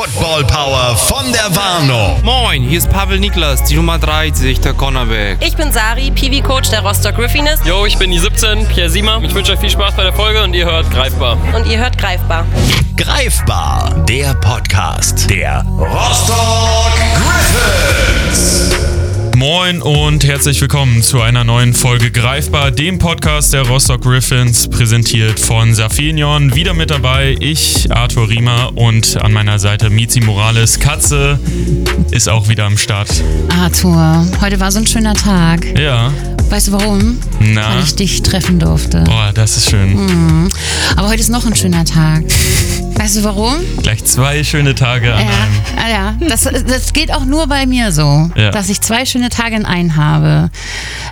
Football 0.00 0.44
Power 0.44 0.96
von 0.96 1.30
der 1.30 1.54
Warnung. 1.54 2.22
Moin, 2.24 2.62
hier 2.62 2.78
ist 2.78 2.88
Pavel 2.88 3.20
Niklas, 3.20 3.64
die 3.64 3.74
Nummer 3.74 3.98
30, 3.98 4.58
der 4.60 4.72
Cornerback. 4.72 5.36
Ich 5.44 5.54
bin 5.56 5.70
Sari, 5.72 6.10
Piwi-Coach 6.10 6.70
der 6.70 6.80
Rostock 6.80 7.16
Griffines. 7.16 7.60
Jo, 7.66 7.84
ich 7.84 7.98
bin 7.98 8.10
die 8.10 8.18
17, 8.18 8.66
Pierre 8.68 8.88
Siemer. 8.88 9.20
Ich 9.22 9.34
wünsche 9.34 9.52
euch 9.52 9.60
viel 9.60 9.68
Spaß 9.68 9.94
bei 9.96 10.04
der 10.04 10.14
Folge 10.14 10.42
und 10.42 10.54
ihr 10.54 10.64
hört 10.64 10.90
Greifbar. 10.90 11.36
Und 11.54 11.66
ihr 11.66 11.76
hört 11.76 11.98
Greifbar. 11.98 12.46
Greifbar, 12.96 13.90
der 14.08 14.32
Podcast 14.36 15.28
der 15.28 15.62
Rostock 15.66 16.94
Griffins. 17.16 18.79
Moin 19.40 19.80
und 19.80 20.22
herzlich 20.22 20.60
willkommen 20.60 21.02
zu 21.02 21.22
einer 21.22 21.44
neuen 21.44 21.72
Folge 21.72 22.10
Greifbar, 22.10 22.70
dem 22.70 22.98
Podcast 22.98 23.54
der 23.54 23.66
Rostock 23.66 24.02
Griffins, 24.02 24.68
präsentiert 24.68 25.40
von 25.40 25.74
Safinion. 25.74 26.54
Wieder 26.54 26.74
mit 26.74 26.90
dabei 26.90 27.36
ich, 27.40 27.90
Arthur 27.90 28.28
Riemer 28.28 28.72
und 28.76 29.16
an 29.16 29.32
meiner 29.32 29.58
Seite 29.58 29.88
Mizi 29.88 30.20
Morales. 30.20 30.78
Katze 30.78 31.40
ist 32.10 32.28
auch 32.28 32.48
wieder 32.48 32.66
am 32.66 32.76
Start. 32.76 33.08
Arthur, 33.48 34.26
heute 34.42 34.60
war 34.60 34.70
so 34.70 34.78
ein 34.80 34.86
schöner 34.86 35.14
Tag. 35.14 35.64
Ja. 35.78 36.12
Weißt 36.50 36.68
du 36.68 36.72
warum? 36.72 37.18
Na? 37.40 37.76
Weil 37.76 37.82
ich 37.82 37.94
dich 37.94 38.20
treffen 38.20 38.58
durfte. 38.58 39.04
Boah, 39.04 39.30
das 39.32 39.56
ist 39.56 39.70
schön. 39.70 40.50
Aber 40.96 41.08
heute 41.08 41.20
ist 41.20 41.30
noch 41.30 41.46
ein 41.46 41.56
schöner 41.56 41.86
Tag. 41.86 42.24
Weißt 43.00 43.16
du 43.16 43.24
warum? 43.24 43.54
Gleich 43.82 44.04
zwei 44.04 44.44
schöne 44.44 44.74
Tage 44.74 45.14
an 45.14 45.24
Ja, 45.24 45.30
einem. 45.30 45.54
ah, 45.78 45.88
ja. 46.20 46.28
Das, 46.28 46.42
das 46.42 46.92
geht 46.92 47.10
auch 47.14 47.24
nur 47.24 47.46
bei 47.46 47.64
mir 47.64 47.92
so, 47.92 48.30
Ja. 48.36 48.50
dass 48.50 48.68
ich 48.68 48.82
zwei 48.82 49.06
schöne 49.06 49.30
Tage 49.30 49.56
in 49.56 49.64
einen 49.64 49.96
habe. 49.96 50.50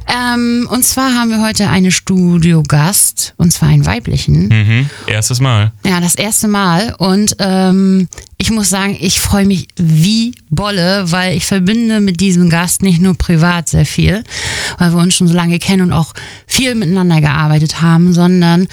Ähm, 0.07 0.69
und 0.71 0.85
zwar 0.85 1.15
haben 1.15 1.31
wir 1.31 1.41
heute 1.41 1.71
eine 1.71 1.91
Studiogast, 1.91 3.33
und 3.39 3.55
zwar 3.55 3.71
einen 3.71 3.87
weiblichen. 3.87 4.49
Mhm. 4.49 4.91
Erstes 5.07 5.41
Mal. 5.41 5.73
Ja, 5.87 5.99
das 6.01 6.15
erste 6.15 6.47
Mal. 6.47 6.95
Und 6.99 7.37
ähm, 7.39 8.09
ich 8.41 8.53
muss 8.53 8.71
sagen, 8.71 8.97
ich 9.01 9.19
freue 9.19 9.47
mich 9.47 9.67
wie 9.77 10.33
Bolle, 10.49 11.11
weil 11.11 11.37
ich 11.37 11.45
verbinde 11.45 11.99
mit 11.99 12.21
diesem 12.21 12.49
Gast 12.49 12.83
nicht 12.83 13.01
nur 13.01 13.15
privat 13.15 13.69
sehr 13.69 13.85
viel, 13.85 14.23
weil 14.79 14.93
wir 14.93 14.99
uns 14.99 15.17
schon 15.17 15.27
so 15.27 15.35
lange 15.35 15.59
kennen 15.59 15.83
und 15.83 15.93
auch 15.93 16.15
viel 16.47 16.77
miteinander 16.77 17.21
gearbeitet 17.21 17.83
haben, 17.83 18.13
sondern 18.13 18.69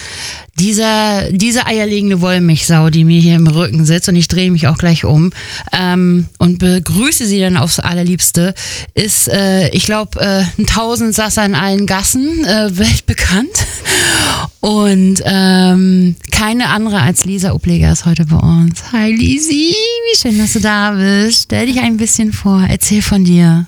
dieser, 0.59 1.31
diese 1.31 1.65
eierlegende 1.65 2.21
Wollmilchsau, 2.21 2.91
die 2.91 3.05
mir 3.05 3.19
hier 3.19 3.35
im 3.35 3.47
Rücken 3.47 3.85
sitzt, 3.85 4.07
und 4.07 4.15
ich 4.15 4.27
drehe 4.27 4.51
mich 4.51 4.67
auch 4.67 4.77
gleich 4.77 5.03
um 5.03 5.31
ähm, 5.73 6.27
und 6.37 6.59
begrüße 6.59 7.25
sie 7.25 7.39
dann 7.39 7.57
aufs 7.57 7.79
allerliebste, 7.79 8.53
ist, 8.93 9.27
äh, 9.29 9.69
ich 9.69 9.85
glaube, 9.85 10.19
äh, 10.19 10.43
ein 10.59 10.67
Tausendsasser 10.67 11.43
in 11.43 11.55
allen 11.55 11.87
Gassen, 11.87 12.45
äh, 12.45 12.77
weltbekannt. 12.77 13.65
Und 14.61 15.21
ähm, 15.25 16.15
keine 16.31 16.69
andere 16.69 16.99
als 17.01 17.25
Lisa 17.25 17.51
Upleger 17.51 17.91
ist 17.91 18.05
heute 18.05 18.25
bei 18.25 18.37
uns. 18.37 18.91
Hi 18.91 19.11
Lisi, 19.13 19.54
wie 19.57 20.17
schön, 20.17 20.37
dass 20.37 20.53
du 20.53 20.59
da 20.59 20.91
bist. 20.91 21.43
Stell 21.43 21.67
dich 21.67 21.79
ein 21.79 21.97
bisschen 21.97 22.33
vor, 22.33 22.65
erzähl 22.67 23.01
von 23.01 23.23
dir. 23.23 23.67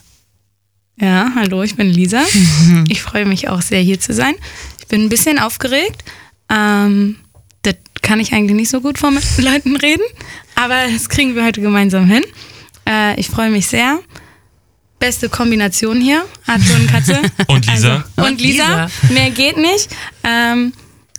Ja, 0.99 1.31
hallo, 1.35 1.61
ich 1.63 1.75
bin 1.75 1.87
Lisa. 1.87 2.23
Ich 2.89 3.01
freue 3.01 3.25
mich 3.25 3.49
auch 3.49 3.61
sehr, 3.61 3.81
hier 3.81 3.99
zu 3.99 4.13
sein. 4.13 4.33
Ich 4.79 4.87
bin 4.87 5.03
ein 5.03 5.09
bisschen 5.09 5.37
aufgeregt. 5.39 6.03
Ähm, 6.49 7.17
das 7.61 7.75
kann 8.01 8.19
ich 8.19 8.33
eigentlich 8.33 8.55
nicht 8.55 8.69
so 8.69 8.81
gut 8.81 8.97
vor 8.97 9.11
mit 9.11 9.23
Leuten 9.37 9.75
reden, 9.75 10.03
aber 10.55 10.75
das 10.91 11.09
kriegen 11.09 11.35
wir 11.35 11.43
heute 11.45 11.61
gemeinsam 11.61 12.05
hin. 12.07 12.23
Äh, 12.87 13.19
ich 13.19 13.27
freue 13.27 13.49
mich 13.51 13.67
sehr. 13.67 13.99
Beste 14.99 15.29
Kombination 15.29 16.01
hier, 16.01 16.25
Arthur 16.47 16.75
und 16.77 16.87
Katze. 16.89 17.21
Und 17.47 17.67
Lisa? 17.67 17.95
Also, 17.95 18.03
und 18.17 18.27
Und 18.31 18.41
Lisa. 18.41 18.85
Lisa. 18.85 19.13
Mehr 19.13 19.29
geht 19.29 19.57
nicht. 19.57 19.89
Ähm, 20.23 20.73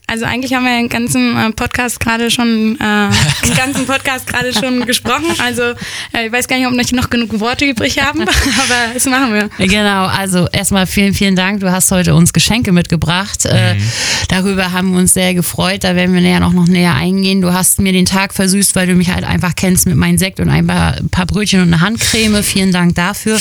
also 0.09 0.25
eigentlich 0.25 0.55
haben 0.55 0.64
wir 0.64 0.75
den 0.75 0.89
ganzen 0.89 1.37
äh, 1.37 1.53
Podcast 1.53 2.01
gerade 2.01 2.31
schon, 2.31 2.77
äh, 2.81 3.11
den 3.47 3.55
ganzen 3.55 3.87
Podcast 3.87 4.27
gerade 4.27 4.55
schon 4.55 4.87
gesprochen. 4.87 5.27
Also 5.39 5.62
äh, 6.12 6.27
ich 6.27 6.33
weiß 6.33 6.48
gar 6.48 6.56
nicht, 6.56 6.67
ob 6.67 6.73
wir 6.73 6.97
noch 6.97 7.11
genug 7.11 7.39
Worte 7.41 7.67
übrig 7.67 8.00
haben, 8.03 8.23
aber 8.23 8.95
das 8.95 9.05
machen 9.05 9.34
wir. 9.34 9.50
Genau, 9.67 10.06
also 10.06 10.48
erstmal 10.50 10.87
vielen, 10.87 11.12
vielen 11.12 11.37
Dank. 11.37 11.61
Du 11.61 11.70
hast 11.70 11.91
heute 11.91 12.15
uns 12.15 12.33
Geschenke 12.33 12.73
mitgebracht. 12.73 13.44
Äh, 13.44 13.77
darüber 14.28 14.72
haben 14.72 14.93
wir 14.93 14.99
uns 14.99 15.12
sehr 15.12 15.34
gefreut. 15.34 15.84
Da 15.84 15.94
werden 15.94 16.15
wir 16.15 16.22
näher 16.22 16.41
noch, 16.41 16.55
noch 16.55 16.66
näher 16.66 16.94
eingehen. 16.94 17.43
Du 17.43 17.53
hast 17.53 17.78
mir 17.78 17.93
den 17.93 18.06
Tag 18.06 18.32
versüßt, 18.32 18.75
weil 18.77 18.87
du 18.87 18.94
mich 18.94 19.11
halt 19.11 19.25
einfach 19.25 19.55
kennst 19.55 19.87
mit 19.87 19.97
meinem 19.97 20.16
Sekt 20.16 20.41
und 20.41 20.49
ein 20.49 20.66
paar, 20.66 20.94
ein 20.97 21.11
paar 21.11 21.27
Brötchen 21.27 21.61
und 21.61 21.69
eine 21.69 21.82
Handcreme. 21.82 22.43
Vielen 22.43 22.72
Dank 22.72 22.94
dafür. 22.94 23.38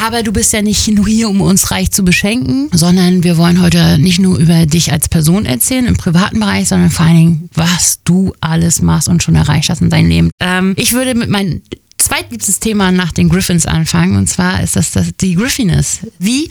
Aber 0.00 0.22
du 0.22 0.32
bist 0.32 0.52
ja 0.52 0.62
nicht 0.62 0.86
nur 0.88 1.06
hier, 1.06 1.28
um 1.28 1.40
uns 1.40 1.70
reich 1.70 1.90
zu 1.90 2.04
beschenken, 2.04 2.68
sondern 2.72 3.24
wir 3.24 3.36
wollen 3.36 3.60
heute 3.60 3.98
nicht 3.98 4.20
nur 4.20 4.38
über 4.38 4.66
dich 4.66 4.92
als 4.92 5.08
Person 5.08 5.44
erzählen 5.44 5.86
im 5.86 5.96
privaten 5.96 6.40
Bereich, 6.40 6.68
sondern 6.68 6.90
vor 6.90 7.06
allen 7.06 7.16
Dingen, 7.16 7.50
was 7.54 8.00
du 8.04 8.32
alles 8.40 8.80
machst 8.80 9.08
und 9.08 9.22
schon 9.22 9.34
erreicht 9.34 9.70
hast 9.70 9.80
in 9.80 9.90
deinem 9.90 10.08
Leben. 10.08 10.30
Ähm, 10.40 10.74
ich 10.76 10.92
würde 10.92 11.14
mit 11.14 11.30
meinem 11.30 11.62
zweitliebstes 11.98 12.60
Thema 12.60 12.92
nach 12.92 13.12
den 13.12 13.28
Griffins 13.28 13.66
anfangen 13.66 14.16
und 14.16 14.28
zwar 14.28 14.62
ist 14.62 14.76
das, 14.76 14.92
das 14.92 15.10
die 15.20 15.34
Griffiness. 15.34 16.00
Wie 16.18 16.48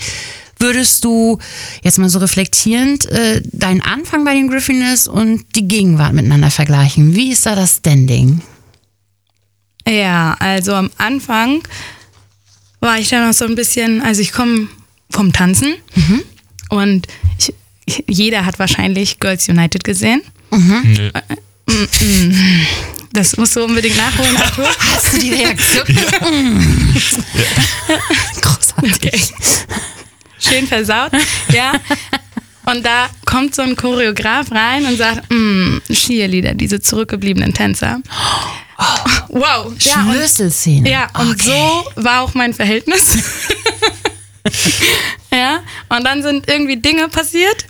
würdest 0.59 1.06
du 1.06 1.38
jetzt 1.84 2.00
mal 2.00 2.09
so 2.09 2.19
reflektierend 2.19 3.06
äh, 3.06 3.41
deinen 3.46 3.81
Anfang 3.81 4.25
bei 4.25 4.34
den 4.34 4.50
Griffiness 4.50 5.07
und 5.07 5.46
die 5.56 5.68
Gegenwart 5.68 6.13
miteinander 6.13 6.52
vergleichen? 6.52 7.16
Wie 7.16 7.31
ist 7.31 7.46
da 7.46 7.56
das 7.56 7.78
Standing? 7.78 8.41
Ja, 9.88 10.36
also 10.40 10.74
am 10.74 10.90
Anfang 10.97 11.62
war 12.79 12.99
ich 12.99 13.09
da 13.09 13.25
noch 13.25 13.33
so 13.33 13.45
ein 13.45 13.55
bisschen, 13.55 14.01
also 14.01 14.21
ich 14.21 14.31
komme 14.31 14.67
vom 15.09 15.33
Tanzen 15.33 15.73
und 16.69 17.07
ich, 17.85 18.03
jeder 18.07 18.45
hat 18.45 18.59
wahrscheinlich 18.59 19.19
Girls 19.19 19.47
United 19.49 19.83
gesehen. 19.83 20.21
Nö. 20.51 21.11
Das 23.13 23.35
musst 23.38 23.55
du 23.55 23.63
unbedingt 23.63 23.97
nachholen, 23.97 24.35
Arthur. 24.38 24.67
Hast 24.79 25.13
du 25.13 25.19
die 25.19 25.33
Reaktion? 25.33 25.85
Großartig. 28.41 29.33
Schön 30.39 30.67
versaut. 30.67 31.11
Ja. 31.53 31.73
Und 32.69 32.85
da 32.85 33.09
kommt 33.25 33.55
so 33.55 33.61
ein 33.61 33.78
Choreograf 33.78 34.51
rein 34.51 34.85
und 34.85 34.97
sagt, 34.97 35.31
mm, 35.31 35.78
Cheerleader, 35.91 36.53
diese 36.53 36.81
zurückgebliebenen 36.81 37.53
Tänzer. 37.53 38.01
Wow. 39.29 39.72
Ja, 39.79 40.03
Schlüsselszene. 40.03 40.89
ja, 40.89 41.07
und 41.19 41.31
Okay. 41.31 41.44
so 41.45 41.85
war 42.03 42.22
auch 42.22 42.33
mein 42.33 42.53
Verhältnis. 42.53 43.17
ja. 45.31 45.61
Und 45.89 46.03
dann 46.03 46.22
sind 46.22 46.47
irgendwie 46.50 46.77
Dinge 46.77 47.07
passiert. 47.07 47.66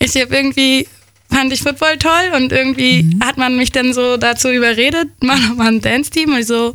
Ich 0.00 0.16
habe 0.20 0.34
irgendwie 0.34 0.88
fand 1.30 1.52
ich 1.52 1.62
Football 1.62 1.96
toll 1.98 2.32
und 2.36 2.52
irgendwie 2.52 3.18
hat 3.24 3.36
man 3.38 3.56
mich 3.56 3.72
dann 3.72 3.92
so 3.92 4.16
dazu 4.16 4.50
überredet, 4.50 5.08
mach 5.20 5.38
noch 5.48 5.56
mal 5.56 5.68
ein 5.68 5.80
Dance-Team 5.80 6.32
und 6.32 6.38
ich 6.40 6.46
so, 6.46 6.72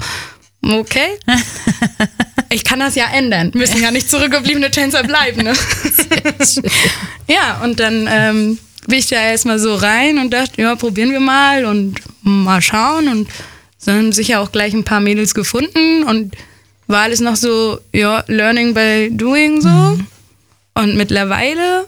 okay. 0.61 1.17
Ich 2.51 2.63
kann 2.63 2.79
das 2.79 2.95
ja 2.95 3.05
ändern. 3.13 3.51
Müssen 3.53 3.81
ja 3.81 3.91
nicht 3.91 4.09
zurückgebliebene 4.09 4.71
Tänzer 4.71 5.03
bleiben. 5.03 5.43
Ne? 5.43 5.53
ja, 7.27 7.61
und 7.63 7.79
dann 7.79 8.07
ähm, 8.09 8.57
bin 8.87 8.97
ich 8.97 9.07
da 9.07 9.21
erstmal 9.21 9.59
so 9.59 9.75
rein 9.75 10.17
und 10.17 10.31
dachte, 10.31 10.61
ja, 10.61 10.75
probieren 10.75 11.11
wir 11.11 11.19
mal 11.19 11.65
und 11.65 11.99
mal 12.21 12.61
schauen. 12.61 13.07
Und 13.07 13.29
dann 13.85 13.97
haben 13.97 14.11
sich 14.11 14.29
ja 14.29 14.39
auch 14.39 14.51
gleich 14.51 14.73
ein 14.73 14.83
paar 14.83 14.99
Mädels 14.99 15.35
gefunden 15.35 16.03
und 16.03 16.35
war 16.87 17.03
alles 17.03 17.19
noch 17.19 17.35
so, 17.35 17.79
ja, 17.93 18.23
learning 18.27 18.73
by 18.73 19.09
doing 19.11 19.61
so. 19.61 19.99
Und 20.73 20.95
mittlerweile, 20.95 21.85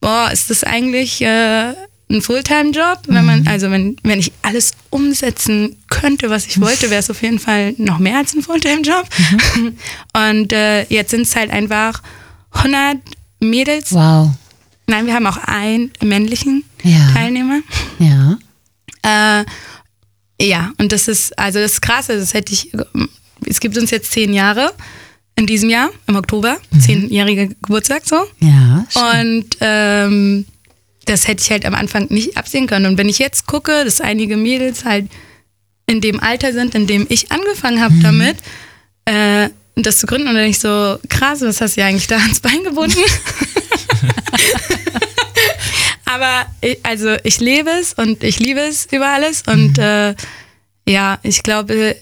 boah, 0.00 0.30
ist 0.32 0.50
das 0.50 0.62
eigentlich 0.62 1.20
äh, 1.22 1.74
ein 2.12 2.22
Fulltime-Job. 2.22 3.00
Wenn 3.06 3.24
man, 3.24 3.46
also 3.48 3.70
wenn, 3.70 3.96
wenn 4.02 4.18
ich 4.20 4.32
alles 4.42 4.72
umsetzen 4.90 5.76
könnte, 5.88 6.30
was 6.30 6.46
ich 6.46 6.60
wollte, 6.60 6.90
wäre 6.90 7.00
es 7.00 7.10
auf 7.10 7.22
jeden 7.22 7.38
Fall 7.38 7.74
noch 7.78 7.98
mehr 7.98 8.18
als 8.18 8.34
ein 8.34 8.42
Fulltime-Job. 8.42 9.06
Und 10.30 10.52
äh, 10.52 10.84
jetzt 10.84 11.10
sind 11.10 11.22
es 11.22 11.34
halt 11.34 11.50
einfach 11.50 12.02
100 12.52 12.98
Mädels. 13.40 13.92
Wow. 13.92 14.30
Nein, 14.86 15.06
wir 15.06 15.14
haben 15.14 15.26
auch 15.26 15.38
einen 15.38 15.90
männlichen 16.02 16.64
Ja. 16.82 17.12
Teilnehmer. 17.14 17.60
Ja. 17.98 18.38
Äh, 19.40 19.44
ja, 20.40 20.72
und 20.78 20.90
das 20.92 21.06
ist, 21.08 21.38
also 21.38 21.60
das 21.60 21.72
ist 21.72 21.82
krass, 21.82 22.10
also 22.10 22.20
das 22.20 22.34
hätte 22.34 22.52
ich, 22.52 22.72
es 23.46 23.60
gibt 23.60 23.78
uns 23.78 23.90
jetzt 23.90 24.10
zehn 24.10 24.32
Jahre 24.34 24.72
in 25.36 25.46
diesem 25.46 25.70
Jahr, 25.70 25.90
im 26.08 26.16
Oktober, 26.16 26.58
zehnjähriger 26.80 27.46
Geburtstag 27.62 28.02
so. 28.04 28.24
Ja. 28.40 28.84
schön. 28.90 29.38
Und 29.38 29.56
ähm, 29.60 30.44
das 31.06 31.28
hätte 31.28 31.42
ich 31.42 31.50
halt 31.50 31.66
am 31.66 31.74
Anfang 31.74 32.06
nicht 32.10 32.36
absehen 32.36 32.66
können. 32.66 32.86
Und 32.86 32.98
wenn 32.98 33.08
ich 33.08 33.18
jetzt 33.18 33.46
gucke, 33.46 33.84
dass 33.84 34.00
einige 34.00 34.36
Mädels 34.36 34.84
halt 34.84 35.06
in 35.86 36.00
dem 36.00 36.20
Alter 36.20 36.52
sind, 36.52 36.74
in 36.74 36.86
dem 36.86 37.06
ich 37.08 37.32
angefangen 37.32 37.82
habe 37.82 37.94
damit, 38.02 38.36
äh, 39.04 39.48
das 39.74 39.98
zu 39.98 40.06
gründen, 40.06 40.28
und 40.28 40.34
dann 40.34 40.46
ich 40.46 40.58
so, 40.58 40.98
krass, 41.08 41.40
was 41.40 41.60
hast 41.60 41.76
du 41.76 41.80
ja 41.80 41.86
eigentlich 41.86 42.06
da 42.06 42.18
ans 42.18 42.40
Bein 42.40 42.62
gebunden? 42.64 42.98
Aber 46.04 46.46
ich, 46.60 46.78
also 46.82 47.16
ich 47.24 47.40
lebe 47.40 47.70
es 47.70 47.94
und 47.94 48.22
ich 48.22 48.38
liebe 48.38 48.60
es 48.60 48.86
über 48.92 49.08
alles. 49.08 49.42
Und 49.46 49.78
äh, 49.78 50.14
ja, 50.86 51.18
ich 51.22 51.42
glaube, 51.42 51.96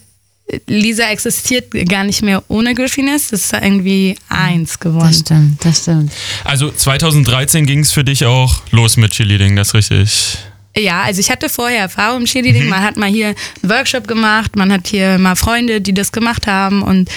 Lisa 0.66 1.04
existiert 1.10 1.70
gar 1.88 2.04
nicht 2.04 2.22
mehr 2.22 2.42
ohne 2.48 2.74
Griffines. 2.74 3.28
Das 3.28 3.44
ist 3.46 3.52
irgendwie 3.52 4.16
eins 4.28 4.70
Das 4.70 4.80
geworden. 4.80 5.14
stimmt, 5.14 5.64
das 5.64 5.82
stimmt. 5.82 6.12
Also 6.44 6.70
2013 6.70 7.66
ging 7.66 7.80
es 7.80 7.92
für 7.92 8.04
dich 8.04 8.24
auch 8.24 8.62
los 8.70 8.96
mit 8.96 9.12
Cheerleading, 9.12 9.56
das 9.56 9.68
ist 9.68 9.74
richtig. 9.74 10.38
Ja, 10.76 11.02
also 11.02 11.20
ich 11.20 11.30
hatte 11.30 11.48
vorher 11.48 11.80
Erfahrung 11.80 12.20
im 12.20 12.26
Cheerleading. 12.26 12.68
Man 12.68 12.82
hat 12.82 12.96
mal 12.96 13.08
hier 13.10 13.28
einen 13.28 13.70
Workshop 13.70 14.06
gemacht, 14.06 14.54
man 14.56 14.72
hat 14.72 14.86
hier 14.86 15.18
mal 15.18 15.34
Freunde, 15.34 15.80
die 15.80 15.92
das 15.92 16.12
gemacht 16.12 16.46
haben 16.46 16.82
und 16.82 17.08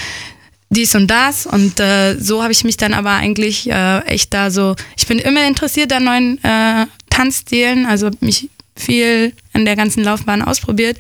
dies 0.70 0.96
und 0.96 1.08
das. 1.08 1.46
Und 1.46 1.80
äh, 1.80 2.16
so 2.20 2.42
habe 2.42 2.52
ich 2.52 2.64
mich 2.64 2.78
dann 2.78 2.94
aber 2.96 3.12
eigentlich 3.12 3.70
äh, 3.70 4.00
echt 4.06 4.34
da 4.34 4.50
so. 4.50 4.76
Ich 4.98 5.06
bin 5.06 5.20
immer 5.20 5.48
interessiert 5.48 5.94
an 5.94 6.04
neuen 6.06 6.44
äh, 6.44 6.88
Tanzstilen, 7.12 7.86
also 7.86 8.10
mich 8.22 8.50
viel 8.76 9.34
in 9.54 9.66
der 9.66 9.76
ganzen 9.76 10.04
Laufbahn 10.04 10.42
ausprobiert 10.42 10.98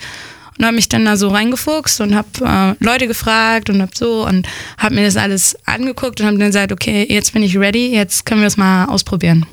und 0.63 0.67
habe 0.67 0.75
mich 0.77 0.87
dann 0.87 1.03
da 1.03 1.17
so 1.17 1.27
reingefuchst 1.27 1.99
und 1.99 2.15
habe 2.15 2.77
äh, 2.79 2.83
Leute 2.83 3.07
gefragt 3.07 3.69
und 3.69 3.81
habe 3.81 3.91
so 3.93 4.25
und 4.25 4.47
habe 4.77 4.95
mir 4.95 5.03
das 5.03 5.17
alles 5.17 5.57
angeguckt 5.65 6.21
und 6.21 6.25
habe 6.27 6.37
dann 6.37 6.47
gesagt, 6.47 6.71
okay, 6.71 7.05
jetzt 7.09 7.33
bin 7.33 7.43
ich 7.43 7.57
ready, 7.57 7.93
jetzt 7.93 8.25
können 8.25 8.39
wir 8.39 8.47
es 8.47 8.55
mal 8.55 8.85
ausprobieren. 8.85 9.45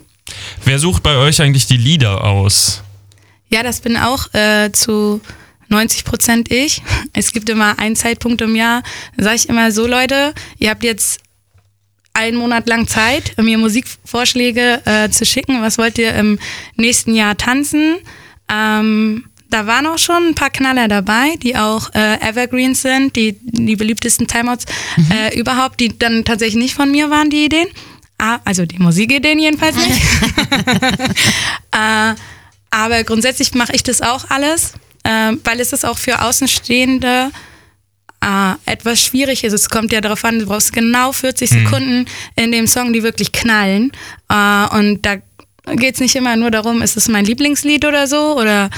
Wer 0.64 0.78
sucht 0.78 1.02
bei 1.02 1.16
euch 1.16 1.42
eigentlich 1.42 1.66
die 1.66 1.76
Lieder 1.76 2.22
aus? 2.22 2.84
Ja, 3.48 3.64
das 3.64 3.80
bin 3.80 3.96
auch 3.96 4.32
äh, 4.34 4.70
zu 4.70 5.20
90 5.68 6.04
Prozent 6.04 6.52
ich. 6.52 6.80
Es 7.12 7.32
gibt 7.32 7.48
immer 7.48 7.80
einen 7.80 7.96
Zeitpunkt 7.96 8.40
im 8.40 8.54
Jahr, 8.54 8.84
da 9.16 9.24
sage 9.24 9.36
ich 9.36 9.48
immer 9.48 9.72
so, 9.72 9.88
Leute, 9.88 10.32
ihr 10.58 10.70
habt 10.70 10.84
jetzt 10.84 11.20
einen 12.12 12.36
Monat 12.36 12.68
lang 12.68 12.86
Zeit, 12.86 13.36
mir 13.36 13.58
Musikvorschläge 13.58 14.82
äh, 14.84 15.10
zu 15.10 15.26
schicken. 15.26 15.60
Was 15.60 15.76
wollt 15.76 15.98
ihr 15.98 16.14
im 16.14 16.38
nächsten 16.76 17.16
Jahr 17.16 17.36
tanzen? 17.36 17.96
Ähm, 18.48 19.24
da 19.50 19.67
waren 19.67 19.87
auch 19.87 19.99
schon 19.99 20.29
ein 20.29 20.35
paar 20.35 20.50
Knaller 20.50 20.88
dabei, 20.88 21.37
die 21.43 21.56
auch 21.56 21.93
äh, 21.94 22.20
Evergreens 22.20 22.82
sind, 22.82 23.17
die, 23.17 23.37
die 23.43 23.76
beliebtesten 23.76 24.26
Timeouts 24.26 24.64
äh, 25.12 25.38
überhaupt, 25.38 25.81
die 25.81 25.99
dann 25.99 26.25
tatsächlich 26.25 26.62
nicht 26.62 26.75
von 26.75 26.91
mir 26.91 27.11
waren, 27.11 27.31
die 27.31 27.44
Ideen. 27.44 27.69
Ah, 28.19 28.38
also 28.44 28.67
die 28.67 28.79
Musikideen 28.79 29.38
jedenfalls 29.38 29.76
nicht. 29.76 30.00
äh, 31.73 32.14
aber 32.70 33.05
grundsätzlich 33.05 33.55
mache 33.55 33.75
ich 33.75 33.82
das 33.82 34.02
auch 34.02 34.31
alles, 34.31 34.75
äh, 35.05 35.32
weil 35.44 35.58
es 35.61 35.73
ist 35.73 35.85
auch 35.85 35.99
für 35.99 36.23
Außenstehende 36.23 37.31
äh, 38.23 38.53
etwas 38.67 39.00
schwierig 39.00 39.44
ist. 39.44 39.53
Es 39.53 39.70
kommt 39.70 39.93
ja 39.93 40.00
darauf 40.00 40.25
an, 40.25 40.38
du 40.38 40.46
brauchst 40.46 40.73
genau 40.73 41.12
40 41.12 41.50
Sekunden 41.50 42.06
in 42.37 42.53
dem 42.53 42.67
Song, 42.67 42.93
die 42.93 43.03
wirklich 43.03 43.32
knallen. 43.32 43.91
Äh, 44.29 44.67
und 44.76 45.00
da 45.03 45.17
geht 45.76 45.94
es 45.94 46.00
nicht 46.00 46.17
immer 46.17 46.37
nur 46.37 46.50
darum, 46.50 46.82
ist 46.82 46.96
es 46.96 47.08
mein 47.08 47.25
Lieblingslied 47.25 47.85
oder 47.85 48.06
so 48.06 48.38
oder 48.38 48.70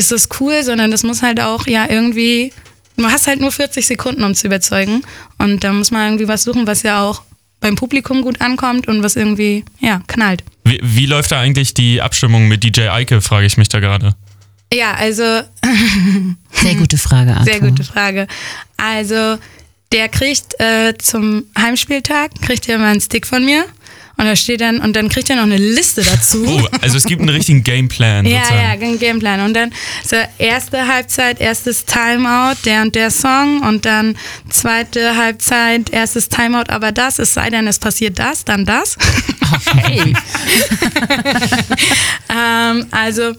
ist 0.00 0.12
es 0.12 0.28
cool, 0.40 0.62
sondern 0.64 0.90
das 0.90 1.02
muss 1.02 1.22
halt 1.22 1.40
auch 1.40 1.66
ja 1.66 1.86
irgendwie, 1.88 2.52
du 2.96 3.04
hast 3.04 3.26
halt 3.26 3.40
nur 3.40 3.52
40 3.52 3.86
Sekunden, 3.86 4.24
um 4.24 4.34
zu 4.34 4.46
überzeugen. 4.46 5.02
Und 5.38 5.62
da 5.62 5.72
muss 5.72 5.90
man 5.90 6.06
irgendwie 6.06 6.26
was 6.26 6.42
suchen, 6.42 6.66
was 6.66 6.82
ja 6.82 7.04
auch 7.04 7.22
beim 7.60 7.76
Publikum 7.76 8.22
gut 8.22 8.40
ankommt 8.40 8.88
und 8.88 9.02
was 9.02 9.16
irgendwie, 9.16 9.64
ja, 9.80 10.00
knallt. 10.06 10.42
Wie, 10.64 10.80
wie 10.82 11.04
läuft 11.06 11.30
da 11.30 11.40
eigentlich 11.40 11.74
die 11.74 12.00
Abstimmung 12.00 12.48
mit 12.48 12.64
DJ 12.64 12.88
Eike, 12.88 13.20
frage 13.20 13.46
ich 13.46 13.58
mich 13.58 13.68
da 13.68 13.80
gerade. 13.80 14.14
Ja, 14.72 14.94
also 14.94 15.22
Sehr 16.52 16.74
gute 16.76 16.96
Frage, 16.96 17.32
Arthur. 17.32 17.52
Sehr 17.52 17.60
gute 17.60 17.84
Frage. 17.84 18.26
Also, 18.78 19.38
der 19.92 20.08
kriegt 20.08 20.58
äh, 20.60 20.94
zum 20.96 21.44
Heimspieltag, 21.58 22.30
kriegt 22.40 22.68
er 22.68 22.78
mal 22.78 22.92
einen 22.92 23.00
Stick 23.00 23.26
von 23.26 23.44
mir. 23.44 23.66
Und 24.16 24.26
da 24.26 24.36
steht 24.36 24.60
dann, 24.60 24.80
und 24.80 24.96
dann 24.96 25.08
kriegt 25.08 25.30
er 25.30 25.36
noch 25.36 25.44
eine 25.44 25.56
Liste 25.56 26.02
dazu. 26.02 26.44
Oh, 26.46 26.66
also 26.82 26.96
es 26.96 27.04
gibt 27.04 27.20
einen 27.20 27.30
richtigen 27.30 27.62
Gameplan. 27.62 28.26
Ja, 28.26 28.42
ja, 28.50 28.70
ein 28.70 28.98
Gameplan. 28.98 29.40
Und 29.40 29.54
dann 29.54 29.72
so 30.04 30.16
erste 30.38 30.86
Halbzeit, 30.86 31.40
erstes 31.40 31.86
Timeout, 31.86 32.56
der 32.64 32.82
und 32.82 32.94
der 32.94 33.10
Song. 33.10 33.62
Und 33.62 33.86
dann 33.86 34.16
zweite 34.50 35.16
Halbzeit, 35.16 35.90
erstes 35.90 36.28
Timeout, 36.28 36.68
aber 36.68 36.92
das, 36.92 37.18
es 37.18 37.34
sei 37.34 37.50
denn, 37.50 37.66
es 37.66 37.78
passiert 37.78 38.18
das, 38.18 38.44
dann 38.44 38.64
das. 38.64 38.96
Okay. 39.52 40.12
ähm, 42.28 42.86
also, 42.90 43.32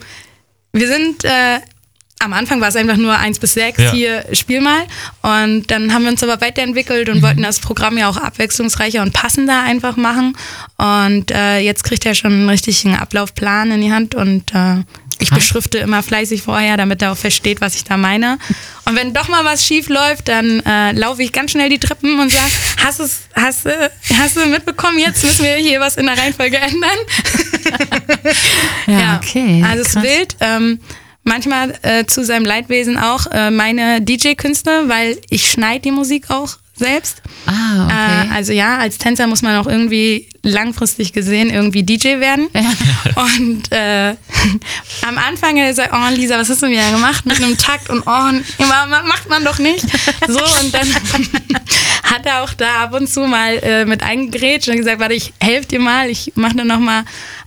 wir 0.73 0.87
sind, 0.87 1.23
äh, 1.23 1.59
am 2.23 2.33
Anfang 2.33 2.61
war 2.61 2.67
es 2.69 2.75
einfach 2.75 2.97
nur 2.97 3.17
1 3.17 3.39
bis 3.39 3.53
6, 3.55 3.79
Ja. 3.81 3.91
hier 3.91 4.25
spiel 4.33 4.61
mal. 4.61 4.81
Und 5.21 5.71
dann 5.71 5.93
haben 5.93 6.03
wir 6.03 6.11
uns 6.11 6.23
aber 6.23 6.39
weiterentwickelt 6.41 7.09
und 7.09 7.21
wollten 7.21 7.41
das 7.43 7.59
Programm 7.59 7.97
ja 7.97 8.07
auch 8.09 8.17
abwechslungsreicher 8.17 9.01
und 9.01 9.13
passender 9.13 9.61
einfach 9.63 9.97
machen. 9.97 10.37
Und 10.77 11.31
äh, 11.31 11.59
jetzt 11.59 11.83
kriegt 11.83 12.05
er 12.05 12.15
schon 12.15 12.31
einen 12.31 12.49
richtigen 12.49 12.95
Ablaufplan 12.95 13.71
in 13.71 13.81
die 13.81 13.91
Hand 13.91 14.15
und 14.15 14.53
äh, 14.53 14.83
ich 15.19 15.29
beschrifte 15.29 15.77
immer 15.77 16.01
fleißig 16.01 16.41
vorher, 16.41 16.77
damit 16.77 17.03
er 17.03 17.11
auch 17.11 17.17
versteht, 17.17 17.61
was 17.61 17.75
ich 17.75 17.83
da 17.83 17.95
meine. 17.95 18.39
Und 18.85 18.95
wenn 18.95 19.13
doch 19.13 19.27
mal 19.27 19.45
was 19.45 19.63
schief 19.63 19.87
läuft, 19.87 20.27
dann 20.29 20.61
äh, 20.61 20.93
laufe 20.93 21.21
ich 21.21 21.31
ganz 21.31 21.51
schnell 21.51 21.69
die 21.69 21.77
Treppen 21.77 22.19
und 22.19 22.31
sage, 22.31 22.51
hast, 22.83 22.99
du's- 22.99 23.19
hast, 23.35 23.65
du- 23.67 23.91
hast 24.17 24.35
du 24.35 24.45
mitbekommen, 24.47 24.97
jetzt 24.97 25.23
müssen 25.23 25.45
wir 25.45 25.53
hier 25.57 25.79
was 25.79 25.97
in 25.97 26.07
der 26.07 26.17
Reihenfolge 26.17 26.57
ändern. 26.57 26.89
Ja, 28.87 29.19
okay. 29.21 29.63
Also 29.67 29.81
es 29.83 29.89
ist 29.95 30.01
wild. 30.01 30.35
Ähm, 30.39 30.79
manchmal 31.23 31.77
äh, 31.81 32.05
zu 32.05 32.23
seinem 32.23 32.45
Leidwesen 32.45 32.97
auch 32.97 33.27
äh, 33.27 33.51
meine 33.51 34.01
DJ-Künste, 34.01 34.87
weil 34.87 35.17
ich 35.29 35.51
schneide 35.51 35.81
die 35.81 35.91
Musik 35.91 36.29
auch 36.29 36.57
selbst. 36.81 37.21
Ah, 37.45 37.85
okay. 37.85 38.27
Äh, 38.27 38.35
also 38.35 38.53
ja, 38.53 38.77
als 38.77 38.97
Tänzer 38.97 39.27
muss 39.27 39.41
man 39.41 39.57
auch 39.57 39.67
irgendwie 39.67 40.27
langfristig 40.43 41.13
gesehen 41.13 41.49
irgendwie 41.49 41.83
DJ 41.83 42.19
werden. 42.19 42.47
Und 43.15 43.71
äh, 43.71 44.09
am 45.07 45.17
Anfang 45.17 45.51
hat 45.51 45.57
er 45.57 45.67
gesagt, 45.69 45.93
oh 45.93 46.15
Lisa, 46.15 46.37
was 46.37 46.49
hast 46.49 46.63
du 46.63 46.67
mir 46.67 46.81
gemacht 46.91 47.25
mit 47.25 47.37
einem 47.37 47.57
Takt 47.57 47.89
und 47.89 48.01
oh, 48.01 48.31
macht 48.57 49.29
man 49.29 49.43
doch 49.43 49.59
nicht. 49.59 49.81
So 50.27 50.39
und 50.39 50.73
dann 50.73 50.87
hat 52.03 52.25
er 52.25 52.43
auch 52.43 52.53
da 52.53 52.83
ab 52.83 52.93
und 52.93 53.07
zu 53.07 53.21
mal 53.21 53.57
äh, 53.61 53.85
mit 53.85 54.01
eingegrätscht 54.01 54.69
und 54.69 54.77
gesagt, 54.77 54.99
warte, 54.99 55.13
ich 55.13 55.33
helfe 55.39 55.67
dir 55.67 55.79
mal, 55.79 56.09
ich 56.09 56.33
mache 56.35 56.55
dann 56.55 56.67
noch 56.67 56.79
mal. 56.79 57.03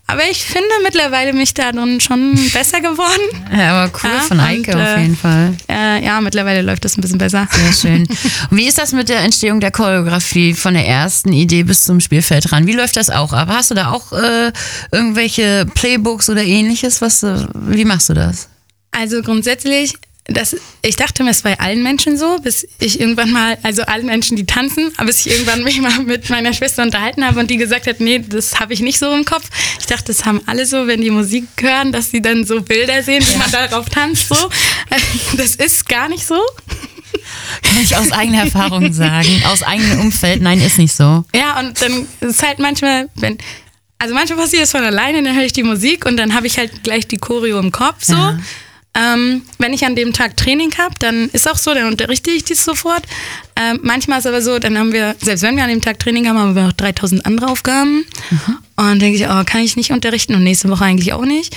Aber 0.06 0.21
ich 0.31 0.45
finde 0.45 0.69
mittlerweile 0.83 1.33
mich 1.33 1.55
da 1.55 1.73
drin 1.73 1.99
schon 1.99 2.35
besser 2.53 2.81
geworden. 2.81 3.47
ja, 3.56 3.85
aber 3.85 3.93
cool 4.03 4.11
Ja, 4.11 4.21
von 4.21 4.39
Eike 4.39 4.73
und, 4.73 4.81
auf 4.81 4.89
äh, 4.89 5.01
jeden 5.01 5.17
Fall. 5.17 5.56
Äh, 5.69 6.05
ja, 6.05 6.21
mittlerweile 6.21 6.61
läuft 6.61 6.85
das 6.85 6.99
ein 6.99 7.01
bisschen 7.01 7.19
besser. 7.19 7.49
Sehr 7.51 7.73
schön. 7.73 8.03
Und 8.51 8.56
wie 8.59 8.67
ist 8.67 8.79
das 8.79 8.93
mit 8.93 9.09
der 9.09 9.21
Entstehung 9.21 9.61
der 9.61 9.71
Choreografie 9.71 10.53
von 10.53 10.75
der 10.75 10.87
ersten 10.87 11.33
Idee 11.33 11.62
bis 11.62 11.85
zum 11.85 12.01
Spielfeld 12.01 12.53
ran? 12.53 12.67
Wie 12.67 12.75
läuft 12.75 12.97
das 12.97 13.09
auch 13.09 13.33
ab? 13.33 13.49
Hast 13.51 13.71
du 13.71 13.75
da 13.75 13.93
auch 13.93 14.12
äh, 14.12 14.53
irgendwelche 14.93 15.67
Playbooks 15.75 16.29
oder 16.29 16.43
ähnliches? 16.45 17.01
Was, 17.01 17.23
äh, 17.23 17.47
wie 17.55 17.87
machst 17.87 18.11
du 18.11 18.15
das? 18.15 18.49
Also 18.91 19.23
grundsätzlich, 19.23 19.95
das, 20.26 20.56
ich 20.81 20.97
dachte 20.97 21.23
mir, 21.23 21.31
es 21.31 21.43
bei 21.43 21.59
allen 21.61 21.82
Menschen 21.82 22.17
so, 22.17 22.38
bis 22.38 22.67
ich 22.79 22.99
irgendwann 22.99 23.31
mal, 23.31 23.59
also 23.62 23.82
allen 23.82 24.06
Menschen, 24.06 24.37
die 24.38 24.47
tanzen, 24.47 24.91
aber 24.97 25.09
bis 25.09 25.26
ich 25.26 25.32
irgendwann 25.32 25.62
mich 25.62 25.79
mal 25.82 25.99
mit 25.99 26.31
meiner 26.31 26.55
Schwester 26.55 26.82
unterhalten 26.82 27.26
habe 27.26 27.41
und 27.41 27.50
die 27.50 27.59
gesagt 27.59 27.87
hat, 27.87 28.00
nee, 28.00 28.21
das 28.26 28.59
habe 28.59 28.73
ich 28.73 28.81
nicht 28.81 28.99
so 28.99 29.12
im 29.12 29.26
Kopf. 29.26 29.44
Ich 29.79 29.87
dachte, 29.87 30.05
das 30.05 30.25
haben 30.25 30.41
alle 30.47 30.65
so, 30.65 30.87
wenn 30.87 31.03
die 31.03 31.11
Musik 31.11 31.44
hören, 31.61 31.93
dass 31.93 32.11
sie 32.11 32.23
dann 32.23 32.47
so 32.47 32.62
Bilder 32.62 33.03
sehen, 33.03 33.23
wie 33.23 33.37
man 33.37 33.50
darauf 33.50 33.88
tanzt. 33.88 34.29
So. 34.29 34.37
Das 35.37 35.56
ist 35.56 35.88
gar 35.88 36.09
nicht 36.09 36.25
so. 36.25 36.41
Kann 37.62 37.82
ich 37.82 37.96
aus 37.96 38.13
eigener 38.13 38.44
Erfahrung 38.44 38.93
sagen. 38.93 39.43
Aus 39.46 39.63
eigenem 39.63 40.01
Umfeld. 40.01 40.41
Nein, 40.41 40.60
ist 40.60 40.79
nicht 40.79 40.94
so. 40.94 41.25
Ja, 41.34 41.58
und 41.58 41.81
dann 41.82 42.06
ist 42.20 42.43
halt 42.43 42.58
manchmal, 42.58 43.08
wenn, 43.17 43.39
also 43.98 44.15
manchmal 44.15 44.39
passiert 44.39 44.63
es 44.63 44.70
von 44.70 44.84
alleine, 44.84 45.22
dann 45.22 45.34
höre 45.34 45.44
ich 45.44 45.53
die 45.53 45.63
Musik 45.63 46.06
und 46.06 46.17
dann 46.17 46.34
habe 46.34 46.46
ich 46.46 46.58
halt 46.58 46.82
gleich 46.82 47.06
die 47.08 47.19
Choreo 47.19 47.58
im 47.58 47.72
Kopf 47.72 48.05
so. 48.05 48.15
Ja. 48.15 48.39
Ähm, 48.96 49.43
wenn 49.58 49.72
ich 49.72 49.84
an 49.84 49.96
dem 49.96 50.13
Tag 50.13 50.36
Training 50.36 50.70
habe, 50.79 50.94
dann 51.01 51.29
ist 51.32 51.48
auch 51.51 51.56
so, 51.56 51.74
dann 51.74 51.86
unterrichte 51.89 52.31
ich 52.31 52.44
dies 52.44 52.65
sofort. 52.65 53.03
Ähm, 53.56 53.81
manchmal 53.82 54.20
ist 54.20 54.27
aber 54.27 54.41
so, 54.41 54.58
dann 54.60 54.79
haben 54.79 54.93
wir, 54.93 55.17
selbst 55.20 55.43
wenn 55.43 55.56
wir 55.56 55.65
an 55.65 55.70
dem 55.70 55.81
Tag 55.82 55.98
Training 55.98 56.29
haben, 56.29 56.39
haben 56.39 56.55
wir 56.55 56.69
auch 56.69 56.72
3000 56.72 57.27
andere 57.27 57.48
Aufgaben. 57.48 58.05
Und 58.77 59.01
denke 59.03 59.17
ich, 59.19 59.27
oh, 59.29 59.43
kann 59.44 59.63
ich 59.63 59.77
nicht 59.77 59.91
unterrichten 59.91 60.34
und 60.34 60.44
nächste 60.44 60.69
Woche 60.69 60.84
eigentlich 60.84 61.13
auch 61.13 61.24
nicht. 61.24 61.56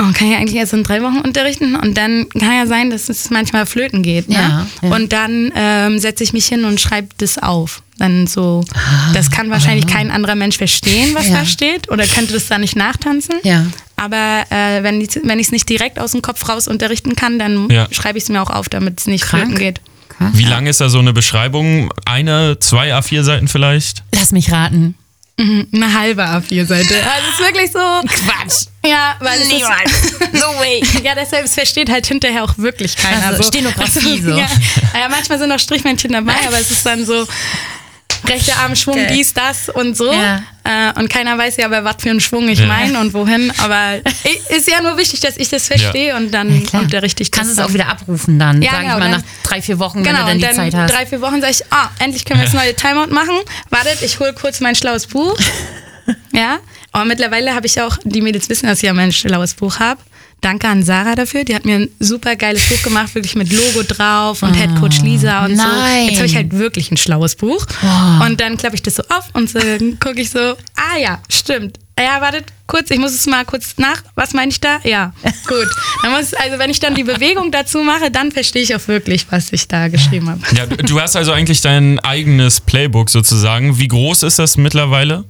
Oh, 0.00 0.06
kann 0.12 0.28
ich 0.30 0.36
eigentlich 0.36 0.56
erst 0.56 0.72
in 0.72 0.82
drei 0.82 1.02
Wochen 1.02 1.18
unterrichten? 1.20 1.76
Und 1.76 1.96
dann 1.96 2.28
kann 2.30 2.52
ja 2.56 2.66
sein, 2.66 2.90
dass 2.90 3.08
es 3.08 3.30
manchmal 3.30 3.64
flöten 3.64 4.02
geht. 4.02 4.28
Ne? 4.28 4.34
Ja, 4.34 4.66
ja. 4.82 4.94
Und 4.94 5.12
dann 5.12 5.52
ähm, 5.54 5.98
setze 6.00 6.24
ich 6.24 6.32
mich 6.32 6.46
hin 6.46 6.64
und 6.64 6.80
schreibe 6.80 7.08
das 7.18 7.38
auf. 7.38 7.82
Dann 7.98 8.26
so, 8.26 8.64
das 9.12 9.30
kann 9.30 9.50
wahrscheinlich 9.50 9.86
kein 9.86 10.10
anderer 10.10 10.34
Mensch 10.34 10.56
verstehen, 10.56 11.14
was 11.14 11.26
Ah, 11.26 11.30
Ja. 11.30 11.38
da 11.38 11.44
steht, 11.46 11.90
oder 11.92 12.04
könnte 12.06 12.32
das 12.32 12.48
da 12.48 12.58
nicht 12.58 12.74
nachtanzen. 12.74 13.36
Ja. 13.44 13.66
Aber 13.96 14.44
äh, 14.50 14.82
wenn 14.82 15.00
ich 15.00 15.16
es 15.46 15.52
nicht 15.52 15.68
direkt 15.68 15.98
aus 15.98 16.12
dem 16.12 16.22
Kopf 16.22 16.48
raus 16.48 16.66
unterrichten 16.68 17.14
kann, 17.16 17.38
dann 17.38 17.68
Ja. 17.70 17.86
schreibe 17.90 18.18
ich 18.18 18.24
es 18.24 18.30
mir 18.30 18.42
auch 18.42 18.50
auf, 18.50 18.68
damit 18.68 19.00
es 19.00 19.06
nicht 19.06 19.24
Krank. 19.24 19.44
flöten 19.44 19.58
geht. 19.58 19.80
Krass. 20.08 20.30
Wie 20.34 20.44
lang 20.44 20.66
ist 20.66 20.80
da 20.80 20.88
so 20.88 20.98
eine 20.98 21.12
Beschreibung? 21.12 21.92
Eine, 22.04 22.58
zwei 22.58 22.92
A4-Seiten 22.94 23.48
vielleicht? 23.48 24.02
Lass 24.14 24.32
mich 24.32 24.50
raten. 24.52 24.94
Eine 25.36 25.92
halbe 25.98 26.22
A4-Seite. 26.22 26.94
Also 27.04 27.28
es 27.28 27.40
ist 27.40 27.46
wirklich 27.46 27.72
so. 27.72 27.78
Quatsch. 27.78 28.66
Ja, 28.86 29.16
weil 29.18 29.40
es 29.40 29.48
ist, 29.50 30.32
No 30.32 30.58
way. 30.60 30.80
ja, 31.04 31.14
deshalb 31.16 31.46
es 31.46 31.54
versteht 31.54 31.90
halt 31.90 32.06
hinterher 32.06 32.44
auch 32.44 32.56
wirklich 32.58 32.96
keiner. 32.96 33.26
Also 33.26 33.42
Stenografie 33.42 34.20
so. 34.22 34.30
Ja, 34.36 34.46
ja, 34.94 35.08
manchmal 35.10 35.38
sind 35.40 35.50
auch 35.50 35.58
Strichmännchen 35.58 36.12
dabei, 36.12 36.34
aber 36.46 36.60
es 36.60 36.70
ist 36.70 36.86
dann 36.86 37.04
so 37.04 37.26
rechter 38.28 38.56
Arm 38.58 38.74
Schwung, 38.76 38.96
Geil. 38.96 39.10
dies, 39.14 39.32
das 39.34 39.68
und 39.68 39.96
so. 39.96 40.10
Ja. 40.12 40.42
Äh, 40.64 40.98
und 40.98 41.08
keiner 41.10 41.36
weiß 41.36 41.56
ja, 41.58 41.66
aber 41.66 41.84
was 41.84 41.96
für 42.00 42.10
einen 42.10 42.20
Schwung 42.20 42.48
ich 42.48 42.58
Ja. 42.58 42.66
meine 42.66 42.98
und 43.00 43.12
wohin. 43.12 43.52
Aber 43.58 43.96
ist 44.48 44.68
ja 44.70 44.80
nur 44.82 44.96
wichtig, 44.96 45.20
dass 45.20 45.36
ich 45.36 45.48
das 45.50 45.66
verstehe 45.66 46.16
und 46.16 46.32
dann 46.32 46.48
unterrichte 46.72 47.22
ich 47.22 47.30
das. 47.30 47.38
Kannst 47.38 47.50
es 47.52 47.56
dann. 47.58 47.66
auch 47.66 47.74
wieder 47.74 47.88
abrufen 47.88 48.38
dann, 48.38 48.62
Ja, 48.62 48.70
sag 48.72 48.78
ich 48.80 48.86
genau, 48.86 48.98
mal, 48.98 49.10
dann- 49.10 49.20
nach 49.20 49.22
drei, 49.42 49.60
vier 49.62 49.78
Wochen, 49.78 49.98
wenn 49.98 50.04
Genau, 50.04 50.18
du 50.20 50.24
dann 50.24 50.32
und 50.32 50.38
die 50.38 50.44
dann 50.46 50.54
Zeit 50.56 50.74
hast. 50.74 50.92
drei, 50.92 51.06
vier 51.06 51.20
Wochen 51.20 51.40
sage 51.40 51.52
ich, 51.52 51.62
ah, 51.70 51.90
endlich 51.98 52.24
können 52.24 52.40
wir 52.40 52.46
das 52.46 52.54
neue 52.54 52.74
Timeout 52.74 53.12
machen. 53.12 53.34
Wartet, 53.70 54.02
ich 54.02 54.18
hole 54.20 54.32
kurz 54.32 54.60
mein 54.60 54.74
schlaues 54.74 55.06
Buch. 55.06 55.36
ja, 56.32 56.58
aber 56.92 57.04
mittlerweile 57.04 57.54
habe 57.54 57.66
ich 57.66 57.80
auch, 57.80 57.98
die 58.04 58.20
Mädels 58.22 58.48
wissen, 58.48 58.66
dass 58.66 58.78
ich 58.78 58.84
ja 58.84 58.94
mein 58.94 59.12
schlaues 59.12 59.54
Buch 59.54 59.78
habe. 59.80 60.00
Danke 60.44 60.68
an 60.68 60.82
Sarah 60.82 61.14
dafür. 61.14 61.44
Die 61.44 61.54
hat 61.54 61.64
mir 61.64 61.76
ein 61.76 61.88
super 62.00 62.36
geiles 62.36 62.68
Buch 62.68 62.82
gemacht, 62.82 63.14
wirklich 63.14 63.34
mit 63.34 63.52
Logo 63.52 63.82
drauf 63.86 64.42
und 64.42 64.54
Head 64.54 64.76
Coach 64.78 65.00
Lisa 65.02 65.44
und 65.44 65.56
so. 65.56 65.62
nein. 65.62 66.08
Jetzt 66.08 66.16
habe 66.16 66.26
ich 66.26 66.36
halt 66.36 66.52
wirklich 66.52 66.90
ein 66.90 66.96
schlaues 66.96 67.34
Buch. 67.36 67.66
Und 68.24 68.40
dann 68.40 68.56
klappe 68.56 68.74
ich 68.74 68.82
das 68.82 68.96
so 68.96 69.02
auf 69.08 69.28
und 69.32 69.48
so 69.48 69.58
gucke 70.00 70.20
ich 70.20 70.30
so, 70.30 70.38
ah 70.38 70.98
ja, 71.00 71.20
stimmt. 71.28 71.78
Ja, 71.98 72.20
wartet 72.20 72.46
kurz, 72.66 72.90
ich 72.90 72.98
muss 72.98 73.12
es 73.14 73.26
mal 73.26 73.44
kurz 73.44 73.74
nach. 73.76 74.02
Was 74.16 74.32
meine 74.32 74.50
ich 74.50 74.60
da? 74.60 74.80
Ja, 74.82 75.12
gut. 75.46 75.68
Dann 76.02 76.12
muss, 76.12 76.34
also 76.34 76.58
wenn 76.58 76.68
ich 76.68 76.80
dann 76.80 76.96
die 76.96 77.04
Bewegung 77.04 77.52
dazu 77.52 77.78
mache, 77.82 78.10
dann 78.10 78.32
verstehe 78.32 78.62
ich 78.62 78.74
auch 78.74 78.88
wirklich, 78.88 79.26
was 79.30 79.52
ich 79.52 79.68
da 79.68 79.86
geschrieben 79.88 80.28
habe. 80.28 80.40
Ja, 80.56 80.66
du 80.66 80.76
du 80.76 81.00
hast 81.00 81.14
also 81.14 81.30
eigentlich 81.30 81.60
dein 81.60 82.00
eigenes 82.00 82.60
Playbook 82.60 83.10
sozusagen. 83.10 83.78
Wie 83.78 83.86
groß 83.88 84.24
ist 84.24 84.40
das 84.40 84.56
mittlerweile? 84.56 85.24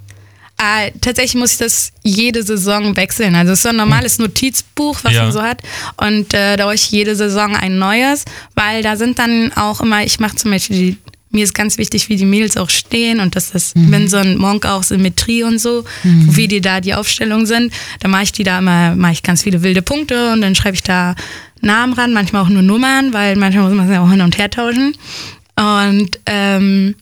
Äh, 0.57 0.93
tatsächlich 1.01 1.35
muss 1.35 1.53
ich 1.53 1.59
das 1.59 1.93
jede 2.05 2.43
Saison 2.43 2.97
wechseln. 2.97 3.35
Also 3.35 3.53
es 3.53 3.59
ist 3.59 3.63
so 3.65 3.71
ein 3.71 3.77
normales 3.77 4.19
Notizbuch, 4.19 4.99
was 5.03 5.13
Ja. 5.13 5.25
man 5.25 5.33
so 5.33 5.43
hat. 5.43 5.63
Und 5.97 6.33
äh, 6.33 6.57
da 6.57 6.65
brauche 6.65 6.77
ich 6.77 6.91
jede 6.91 7.17
Saison 7.17 7.57
ein 7.57 7.79
neues, 7.79 8.25
weil 8.55 8.83
da 8.83 8.97
sind 8.97 9.19
dann 9.19 9.53
auch 9.55 9.81
immer, 9.81 10.05
ich 10.05 10.21
mache 10.21 10.37
zum 10.37 10.53
Beispiel 10.53 10.77
die, 10.77 10.97
mir 11.33 11.43
ist 11.43 11.55
ganz 11.55 11.77
wichtig, 11.79 12.09
wie 12.09 12.15
die 12.17 12.25
Mädels 12.25 12.57
auch 12.57 12.71
stehen 12.71 13.19
und 13.19 13.35
dass 13.35 13.51
das, 13.51 13.73
wenn 13.75 14.07
so 14.09 14.19
ein 14.19 14.37
Monk 14.39 14.67
auch 14.67 14.85
Symmetrie 14.85 15.43
und 15.43 15.59
so, 15.59 15.85
wie 16.05 16.47
die 16.47 16.61
da 16.61 16.81
die 16.81 16.95
Aufstellungen 16.95 17.47
sind, 17.47 17.73
dann 17.99 18.13
mache 18.13 18.23
ich 18.23 18.31
die 18.33 18.45
da 18.45 18.61
immer, 18.61 18.95
mache 18.95 19.15
ich 19.15 19.23
ganz 19.25 19.43
viele 19.43 19.65
wilde 19.65 19.83
Punkte 19.83 20.33
und 20.33 20.43
dann 20.43 20.55
schreibe 20.55 20.77
ich 20.77 20.85
da 20.85 21.17
Namen 21.61 21.93
ran, 21.95 22.13
manchmal 22.13 22.43
auch 22.43 22.49
nur 22.49 22.63
Nummern, 22.63 23.13
weil 23.13 23.35
manchmal 23.35 23.65
muss 23.65 23.75
man 23.75 23.87
es 23.89 23.93
ja 23.93 24.01
auch 24.05 24.11
hin 24.11 24.21
und 24.21 24.39
her 24.39 24.49
tauschen. 24.49 24.95
Und 25.57 26.21
ähm, 26.27 26.95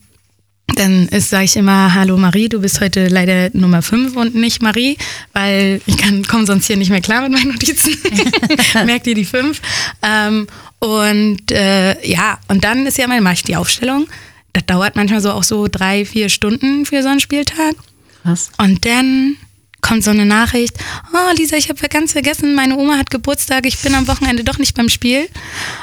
dann 0.75 1.07
sage 1.19 1.45
ich 1.45 1.55
immer, 1.55 1.93
hallo 1.93 2.17
Marie, 2.17 2.49
du 2.49 2.59
bist 2.59 2.81
heute 2.81 3.07
leider 3.07 3.49
Nummer 3.53 3.81
5 3.81 4.15
und 4.15 4.35
nicht 4.35 4.61
Marie, 4.61 4.97
weil 5.33 5.81
ich 5.85 5.97
kann 5.97 6.23
komme 6.23 6.45
sonst 6.45 6.67
hier 6.67 6.77
nicht 6.77 6.89
mehr 6.89 7.01
klar 7.01 7.21
mit 7.21 7.31
meinen 7.31 7.51
Notizen. 7.51 7.97
Merkt 8.85 9.07
ihr 9.07 9.15
die 9.15 9.25
5? 9.25 9.61
Ähm, 10.01 10.47
und 10.79 11.51
äh, 11.51 12.05
ja, 12.07 12.39
und 12.47 12.63
dann 12.63 12.85
ist 12.85 12.97
ja 12.97 13.07
mal, 13.07 13.21
mache 13.21 13.35
ich 13.35 13.43
die 13.43 13.55
Aufstellung. 13.55 14.07
Das 14.53 14.65
dauert 14.65 14.95
manchmal 14.95 15.21
so 15.21 15.31
auch 15.31 15.43
so 15.43 15.67
drei, 15.69 16.05
vier 16.05 16.29
Stunden 16.29 16.85
für 16.85 17.01
so 17.01 17.09
einen 17.09 17.19
Spieltag. 17.19 17.75
Krass. 18.23 18.51
Und 18.57 18.85
dann 18.85 19.37
kommt 19.81 20.03
so 20.03 20.11
eine 20.11 20.25
Nachricht, 20.25 20.77
oh 21.13 21.35
Lisa, 21.37 21.57
ich 21.57 21.69
habe 21.69 21.87
ganz 21.89 22.13
vergessen, 22.13 22.55
meine 22.55 22.77
Oma 22.77 22.97
hat 22.97 23.11
Geburtstag, 23.11 23.65
ich 23.65 23.79
bin 23.79 23.93
am 23.95 24.07
Wochenende 24.07 24.43
doch 24.43 24.57
nicht 24.57 24.75
beim 24.75 24.89
Spiel. 24.89 25.27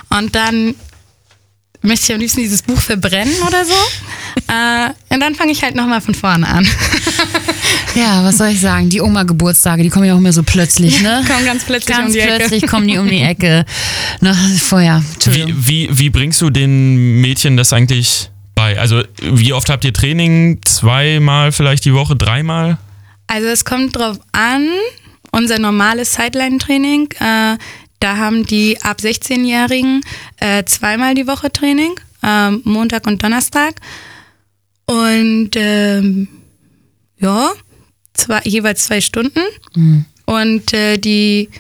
Und 0.08 0.34
dann 0.34 0.74
möchte 1.82 2.06
ich 2.06 2.14
am 2.14 2.20
liebsten 2.20 2.40
dieses 2.40 2.62
Buch 2.62 2.80
verbrennen 2.80 3.34
oder 3.46 3.64
so. 3.64 3.72
äh, 4.48 5.14
und 5.14 5.20
dann 5.20 5.34
fange 5.34 5.52
ich 5.52 5.62
halt 5.62 5.74
nochmal 5.74 6.00
von 6.00 6.14
vorne 6.14 6.46
an. 6.46 6.68
Ja, 7.94 8.22
was 8.24 8.38
soll 8.38 8.48
ich 8.48 8.60
sagen? 8.60 8.88
Die 8.88 9.00
Oma-Geburtstage, 9.00 9.82
die 9.82 9.88
kommen 9.88 10.04
ja 10.04 10.14
auch 10.14 10.18
immer 10.18 10.32
so 10.32 10.42
plötzlich, 10.42 11.02
ne? 11.02 11.24
Kommen 11.28 11.44
ganz 11.44 11.64
plötzlich 11.64 11.96
Ganz 11.96 12.08
um 12.08 12.12
die 12.12 12.20
Ecke. 12.20 12.36
plötzlich 12.36 12.66
kommen 12.66 12.86
die 12.86 12.98
um 12.98 13.08
die 13.08 13.20
Ecke. 13.20 13.64
Na, 14.20 14.34
vorher. 14.58 15.02
Entschuldigung. 15.14 15.54
Wie, 15.56 15.88
wie, 15.88 15.98
wie 15.98 16.10
bringst 16.10 16.40
du 16.40 16.50
den 16.50 17.20
Mädchen 17.20 17.56
das 17.56 17.72
eigentlich 17.72 18.30
bei? 18.54 18.78
Also 18.78 19.02
wie 19.20 19.52
oft 19.52 19.70
habt 19.70 19.84
ihr 19.84 19.92
Training? 19.92 20.60
Zweimal 20.64 21.52
vielleicht 21.52 21.84
die 21.84 21.94
Woche? 21.94 22.14
Dreimal? 22.16 22.78
Also 23.26 23.48
es 23.48 23.64
kommt 23.64 23.96
drauf 23.96 24.18
an, 24.32 24.68
unser 25.32 25.58
normales 25.58 26.14
Sideline-Training, 26.14 27.08
äh, 27.18 27.56
da 28.00 28.16
haben 28.16 28.44
die 28.44 28.80
ab 28.82 28.98
16-Jährigen 29.00 30.00
äh, 30.38 30.64
zweimal 30.64 31.14
die 31.14 31.26
Woche 31.26 31.52
Training, 31.52 31.92
ähm, 32.22 32.62
Montag 32.64 33.06
und 33.06 33.22
Donnerstag. 33.22 33.74
Und 34.86 35.50
ähm, 35.54 36.28
ja, 37.18 37.52
zwei, 38.14 38.40
jeweils 38.44 38.84
zwei 38.84 39.00
Stunden. 39.00 39.42
Und 40.26 40.72
äh, 40.72 40.96
die 40.96 41.50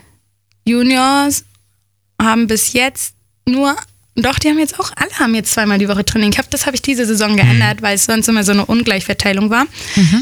Juniors 0.66 1.44
haben 2.20 2.46
bis 2.46 2.72
jetzt 2.72 3.14
nur, 3.46 3.76
doch, 4.22 4.38
die 4.38 4.48
haben 4.48 4.58
jetzt 4.58 4.78
auch, 4.78 4.90
alle 4.96 5.10
haben 5.18 5.34
jetzt 5.34 5.52
zweimal 5.52 5.78
die 5.78 5.88
Woche 5.88 6.04
Training. 6.04 6.30
Ich 6.32 6.38
hab, 6.38 6.50
das 6.50 6.66
habe 6.66 6.76
ich 6.76 6.82
diese 6.82 7.04
Saison 7.06 7.36
geändert, 7.36 7.82
weil 7.82 7.94
es 7.94 8.04
sonst 8.04 8.28
immer 8.28 8.44
so 8.44 8.52
eine 8.52 8.66
Ungleichverteilung 8.66 9.50
war. 9.50 9.66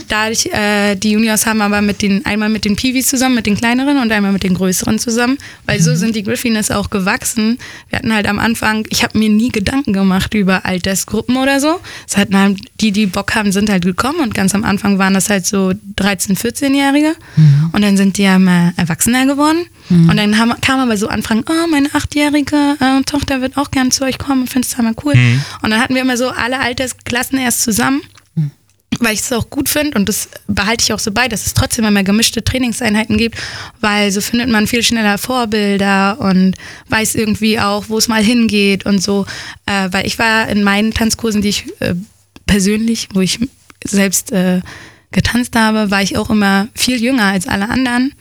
Dadurch, 0.09 0.47
äh, 0.47 0.95
die 0.97 1.12
Juniors 1.12 1.47
haben 1.47 1.61
aber 1.61 1.83
mit 1.83 2.02
den, 2.02 2.25
einmal 2.26 2.49
mit 2.49 2.64
den 2.64 2.76
Peewees 2.76 3.09
zusammen, 3.09 3.35
mit 3.35 3.47
den 3.47 3.57
kleineren 3.57 3.99
und 3.99 4.11
einmal 4.12 4.33
mit 4.33 4.43
den 4.43 4.55
größeren 4.55 4.99
zusammen, 4.99 5.38
weil 5.67 5.81
so 5.81 5.95
sind 5.95 6.17
die 6.17 6.23
Griffins 6.23 6.71
auch 6.71 6.90
gewachsen. 6.90 7.59
Wir 7.88 7.99
hatten 7.99 8.12
halt 8.12 8.26
am 8.26 8.38
Anfang, 8.38 8.87
ich 8.90 9.02
habe 9.02 9.19
mir 9.19 9.28
nie 9.28 9.50
Gedanken 9.50 9.93
gemacht 9.93 10.35
über 10.35 10.64
Altersgruppen 10.64 11.37
oder 11.37 11.61
so. 11.61 11.81
Es 12.07 12.17
hatten 12.17 12.37
halt, 12.37 12.59
die, 12.81 12.93
die 12.93 13.07
Bock 13.07 13.35
haben, 13.35 13.52
sind 13.52 13.71
halt 13.71 13.85
gekommen 13.85 14.21
und 14.21 14.35
ganz 14.35 14.55
am 14.55 14.64
Anfang 14.64 14.99
waren 14.99 15.14
das 15.14 15.31
halt 15.31 15.47
so 15.47 15.73
13-, 15.97 16.38
14-Jährige 16.38 17.14
und 17.73 17.83
dann 17.83 17.97
sind 17.97 18.19
die 18.19 18.23
ja 18.23 18.37
immer 18.37 18.73
erwachsener 18.76 19.26
geworden. 19.26 19.67
Und 20.11 20.17
dann 20.19 20.37
haben, 20.38 20.52
kam 20.61 20.81
aber 20.81 20.97
so 20.99 21.09
Anfragen, 21.09 21.45
oh, 21.49 21.67
meine 21.71 21.88
achtjährige 21.95 22.76
äh, 22.78 23.02
Tochter 23.05 23.40
wird 23.40 23.57
auch 23.57 23.71
gern 23.88 23.90
zu 23.90 24.04
euch 24.04 24.18
kommen 24.18 24.42
und 24.42 24.49
findet 24.49 24.71
es 24.71 24.76
total 24.76 24.95
cool. 25.04 25.14
Und 25.62 25.71
dann 25.71 25.80
hatten 25.80 25.95
wir 25.95 26.02
immer 26.02 26.16
so 26.16 26.28
alle 26.28 26.61
Altersklassen 26.61 27.38
erst 27.38 27.62
zusammen 27.62 28.02
weil 29.00 29.14
ich 29.14 29.21
es 29.21 29.33
auch 29.33 29.49
gut 29.49 29.68
finde 29.68 29.97
und 29.97 30.09
das 30.09 30.28
behalte 30.49 30.83
ich 30.83 30.92
auch 30.92 30.99
so 30.99 31.12
bei, 31.12 31.28
dass 31.28 31.47
es 31.47 31.54
trotzdem 31.54 31.85
immer 31.85 32.02
gemischte 32.02 32.42
Trainingseinheiten 32.42 33.16
gibt, 33.16 33.38
weil 33.80 34.11
so 34.11 34.21
findet 34.21 34.49
man 34.49 34.66
viel 34.66 34.83
schneller 34.83 35.18
Vorbilder 35.18 36.18
und 36.18 36.57
weiß 36.88 37.14
irgendwie 37.14 37.61
auch, 37.61 37.85
wo 37.88 37.99
es 37.99 38.09
mal 38.09 38.25
hingeht 38.25 38.87
und 38.87 39.00
so. 39.00 39.25
Äh, 39.66 39.88
weil 39.92 40.04
ich 40.04 40.18
war 40.18 40.49
in 40.49 40.64
meinen 40.64 40.92
Tanzkursen, 40.92 41.42
die 41.42 41.50
ich 41.50 41.66
äh, 41.80 41.95
persönlich, 42.47 43.09
wo 43.14 43.21
ich 43.21 43.38
selbst 43.85 44.33
äh, 44.33 44.62
getanzt 45.12 45.54
habe, 45.54 45.92
war 45.92 46.02
ich 46.02 46.16
auch 46.16 46.30
immer 46.30 46.66
viel 46.75 47.00
jünger 47.00 47.26
als 47.26 47.47
alle 47.47 47.68
anderen 47.68 48.14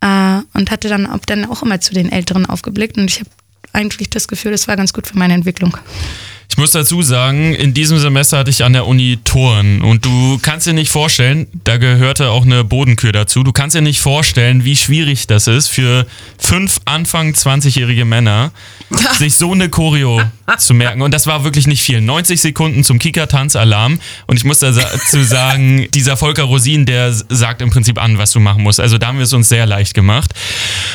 äh, 0.00 0.42
und 0.54 0.70
hatte 0.70 0.88
dann 0.88 1.06
auch, 1.06 1.24
dann 1.26 1.44
auch 1.46 1.64
immer 1.64 1.80
zu 1.80 1.92
den 1.92 2.12
Älteren 2.12 2.46
aufgeblickt 2.46 2.98
und 2.98 3.10
ich 3.10 3.18
habe 3.18 3.30
eigentlich 3.72 4.10
das 4.10 4.28
Gefühl, 4.28 4.52
das 4.52 4.68
war 4.68 4.76
ganz 4.76 4.92
gut 4.92 5.06
für 5.06 5.18
meine 5.18 5.34
Entwicklung. 5.34 5.76
Ich 6.50 6.56
muss 6.56 6.72
dazu 6.72 7.00
sagen, 7.00 7.54
in 7.54 7.74
diesem 7.74 7.98
Semester 7.98 8.38
hatte 8.38 8.50
ich 8.50 8.64
an 8.64 8.72
der 8.72 8.86
Uni 8.86 9.18
Touren 9.24 9.82
und 9.82 10.04
du 10.04 10.38
kannst 10.42 10.66
dir 10.66 10.72
nicht 10.72 10.90
vorstellen, 10.90 11.46
da 11.64 11.76
gehörte 11.78 12.30
auch 12.30 12.44
eine 12.44 12.64
Bodenkür 12.64 13.12
dazu, 13.12 13.44
du 13.44 13.52
kannst 13.52 13.76
dir 13.76 13.80
nicht 13.80 14.00
vorstellen, 14.00 14.64
wie 14.64 14.76
schwierig 14.76 15.26
das 15.26 15.46
ist 15.46 15.68
für 15.68 16.06
fünf 16.38 16.80
Anfang 16.84 17.32
20-jährige 17.32 18.04
Männer, 18.04 18.50
sich 19.16 19.36
so 19.36 19.52
eine 19.52 19.68
Choreo 19.70 20.20
zu 20.58 20.74
merken. 20.74 21.02
Und 21.02 21.14
das 21.14 21.28
war 21.28 21.44
wirklich 21.44 21.68
nicht 21.68 21.82
viel. 21.82 22.00
90 22.00 22.40
Sekunden 22.40 22.82
zum 22.82 22.98
Kika-Tanzalarm 22.98 24.00
und 24.26 24.36
ich 24.36 24.44
muss 24.44 24.58
dazu 24.58 25.22
sagen, 25.22 25.86
dieser 25.94 26.16
Volker 26.16 26.42
Rosin, 26.44 26.84
der 26.84 27.12
sagt 27.28 27.62
im 27.62 27.70
Prinzip 27.70 28.02
an, 28.02 28.18
was 28.18 28.32
du 28.32 28.40
machen 28.40 28.64
musst. 28.64 28.80
Also 28.80 28.98
da 28.98 29.06
haben 29.06 29.18
wir 29.18 29.24
es 29.24 29.32
uns 29.32 29.48
sehr 29.48 29.66
leicht 29.66 29.94
gemacht. 29.94 30.32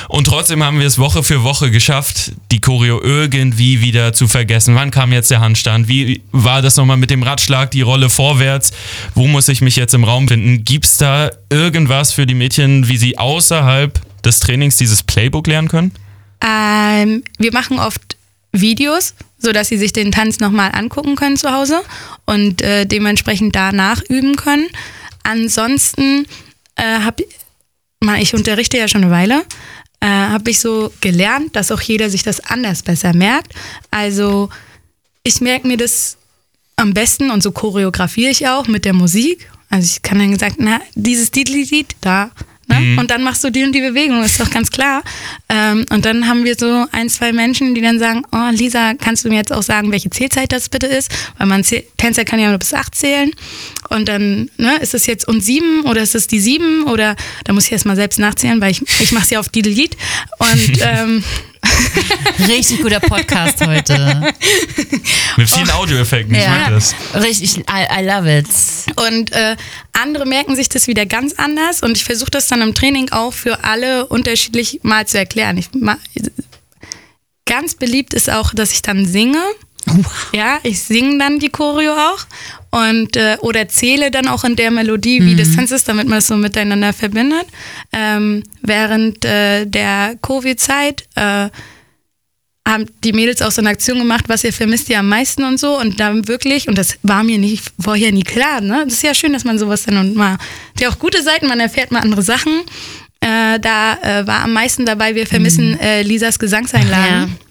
Und 0.09 0.25
trotzdem 0.25 0.63
haben 0.63 0.79
wir 0.79 0.85
es 0.87 0.99
Woche 0.99 1.23
für 1.23 1.43
Woche 1.43 1.71
geschafft, 1.71 2.33
die 2.51 2.59
Choreo 2.59 3.01
irgendwie 3.01 3.81
wieder 3.81 4.11
zu 4.13 4.27
vergessen. 4.27 4.75
Wann 4.75 4.91
kam 4.91 5.13
jetzt 5.13 5.31
der 5.31 5.44
Handstand? 5.45 5.87
Wie 5.87 6.21
war 6.31 6.61
das 6.61 6.75
nochmal 6.75 6.97
mit 6.97 7.09
dem 7.09 7.23
Radschlag, 7.23 7.71
die 7.71 7.81
Rolle 7.81 8.09
vorwärts? 8.09 8.71
Wo 9.13 9.27
muss 9.27 9.47
ich 9.47 9.61
mich 9.61 9.75
jetzt 9.75 9.93
im 9.93 10.03
Raum 10.03 10.27
finden? 10.27 10.65
Gibt 10.65 10.85
es 10.85 10.97
da 10.97 11.29
irgendwas 11.49 12.11
für 12.11 12.25
die 12.25 12.33
Mädchen, 12.33 12.89
wie 12.89 12.97
sie 12.97 13.17
außerhalb 13.17 14.01
des 14.23 14.39
Trainings 14.39 14.77
dieses 14.77 15.03
Playbook 15.03 15.47
lernen 15.47 15.69
können? 15.69 15.91
Ähm, 16.41 17.23
wir 17.37 17.53
machen 17.53 17.79
oft 17.79 18.17
Videos, 18.51 19.13
sodass 19.37 19.69
sie 19.69 19.77
sich 19.77 19.93
den 19.93 20.11
Tanz 20.11 20.39
nochmal 20.39 20.71
angucken 20.73 21.15
können 21.15 21.37
zu 21.37 21.51
Hause 21.51 21.81
und 22.25 22.61
äh, 22.61 22.85
dementsprechend 22.85 23.55
danach 23.55 24.01
üben 24.09 24.35
können. 24.35 24.67
Ansonsten 25.23 26.25
äh, 26.75 26.99
habe 26.99 27.23
ich 28.19 28.35
unterrichte 28.35 28.77
ja 28.77 28.87
schon 28.87 29.03
eine 29.03 29.11
Weile, 29.11 29.43
äh, 29.99 30.07
habe 30.07 30.51
ich 30.51 30.59
so 30.59 30.93
gelernt, 31.01 31.55
dass 31.55 31.71
auch 31.71 31.81
jeder 31.81 32.09
sich 32.09 32.23
das 32.23 32.39
anders 32.39 32.83
besser 32.83 33.13
merkt. 33.13 33.53
Also 33.89 34.49
ich 35.25 35.41
merke 35.41 35.67
mir 35.67 35.75
das 35.75 36.17
am 36.77 36.93
besten 36.93 37.31
und 37.31 37.41
so 37.43 37.51
choreografiere 37.51 38.31
ich 38.31 38.47
auch 38.47 38.67
mit 38.67 38.85
der 38.85 38.93
Musik. 38.93 39.49
Also 39.69 39.91
ich 39.93 40.01
kann 40.01 40.19
dann 40.19 40.37
sagen, 40.39 40.55
na, 40.59 40.79
dieses 40.93 41.31
Lied 41.33 41.95
da. 41.99 42.31
Ne? 42.67 42.99
Und 42.99 43.11
dann 43.11 43.21
machst 43.23 43.43
du 43.43 43.51
die 43.51 43.63
und 43.63 43.73
die 43.73 43.81
Bewegung, 43.81 44.23
ist 44.23 44.39
doch 44.39 44.49
ganz 44.49 44.71
klar. 44.71 45.03
Ähm, 45.49 45.85
und 45.91 46.05
dann 46.05 46.27
haben 46.27 46.43
wir 46.45 46.55
so 46.55 46.85
ein, 46.91 47.09
zwei 47.09 47.31
Menschen, 47.31 47.75
die 47.75 47.81
dann 47.81 47.99
sagen, 47.99 48.23
oh 48.31 48.49
Lisa, 48.51 48.93
kannst 48.95 49.23
du 49.23 49.29
mir 49.29 49.35
jetzt 49.35 49.53
auch 49.53 49.61
sagen, 49.63 49.91
welche 49.91 50.09
Zählzeit 50.09 50.51
das 50.51 50.69
bitte 50.69 50.87
ist? 50.87 51.11
Weil 51.37 51.47
man 51.47 51.61
zäh- 51.61 51.83
Tänzer 51.97 52.25
kann 52.25 52.39
ja 52.39 52.49
nur 52.49 52.57
bis 52.57 52.73
acht 52.73 52.95
zählen. 52.95 53.31
Und 53.89 54.07
dann, 54.07 54.49
ne, 54.57 54.77
ist 54.81 54.93
es 54.95 55.05
jetzt 55.05 55.27
und 55.27 55.41
sieben 55.41 55.81
oder 55.81 56.01
ist 56.01 56.15
es 56.15 56.25
die 56.27 56.39
sieben? 56.39 56.85
Oder 56.85 57.15
da 57.43 57.53
muss 57.53 57.65
ich 57.65 57.71
erst 57.71 57.85
mal 57.85 57.95
selbst 57.95 58.17
nachzählen, 58.19 58.59
weil 58.61 58.71
ich, 58.71 58.81
ich 58.99 59.11
mache 59.11 59.25
es 59.25 59.29
ja 59.29 59.39
auf 59.39 59.49
Lied. 59.69 59.95
Und 60.39 60.71
ähm, 60.81 61.23
Richtig 62.47 62.81
guter 62.81 62.99
Podcast 62.99 63.65
heute. 63.65 64.33
Mit 65.37 65.49
vielen 65.49 65.69
Audioeffekten, 65.71 66.35
ich 66.35 66.47
mag 66.47 66.69
das. 66.69 66.95
Richtig, 67.15 67.57
I, 67.57 67.99
I 67.99 68.05
love 68.05 68.37
it. 68.37 68.47
Und 68.95 69.31
äh, 69.31 69.55
andere 69.93 70.25
merken 70.25 70.55
sich 70.55 70.69
das 70.69 70.87
wieder 70.87 71.05
ganz 71.05 71.33
anders 71.33 71.81
und 71.81 71.97
ich 71.97 72.03
versuche 72.03 72.31
das 72.31 72.47
dann 72.47 72.61
im 72.61 72.73
Training 72.73 73.11
auch 73.11 73.33
für 73.33 73.63
alle 73.63 74.07
unterschiedlich 74.07 74.79
mal 74.83 75.07
zu 75.07 75.17
erklären. 75.17 75.57
Ich, 75.57 75.69
ma, 75.73 75.97
ganz 77.45 77.75
beliebt 77.75 78.13
ist 78.13 78.29
auch, 78.29 78.53
dass 78.53 78.71
ich 78.71 78.81
dann 78.81 79.05
singe. 79.05 79.41
Ja, 80.33 80.59
ich 80.63 80.81
singe 80.81 81.19
dann 81.19 81.39
die 81.39 81.49
Choreo 81.49 81.93
auch. 81.93 82.25
Und 82.75 83.15
äh, 83.15 83.37
oder 83.39 83.69
zähle 83.69 84.11
dann 84.11 84.27
auch 84.27 84.43
in 84.43 84.57
der 84.57 84.69
Melodie, 84.69 85.23
wie 85.23 85.35
das 85.35 85.55
Tanz 85.55 85.71
ist, 85.71 85.87
damit 85.87 86.09
man 86.09 86.17
es 86.17 86.27
so 86.27 86.35
miteinander 86.35 86.91
verbindet. 86.91 87.45
Ähm, 87.93 88.43
während 88.61 89.23
äh, 89.23 89.65
der 89.65 90.17
Covid-Zeit 90.21 91.05
äh, 91.15 91.47
haben 92.67 92.85
die 93.05 93.13
Mädels 93.13 93.41
auch 93.41 93.51
so 93.51 93.61
eine 93.61 93.69
Aktion 93.69 93.99
gemacht, 93.99 94.25
was 94.27 94.43
ihr 94.43 94.51
vermisst 94.51 94.89
ihr 94.89 94.99
am 94.99 95.07
meisten 95.07 95.45
und 95.45 95.57
so. 95.57 95.79
Und 95.79 96.01
dann 96.01 96.27
wirklich, 96.27 96.67
und 96.67 96.77
das 96.77 96.97
war 97.01 97.23
mir 97.23 97.37
nicht 97.37 97.63
vorher 97.79 98.11
nie 98.11 98.23
klar, 98.23 98.59
ne? 98.59 98.81
Das 98.83 98.95
ist 98.95 99.03
ja 99.03 99.13
schön, 99.13 99.31
dass 99.31 99.45
man 99.45 99.57
sowas 99.57 99.85
dann 99.85 99.97
und 99.97 100.15
mal. 100.15 100.33
Hat 100.33 100.81
ja 100.81 100.89
auch 100.89 100.99
gute 100.99 101.23
Seiten, 101.23 101.47
man 101.47 101.61
erfährt 101.61 101.91
mal 101.91 102.01
andere 102.01 102.23
Sachen. 102.23 102.63
Äh, 103.21 103.57
da 103.61 103.97
äh, 104.01 104.27
war 104.27 104.41
am 104.43 104.51
meisten 104.51 104.85
dabei, 104.85 105.15
wir 105.15 105.27
vermissen 105.27 105.79
äh, 105.79 106.01
Lisas 106.01 106.39
Gesangseinlagen. 106.39 107.21
Ja. 107.21 107.44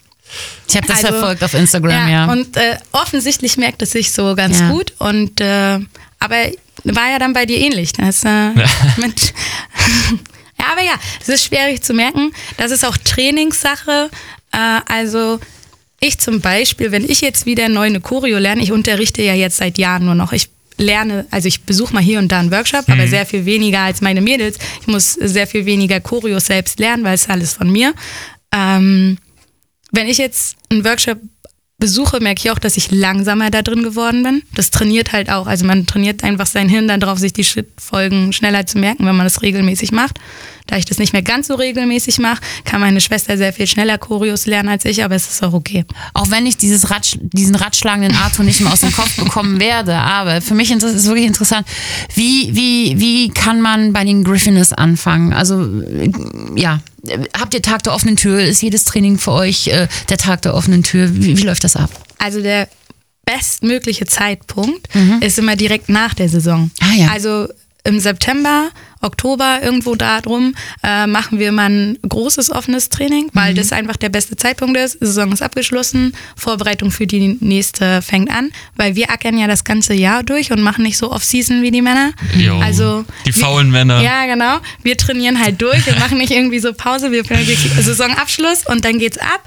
Ich 0.69 0.77
habe 0.77 0.87
das 0.87 0.97
Also, 1.05 1.09
verfolgt 1.09 1.45
auf 1.45 1.55
Instagram, 1.55 2.09
ja. 2.09 2.33
Und 2.33 2.57
äh, 2.57 2.77
offensichtlich 2.93 3.57
merkt 3.57 3.83
es 3.83 3.91
sich 3.93 4.13
so 4.13 4.35
ganz 4.35 4.61
Ja. 4.61 4.71
gut. 4.71 4.93
Und 4.99 5.41
äh, 5.41 5.79
aber 6.21 6.37
war 6.85 7.11
ja 7.11 7.19
dann 7.19 7.33
bei 7.33 7.47
dir 7.47 7.59
ähnlich. 7.59 7.93
Das, 7.93 8.25
äh, 8.25 8.29
mit 8.97 9.35
ja, 10.59 10.67
aber 10.73 10.83
ja, 10.83 10.95
das 11.21 11.29
ist 11.29 11.45
schwierig 11.45 11.83
zu 11.83 11.93
merken. 11.95 12.33
Das 12.57 12.71
ist 12.71 12.85
auch 12.85 12.97
Trainingssache. 12.97 14.11
Äh, 14.53 14.81
also 14.89 15.41
ich 16.01 16.19
zum 16.19 16.41
Beispiel, 16.41 16.93
wenn 16.93 17.09
ich 17.09 17.21
jetzt 17.21 17.47
wieder 17.47 17.69
neu 17.69 17.87
eine 17.87 18.01
Choreo 18.01 18.39
lerne, 18.39 18.63
ich 18.63 18.73
unterrichte 18.73 19.23
ja 19.23 19.35
jetzt 19.35 19.57
seit 19.59 19.79
Jahren 19.79 20.05
nur 20.07 20.15
noch. 20.15 20.33
Ich 20.33 20.49
lerne, 20.77 21.27
also 21.31 21.47
ich 21.47 21.63
besuche 21.63 21.95
mal 21.95 22.03
hier 22.03 22.19
und 22.19 22.33
da 22.33 22.41
einen 22.41 22.51
Workshop, 22.51 22.89
aber 22.89 23.07
sehr 23.07 23.27
viel 23.27 23.45
weniger 23.47 23.81
als 23.81 24.01
meine 24.01 24.21
Mädels. 24.21 24.59
Ich 24.81 24.87
muss 24.89 25.13
sehr 25.13 25.47
viel 25.47 25.67
weniger 25.67 26.01
Choreos 26.01 26.47
selbst 26.47 26.79
lernen, 26.81 27.05
weil 27.05 27.15
es 27.15 27.29
alles 27.29 27.53
von 27.53 27.71
mir. 27.71 27.95
Ähm, 28.53 29.19
wenn 29.95 30.09
ich 30.09 30.19
jetzt 30.19 30.57
einen 30.71 30.85
Workshop 30.85 31.19
besuche, 31.79 32.21
merke 32.21 32.41
ich 32.43 32.51
auch, 32.51 32.59
dass 32.59 32.77
ich 32.77 32.91
langsamer 32.91 33.51
da 33.51 33.61
drin 33.61 33.83
geworden 33.83 34.23
bin. 34.23 34.43
Das 34.55 34.71
trainiert 34.71 35.13
halt 35.13 35.29
auch. 35.29 35.47
Also 35.47 35.67
man 35.67 35.87
trainiert 35.87 36.23
einfach 36.23 36.47
sein 36.47 36.69
Hirn 36.69 36.87
dann 36.89 37.01
darauf, 37.01 37.19
sich 37.19 37.33
die 37.33 37.45
Schrittfolgen 37.45 38.33
schneller 38.33 38.65
zu 38.65 38.79
merken, 38.79 39.05
wenn 39.07 39.17
man 39.17 39.27
das 39.27 39.43
regelmäßig 39.43 39.93
macht. 39.93 40.19
Da 40.67 40.79
ich 40.79 40.87
das 40.87 40.99
nicht 40.99 41.13
mehr 41.13 41.23
ganz 41.23 41.49
so 41.49 41.57
regelmäßig 41.57 42.21
mache, 42.21 42.41
kann 42.65 42.81
meine 42.81 43.01
Schwester 43.01 43.37
sehr 43.37 43.53
viel 43.53 43.67
schneller 43.67 43.99
Choreos 43.99 44.47
lernen 44.47 44.71
als 44.71 44.87
ich, 44.87 45.05
aber 45.05 45.15
es 45.15 45.29
ist 45.29 45.43
auch 45.43 45.53
okay. 45.53 45.85
Auch 46.15 46.31
wenn 46.31 46.47
ich 46.47 46.57
dieses 46.57 46.91
Ratsch, 46.91 47.19
diesen 47.21 47.55
ratschlagenden 47.55 48.17
Arthur 48.17 48.45
nicht 48.47 48.61
mehr 48.61 48.73
aus 48.73 48.81
dem 48.81 48.93
Kopf 48.93 49.15
bekommen 49.17 49.61
werde. 49.61 49.95
Aber 49.95 50.41
für 50.41 50.55
mich 50.55 50.71
ist 50.71 50.83
es 50.85 51.07
wirklich 51.07 51.27
interessant, 51.27 51.67
wie, 52.15 52.55
wie, 52.55 52.99
wie 52.99 53.29
kann 53.29 53.61
man 53.61 53.93
bei 53.93 54.05
den 54.05 54.25
Griffiners 54.25 54.73
anfangen? 54.73 55.35
Also, 55.35 55.69
ja, 56.57 56.81
habt 57.39 57.55
ihr 57.55 57.63
Tag 57.63 57.83
der 57.83 57.95
offenen 57.95 58.17
Tür? 58.17 58.41
Ist 58.41 58.63
jedes 58.63 58.85
Training 58.85 59.19
für 59.19 59.33
euch 59.33 59.69
äh, 59.69 59.89
der 60.09 60.19
Tag 60.19 60.43
der 60.43 60.55
offenen 60.55 60.83
Tür? 60.83 61.15
Wie, 61.15 61.37
wie 61.37 61.43
läuft 61.43 61.65
das 61.65 61.77
ab? 61.77 61.91
Also 62.19 62.41
der 62.41 62.69
bestmögliche 63.25 64.07
Zeitpunkt 64.07 64.89
ist 65.21 65.39
immer 65.39 65.57
direkt 65.57 65.89
nach 65.89 66.13
der 66.15 66.29
Saison. 66.29 66.71
Ah, 66.81 66.95
ja. 66.95 67.09
Also 67.09 67.49
im 67.85 68.01
September, 68.01 68.71
Oktober, 69.05 69.61
irgendwo 69.63 69.95
da 69.95 70.21
drum, 70.21 70.55
äh, 70.83 71.07
machen 71.07 71.39
wir 71.39 71.53
mal 71.53 71.71
ein 71.71 71.99
großes 72.09 72.51
offenes 72.51 72.89
Training, 72.89 73.29
weil 73.33 73.55
das 73.55 73.73
einfach 73.73 73.97
der 73.97 74.09
beste 74.09 74.37
Zeitpunkt 74.37 74.77
ist. 74.77 75.01
Die 75.01 75.07
Saison 75.07 75.33
ist 75.33 75.43
abgeschlossen, 75.43 76.15
Vorbereitung 76.37 76.91
für 76.91 77.07
die 77.07 77.37
nächste 77.41 78.03
fängt 78.03 78.31
an, 78.31 78.51
weil 78.77 78.97
wir 78.97 79.11
ackern 79.11 79.39
ja 79.39 79.47
das 79.47 79.65
ganze 79.65 79.95
Jahr 79.95 80.23
durch 80.23 80.51
und 80.51 80.61
machen 80.63 80.83
nicht 80.83 80.97
so 80.99 81.13
Off-Season 81.13 81.63
wie 81.63 81.71
die 81.71 81.83
Männer. 81.83 82.13
Jo. 82.37 82.59
Also 82.59 83.05
Die 83.27 83.35
wir- 83.35 83.45
faulen 83.45 83.71
Männer. 83.71 84.01
Ja, 84.03 84.27
genau. 84.27 84.59
Wir 84.83 84.97
trainieren 84.97 85.41
halt 85.43 85.61
durch 85.63 85.87
und 85.87 85.99
machen 85.99 86.19
nicht 86.19 86.31
irgendwie 86.33 86.59
so 86.59 86.73
Pause. 86.73 87.11
Wir 87.13 87.23
Saisonabschluss 87.25 88.67
und 88.67 88.85
dann 88.85 88.99
geht's 88.99 89.19
ab 89.19 89.43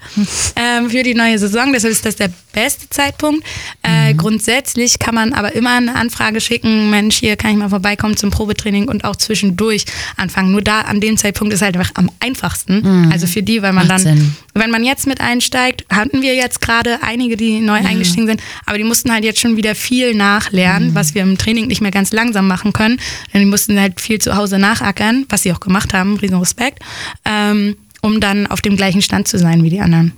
ähm, 0.56 0.90
für 0.90 1.04
die 1.04 1.14
neue 1.14 1.38
Saison. 1.40 1.74
Deshalb 1.74 1.92
ist 1.92 2.06
das 2.06 2.16
der 2.16 2.30
beste 2.54 2.90
Zeitpunkt. 2.90 3.46
Äh, 3.84 4.14
Grundsätzlich 4.14 5.00
kann 5.00 5.16
man 5.16 5.34
aber 5.34 5.54
immer 5.56 5.72
eine 5.78 5.96
Anfrage 5.96 6.42
schicken, 6.42 6.90
Mensch, 6.90 7.18
hier 7.18 7.36
kann 7.36 7.52
ich 7.52 7.58
mal 7.58 7.70
vorbeikommen 7.70 8.16
zum 8.18 8.30
Probetraining 8.30 8.88
und 8.88 9.04
auch 9.04 9.16
zwischendurch 9.48 9.86
anfangen. 10.18 10.52
Nur 10.52 10.62
da 10.62 10.82
an 10.82 11.00
dem 11.00 11.18
Zeitpunkt 11.18 11.54
ist 11.54 11.62
halt 11.62 11.78
einfach 11.78 11.92
am 11.96 12.10
einfachsten. 12.20 13.10
Also 13.12 13.28
für 13.28 13.42
die, 13.42 13.62
weil 13.62 13.74
man 13.74 13.88
Macht 13.88 14.06
dann, 14.06 14.18
Sinn. 14.18 14.36
wenn 14.54 14.72
man 14.72 14.84
jetzt 14.84 15.08
mit 15.08 15.22
einsteigt, 15.22 15.86
hatten 15.92 16.22
wir 16.22 16.36
jetzt 16.36 16.62
gerade 16.62 17.00
einige, 17.02 17.38
die 17.38 17.60
neu 17.60 17.78
eingestiegen 17.78 18.28
sind, 18.28 18.42
aber 18.66 18.78
die 18.78 18.84
mussten 18.84 19.12
halt 19.12 19.24
jetzt 19.24 19.40
schon 19.40 19.58
wieder 19.58 19.76
viel 19.76 20.14
nachlernen, 20.14 20.96
was 20.96 21.16
wir 21.16 21.22
im 21.22 21.38
Training 21.38 21.68
nicht 21.68 21.82
mehr 21.82 21.92
ganz 21.92 22.12
langsam 22.12 22.48
machen 22.48 22.74
können. 22.74 23.00
Denn 23.34 23.42
die 23.42 23.48
mussten 23.48 23.80
halt 23.80 24.02
viel 24.02 24.20
zu 24.20 24.36
Hause 24.36 24.60
nachackern, 24.60 25.26
was 25.30 25.44
sie 25.44 25.52
auch 25.52 25.60
gemacht 25.60 25.94
haben, 25.94 26.18
riesen 26.18 26.38
Respekt, 26.38 26.84
ähm, 27.26 27.76
um 28.02 28.20
dann 28.20 28.48
auf 28.48 28.62
dem 28.62 28.76
gleichen 28.76 29.02
Stand 29.02 29.28
zu 29.28 29.38
sein 29.38 29.64
wie 29.64 29.70
die 29.70 29.80
anderen. 29.80 30.14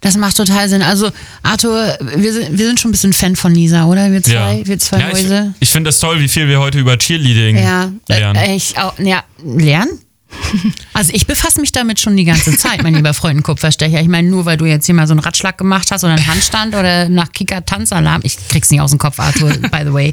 Das 0.00 0.16
macht 0.16 0.36
total 0.36 0.68
Sinn. 0.68 0.82
Also, 0.82 1.10
Arthur, 1.42 1.98
wir 2.00 2.32
sind, 2.32 2.56
wir 2.58 2.66
sind 2.66 2.80
schon 2.80 2.90
ein 2.90 2.92
bisschen 2.92 3.12
Fan 3.12 3.36
von 3.36 3.54
Lisa, 3.54 3.86
oder? 3.86 4.10
Wir 4.12 4.22
zwei, 4.22 4.62
wir 4.64 4.78
zwei 4.78 5.00
ja, 5.00 5.08
ich, 5.08 5.12
Mäuse. 5.14 5.54
ich 5.60 5.70
finde 5.70 5.88
das 5.88 5.98
toll, 5.98 6.20
wie 6.20 6.28
viel 6.28 6.48
wir 6.48 6.60
heute 6.60 6.78
über 6.78 6.96
Cheerleading 6.96 7.56
Ja, 7.56 7.90
lernen. 8.08 8.36
Äh, 8.36 8.56
ich 8.56 8.78
auch, 8.78 8.98
ja, 8.98 9.24
lernen? 9.44 9.98
Also 10.94 11.12
ich 11.14 11.26
befasse 11.26 11.60
mich 11.60 11.72
damit 11.72 12.00
schon 12.00 12.16
die 12.16 12.24
ganze 12.24 12.56
Zeit, 12.56 12.82
mein 12.82 12.94
lieber 12.94 13.14
Freund 13.14 13.42
Kupferstecher. 13.42 14.00
Ich 14.00 14.08
meine, 14.08 14.28
nur 14.28 14.44
weil 14.46 14.56
du 14.56 14.64
jetzt 14.64 14.86
hier 14.86 14.94
mal 14.94 15.06
so 15.06 15.12
einen 15.12 15.20
Ratschlag 15.20 15.58
gemacht 15.58 15.90
hast 15.90 16.04
oder 16.04 16.14
einen 16.14 16.26
Handstand 16.26 16.74
oder 16.74 17.08
nach 17.08 17.32
Kika 17.32 17.60
Tanzalarm, 17.60 18.20
ich 18.24 18.36
krieg's 18.48 18.70
nicht 18.70 18.80
aus 18.80 18.90
dem 18.90 18.98
Kopf, 18.98 19.18
Arthur, 19.20 19.50
by 19.70 19.80
the 19.84 19.92
way. 19.92 20.12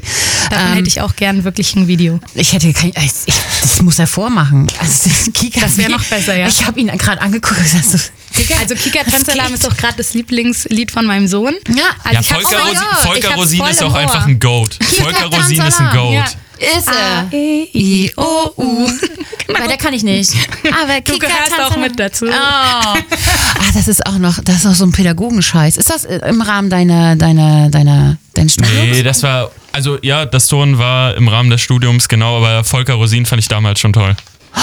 Davon 0.50 0.66
Ähm, 0.68 0.74
hätte 0.74 0.88
ich 0.88 1.00
auch 1.00 1.16
gern 1.16 1.44
wirklich 1.44 1.74
ein 1.74 1.86
Video. 1.88 2.20
ich 2.34 2.52
hätte 2.52 2.72
kein, 2.72 2.90
ich, 2.90 3.12
ich, 3.26 3.34
das 3.62 3.82
muss 3.82 3.98
er 3.98 4.06
vormachen. 4.06 4.66
Also 4.78 5.08
das, 5.08 5.30
Kika, 5.32 5.60
Das 5.60 5.76
wär 5.78 5.88
noch 5.88 6.04
besser, 6.04 6.36
ja. 6.36 6.46
Ich 6.48 6.66
habe 6.66 6.78
ihn 6.80 6.88
gerade 6.88 7.20
angeguckt 7.20 7.58
und 7.58 7.64
gesagt, 7.64 7.84
so, 7.84 7.98
Digga, 8.38 8.56
Also 8.60 8.74
Kika 8.74 9.04
Tanzalarm 9.04 9.54
ist 9.54 9.64
doch 9.64 9.76
gerade 9.76 9.94
das 9.96 10.14
Lieblingslied 10.14 10.90
von 10.90 11.06
meinem 11.06 11.26
Sohn. 11.26 11.54
Ja. 11.68 11.84
also 12.04 12.20
ja, 12.20 12.22
Volker, 12.22 12.58
oh 12.62 12.64
mein 12.64 12.76
Rosi 12.76 13.02
Volker 13.02 13.34
Rosin 13.36 13.64
ist 13.66 13.82
auch 13.82 13.94
einfach 13.94 14.26
ein 14.26 14.38
Goat. 14.38 14.78
Volker 14.82 15.26
Rosin 15.26 15.62
ist 15.62 15.80
ein 15.80 15.90
Goat. 15.96 16.12
Ja. 16.14 16.24
Ist 16.58 16.88
A, 16.88 16.92
er. 16.92 17.32
E, 17.32 17.68
I, 17.74 18.12
O, 18.16 18.50
U. 18.56 18.88
Weil 19.48 19.68
der 19.68 19.76
kann 19.76 19.94
ich 19.94 20.02
nicht. 20.02 20.32
Aber 20.64 21.00
Du 21.00 21.12
Kika 21.12 21.26
gehörst 21.28 21.60
auch 21.60 21.76
mit 21.76 21.98
dazu. 21.98 22.26
Oh. 22.26 22.98
Ah, 23.58 23.72
das 23.74 23.88
ist 23.88 24.06
auch 24.06 24.18
noch, 24.18 24.38
das 24.44 24.56
ist 24.56 24.66
auch 24.66 24.74
so 24.74 24.84
ein 24.84 24.92
Pädagogenscheiß. 24.92 25.76
Ist 25.78 25.88
das 25.90 26.04
äh, 26.04 26.20
im 26.28 26.42
Rahmen 26.42 26.68
deiner, 26.70 27.16
deiner, 27.16 27.70
deiner, 27.70 28.16
deines 28.34 28.52
Studiums? 28.52 28.96
Nee, 28.96 29.02
das 29.02 29.22
war, 29.22 29.50
also 29.72 29.98
ja, 30.02 30.26
das 30.26 30.46
Turnen 30.46 30.78
war 30.78 31.16
im 31.16 31.26
Rahmen 31.26 31.48
des 31.50 31.62
Studiums, 31.62 32.06
genau, 32.06 32.36
aber 32.36 32.64
Volker 32.64 32.94
Rosin 32.94 33.24
fand 33.26 33.40
ich 33.40 33.48
damals 33.48 33.80
schon 33.80 33.92
toll. 33.92 34.14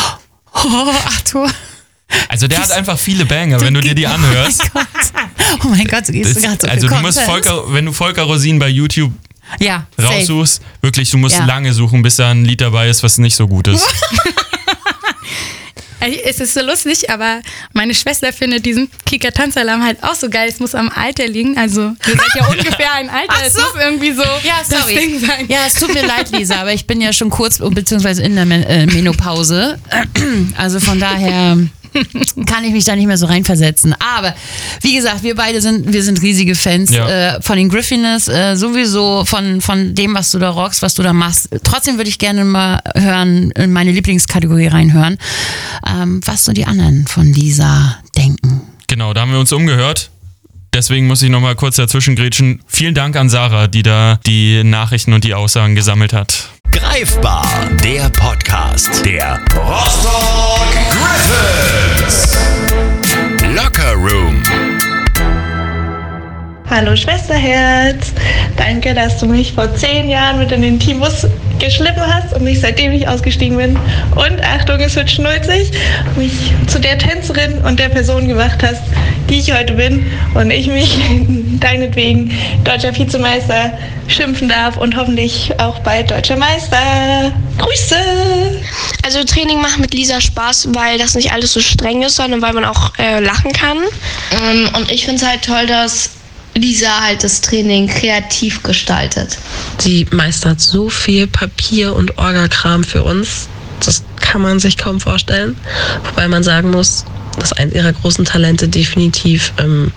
Oh, 0.56 0.94
Arthur. 1.06 1.50
Also 2.30 2.48
der 2.48 2.60
hat 2.60 2.72
einfach 2.72 2.98
viele 2.98 3.26
Banger, 3.26 3.60
wenn 3.62 3.74
du 3.74 3.82
dir 3.82 3.96
die 3.96 4.06
anhörst. 4.06 4.62
Oh 4.74 4.80
mein 4.80 4.86
Gott, 4.94 5.60
oh 5.64 5.68
mein 5.70 5.88
Gott, 5.88 6.08
du 6.08 6.12
gehst 6.12 6.36
Das, 6.36 6.44
gerade 6.44 6.58
so 6.62 6.68
also 6.68 6.88
viel 6.88 6.98
du 6.98 7.02
musst. 7.02 7.20
Volker, 7.22 7.74
wenn 7.74 7.86
du 7.86 7.92
Volker 7.92 8.24
Rosin 8.24 8.60
bei 8.60 8.70
YouTube 8.70 9.12
ja, 9.60 9.86
safe. 9.98 10.08
raussuchst, 10.16 10.62
wirklich, 10.82 11.10
du 11.12 11.18
musst 11.18 11.38
Ja. 11.38 11.46
lange 11.46 11.74
suchen, 11.74 12.02
bis 12.02 12.16
da 12.18 12.32
ein 12.32 12.46
Lied 12.46 12.62
dabei 12.62 12.90
ist, 12.90 13.04
was 13.04 13.18
nicht 13.18 13.36
so 13.36 13.48
gut 13.48 13.68
ist. 13.68 13.84
Es 16.26 16.42
ist 16.42 16.54
so 16.54 16.60
lustig, 16.62 17.10
aber 17.10 17.40
meine 17.72 17.94
Schwester 17.94 18.34
findet 18.34 18.66
diesen 18.66 18.90
Kika 19.06 19.32
Tanzalarm 19.32 19.82
halt 19.86 20.04
auch 20.04 20.16
so 20.16 20.30
geil. 20.30 20.50
Es 20.50 20.60
muss 20.60 20.76
am 20.76 20.90
Alter 20.90 21.26
liegen. 21.28 21.58
Also, 21.58 21.82
ihr 21.82 21.96
seid 22.18 22.36
ja 22.36 22.46
ungefähr 22.52 22.94
ein 22.96 23.10
Alter. 23.10 23.34
Ach 23.38 23.42
Es 23.46 23.54
so. 23.54 23.62
muss 23.62 23.70
irgendwie 23.82 24.12
so 24.12 24.22
Ja, 24.22 24.56
das 24.70 24.82
sorry. 24.82 24.96
Ding 24.96 25.20
sein. 25.22 25.46
Ja, 25.48 25.60
es 25.66 25.76
tut 25.76 25.94
mir 25.94 26.06
leid, 26.06 26.30
Lisa, 26.32 26.56
aber 26.60 26.74
ich 26.74 26.88
bin 26.88 27.00
ja 27.00 27.14
schon 27.14 27.30
kurz 27.30 27.60
beziehungsweise 27.60 28.22
in 28.22 28.36
der 28.36 28.44
Men 28.44 28.64
äh, 28.64 28.86
Menopause. 28.86 29.80
Also 30.58 30.82
von 30.82 31.00
daher 31.00 31.58
kann 32.46 32.64
ich 32.64 32.72
mich 32.72 32.86
da 32.86 32.96
nicht 32.96 33.08
mehr 33.08 33.18
so 33.18 33.26
reinversetzen. 33.26 33.96
Aber 34.00 34.36
wie 34.82 34.96
gesagt, 34.96 35.24
wir 35.24 35.36
beide 35.36 35.62
sind, 35.62 35.92
wir 35.94 36.04
sind 36.04 36.22
riesige 36.22 36.56
Fans 36.56 36.92
Ja. 36.92 37.36
äh, 37.36 37.42
von 37.42 37.58
den 37.58 37.70
Griffiners, 37.70 38.28
äh, 38.28 38.56
sowieso 38.56 39.26
von, 39.26 39.62
von 39.62 39.94
dem, 39.96 40.14
was 40.16 40.32
du 40.32 40.40
da 40.40 40.50
rockst, 40.50 40.82
was 40.82 40.94
du 40.96 41.04
da 41.04 41.14
machst. 41.14 41.50
Trotzdem 41.64 41.98
würde 41.98 42.10
ich 42.10 42.20
gerne 42.20 42.44
mal 42.46 42.80
hören, 42.96 43.52
in 43.52 43.72
meine 43.72 43.92
Lieblingskategorie 43.92 44.68
reinhören, 44.68 45.18
ähm, 45.88 46.22
was 46.26 46.46
so 46.46 46.52
die 46.54 46.66
anderen 46.66 47.08
von 47.08 47.26
Lisa 47.32 47.98
denken. 48.18 48.62
Genau, 48.88 49.14
da 49.14 49.22
haben 49.22 49.32
wir 49.32 49.40
uns 49.40 49.52
umgehört. 49.52 50.10
Deswegen 50.74 51.06
muss 51.06 51.22
ich 51.22 51.30
nochmal 51.30 51.56
kurz 51.56 51.76
dazwischen 51.76 52.16
grätschen. 52.16 52.62
Vielen 52.66 52.96
Dank 52.96 53.16
an 53.16 53.30
Sarah, 53.30 53.68
die 53.68 53.84
da 53.84 54.20
die 54.26 54.64
Nachrichten 54.64 55.14
und 55.14 55.24
die 55.24 55.36
Aussagen 55.36 55.76
gesammelt 55.76 56.14
hat. 56.14 56.50
Greifbar, 56.72 57.48
der 57.84 58.10
Podcast 58.10 59.06
der 59.06 59.40
Rostock 59.56 60.74
Griffins. 60.90 62.38
Locker 63.56 63.94
Room. 63.94 64.42
Hallo 66.68 66.96
Schwesterherz, 66.96 68.14
danke, 68.58 68.96
dass 68.96 69.20
du 69.20 69.28
mich 69.28 69.54
vor 69.54 69.76
zehn 69.76 70.10
Jahren 70.10 70.40
mit 70.40 70.52
in 70.52 70.64
den 70.64 70.80
Teambus 70.80 71.28
geschliffen 71.64 72.04
hast 72.06 72.34
und 72.34 72.44
mich 72.44 72.60
seitdem 72.60 72.92
ich 72.92 73.08
ausgestiegen 73.08 73.58
bin 73.58 73.78
und 74.16 74.44
Achtung, 74.44 74.80
es 74.82 74.96
wird 74.96 75.10
schnulzig, 75.10 75.72
mich 76.18 76.34
zu 76.68 76.80
der 76.80 76.98
Tänzerin 76.98 77.60
und 77.60 77.80
der 77.80 77.88
Person 77.90 78.28
gemacht 78.28 78.62
hast, 78.62 78.82
die 79.30 79.40
ich 79.40 79.54
heute 79.54 79.74
bin 79.74 80.06
und 80.34 80.52
ich 80.52 80.68
mich 80.68 81.00
deinetwegen 81.60 82.32
deutscher 82.66 82.96
Vizemeister 82.96 83.72
schimpfen 84.08 84.50
darf 84.50 84.76
und 84.76 84.98
hoffentlich 84.98 85.58
auch 85.60 85.80
bald 85.80 86.12
deutscher 86.12 86.36
Meister. 86.36 87.32
Grüße! 87.58 87.96
Also 89.06 89.24
Training 89.24 89.62
macht 89.62 89.80
mit 89.80 89.94
Lisa 89.94 90.20
Spaß, 90.20 90.70
weil 90.74 90.98
das 90.98 91.16
nicht 91.16 91.32
alles 91.32 91.54
so 91.54 91.62
streng 91.62 92.04
ist, 92.04 92.18
sondern 92.18 92.42
weil 92.42 92.52
man 92.52 92.66
auch 92.66 92.92
äh, 93.00 93.22
lachen 93.22 93.54
kann. 93.54 93.78
Ähm, 94.32 94.70
und 94.76 94.92
ich 94.92 95.06
finde 95.06 95.24
es 95.24 95.30
halt 95.30 95.44
toll, 95.46 95.66
dass 95.66 96.10
Lisa 96.56 97.02
halt 97.02 97.24
das 97.24 97.42
Training 97.42 97.88
kreativ 97.88 98.62
gestaltet. 98.64 99.38
Sie 99.80 100.06
meistert 100.12 100.62
so 100.62 100.90
viel 100.90 101.28
Papier 101.28 101.96
und 101.96 102.18
Orgakram 102.18 102.84
für 102.84 103.04
uns. 103.04 103.48
Das 103.80 104.04
kann 104.22 104.42
man 104.42 104.60
sich 104.60 104.78
kaum 104.78 105.00
vorstellen. 105.00 105.56
Wobei 106.10 106.28
man 106.28 106.44
sagen 106.44 106.72
muss, 106.72 107.06
dass 107.40 107.54
eines 107.54 107.74
ihrer 107.74 107.94
großen 107.94 108.26
Talente 108.26 108.68
definitiv 108.68 109.52
im 109.58 109.92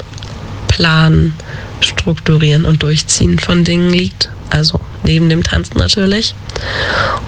Planen, 0.69 1.35
Strukturieren 1.81 2.65
und 2.65 2.83
Durchziehen 2.83 3.39
von 3.39 3.65
Dingen 3.65 3.91
liegt. 3.91 4.31
Also 4.49 4.81
neben 5.03 5.29
dem 5.29 5.43
Tanzen 5.43 5.77
natürlich. 5.77 6.35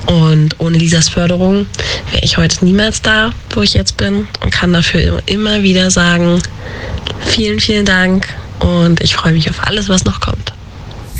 Und 0.07 0.59
ohne 0.59 0.79
Lisas 0.79 1.11
Förderung 1.11 1.67
wäre 2.13 2.25
ich 2.25 2.39
heute 2.39 2.65
niemals 2.65 3.03
da, 3.03 3.33
wo 3.51 3.61
ich 3.61 3.75
jetzt 3.75 3.99
bin 3.99 4.27
und 4.43 4.51
kann 4.51 4.73
dafür 4.73 5.23
immer 5.27 5.63
wieder 5.63 5.91
sagen, 5.91 6.41
vielen, 7.27 7.61
vielen 7.61 7.85
Dank 7.85 8.29
und 8.61 9.01
ich 9.01 9.15
freue 9.15 9.33
mich 9.33 9.49
auf 9.51 9.67
alles, 9.67 9.89
was 9.89 10.05
noch 10.05 10.21
kommt. 10.21 10.53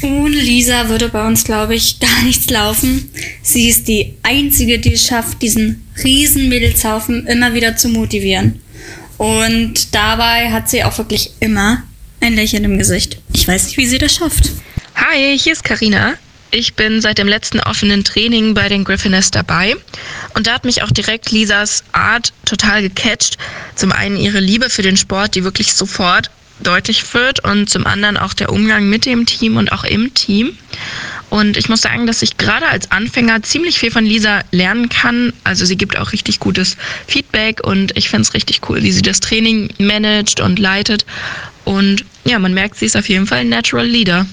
Ohne 0.03 0.37
Lisa 0.37 0.89
würde 0.89 1.09
bei 1.09 1.27
uns, 1.27 1.45
glaube 1.45 1.75
ich, 1.75 1.99
gar 1.99 2.23
nichts 2.23 2.49
laufen. 2.51 3.11
Sie 3.43 3.69
ist 3.69 3.89
die 3.89 4.15
Einzige, 4.23 4.79
die 4.79 4.93
es 4.93 5.05
schafft, 5.05 5.43
diesen 5.43 5.89
riesen 6.05 6.49
Mädelshaufen 6.49 7.27
immer 7.27 7.53
wieder 7.55 7.77
zu 7.77 7.89
motivieren. 7.89 8.63
Und 9.17 9.95
dabei 9.95 10.53
hat 10.53 10.71
sie 10.71 10.85
auch 10.85 10.97
wirklich 10.99 11.33
immer 11.41 11.83
ein 12.21 12.35
Lächeln 12.35 12.65
im 12.65 12.79
Gesicht. 12.79 13.19
Ich 13.33 13.49
weiß 13.49 13.67
nicht, 13.67 13.77
wie 13.77 13.87
sie 13.87 13.99
das 13.99 14.15
schafft. 14.15 14.51
Hi, 14.95 15.37
hier 15.37 15.53
ist 15.53 15.65
Karina. 15.65 16.15
Ich 16.51 16.75
bin 16.75 17.03
seit 17.03 17.19
dem 17.19 17.29
letzten 17.29 17.61
offenen 17.61 18.05
Training 18.05 18.55
bei 18.55 18.69
den 18.69 18.85
Griffiners 18.85 19.31
dabei 19.31 19.77
und 20.35 20.47
da 20.47 20.55
hat 20.55 20.65
mich 20.65 20.83
auch 20.83 20.91
direkt 20.91 21.31
Lisas 21.31 21.85
Art 21.93 22.33
total 22.47 22.81
gecatcht. 22.81 23.37
Zum 23.75 23.93
einen 23.93 24.17
ihre 24.17 24.41
Liebe 24.41 24.71
für 24.71 24.81
den 24.81 24.97
Sport, 24.97 25.35
die 25.35 25.45
wirklich 25.45 25.75
sofort 25.75 26.31
deutlich 26.61 27.15
wird 27.15 27.45
und 27.45 27.69
zum 27.69 27.87
anderen 27.87 28.17
auch 28.17 28.35
der 28.35 28.53
Umgang 28.53 28.89
mit 28.89 29.07
dem 29.07 29.27
Team 29.27 29.57
und 29.57 29.73
auch 29.73 29.85
im 29.85 30.15
Team. 30.15 30.57
Und 31.31 31.57
ich 31.57 31.69
muss 31.69 31.83
sagen, 31.83 32.07
dass 32.07 32.23
ich 32.23 32.39
gerade 32.39 32.67
als 32.67 32.91
Anfänger 32.91 33.43
ziemlich 33.43 33.79
viel 33.79 33.91
von 33.91 34.05
Lisa 34.05 34.41
lernen 34.51 34.89
kann. 34.89 35.33
Also 35.45 35.67
sie 35.67 35.77
gibt 35.77 35.99
auch 35.99 36.13
richtig 36.13 36.41
gutes 36.41 36.77
Feedback 37.07 37.61
und 37.67 37.97
ich 37.97 38.09
finde 38.09 38.23
es 38.23 38.35
richtig 38.35 38.61
cool, 38.69 38.83
wie 38.83 38.93
sie 38.93 39.03
das 39.03 39.21
Training 39.21 39.69
managt 39.79 40.41
und 40.41 40.59
leitet. 40.59 41.05
Und 41.65 42.05
ja, 42.25 42.39
man 42.39 42.55
merkt, 42.55 42.77
sie 42.77 42.87
ist 42.87 42.97
auf 42.97 43.09
jeden 43.11 43.27
Fall 43.27 43.41
ein 43.41 43.51
Natural 43.51 43.87
Leader. 43.87 44.27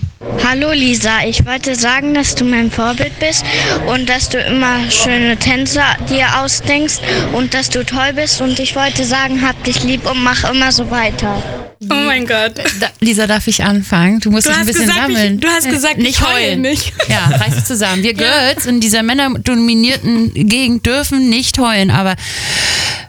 Hallo 0.43 0.71
Lisa, 0.71 1.25
ich 1.27 1.45
wollte 1.45 1.75
sagen, 1.75 2.13
dass 2.13 2.33
du 2.33 2.45
mein 2.45 2.71
Vorbild 2.71 3.17
bist 3.19 3.43
und 3.87 4.07
dass 4.07 4.29
du 4.29 4.39
immer 4.39 4.89
schöne 4.89 5.37
Tänze 5.37 5.81
dir 6.09 6.27
ausdenkst 6.39 6.99
und 7.33 7.53
dass 7.53 7.69
du 7.69 7.85
toll 7.85 8.13
bist 8.15 8.41
und 8.41 8.57
ich 8.59 8.75
wollte 8.75 9.03
sagen, 9.03 9.41
hab 9.41 9.61
dich 9.65 9.83
lieb 9.83 10.09
und 10.09 10.23
mach 10.23 10.49
immer 10.49 10.71
so 10.71 10.89
weiter. 10.89 11.43
Oh 11.89 11.93
mein 12.05 12.25
Gott. 12.27 12.57
Da, 12.79 12.89
Lisa, 12.99 13.27
darf 13.27 13.47
ich 13.47 13.63
anfangen? 13.63 14.19
Du 14.19 14.31
musst 14.31 14.45
Du 14.47 14.51
dich 14.51 14.59
ein 14.59 14.65
bisschen 14.65 14.87
gesagt, 14.87 14.99
sammeln. 15.07 15.35
ich- 15.35 15.41
du 15.41 15.47
hast 15.47 15.69
gesagt, 15.69 15.97
nicht 15.97 16.09
ich 16.09 16.21
heule 16.21 16.33
heulen. 16.47 16.61
nicht. 16.61 16.93
Ja, 17.09 17.25
reiß 17.37 17.55
dich 17.55 17.63
zusammen. 17.65 18.03
Wir 18.03 18.13
Girls 18.13 18.65
in 18.65 18.79
dieser 18.81 19.03
männerdominierten 19.03 20.33
Gegend 20.33 20.85
dürfen 20.85 21.29
nicht 21.29 21.57
heulen, 21.59 21.91
aber 21.91 22.15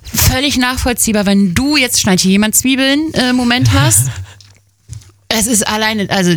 völlig 0.02 0.56
nachvollziehbar, 0.58 1.26
wenn 1.26 1.54
du 1.54 1.76
jetzt 1.76 2.00
schneidet 2.00 2.20
hier 2.20 2.32
jemand 2.32 2.54
Zwiebeln 2.54 3.12
äh, 3.14 3.32
Moment 3.32 3.72
hast. 3.78 4.08
Es 5.28 5.46
ist 5.46 5.66
alleine, 5.66 6.08
also 6.10 6.32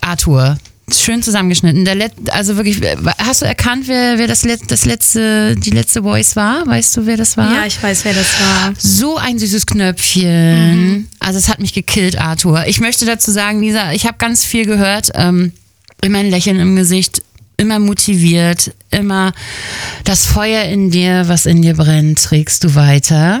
Arthur, 0.00 0.58
schön 0.92 1.22
zusammengeschnitten. 1.22 1.84
Der 1.84 1.94
Let 1.94 2.12
also 2.30 2.56
wirklich, 2.56 2.82
äh, 2.82 2.96
hast 3.18 3.42
du 3.42 3.46
erkannt, 3.46 3.88
wer, 3.88 4.18
wer 4.18 4.26
das, 4.26 4.44
Let 4.44 4.60
das 4.70 4.84
letzte, 4.84 5.56
die 5.56 5.70
letzte 5.70 6.02
Voice 6.02 6.36
war? 6.36 6.66
Weißt 6.66 6.96
du, 6.96 7.06
wer 7.06 7.16
das 7.16 7.36
war? 7.36 7.52
Ja, 7.52 7.66
ich 7.66 7.82
weiß, 7.82 8.04
wer 8.04 8.14
das 8.14 8.26
war. 8.40 8.74
So 8.78 9.16
ein 9.16 9.38
süßes 9.38 9.66
Knöpfchen. 9.66 11.08
Also 11.20 11.38
es 11.38 11.48
hat 11.48 11.60
mich 11.60 11.72
gekillt, 11.72 12.18
Arthur. 12.18 12.66
Ich 12.66 12.80
möchte 12.80 13.06
dazu 13.06 13.30
sagen, 13.30 13.60
Lisa, 13.60 13.92
ich 13.92 14.06
habe 14.06 14.18
ganz 14.18 14.44
viel 14.44 14.66
gehört. 14.66 15.10
Ähm, 15.14 15.52
immer 16.02 16.18
ein 16.18 16.30
Lächeln 16.30 16.60
im 16.60 16.76
Gesicht, 16.76 17.22
immer 17.56 17.78
motiviert, 17.78 18.72
immer 18.90 19.32
das 20.04 20.26
Feuer 20.26 20.64
in 20.64 20.90
dir, 20.90 21.28
was 21.28 21.46
in 21.46 21.62
dir 21.62 21.74
brennt, 21.74 22.22
trägst 22.22 22.64
du 22.64 22.74
weiter. 22.74 23.40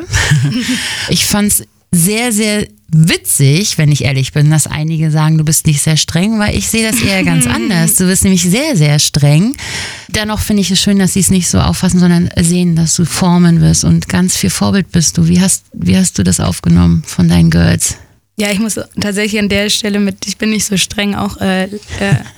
ich 1.08 1.26
fand's 1.26 1.64
sehr, 1.94 2.32
sehr 2.32 2.66
witzig, 2.88 3.78
wenn 3.78 3.90
ich 3.90 4.04
ehrlich 4.04 4.32
bin, 4.32 4.50
dass 4.50 4.66
einige 4.66 5.10
sagen, 5.10 5.38
du 5.38 5.44
bist 5.44 5.66
nicht 5.66 5.80
sehr 5.80 5.96
streng, 5.96 6.38
weil 6.38 6.56
ich 6.56 6.68
sehe 6.68 6.88
das 6.88 7.00
eher 7.00 7.24
ganz 7.24 7.46
anders. 7.48 7.96
Du 7.96 8.06
bist 8.06 8.24
nämlich 8.24 8.42
sehr, 8.42 8.76
sehr 8.76 8.98
streng. 8.98 9.56
Dennoch 10.08 10.40
finde 10.40 10.62
ich 10.62 10.70
es 10.70 10.80
schön, 10.80 10.98
dass 10.98 11.14
sie 11.14 11.20
es 11.20 11.30
nicht 11.30 11.48
so 11.48 11.58
auffassen, 11.58 12.00
sondern 12.00 12.30
sehen, 12.40 12.76
dass 12.76 12.94
du 12.94 13.04
formen 13.04 13.60
wirst 13.60 13.84
und 13.84 14.08
ganz 14.08 14.36
viel 14.36 14.50
Vorbild 14.50 14.92
bist 14.92 15.18
du. 15.18 15.28
Wie 15.28 15.40
hast, 15.40 15.64
wie 15.72 15.96
hast 15.96 16.18
du 16.18 16.22
das 16.22 16.40
aufgenommen 16.40 17.02
von 17.06 17.28
deinen 17.28 17.50
Girls? 17.50 17.96
Ja, 18.36 18.50
ich 18.50 18.58
muss 18.58 18.78
tatsächlich 19.00 19.40
an 19.40 19.48
der 19.48 19.70
Stelle 19.70 20.00
mit, 20.00 20.26
ich 20.26 20.36
bin 20.36 20.50
nicht 20.50 20.64
so 20.64 20.76
streng, 20.76 21.14
auch 21.14 21.40
äh, 21.40 21.64
äh, 21.64 21.68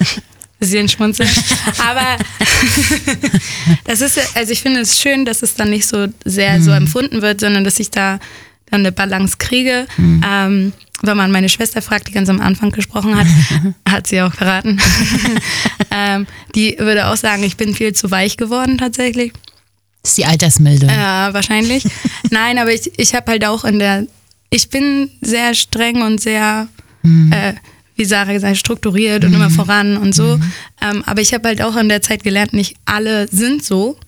bisschen 0.59 0.89
schmunzeln. 0.89 1.29
Aber 1.79 2.17
das 3.85 4.01
ist, 4.01 4.37
also 4.37 4.53
ich 4.53 4.63
finde 4.63 4.81
es 4.81 4.99
schön, 4.99 5.25
dass 5.25 5.43
es 5.43 5.55
dann 5.55 5.71
nicht 5.71 5.87
so 5.87 6.07
sehr 6.25 6.63
so 6.63 6.71
empfunden 6.71 7.23
wird, 7.23 7.41
sondern 7.41 7.65
dass 7.65 7.79
ich 7.79 7.91
da 7.91 8.19
dann 8.71 8.81
eine 8.81 8.93
Balance 8.93 9.37
kriege. 9.39 9.87
Ähm, 9.99 10.73
wenn 11.03 11.17
man 11.17 11.31
meine 11.31 11.49
Schwester 11.49 11.83
fragt, 11.83 12.09
die 12.09 12.13
ganz 12.13 12.29
am 12.29 12.41
Anfang 12.41 12.71
gesprochen 12.71 13.17
hat, 13.17 13.27
hat 13.89 14.07
sie 14.07 14.21
auch 14.23 14.33
verraten. 14.33 14.81
ähm, 15.91 16.27
die 16.55 16.77
würde 16.79 17.09
auch 17.09 17.17
sagen, 17.17 17.43
ich 17.43 17.57
bin 17.57 17.75
viel 17.75 17.93
zu 17.93 18.11
weich 18.11 18.37
geworden 18.37 18.79
tatsächlich. 18.79 19.33
Das 20.03 20.13
ist 20.13 20.19
die 20.19 20.25
Altersmilde. 20.25 20.87
Ja, 20.87 21.35
wahrscheinlich. 21.35 21.85
Nein, 22.31 22.59
aber 22.59 22.73
ich, 22.73 22.99
ich 22.99 23.15
habe 23.15 23.33
halt 23.33 23.45
auch 23.45 23.65
in 23.65 23.79
der, 23.79 24.07
ich 24.51 24.71
bin 24.71 25.11
sehr 25.21 25.55
streng 25.55 26.03
und 26.03 26.21
sehr, 26.21 26.69
äh, 27.05 27.53
wie 27.97 28.05
Sarah 28.05 28.33
gesagt, 28.33 28.57
strukturiert 28.57 29.25
und 29.25 29.35
immer 29.35 29.51
voran 29.51 29.97
und 29.97 30.15
so. 30.15 30.39
Ähm, 30.81 31.03
aber 31.07 31.21
ich 31.21 31.35
habe 31.35 31.49
halt 31.49 31.63
auch 31.63 31.77
in 31.77 31.89
der 31.89 32.03
Zeit 32.03 32.23
gelernt, 32.23 32.53
nicht 32.53 32.77
alle 32.85 33.29
sind 33.29 33.65
so. 33.65 33.99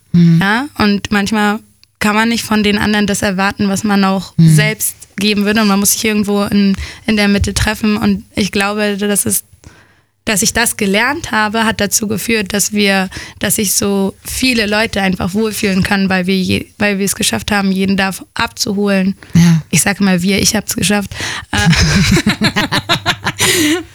Ja, 0.41 0.69
und 0.79 1.13
manchmal 1.13 1.61
kann 1.99 2.15
man 2.15 2.29
nicht 2.29 2.45
von 2.45 2.63
den 2.63 2.79
anderen 2.79 3.07
das 3.07 3.23
erwarten, 3.23 3.69
was 3.69 3.85
man 3.85 4.05
auch 4.05 4.33
selbst 4.39 4.95
geben 5.17 5.45
würde. 5.45 5.63
Und 5.63 5.69
man 5.69 5.81
muss 5.81 5.93
sich 5.93 6.05
irgendwo 6.05 6.45
in, 6.45 6.77
in 7.07 7.17
der 7.17 7.29
Mitte 7.29 7.55
treffen. 7.55 7.97
Und 7.97 8.25
ich 8.37 8.53
glaube, 8.53 8.97
das 8.97 9.27
ist 9.27 9.45
dass 10.29 10.43
ich 10.43 10.53
das 10.53 10.77
gelernt 10.77 11.33
habe, 11.33 11.65
hat 11.65 11.81
dazu 11.81 12.07
geführt, 12.07 12.53
dass 12.53 12.73
wir, 12.73 13.09
dass 13.39 13.57
sich 13.57 13.73
so 13.73 14.15
viele 14.23 14.67
Leute 14.67 15.01
einfach 15.01 15.33
wohlfühlen 15.33 15.83
können, 15.83 16.11
weil 16.11 16.27
wir, 16.27 16.37
je, 16.37 16.67
weil 16.77 16.99
wir 16.99 17.07
es 17.07 17.15
geschafft 17.15 17.51
haben, 17.51 17.73
jeden 17.73 17.97
da 17.97 18.11
abzuholen. 18.35 19.17
Ja. 19.33 19.63
Ich 19.71 19.81
sage 19.81 20.05
mal 20.05 20.21
wir, 20.21 20.39
ich 20.43 20.55
habe 20.55 20.67
es 20.67 20.77
geschafft. 20.77 21.13
Äh, 21.51 21.57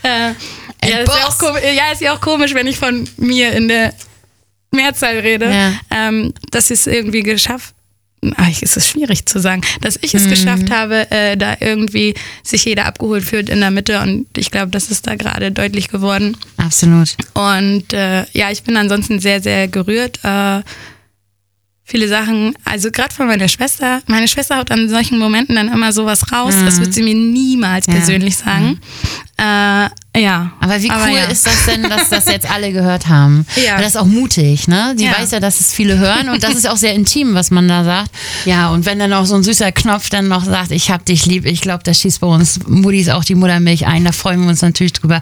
äh, 0.08 0.34
ja, 0.90 0.98
ist 1.00 1.08
ja, 1.08 1.28
auch 1.28 1.38
komisch, 1.38 1.62
ja, 1.64 1.92
ist 1.92 2.02
ja 2.02 2.14
auch 2.16 2.22
komisch, 2.22 2.56
wenn 2.56 2.66
ich 2.66 2.78
von 2.78 3.08
mir 3.18 3.52
in 3.54 3.68
der 3.68 3.94
Mehrzahl 4.72 5.20
rede, 5.20 5.46
Ja. 5.52 5.74
ähm, 5.92 6.34
dass 6.50 6.72
ich 6.72 6.80
es 6.80 6.88
irgendwie 6.88 7.22
geschafft 7.22 7.76
es 8.62 8.78
ist 8.78 8.88
schwierig 8.88 9.26
zu 9.26 9.40
sagen, 9.40 9.62
dass 9.82 9.98
ich 10.02 10.14
es 10.16 10.26
Mhm. 10.26 10.30
geschafft 10.30 10.72
habe, 10.72 11.10
äh, 11.12 11.36
da 11.38 11.56
irgendwie 11.60 12.14
sich 12.44 12.66
jeder 12.66 12.86
abgeholt 12.86 13.24
fühlt 13.24 13.50
in 13.50 13.60
der 13.60 13.72
Mitte 13.72 14.00
und 14.02 14.26
ich 14.38 14.52
glaube, 14.52 14.72
das 14.72 14.90
ist 14.90 15.08
da 15.08 15.16
gerade 15.16 15.52
deutlich 15.52 15.90
geworden. 15.90 16.38
Absolut. 16.58 17.16
Und 17.34 17.92
äh, 17.94 18.26
ja, 18.34 18.52
ich 18.52 18.64
bin 18.64 18.78
ansonsten 18.78 19.20
sehr, 19.20 19.42
sehr 19.42 19.68
gerührt. 19.68 20.20
Äh, 20.24 20.62
viele 21.86 22.08
Sachen, 22.08 22.56
also 22.66 22.92
gerade 22.92 23.14
von 23.14 23.28
meiner 23.28 23.48
Schwester. 23.50 24.02
Meine 24.08 24.28
Schwester 24.28 24.58
haut 24.58 24.72
an 24.72 24.90
solchen 24.90 25.20
Momenten 25.20 25.56
dann 25.56 25.68
immer 25.68 25.92
sowas 25.92 26.32
raus. 26.32 26.56
Mhm. 26.56 26.66
Das 26.66 26.80
wird 26.80 26.94
sie 26.94 27.02
mir 27.04 27.14
niemals 27.14 27.88
Ja. 27.88 27.94
persönlich 27.94 28.38
sagen. 28.38 28.80
Äh, 29.38 29.90
ja. 30.16 30.52
Aber 30.62 30.82
wie 30.82 30.90
cool 30.90 31.16
ja. 31.16 31.26
ist 31.26 31.46
das 31.46 31.66
denn, 31.66 31.84
dass 31.90 32.10
das 32.10 32.26
jetzt 32.28 32.50
alle 32.50 32.72
gehört 32.72 33.10
haben? 33.10 33.46
Ja. 33.56 33.76
Weil 33.76 33.84
das 33.84 33.96
ist 33.96 33.98
auch 33.98 34.06
mutig, 34.06 34.68
ne? 34.68 34.96
Die 34.98 35.04
Ja. 35.06 35.18
weiß 35.20 35.32
ja, 35.32 35.40
dass 35.40 35.60
es 35.60 35.74
viele 35.74 35.98
hören 35.98 36.30
und 36.30 36.44
das 36.44 36.56
ist 36.56 36.68
auch 36.70 36.78
sehr 36.78 36.94
intim, 36.94 37.34
was 37.34 37.52
man 37.52 37.68
da 37.68 37.84
sagt. 37.84 38.12
Ja, 38.46 38.70
und 38.70 38.86
wenn 38.86 39.00
dann 39.00 39.12
auch 39.14 39.26
so 39.26 39.36
ein 39.36 39.44
süßer 39.44 39.72
Knopf 39.72 40.10
dann 40.10 40.28
noch 40.28 40.46
sagt, 40.46 40.72
ich 40.72 40.90
hab 40.90 41.06
dich 41.06 41.26
lieb, 41.26 41.46
ich 41.46 41.62
glaube, 41.62 41.84
das 41.84 42.00
schießt 42.02 42.22
bei 42.22 42.28
uns 42.28 42.60
Muddis 42.68 43.10
auch 43.10 43.24
die 43.26 43.36
Muttermilch 43.36 43.86
ein, 43.86 44.06
da 44.06 44.12
freuen 44.12 44.42
wir 44.42 44.48
uns 44.50 44.62
natürlich 44.62 44.94
drüber. 44.94 45.22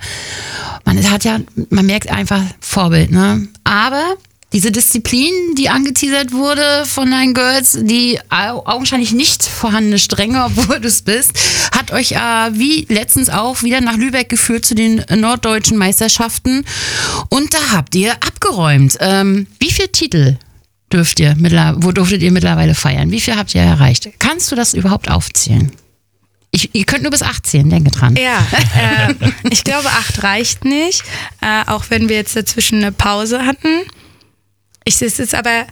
Man 0.85 1.09
hat 1.09 1.23
ja, 1.23 1.39
man 1.69 1.85
merkt 1.85 2.09
einfach 2.11 2.41
Vorbild, 2.59 3.11
ne? 3.11 3.47
Aber 3.63 4.03
diese 4.53 4.71
Disziplin, 4.71 5.33
die 5.57 5.69
angeteasert 5.69 6.33
wurde 6.33 6.83
von 6.85 7.09
deinen 7.09 7.33
Girls, 7.33 7.77
die 7.81 8.19
au- 8.29 8.65
augenscheinlich 8.65 9.13
nicht 9.13 9.43
vorhandene 9.43 9.97
Strenge, 9.99 10.43
obwohl 10.45 10.79
du 10.79 10.87
es 10.87 11.01
bist, 11.03 11.31
hat 11.75 11.91
euch 11.91 12.11
äh, 12.11 12.17
wie 12.53 12.85
letztens 12.89 13.29
auch 13.29 13.63
wieder 13.63 13.79
nach 13.81 13.95
Lübeck 13.95 14.27
geführt 14.29 14.65
zu 14.65 14.75
den 14.75 15.03
norddeutschen 15.15 15.77
Meisterschaften. 15.77 16.65
Und 17.29 17.53
da 17.53 17.57
habt 17.71 17.95
ihr 17.95 18.13
abgeräumt. 18.13 18.97
Ähm, 18.99 19.47
wie 19.59 19.71
viele 19.71 19.91
Titel 19.91 20.37
dürft 20.91 21.21
ihr 21.21 21.35
wo 21.77 21.93
durftet 21.93 22.21
ihr 22.21 22.31
mittlerweile 22.33 22.75
feiern? 22.75 23.11
Wie 23.11 23.21
viel 23.21 23.37
habt 23.37 23.55
ihr 23.55 23.61
erreicht? 23.61 24.09
Kannst 24.19 24.51
du 24.51 24.55
das 24.57 24.73
überhaupt 24.73 25.09
aufzählen? 25.09 25.71
Ich, 26.53 26.75
ihr 26.75 26.83
könnt 26.83 27.03
nur 27.03 27.11
bis 27.11 27.21
18, 27.23 27.69
denke 27.69 27.91
dran. 27.91 28.17
Ja, 28.17 28.45
äh, 28.77 29.13
ich 29.49 29.63
glaube, 29.63 29.87
acht 29.87 30.21
reicht 30.23 30.65
nicht. 30.65 31.03
Äh, 31.39 31.63
auch 31.71 31.85
wenn 31.87 32.09
wir 32.09 32.17
jetzt 32.17 32.35
dazwischen 32.35 32.79
eine 32.79 32.91
Pause 32.91 33.45
hatten. 33.45 33.69
Ich, 34.83 35.01
es 35.01 35.19
ist 35.19 35.35
aber, 35.35 35.65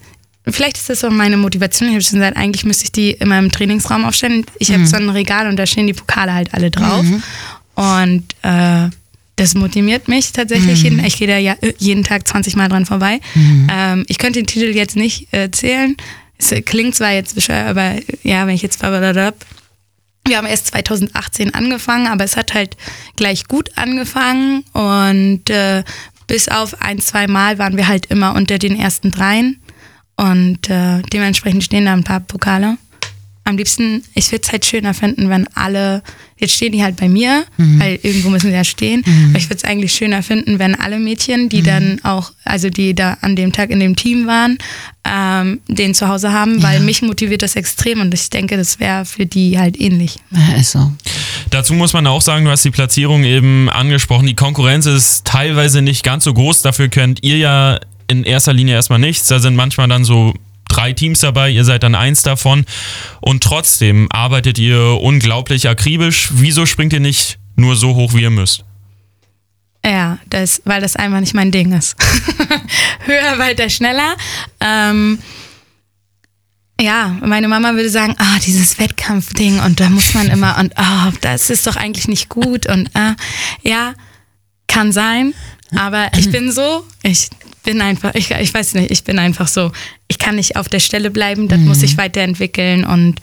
vielleicht 0.48 0.78
ist 0.78 0.90
das 0.90 1.04
auch 1.04 1.10
meine 1.12 1.38
Motivation. 1.38 1.90
Ich 1.90 1.96
habe 1.96 2.04
schon 2.04 2.20
gesagt, 2.20 2.38
eigentlich 2.38 2.66
müsste 2.66 2.86
ich 2.86 2.92
die 2.92 3.12
immer 3.12 3.40
im 3.40 3.52
Trainingsraum 3.52 4.06
aufstellen. 4.06 4.46
Ich 4.60 4.70
habe 4.70 4.80
Mhm. 4.82 4.88
so 4.88 4.96
ein 4.98 5.10
Regal 5.10 5.48
und 5.48 5.56
da 5.58 5.66
stehen 5.66 5.88
die 5.88 5.94
Pokale 5.94 6.34
halt 6.34 6.54
alle 6.54 6.70
drauf. 6.72 7.06
Und 7.76 8.24
äh, 8.44 8.90
das 9.36 9.56
motiviert 9.56 10.08
mich 10.10 10.32
tatsächlich. 10.34 10.84
Jeden, 10.84 11.04
ich 11.04 11.18
gehe 11.18 11.28
da 11.28 11.38
ja 11.38 11.56
äh, 11.62 11.74
jeden 11.78 12.04
Tag 12.04 12.28
20 12.28 12.56
Mal 12.56 12.68
dran 12.70 12.86
vorbei. 12.86 13.20
Ähm, 13.72 14.06
ich 14.08 14.18
könnte 14.18 14.40
den 14.40 14.48
Titel 14.48 14.76
jetzt 14.76 14.96
nicht 14.96 15.34
äh, 15.34 15.50
zählen. 15.50 15.96
Es 16.38 16.54
klingt 16.66 16.96
zwar 16.96 17.12
jetzt 17.14 17.36
bescheuert, 17.36 17.68
aber 17.70 17.96
ja, 18.24 18.46
wenn 18.48 18.56
ich 18.56 18.62
jetzt 18.62 18.82
wir 18.82 20.38
haben 20.38 20.48
erst 20.48 20.68
2018 20.68 21.54
angefangen, 21.54 22.08
aber 22.08 22.24
es 22.24 22.38
hat 22.38 22.54
halt 22.54 22.78
gleich 23.16 23.48
gut 23.48 23.72
angefangen 23.78 24.64
und 24.74 25.50
äh, 25.50 25.84
bis 26.30 26.48
auf 26.48 26.80
ein, 26.80 27.00
zwei 27.00 27.28
Mal 27.28 27.58
waren 27.58 27.76
wir 27.76 27.88
halt 27.88 28.06
immer 28.06 28.36
unter 28.36 28.60
den 28.60 28.80
ersten 28.80 29.12
dreien 29.12 29.60
und 30.16 30.70
äh, 30.70 31.02
dementsprechend 31.12 31.64
stehen 31.64 31.86
da 31.86 31.94
ein 31.94 32.04
paar 32.04 32.20
Pokale. 32.20 32.78
Am 33.50 33.58
liebsten, 33.58 34.04
ich 34.14 34.32
würde 34.32 34.44
es 34.46 34.52
halt 34.52 34.64
schöner 34.66 34.94
finden, 34.94 35.30
wenn 35.30 35.48
alle, 35.56 36.04
jetzt 36.38 36.54
stehen 36.54 36.72
die 36.72 36.84
halt 36.84 36.96
bei 36.98 37.10
mir, 37.10 37.46
Mhm. 37.58 37.80
weil 37.80 38.00
irgendwo 38.04 38.30
müssen 38.30 38.48
sie 38.52 38.54
ja 38.56 38.64
stehen, 38.64 39.04
Mhm. 39.06 39.30
aber 39.32 39.40
ich 39.40 39.46
würde 39.46 39.56
es 39.58 39.64
eigentlich 39.64 39.92
schöner 39.92 40.22
finden, 40.24 40.60
wenn 40.60 40.76
alle 40.76 41.00
Mädchen, 41.00 41.50
die 41.50 41.64
dann 41.64 42.00
auch, 42.04 42.32
also 42.46 42.70
die 42.70 42.94
da 42.94 43.18
an 43.22 43.36
dem 43.36 43.52
Tag 43.52 43.72
in 43.72 43.80
dem 43.80 43.96
Team 43.96 44.28
waren, 44.28 44.58
ähm, 45.04 45.60
den 45.68 45.96
zu 45.96 46.08
Hause 46.08 46.32
haben, 46.32 46.62
weil 46.62 46.80
mich 46.82 47.02
motiviert 47.02 47.42
das 47.42 47.56
extrem 47.56 48.02
und 48.02 48.14
ich 48.14 48.30
denke, 48.30 48.56
das 48.58 48.80
wäre 48.80 49.06
für 49.06 49.26
die 49.26 49.58
halt 49.58 49.80
ähnlich. 49.82 50.18
Ja, 50.32 50.56
ist 50.58 50.72
so. 50.72 50.92
Dazu 51.50 51.74
muss 51.74 51.94
man 51.94 52.06
auch 52.06 52.22
sagen, 52.22 52.46
du 52.46 52.52
hast 52.52 52.64
die 52.64 52.70
Platzierung 52.72 53.24
eben 53.24 53.68
angesprochen. 53.70 54.28
Die 54.28 54.36
Konkurrenz 54.36 54.86
ist 54.86 55.26
teilweise 55.26 55.82
nicht 55.82 56.04
ganz 56.04 56.24
so 56.24 56.34
groß. 56.34 56.62
Dafür 56.62 56.90
könnt 56.90 57.24
ihr 57.24 57.38
ja 57.38 57.80
in 58.08 58.24
erster 58.24 58.54
Linie 58.54 58.76
erstmal 58.76 59.00
nichts. 59.00 59.28
Da 59.28 59.40
sind 59.40 59.56
manchmal 59.56 59.88
dann 59.88 60.04
so 60.04 60.34
drei 60.70 60.94
Teams 60.94 61.20
dabei. 61.20 61.50
Ihr 61.50 61.66
seid 61.66 61.84
dann 61.84 61.96
eins 61.96 62.24
davon. 62.24 62.66
Und 63.20 63.44
trotzdem 63.44 64.08
arbeitet 64.12 64.58
ihr 64.58 65.00
unglaublich 65.02 65.68
akribisch. 65.68 66.30
Wieso 66.32 66.66
springt 66.66 66.94
ihr 66.94 67.02
nicht 67.02 67.38
nur 67.58 67.76
so 67.76 67.96
hoch, 67.96 68.14
wie 68.14 68.22
ihr 68.22 68.30
müsst? 68.30 68.64
Ja, 69.86 70.20
das, 70.30 70.62
weil 70.66 70.82
das 70.82 70.96
einfach 70.96 71.20
nicht 71.20 71.34
mein 71.34 71.52
Ding 71.52 71.72
ist. 71.72 71.96
Höher, 73.06 73.40
weiter, 73.40 73.70
schneller. 73.70 74.16
Ähm, 74.60 75.20
ja, 76.82 77.18
meine 77.22 77.48
Mama 77.48 77.74
würde 77.74 77.90
sagen, 77.90 78.16
ah, 78.18 78.40
dieses 78.46 78.80
Wettkampfding 78.80 79.60
und 79.60 79.80
da 79.80 79.90
muss 79.90 80.14
man 80.14 80.30
immer 80.30 80.58
und 80.60 80.78
ah, 80.78 81.12
das 81.22 81.50
ist 81.50 81.68
doch 81.68 81.76
eigentlich 81.76 82.08
nicht 82.08 82.30
gut 82.30 82.68
und 82.68 82.90
ah, 82.94 83.16
ja, 83.64 83.94
kann 84.68 84.94
sein, 84.94 85.34
aber 85.76 86.10
ich 86.18 86.32
bin 86.32 86.52
so, 86.52 86.86
ich 87.04 87.30
bin 87.70 87.82
einfach, 87.82 88.16
ich, 88.16 88.32
ich 88.32 88.52
weiß 88.52 88.74
nicht, 88.74 88.90
ich 88.90 89.04
bin 89.04 89.20
einfach 89.20 89.48
so, 89.48 89.72
ich 90.08 90.18
kann 90.18 90.38
nicht 90.38 90.56
auf 90.56 90.70
der 90.70 90.80
Stelle 90.80 91.12
bleiben, 91.12 91.48
das 91.48 91.60
muss 91.60 91.84
ich 91.84 91.98
weiterentwickeln 91.98 92.84
und 92.84 93.18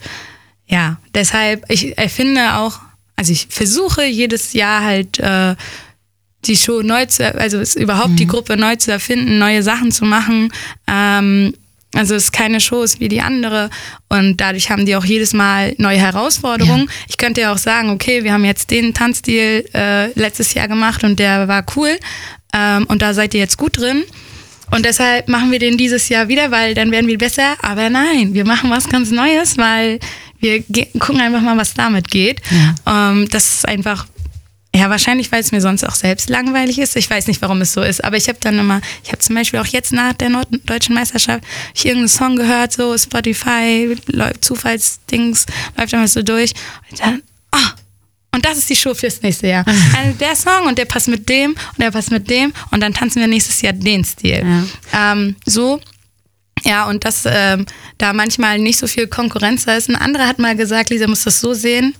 ja, 0.67 1.01
deshalb, 1.13 1.65
ich 1.69 1.97
erfinde 1.97 2.55
auch, 2.55 2.79
also 3.17 3.33
ich 3.33 3.47
versuche 3.49 4.05
jedes 4.05 4.53
Jahr 4.53 4.85
halt 4.85 5.19
äh, 5.19 5.55
die 6.45 6.55
Show 6.55 6.81
neu 6.81 7.05
zu, 7.07 7.35
also 7.35 7.59
es 7.59 7.75
überhaupt 7.75 8.17
die 8.19 8.27
Gruppe 8.27 8.55
neu 8.55 8.77
zu 8.77 8.89
erfinden, 8.89 9.37
neue 9.37 9.63
Sachen 9.63 9.91
zu 9.91 10.05
machen. 10.05 10.53
Ähm, 10.87 11.53
also 11.93 12.15
es 12.15 12.25
ist 12.25 12.31
keine 12.31 12.61
Show 12.61 12.83
ist 12.83 13.01
wie 13.01 13.09
die 13.09 13.19
andere 13.19 13.69
und 14.07 14.37
dadurch 14.37 14.69
haben 14.69 14.85
die 14.85 14.95
auch 14.95 15.05
jedes 15.05 15.33
Mal 15.33 15.75
neue 15.77 15.97
Herausforderungen. 15.97 16.89
Ich 17.09 17.17
könnte 17.17 17.41
ja 17.41 17.51
auch 17.51 17.57
sagen, 17.57 17.89
okay, 17.89 18.23
wir 18.23 18.31
haben 18.31 18.45
jetzt 18.45 18.71
den 18.71 18.93
Tanzstil 18.93 19.65
äh, 19.73 20.07
letztes 20.13 20.53
Jahr 20.53 20.69
gemacht 20.69 21.03
und 21.03 21.19
der 21.19 21.49
war 21.49 21.65
cool 21.75 21.97
ähm, 22.53 22.85
und 22.87 23.01
da 23.01 23.13
seid 23.13 23.33
ihr 23.33 23.41
jetzt 23.41 23.57
gut 23.57 23.77
drin. 23.77 24.03
Und 24.71 24.85
deshalb 24.85 25.27
machen 25.29 25.51
wir 25.51 25.59
den 25.59 25.77
dieses 25.77 26.09
Jahr 26.09 26.27
wieder, 26.27 26.51
weil 26.51 26.73
dann 26.73 26.91
werden 26.91 27.07
wir 27.07 27.17
besser. 27.17 27.55
Aber 27.61 27.89
nein, 27.89 28.33
wir 28.33 28.45
machen 28.45 28.69
was 28.69 28.89
ganz 28.89 29.11
Neues, 29.11 29.57
weil 29.57 29.99
wir 30.39 30.63
gucken 30.99 31.21
einfach 31.21 31.41
mal, 31.41 31.57
was 31.57 31.73
damit 31.73 32.09
geht. 32.09 32.41
Ähm, 32.85 33.27
das 33.29 33.55
ist 33.55 33.67
einfach, 33.67 34.07
ja, 34.75 34.89
wahrscheinlich, 34.89 35.31
weil 35.31 35.39
es 35.39 35.51
mir 35.51 35.61
sonst 35.61 35.83
auch 35.83 35.95
selbst 35.95 36.29
langweilig 36.29 36.79
ist. 36.79 36.95
Ich 36.95 37.09
weiß 37.09 37.27
nicht, 37.27 37.41
warum 37.41 37.61
es 37.61 37.73
so 37.73 37.81
ist. 37.81 38.03
Aber 38.03 38.17
ich 38.17 38.27
habe 38.27 38.37
dann 38.41 38.59
immer, 38.59 38.81
ich 39.03 39.11
habe 39.11 39.19
zum 39.19 39.35
Beispiel 39.35 39.59
auch 39.59 39.65
jetzt 39.65 39.93
nach 39.93 40.13
der 40.13 40.29
deutschen 40.65 40.93
Meisterschaft, 40.93 41.43
ich 41.73 41.85
irgendeinen 41.85 42.09
Song 42.09 42.35
gehört, 42.35 42.73
so 42.73 42.95
Spotify, 42.97 43.95
läuft 44.07 44.45
Zufallsdings, 44.45 45.45
läuft 45.77 45.93
einfach 45.93 46.07
so 46.07 46.21
durch. 46.21 46.51
Und 46.91 46.99
dann, 46.99 47.23
ah, 47.51 47.73
und 48.37 48.45
das 48.45 48.59
ist 48.59 48.69
die 48.69 48.75
Show 48.75 48.93
fürs 48.93 49.19
nächste 49.23 49.47
Jahr. 49.47 49.65
Also 49.97 50.15
der 50.19 50.35
Song 50.35 50.67
und 50.67 50.77
der 50.77 50.85
passt 50.85 51.07
mit 51.07 51.27
dem 51.27 51.51
und 51.51 51.79
der 51.79 51.89
passt 51.89 52.11
mit 52.11 52.29
dem 52.29 52.53
und 52.69 52.81
dann 52.81 52.93
tanzen 52.93 53.19
wir 53.19 53.27
nächstes 53.27 53.63
Jahr 53.63 53.73
den 53.73 54.03
Stil. 54.05 54.45
Ähm, 54.93 55.35
so. 55.43 55.81
Ja, 56.63 56.85
und 56.85 57.03
dass 57.03 57.23
ähm, 57.25 57.65
da 57.97 58.13
manchmal 58.13 58.59
nicht 58.59 58.77
so 58.77 58.85
viel 58.85 59.07
Konkurrenz 59.07 59.65
da 59.65 59.75
ist. 59.75 59.89
Ein 59.89 59.95
anderer 59.95 60.27
hat 60.27 60.37
mal 60.37 60.55
gesagt, 60.55 60.91
Lisa 60.91 61.07
muss 61.07 61.23
das 61.23 61.39
so 61.39 61.55
sehen, 61.55 61.95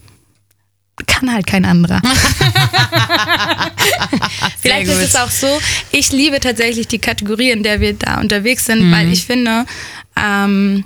kann 1.08 1.34
halt 1.34 1.48
kein 1.48 1.66
anderer. 1.66 2.02
Vielleicht 4.60 4.90
ist 4.92 5.02
es 5.02 5.16
auch 5.16 5.30
so, 5.32 5.48
ich 5.92 6.12
liebe 6.12 6.40
tatsächlich 6.40 6.88
die 6.88 7.00
Kategorie, 7.00 7.50
in 7.52 7.64
der 7.64 7.80
wir 7.82 7.94
da 7.94 8.20
unterwegs 8.20 8.66
sind, 8.66 8.88
Mhm. 8.88 8.92
weil 8.92 9.12
ich 9.12 9.26
finde, 9.26 9.66
ähm, 10.16 10.84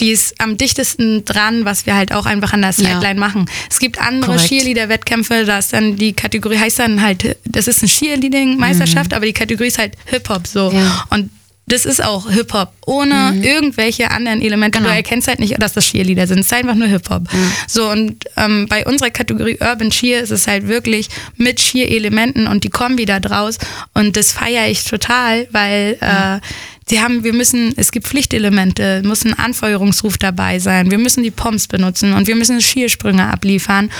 die 0.00 0.10
ist 0.10 0.40
am 0.40 0.56
dichtesten 0.56 1.24
dran, 1.24 1.64
was 1.64 1.86
wir 1.86 1.94
halt 1.94 2.12
auch 2.12 2.26
einfach 2.26 2.52
an 2.52 2.62
der 2.62 2.72
Sideline 2.72 3.20
machen. 3.20 3.48
Es 3.70 3.78
gibt 3.78 4.00
andere. 4.00 4.36
Cheerleader-Wettkämpfe, 4.36 5.44
da 5.44 5.58
ist 5.58 5.72
dann 5.72 5.96
die 5.96 6.12
Kategorie, 6.14 6.58
heißt 6.58 6.78
dann 6.78 7.02
halt, 7.02 7.36
das 7.44 7.68
ist 7.68 7.82
eine 7.82 7.90
Cheerleading-Meisterschaft, 7.90 9.12
aber 9.12 9.26
die 9.26 9.32
Kategorie 9.32 9.68
ist 9.68 9.78
halt 9.78 9.94
Hip-Hop 10.06 10.46
so. 10.46 10.72
Und 11.10 11.30
das 11.66 11.84
ist 11.84 12.02
auch 12.02 12.28
Hip-Hop, 12.28 12.72
ohne 12.86 13.38
irgendwelche 13.42 14.10
anderen 14.10 14.42
Elemente. 14.42 14.80
Du 14.80 14.88
erkennst 14.88 15.28
halt 15.28 15.38
nicht, 15.38 15.62
dass 15.62 15.72
das 15.72 15.84
Cheerleader 15.84 16.26
sind. 16.26 16.40
Es 16.40 16.46
ist 16.46 16.52
einfach 16.52 16.74
nur 16.74 16.88
Hip-Hop. 16.88 17.28
So, 17.68 17.88
und 17.88 18.24
ähm, 18.36 18.66
bei 18.68 18.84
unserer 18.86 19.10
Kategorie 19.10 19.58
Urban 19.60 19.90
Cheer 19.90 20.20
ist 20.20 20.32
es 20.32 20.48
halt 20.48 20.66
wirklich 20.66 21.08
mit 21.36 21.58
Cheer-Elementen 21.58 22.48
und 22.48 22.64
die 22.64 22.70
Kombi 22.70 23.04
da 23.04 23.20
draus. 23.20 23.58
Und 23.94 24.16
das 24.16 24.32
feiere 24.32 24.68
ich 24.68 24.84
total, 24.84 25.46
weil 25.52 25.96
äh, 26.00 26.40
sie 26.90 27.00
haben, 27.00 27.24
wir 27.24 27.32
müssen, 27.32 27.72
es 27.76 27.92
gibt 27.92 28.06
Pflichtelemente, 28.06 29.02
muss 29.04 29.24
ein 29.24 29.38
Anfeuerungsruf 29.38 30.18
dabei 30.18 30.58
sein, 30.58 30.90
wir 30.90 30.98
müssen 30.98 31.22
die 31.22 31.30
Pomps 31.30 31.66
benutzen 31.66 32.12
und 32.12 32.26
wir 32.26 32.36
müssen 32.36 32.60
Skiersprünge 32.60 33.26
abliefern. 33.32 33.90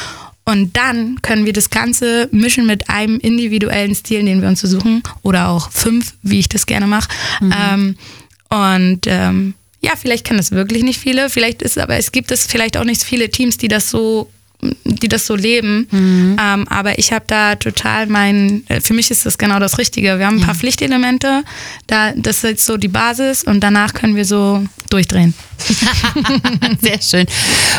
Und 0.44 0.76
dann 0.76 1.22
können 1.22 1.46
wir 1.46 1.53
das 1.53 1.70
Ganze 1.70 2.29
mischen 2.33 2.66
mit 2.66 2.90
einem 2.90 3.20
individuellen 3.20 3.94
Stil, 3.94 4.24
den 4.24 4.42
wir 4.42 4.48
uns 4.48 4.61
suchen. 4.61 5.03
Oder 5.22 5.48
auch 5.48 5.70
fünf, 5.70 6.14
wie 6.22 6.40
ich 6.40 6.48
das 6.48 6.66
gerne 6.66 6.87
mache. 6.87 7.09
Ähm, 7.40 7.96
und 8.48 9.07
ähm, 9.07 9.55
ja, 9.81 9.92
vielleicht 9.96 10.26
kennen 10.26 10.38
das 10.38 10.50
wirklich 10.50 10.83
nicht 10.83 10.98
viele. 10.98 11.31
Vielleicht 11.31 11.62
ist 11.62 11.79
aber 11.79 11.96
es 11.96 12.11
gibt 12.11 12.33
es 12.33 12.46
vielleicht 12.46 12.76
auch 12.76 12.85
nicht 12.85 13.03
viele 13.05 13.31
Teams, 13.31 13.59
die 13.59 13.68
das 13.68 13.90
so 13.90 14.29
die 14.84 15.08
das 15.08 15.26
so 15.26 15.34
leben. 15.34 15.86
Ähm, 15.92 16.68
aber 16.68 16.98
ich 16.98 17.12
habe 17.12 17.24
da 17.26 17.54
total 17.56 18.06
mein, 18.06 18.64
äh, 18.68 18.80
für 18.80 18.94
mich 18.94 19.10
ist 19.10 19.26
das 19.26 19.38
genau 19.38 19.58
das 19.58 19.78
Richtige. 19.78 20.18
Wir 20.18 20.26
haben 20.26 20.36
ein 20.36 20.42
paar 20.42 20.54
Pflichtelemente, 20.54 21.42
da, 21.86 22.12
das 22.16 22.38
ist 22.38 22.44
jetzt 22.44 22.66
so 22.66 22.76
die 22.76 22.88
Basis 22.88 23.44
und 23.44 23.60
danach 23.60 23.94
können 23.94 24.16
wir 24.16 24.24
so 24.24 24.64
durchdrehen. 24.90 25.34
Sehr 26.80 27.00
schön. 27.00 27.26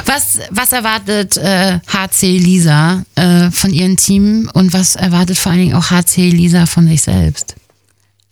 Was, 0.05 0.39
was 0.49 0.71
erwartet 0.71 1.37
äh, 1.37 1.79
HC 1.87 2.37
Lisa 2.37 3.03
äh, 3.15 3.51
von 3.51 3.73
ihrem 3.73 3.97
Team 3.97 4.49
und 4.53 4.73
was 4.73 4.95
erwartet 4.95 5.37
vor 5.37 5.51
allen 5.51 5.61
Dingen 5.61 5.75
auch 5.75 5.91
HC 5.91 6.29
Lisa 6.29 6.65
von 6.65 6.87
sich 6.87 7.01
selbst? 7.01 7.55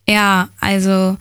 Ja, 0.08 0.50
also 0.60 1.18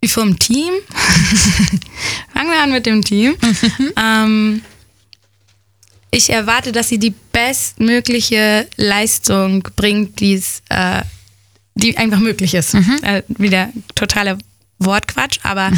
wie 0.00 0.08
vom 0.08 0.38
Team. 0.38 0.72
Fangen 2.32 2.50
wir 2.50 2.62
an 2.62 2.70
mit 2.70 2.86
dem 2.86 3.02
Team. 3.02 3.34
ähm, 3.96 4.62
ich 6.10 6.30
erwarte, 6.30 6.72
dass 6.72 6.88
sie 6.88 6.98
die 6.98 7.14
bestmögliche 7.32 8.66
Leistung 8.76 9.62
bringt, 9.76 10.20
die 10.20 10.34
es, 10.34 10.62
äh, 10.68 11.02
die 11.74 11.96
einfach 11.96 12.18
möglich 12.20 12.54
ist. 12.54 12.74
Äh, 12.74 13.22
wieder 13.28 13.68
totaler 13.94 14.38
Wortquatsch, 14.80 15.40
aber 15.42 15.72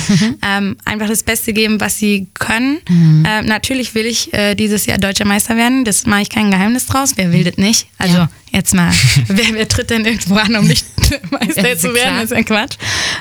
ähm, 0.47 0.77
einfach 0.85 1.09
das 1.09 1.23
Beste 1.23 1.55
geben, 1.55 1.81
was 1.81 1.99
sie 1.99 2.27
können. 2.35 2.79
Ähm, 2.89 3.25
natürlich 3.47 3.95
will 3.95 4.05
ich 4.05 4.33
äh, 4.35 4.55
dieses 4.55 4.85
Jahr 4.85 4.99
deutscher 4.99 5.25
Meister 5.25 5.57
werden. 5.57 5.85
Das 5.87 6.05
mache 6.05 6.21
ich 6.23 6.29
kein 6.29 6.51
Geheimnis 6.51 6.85
draus. 6.87 7.13
Wer 7.17 7.33
will 7.33 7.43
das 7.45 7.57
nicht? 7.57 7.87
Also 7.97 8.29
jetzt 8.53 8.75
mal, 8.75 8.93
wer, 9.29 9.55
wer 9.55 9.69
tritt 9.69 9.89
denn 9.89 10.05
irgendwo 10.05 10.35
an, 10.37 10.55
um 10.55 10.67
nicht 10.67 10.85
Meister 11.31 11.63
Ja, 11.63 11.69
ist 11.75 11.81
zu 11.81 11.89
ja 11.89 11.95
werden? 11.95 12.11
klar. 12.15 12.23
ist 12.25 12.31
ja 12.33 12.43
Quatsch. 12.43 12.77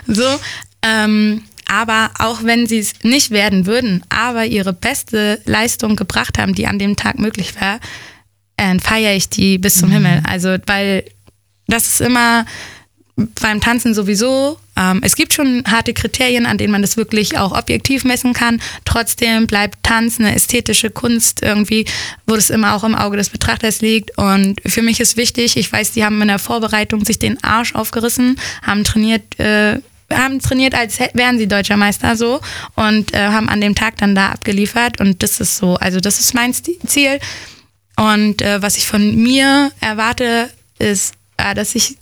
So, 0.08 0.40
ähm, 0.82 1.44
aber 1.70 2.12
auch 2.18 2.44
wenn 2.44 2.66
sie 2.66 2.80
es 2.80 2.94
nicht 3.04 3.32
werden 3.32 3.66
würden, 3.66 4.04
aber 4.10 4.46
ihre 4.46 4.74
beste 4.74 5.40
Leistung 5.46 5.96
gebracht 5.96 6.38
haben, 6.38 6.56
die 6.56 6.68
an 6.68 6.80
dem 6.80 6.96
Tag 6.96 7.20
möglich 7.20 7.54
war, 7.62 7.80
äh, 8.58 8.80
feiere 8.80 9.16
ich 9.16 9.30
die 9.30 9.58
bis 9.58 9.76
zum 9.76 9.92
Himmel. 9.92 10.22
Also, 10.28 10.58
weil 10.66 11.06
das 11.68 11.88
ist 11.88 12.02
immer 12.02 12.46
beim 13.42 13.62
Tanzen 13.62 13.94
sowieso. 13.94 14.58
Ähm, 14.76 15.02
es 15.04 15.16
gibt 15.16 15.34
schon 15.34 15.64
harte 15.68 15.94
Kriterien, 15.94 16.46
an 16.46 16.58
denen 16.58 16.72
man 16.72 16.82
das 16.82 16.98
wirklich 16.98 17.38
auch 17.38 17.52
objektiv 17.52 18.04
messen 18.04 18.34
kann. 18.34 18.62
Trotzdem 18.86 19.46
bleibt 19.46 19.84
Tanz 19.84 20.20
eine 20.20 20.34
ästhetische 20.34 20.90
Kunst 20.90 21.44
irgendwie, 21.44 21.86
wo 22.26 22.36
das 22.36 22.50
immer 22.50 22.76
auch 22.76 22.84
im 22.84 22.96
Auge 22.96 23.18
des 23.18 23.30
Betrachters 23.30 23.82
liegt. 23.82 24.18
Und 24.18 24.62
für 24.66 24.82
mich 24.82 25.00
ist 25.00 25.18
wichtig, 25.18 25.58
ich 25.58 25.72
weiß, 25.72 25.92
die 25.92 26.04
haben 26.04 26.22
in 26.22 26.30
der 26.30 26.40
Vorbereitung 26.40 27.06
sich 27.06 27.20
den 27.20 27.44
Arsch 27.44 27.76
aufgerissen, 27.76 28.40
haben 28.64 28.84
trainiert, 28.84 29.40
äh, 29.40 29.80
haben 30.12 30.40
trainiert, 30.40 30.76
als 30.76 31.00
wären 31.14 31.38
sie 31.38 31.48
deutscher 31.48 31.78
Meister 31.78 32.16
so 32.16 32.42
und 32.76 33.14
äh, 33.14 33.28
haben 33.28 33.50
an 33.50 33.62
dem 33.62 33.76
Tag 33.76 33.98
dann 33.98 34.16
da 34.16 34.32
abgeliefert. 34.32 35.00
Und 35.00 35.22
das 35.24 35.40
ist 35.40 35.58
so, 35.58 35.76
also 35.76 36.00
das 36.00 36.20
ist 36.20 36.34
mein 36.34 36.54
Ziel. 36.54 37.20
Und 37.96 38.42
äh, 38.42 38.62
was 38.62 38.78
ich 38.78 38.88
von 38.88 39.16
mir 39.16 39.72
erwarte, 39.82 40.50
ist, 40.80 41.14
äh, 41.38 41.54
dass 41.54 41.76
ich 41.76 41.98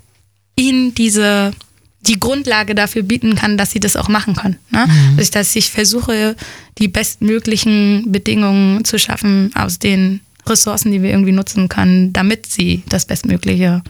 ihnen 0.56 0.94
diese 0.96 1.54
die 2.02 2.20
Grundlage 2.20 2.76
dafür 2.76 3.04
bieten 3.04 3.36
kann, 3.36 3.58
dass 3.58 3.72
sie 3.72 3.80
das 3.80 3.96
auch 3.96 4.08
machen 4.08 4.36
können. 4.36 4.58
Ne? 4.70 4.88
Mhm. 4.88 5.18
Also, 5.18 5.32
dass 5.32 5.56
ich 5.56 5.72
versuche, 5.72 6.36
die 6.78 6.88
bestmöglichen 6.88 8.12
Bedingungen 8.12 8.86
zu 8.86 8.98
schaffen 8.98 9.52
aus 9.56 9.80
den 9.80 10.22
Ressourcen, 10.46 10.92
die 10.92 11.02
wir 11.02 11.10
irgendwie 11.10 11.32
nutzen 11.32 11.68
können, 11.68 12.14
damit 12.14 12.46
sie 12.46 12.84
das 12.88 13.06
Bestmögliche 13.06 13.84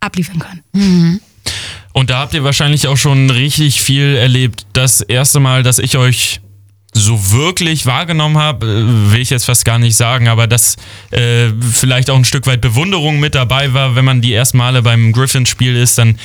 abliefern 0.00 0.40
können. 0.40 0.62
Mhm. 0.72 1.20
Und 1.92 2.10
da 2.10 2.20
habt 2.20 2.34
ihr 2.34 2.44
wahrscheinlich 2.44 2.88
auch 2.88 2.96
schon 2.96 3.30
richtig 3.30 3.82
viel 3.82 4.16
erlebt. 4.16 4.66
Das 4.72 5.00
erste 5.00 5.40
Mal, 5.40 5.62
dass 5.62 5.78
ich 5.78 5.96
euch 5.96 6.40
so 6.94 7.32
wirklich 7.32 7.86
wahrgenommen 7.86 8.38
habe, 8.38 8.66
äh, 8.66 9.12
will 9.12 9.20
ich 9.20 9.30
jetzt 9.30 9.46
fast 9.46 9.64
gar 9.64 9.78
nicht 9.78 9.96
sagen, 9.96 10.28
aber 10.28 10.46
dass 10.46 10.76
äh, 11.10 11.48
vielleicht 11.60 12.10
auch 12.10 12.16
ein 12.16 12.24
Stück 12.24 12.46
weit 12.46 12.60
Bewunderung 12.60 13.18
mit 13.18 13.34
dabei 13.34 13.72
war, 13.72 13.96
wenn 13.96 14.04
man 14.04 14.20
die 14.20 14.34
ersten 14.34 14.58
Male 14.58 14.82
beim 14.82 15.12
Griffins-Spiel 15.12 15.74
ist, 15.74 15.96
dann 15.98 16.18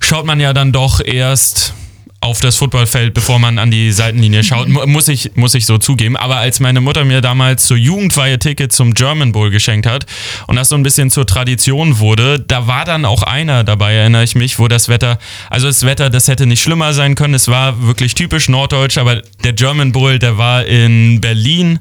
schaut 0.00 0.26
man 0.26 0.38
ja 0.38 0.52
dann 0.52 0.72
doch 0.72 1.00
erst 1.02 1.74
auf 2.22 2.40
das 2.40 2.56
Footballfeld, 2.56 3.14
bevor 3.14 3.38
man 3.38 3.58
an 3.58 3.70
die 3.70 3.92
Seitenlinie 3.92 4.42
schaut, 4.44 4.68
Mu- 4.68 4.86
muss 4.86 5.08
ich, 5.08 5.32
muss 5.34 5.54
ich 5.54 5.66
so 5.66 5.76
zugeben. 5.78 6.16
Aber 6.16 6.36
als 6.38 6.60
meine 6.60 6.80
Mutter 6.80 7.04
mir 7.04 7.20
damals 7.20 7.66
zur 7.66 7.76
Jugendweihe 7.76 8.38
Ticket 8.38 8.72
zum 8.72 8.94
German 8.94 9.32
Bowl 9.32 9.50
geschenkt 9.50 9.86
hat 9.86 10.06
und 10.46 10.56
das 10.56 10.68
so 10.68 10.76
ein 10.76 10.82
bisschen 10.84 11.10
zur 11.10 11.26
Tradition 11.26 11.98
wurde, 11.98 12.38
da 12.40 12.66
war 12.66 12.84
dann 12.84 13.04
auch 13.04 13.22
einer 13.24 13.64
dabei, 13.64 13.94
erinnere 13.94 14.22
ich 14.24 14.34
mich, 14.36 14.58
wo 14.58 14.68
das 14.68 14.88
Wetter, 14.88 15.18
also 15.50 15.66
das 15.66 15.84
Wetter, 15.84 16.10
das 16.10 16.28
hätte 16.28 16.46
nicht 16.46 16.62
schlimmer 16.62 16.92
sein 16.94 17.16
können. 17.16 17.34
Es 17.34 17.48
war 17.48 17.82
wirklich 17.86 18.14
typisch 18.14 18.48
norddeutsch, 18.48 18.98
aber 18.98 19.20
der 19.44 19.52
German 19.52 19.92
Bowl, 19.92 20.18
der 20.18 20.38
war 20.38 20.64
in 20.64 21.20
Berlin 21.20 21.80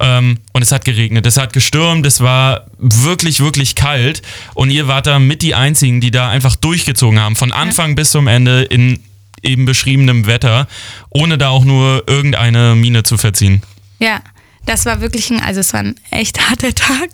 ähm, 0.00 0.38
und 0.52 0.62
es 0.62 0.72
hat 0.72 0.84
geregnet, 0.84 1.26
es 1.26 1.36
hat 1.36 1.52
gestürmt, 1.52 2.04
es 2.06 2.20
war 2.20 2.66
wirklich, 2.78 3.40
wirklich 3.40 3.76
kalt 3.76 4.22
und 4.54 4.70
ihr 4.70 4.88
wart 4.88 5.06
da 5.06 5.18
mit 5.20 5.42
die 5.42 5.54
Einzigen, 5.54 6.00
die 6.00 6.10
da 6.10 6.28
einfach 6.28 6.56
durchgezogen 6.56 7.20
haben, 7.20 7.36
von 7.36 7.52
Anfang 7.52 7.94
bis 7.94 8.10
zum 8.10 8.26
Ende 8.26 8.62
in 8.62 8.98
eben 9.42 9.64
beschriebenem 9.64 10.26
Wetter, 10.26 10.68
ohne 11.10 11.38
da 11.38 11.48
auch 11.48 11.64
nur 11.64 12.04
irgendeine 12.06 12.74
Miene 12.74 13.02
zu 13.02 13.18
verziehen. 13.18 13.62
Ja, 13.98 14.20
das 14.66 14.86
war 14.86 15.00
wirklich 15.00 15.30
ein, 15.30 15.40
also 15.40 15.60
es 15.60 15.72
war 15.72 15.80
ein 15.80 15.94
echt 16.10 16.40
harter 16.50 16.74
Tag. 16.74 17.10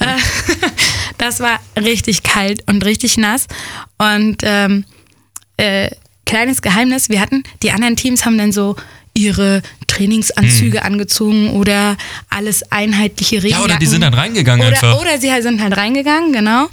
Äh, 0.00 0.18
das 1.18 1.40
war 1.40 1.60
richtig 1.76 2.22
kalt 2.22 2.62
und 2.68 2.84
richtig 2.84 3.16
nass. 3.16 3.46
Und 3.98 4.38
ähm, 4.42 4.84
äh, 5.56 5.90
kleines 6.26 6.62
Geheimnis, 6.62 7.08
wir 7.08 7.20
hatten, 7.20 7.42
die 7.62 7.72
anderen 7.72 7.96
Teams 7.96 8.24
haben 8.24 8.38
dann 8.38 8.52
so 8.52 8.76
ihre 9.14 9.62
Trainingsanzüge 9.86 10.82
angezogen 10.82 11.50
oder 11.50 11.96
alles 12.28 12.70
einheitliche 12.70 13.42
Regenjacken. 13.42 13.68
Ja, 13.68 13.74
oder 13.74 13.78
die 13.78 13.86
sind 13.86 14.02
dann 14.02 14.14
reingegangen 14.14 14.66
oder, 14.66 14.76
einfach. 14.76 15.00
Oder 15.00 15.18
sie 15.18 15.30
sind 15.42 15.60
halt 15.60 15.76
reingegangen, 15.76 16.32
genau. 16.32 16.68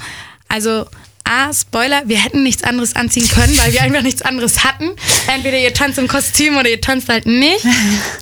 Also 0.47 0.85
A, 1.27 1.53
Spoiler, 1.53 2.03
wir 2.05 2.17
hätten 2.17 2.43
nichts 2.43 2.63
anderes 2.63 2.95
anziehen 2.95 3.27
können, 3.27 3.55
weil 3.57 3.73
wir 3.73 3.81
einfach 3.81 4.01
nichts 4.01 4.21
anderes 4.21 4.63
hatten. 4.63 4.91
Entweder 5.33 5.59
ihr 5.59 5.73
tanzt 5.73 5.97
im 5.99 6.07
Kostüm 6.07 6.57
oder 6.57 6.69
ihr 6.69 6.79
tanzt 6.79 7.09
halt 7.09 7.25
nicht. 7.25 7.65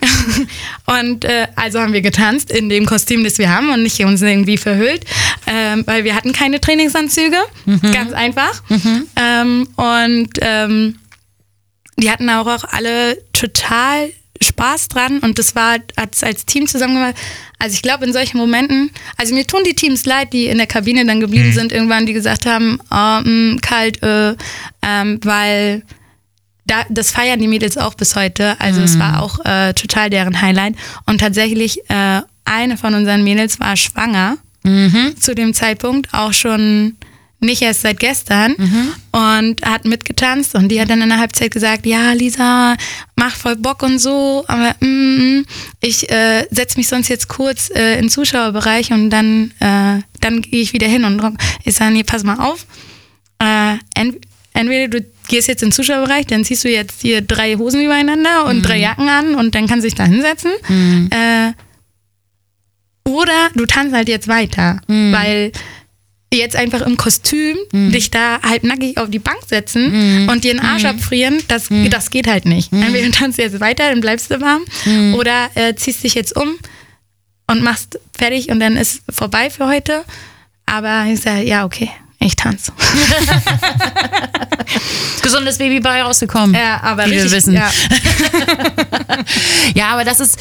Und 0.86 1.26
äh, 1.26 1.48
also 1.56 1.80
haben 1.80 1.94
wir 1.94 2.02
getanzt 2.02 2.52
in 2.52 2.70
dem 2.70 2.86
Kostüm, 2.86 3.24
das 3.24 3.38
wir 3.38 3.50
haben 3.50 3.72
und 3.72 3.84
nicht 3.84 4.00
uns 4.02 4.22
irgendwie 4.22 4.58
verhüllt, 4.58 5.04
ähm, 5.48 5.84
weil 5.88 6.04
wir 6.04 6.16
hatten 6.16 6.32
keine 6.32 6.62
Trainingsanzüge, 6.62 7.38
ganz 7.92 8.14
einfach. 8.14 8.62
Ähm, 9.16 9.68
und 9.76 10.30
ähm, 10.42 11.00
die 11.98 12.12
hatten 12.12 12.30
auch, 12.30 12.46
auch 12.48 12.66
alle 12.66 13.18
total 13.34 14.12
Spaß 14.42 14.90
dran 14.90 15.20
und 15.20 15.40
das 15.40 15.56
war 15.56 15.78
hat's 15.98 16.24
als 16.24 16.46
Team 16.46 16.68
zusammen 16.68 16.96
gemacht. 16.96 17.16
Also 17.60 17.76
ich 17.76 17.82
glaube 17.82 18.06
in 18.06 18.14
solchen 18.14 18.38
Momenten, 18.38 18.92
also 19.18 19.34
mir 19.34 19.48
tun 19.48 19.62
die 19.66 19.76
Teams 19.76 20.06
leid, 20.06 20.34
die 20.34 20.48
in 20.48 20.58
der 20.58 20.68
Kabine 20.68 21.06
dann 21.06 21.20
geblieben 21.20 21.54
sind, 21.54 21.72
irgendwann, 21.72 22.06
die 22.06 22.14
gesagt 22.14 22.46
haben, 22.46 22.80
oh, 22.92 23.22
mh, 23.24 23.58
kalt, 23.62 24.04
äh, 24.04 24.36
ähm, 24.82 25.20
weil 25.24 25.84
da, 26.68 26.84
das 26.90 27.12
feiern 27.12 27.40
die 27.40 27.48
Mädels 27.48 27.78
auch 27.78 27.94
bis 27.94 28.16
heute. 28.16 28.60
Also 28.60 28.82
es 28.82 28.98
war 29.00 29.22
auch 29.24 29.44
äh, 29.46 29.74
total 29.74 30.10
deren 30.10 30.42
Highlight. 30.42 30.76
Und 31.06 31.20
tatsächlich, 31.20 31.80
äh, 31.90 32.22
eine 32.44 32.78
von 32.78 32.94
unseren 32.94 33.24
Mädels 33.24 33.60
war 33.60 33.76
schwanger 33.76 34.38
zu 35.20 35.36
dem 35.36 35.54
Zeitpunkt, 35.54 36.12
auch 36.12 36.34
schon 36.34 36.96
nicht 37.46 37.62
erst 37.62 37.82
seit 37.82 38.00
gestern 38.00 38.56
und 39.12 39.62
hat 39.64 39.86
mitgetanzt 39.86 40.56
und 40.56 40.70
die 40.70 40.82
hat 40.82 40.90
dann 40.90 41.02
in 41.02 41.10
der 41.10 41.20
Halbzeit 41.20 41.52
gesagt, 41.52 41.86
ja 41.86 42.12
Lisa, 42.14 42.76
mach 43.16 43.36
voll 43.36 43.56
Bock 43.56 43.84
und 43.84 44.00
so, 44.00 44.44
aber 44.48 44.76
mm, 44.80 45.40
mm, 45.40 45.46
ich 45.82 46.10
äh, 46.10 46.46
setze 46.52 46.78
mich 46.78 46.88
sonst 46.88 47.08
jetzt 47.08 47.28
kurz 47.28 47.70
äh, 47.70 47.96
in 47.96 48.06
den 48.06 48.10
Zuschauerbereich 48.10 48.92
und 48.92 49.10
dann, 49.10 49.52
äh, 49.60 50.02
dann 50.22 50.42
gehe 50.42 50.62
ich 50.62 50.74
wieder 50.74 50.88
hin 50.88 51.06
und 51.06 51.22
ich 51.64 51.76
sage, 51.76 51.94
nee, 51.94 52.04
pass 52.04 52.24
mal 52.24 52.40
auf, 52.40 52.66
äh, 53.40 53.76
ent 53.96 54.18
entweder 54.54 54.88
du 54.88 55.06
gehst 55.28 55.48
jetzt 55.48 55.64
in 55.64 55.70
den 55.70 55.74
Zuschauerbereich, 55.74 56.28
dann 56.28 56.46
ziehst 56.46 56.64
du 56.64 56.70
jetzt 56.70 57.02
hier 57.02 57.22
drei 57.22 57.56
Hosen 57.56 57.82
übereinander 57.82 58.46
und 58.46 58.62
drei 58.62 58.80
Jacken 58.80 59.10
an 59.10 59.36
und 59.36 59.54
dann 59.54 59.68
kannst 59.68 59.84
du 59.84 59.90
dich 59.90 59.96
da 59.96 60.06
hinsetzen. 60.06 60.52
Äh, 61.12 61.52
oder 63.08 63.50
du 63.54 63.66
tanzt 63.66 63.94
halt 63.94 64.10
jetzt 64.10 64.28
weiter, 64.28 64.82
weil 64.88 65.52
jetzt 66.34 66.56
einfach 66.56 66.82
im 66.82 66.98
Kostüm 66.98 67.58
dich 67.92 68.12
da 68.12 68.42
halt 68.42 68.64
nackig 68.64 68.98
auf 68.98 69.10
die 69.10 69.20
Bank 69.20 69.40
setzen 69.48 70.28
und 70.30 70.44
dir 70.44 70.54
den 70.54 70.60
Arsch 70.60 70.84
abfrieren, 70.86 71.42
das, 71.48 71.70
das 71.90 72.10
geht 72.10 72.28
halt 72.28 72.46
nicht. 72.46 72.74
Entweder 72.74 73.06
du 73.06 73.12
tanzt 73.12 73.38
jetzt 73.38 73.60
weiter, 73.60 73.90
dann 73.90 74.02
bleibst 74.02 74.32
du 74.32 74.42
warm 74.42 74.64
oder 75.16 75.50
äh, 75.56 75.76
ziehst 75.76 76.04
dich 76.04 76.14
jetzt 76.14 76.36
um 76.36 76.56
und 77.48 77.62
machst 77.64 78.00
fertig 78.18 78.50
und 78.50 78.60
dann 78.60 78.76
ist 78.76 79.04
vorbei 79.10 79.50
für 79.50 79.68
heute. 79.68 80.04
Aber 80.66 81.06
ich 81.08 81.22
sage, 81.22 81.44
ja, 81.44 81.64
okay, 81.64 81.90
ich 82.26 82.36
tanze. 82.36 82.72
Gesundes 85.22 85.58
Baby 85.58 85.80
bei 85.80 86.02
rausgekommen. 86.02 86.56
Ja, 86.56 86.82
aber 86.84 87.06
wie 87.06 87.12
wir 87.12 87.24
richtig, 87.24 87.32
wissen. 87.38 87.54
ja. 87.54 87.72
Ja, 89.74 89.90
aber 89.90 90.04
das 90.04 90.20
ist, 90.20 90.38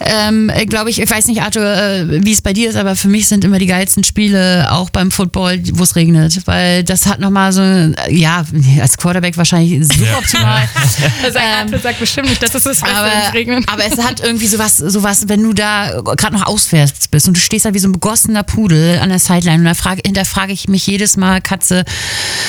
ähm, 0.00 0.50
glaube 0.68 0.90
ich, 0.90 1.00
ich 1.00 1.10
weiß 1.10 1.26
nicht, 1.26 1.40
Arthur, 1.42 1.64
äh, 1.64 2.24
wie 2.24 2.32
es 2.32 2.42
bei 2.42 2.52
dir 2.52 2.68
ist, 2.68 2.76
aber 2.76 2.94
für 2.96 3.08
mich 3.08 3.26
sind 3.28 3.44
immer 3.44 3.58
die 3.58 3.66
geilsten 3.66 4.04
Spiele 4.04 4.68
auch 4.70 4.90
beim 4.90 5.10
Football, 5.10 5.60
wo 5.72 5.82
es 5.82 5.96
regnet, 5.96 6.46
weil 6.46 6.84
das 6.84 7.06
hat 7.06 7.18
nochmal 7.18 7.52
so, 7.52 7.62
äh, 7.62 7.92
ja, 8.10 8.44
als 8.80 8.96
Quarterback 8.96 9.36
wahrscheinlich 9.36 9.86
super 9.86 10.18
optimal. 10.18 10.68
Sein 11.32 11.72
Arzt 11.72 11.82
sagt 11.82 11.98
bestimmt 12.00 12.28
nicht, 12.28 12.42
dass 12.42 12.54
es 12.54 12.82
aber, 12.82 13.10
wenn 13.10 13.20
es 13.26 13.34
regnet. 13.34 13.64
aber 13.72 13.84
es 13.84 13.98
hat 13.98 14.20
irgendwie 14.20 14.46
sowas, 14.46 14.76
sowas, 14.78 15.28
wenn 15.28 15.42
du 15.42 15.52
da 15.52 16.02
gerade 16.16 16.34
noch 16.36 16.46
auswärts 16.46 17.08
bist 17.08 17.28
und 17.28 17.36
du 17.36 17.40
stehst 17.40 17.64
da 17.64 17.74
wie 17.74 17.78
so 17.78 17.88
ein 17.88 17.92
begossener 17.92 18.42
Pudel 18.42 18.98
an 19.00 19.08
der 19.08 19.18
Sideline 19.18 19.58
und 19.58 19.64
da 19.64 19.74
frage, 19.74 20.02
hinterfrage 20.04 20.52
ich 20.52 20.68
mich 20.68 20.86
jedes 20.86 21.16
Mal, 21.16 21.25
Katze, 21.42 21.84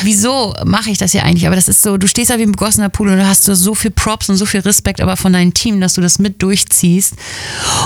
wieso 0.03 0.53
mache 0.65 0.89
ich 0.89 0.97
das 0.97 1.11
hier 1.11 1.23
eigentlich? 1.23 1.47
Aber 1.47 1.55
das 1.55 1.67
ist 1.67 1.81
so, 1.81 1.97
du 1.97 2.07
stehst 2.07 2.29
da 2.29 2.37
wie 2.37 2.43
ein 2.43 2.51
begossener 2.51 2.89
Pudel 2.89 3.13
und 3.13 3.19
du 3.19 3.27
hast 3.27 3.43
so, 3.43 3.53
so 3.53 3.75
viel 3.75 3.91
Props 3.91 4.29
und 4.29 4.37
so 4.37 4.45
viel 4.45 4.61
Respekt 4.61 5.01
aber 5.01 5.17
von 5.17 5.33
deinem 5.33 5.53
Team, 5.53 5.81
dass 5.81 5.93
du 5.93 6.01
das 6.01 6.19
mit 6.19 6.41
durchziehst. 6.41 7.15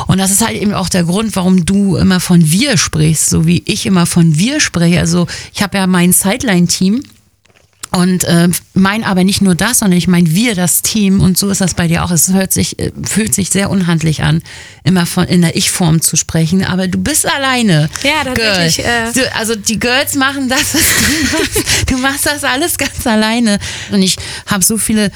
Und 0.08 0.18
das 0.18 0.32
ist 0.32 0.46
halt 0.46 0.60
eben 0.60 0.74
auch 0.74 0.90
der 0.90 1.04
Grund, 1.04 1.36
warum 1.36 1.66
du 1.66 1.96
immer 1.96 2.20
von 2.20 2.52
wir 2.52 2.78
sprichst, 2.78 3.30
so 3.30 3.46
wie 3.46 3.64
ich 3.66 3.86
immer 3.86 4.06
von 4.06 4.38
wir 4.38 4.60
spreche. 4.60 5.00
Also 5.00 5.28
ich 5.54 5.64
habe 5.64 5.78
ja 5.78 5.88
mein 5.88 6.14
Sideline-Team. 6.14 7.04
Und 7.94 8.24
äh, 8.24 8.48
mein 8.74 9.04
aber 9.04 9.26
nicht 9.26 9.42
nur 9.42 9.54
das, 9.54 9.80
sondern 9.80 9.98
ich 9.98 10.08
meine 10.08 10.34
wir, 10.34 10.56
das 10.56 10.82
Team, 10.82 11.20
und 11.20 11.38
so 11.38 11.50
ist 11.50 11.60
das 11.60 11.74
bei 11.74 11.90
dir 11.90 12.06
auch. 12.06 12.12
Es 12.12 12.32
hört 12.32 12.54
sich, 12.54 12.80
äh, 12.80 12.92
fühlt 13.04 13.36
sich 13.36 13.50
sehr 13.50 13.70
unhandlich 13.70 14.24
an, 14.24 14.42
immer 14.86 15.06
von 15.06 15.26
in 15.26 15.42
der 15.42 15.58
Ich-Form 15.58 16.02
zu 16.02 16.16
sprechen. 16.16 16.64
Aber 16.64 16.88
du 16.88 16.98
bist 16.98 17.26
alleine. 17.26 17.90
Ja, 18.04 18.24
tatsächlich, 18.24 18.78
Girl. 18.78 19.26
äh, 19.26 19.30
also 19.38 19.56
die 19.56 19.78
Girls 19.78 20.16
machen 20.16 20.48
das, 20.48 20.74
was 20.74 20.82
du 20.82 21.38
machst. 21.38 21.92
Du 21.92 21.98
machst 21.98 22.26
das 22.26 22.44
alles 22.46 22.78
ganz 22.78 23.06
alleine. 23.06 23.60
Und 23.92 24.02
ich 24.02 24.16
habe 24.48 24.64
so 24.64 24.78
viele 24.78 25.12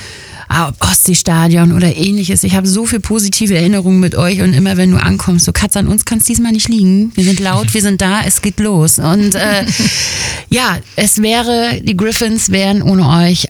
Ostseestadion 0.79 1.71
oder 1.73 1.95
ähnliches. 1.95 2.43
Ich 2.43 2.55
habe 2.55 2.67
so 2.67 2.85
viel 2.85 2.99
positive 2.99 3.55
Erinnerungen 3.55 3.99
mit 3.99 4.15
euch 4.15 4.41
und 4.41 4.53
immer 4.53 4.77
wenn 4.77 4.91
du 4.91 4.97
ankommst, 4.97 5.45
so 5.45 5.51
Katz 5.51 5.75
an 5.75 5.87
uns 5.87 6.05
kann 6.05 6.19
es 6.19 6.25
diesmal 6.25 6.51
nicht 6.51 6.69
liegen. 6.69 7.11
Wir 7.15 7.23
sind 7.23 7.39
laut, 7.39 7.73
wir 7.73 7.81
sind 7.81 8.01
da, 8.01 8.21
es 8.21 8.41
geht 8.41 8.59
los. 8.59 8.99
Und 8.99 9.35
äh, 9.35 9.65
ja, 10.49 10.77
es 10.95 11.21
wäre, 11.21 11.81
die 11.81 11.97
Griffins 11.97 12.51
wären 12.51 12.81
ohne 12.81 13.07
euch 13.25 13.47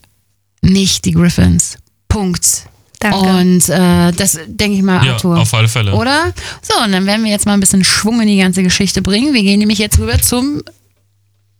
nicht 0.61 1.05
die 1.05 1.11
Griffins. 1.11 1.77
Punkt. 2.07 2.63
Danke. 2.99 3.17
Und 3.19 3.69
äh, 3.69 4.11
das 4.13 4.39
denke 4.47 4.77
ich 4.77 4.81
mal, 4.83 5.05
Ja, 5.05 5.13
Arthur. 5.13 5.37
auf 5.37 5.53
alle 5.53 5.67
Fälle. 5.67 5.93
Oder? 5.93 6.33
So, 6.61 6.81
und 6.83 6.91
dann 6.91 7.05
werden 7.05 7.23
wir 7.25 7.31
jetzt 7.31 7.45
mal 7.45 7.53
ein 7.53 7.59
bisschen 7.59 7.83
Schwung 7.83 8.21
in 8.21 8.27
die 8.27 8.37
ganze 8.37 8.63
Geschichte 8.63 9.01
bringen. 9.01 9.33
Wir 9.33 9.43
gehen 9.43 9.59
nämlich 9.59 9.79
jetzt 9.79 9.99
rüber 9.99 10.17
zum 10.19 10.61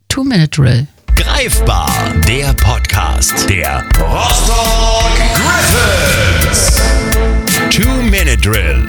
Two-Minute-Drill. 0.10 0.88
Greifbar, 1.14 1.89
der 2.28 2.53
Podcast 2.53 3.47
der 3.49 3.84
Rostock 3.99 5.12
Griffins. 5.36 6.82
Two-Minute 7.70 8.38
Drill. 8.38 8.86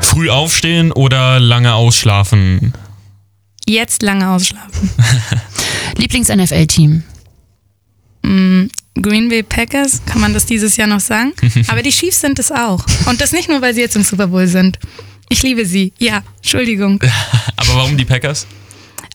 Früh 0.00 0.28
aufstehen 0.30 0.90
oder 0.92 1.38
lange 1.38 1.74
ausschlafen? 1.74 2.72
Jetzt 3.66 4.02
lange 4.02 4.28
ausschlafen. 4.30 4.90
Lieblings-NFL-Team. 5.96 7.02
Mm, 8.22 8.64
Green 9.00 9.28
Bay 9.28 9.42
Packers, 9.42 10.00
kann 10.06 10.20
man 10.20 10.32
das 10.34 10.46
dieses 10.46 10.76
Jahr 10.76 10.88
noch 10.88 11.00
sagen? 11.00 11.32
Aber 11.68 11.82
die 11.82 11.90
Chiefs 11.90 12.20
sind 12.20 12.38
es 12.38 12.50
auch. 12.50 12.84
Und 13.06 13.20
das 13.20 13.32
nicht 13.32 13.48
nur, 13.48 13.60
weil 13.62 13.74
sie 13.74 13.82
jetzt 13.82 13.94
im 13.96 14.02
Super 14.02 14.26
Bowl 14.28 14.46
sind. 14.48 14.78
Ich 15.28 15.42
liebe 15.42 15.64
sie. 15.66 15.92
Ja, 15.98 16.22
Entschuldigung. 16.36 17.00
Aber 17.56 17.74
warum 17.74 17.96
die 17.96 18.04
Packers? 18.04 18.46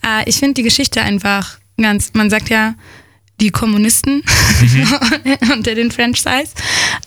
Äh, 0.06 0.30
ich 0.30 0.38
finde 0.38 0.56
die 0.56 0.64
Geschichte 0.64 1.02
einfach 1.02 1.58
ganz, 1.78 2.12
man 2.14 2.30
sagt 2.30 2.50
ja, 2.50 2.76
die 3.40 3.50
Kommunisten 3.50 4.24
unter 5.54 5.74
den 5.74 5.92
Franchise, 5.92 6.54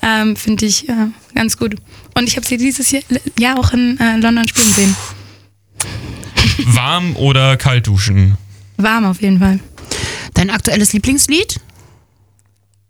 ähm, 0.03 0.37
finde 0.37 0.67
ich 0.67 0.89
äh, 0.89 0.93
ganz 1.35 1.57
gut. 1.57 1.77
Und 2.15 2.29
ich 2.29 2.37
habe 2.37 2.45
sie 2.45 2.57
dieses 2.57 2.91
Jahr, 2.91 3.03
Jahr 3.39 3.59
auch 3.59 3.73
in 3.73 3.99
äh, 4.01 4.17
London 4.17 4.49
spielen 4.49 4.73
sehen. 4.73 4.97
Warm 6.67 7.17
oder 7.17 7.57
kalt 7.57 7.87
duschen? 7.87 8.37
Warm 8.77 9.05
auf 9.05 9.23
jeden 9.23 9.39
Fall. 9.39 9.61
Dein 10.35 10.51
aktuelles 10.51 10.93
Lieblingslied? 10.93 11.61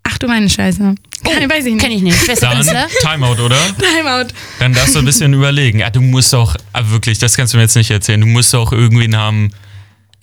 Ach 0.05 0.19
du 0.19 0.27
meine 0.27 0.49
Scheiße. 0.49 0.95
Kann, 1.25 1.51
weiß 1.51 1.65
ich 1.65 1.75
nicht. 1.75 1.83
Kenn 1.83 1.93
ich 1.93 2.03
nicht. 2.03 2.29
Der 2.29 2.37
Dann 2.37 2.57
Künstler? 2.57 2.87
Timeout, 3.01 3.43
oder? 3.43 3.57
Timeout. 3.79 4.29
Dann 4.59 4.75
darfst 4.75 4.95
du 4.95 4.99
ein 4.99 5.05
bisschen 5.05 5.33
überlegen. 5.33 5.83
Ah, 5.83 5.91
du 5.91 6.01
musst 6.01 6.33
doch, 6.33 6.57
ah, 6.73 6.83
wirklich, 6.91 7.19
das 7.19 7.37
kannst 7.37 7.53
du 7.53 7.57
mir 7.57 7.63
jetzt 7.63 7.77
nicht 7.77 7.91
erzählen. 7.91 8.21
Du 8.21 8.27
musst 8.27 8.53
doch 8.53 8.73
irgendwen 8.73 9.17
haben. 9.17 9.51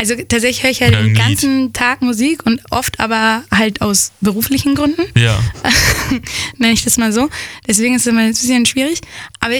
Also 0.01 0.15
tatsächlich 0.15 0.63
höre 0.63 0.71
ich 0.71 0.81
halt 0.81 0.95
den 0.95 1.13
Lied. 1.13 1.15
ganzen 1.15 1.73
Tag 1.73 2.01
Musik 2.01 2.43
und 2.43 2.59
oft 2.71 2.99
aber 2.99 3.43
halt 3.55 3.81
aus 3.81 4.13
beruflichen 4.19 4.73
Gründen. 4.73 5.03
Ja. 5.15 5.39
nenne 6.57 6.73
ich 6.73 6.83
das 6.83 6.97
mal 6.97 7.13
so. 7.13 7.29
Deswegen 7.67 7.93
ist 7.93 8.01
es 8.01 8.07
immer 8.07 8.21
ein 8.21 8.29
bisschen 8.29 8.65
schwierig. 8.65 9.01
Aber 9.39 9.53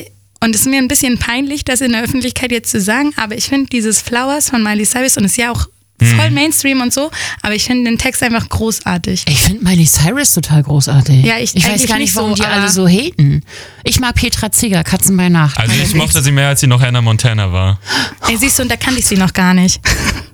und 0.43 0.55
es 0.55 0.61
ist 0.61 0.67
mir 0.67 0.79
ein 0.79 0.87
bisschen 0.87 1.19
peinlich, 1.19 1.63
das 1.63 1.81
in 1.81 1.91
der 1.91 2.01
Öffentlichkeit 2.01 2.51
jetzt 2.51 2.71
zu 2.71 2.81
sagen, 2.81 3.13
aber 3.17 3.37
ich 3.37 3.45
finde 3.45 3.69
dieses 3.69 4.01
Flowers 4.01 4.49
von 4.49 4.63
Miley 4.63 4.83
Cyrus 4.83 5.15
und 5.17 5.25
es 5.25 5.33
ist 5.33 5.37
ja 5.37 5.51
auch 5.51 5.67
voll 6.03 6.31
Mainstream 6.31 6.81
und 6.81 6.91
so, 6.91 7.11
aber 7.43 7.53
ich 7.53 7.65
finde 7.65 7.87
den 7.87 7.99
Text 7.99 8.23
einfach 8.23 8.49
großartig. 8.49 9.25
Ich 9.27 9.41
finde 9.41 9.63
Miley 9.63 9.85
Cyrus 9.85 10.33
total 10.33 10.63
großartig. 10.63 11.23
Ja, 11.23 11.37
ich 11.37 11.55
ich 11.55 11.69
weiß 11.69 11.85
gar 11.85 11.99
nicht, 11.99 12.15
warum 12.15 12.31
so, 12.31 12.41
die 12.41 12.49
alle 12.49 12.69
so 12.69 12.87
haten. 12.87 13.43
Ich 13.83 13.99
mag 13.99 14.15
Petra 14.15 14.51
Zieger, 14.51 14.83
Katzen 14.83 15.15
bei 15.15 15.29
Nacht. 15.29 15.59
Also 15.59 15.75
ich 15.75 15.93
mochte 15.93 16.23
sie 16.23 16.31
mehr, 16.31 16.47
als 16.47 16.61
sie 16.61 16.67
noch 16.67 16.81
Hannah 16.81 17.03
Montana 17.03 17.53
war. 17.53 17.79
Ey, 18.27 18.35
siehst 18.37 18.57
du, 18.57 18.63
und 18.63 18.71
da 18.71 18.77
kannte 18.77 18.99
ich 18.99 19.05
sie 19.05 19.17
noch 19.17 19.33
gar 19.33 19.53
nicht. 19.53 19.79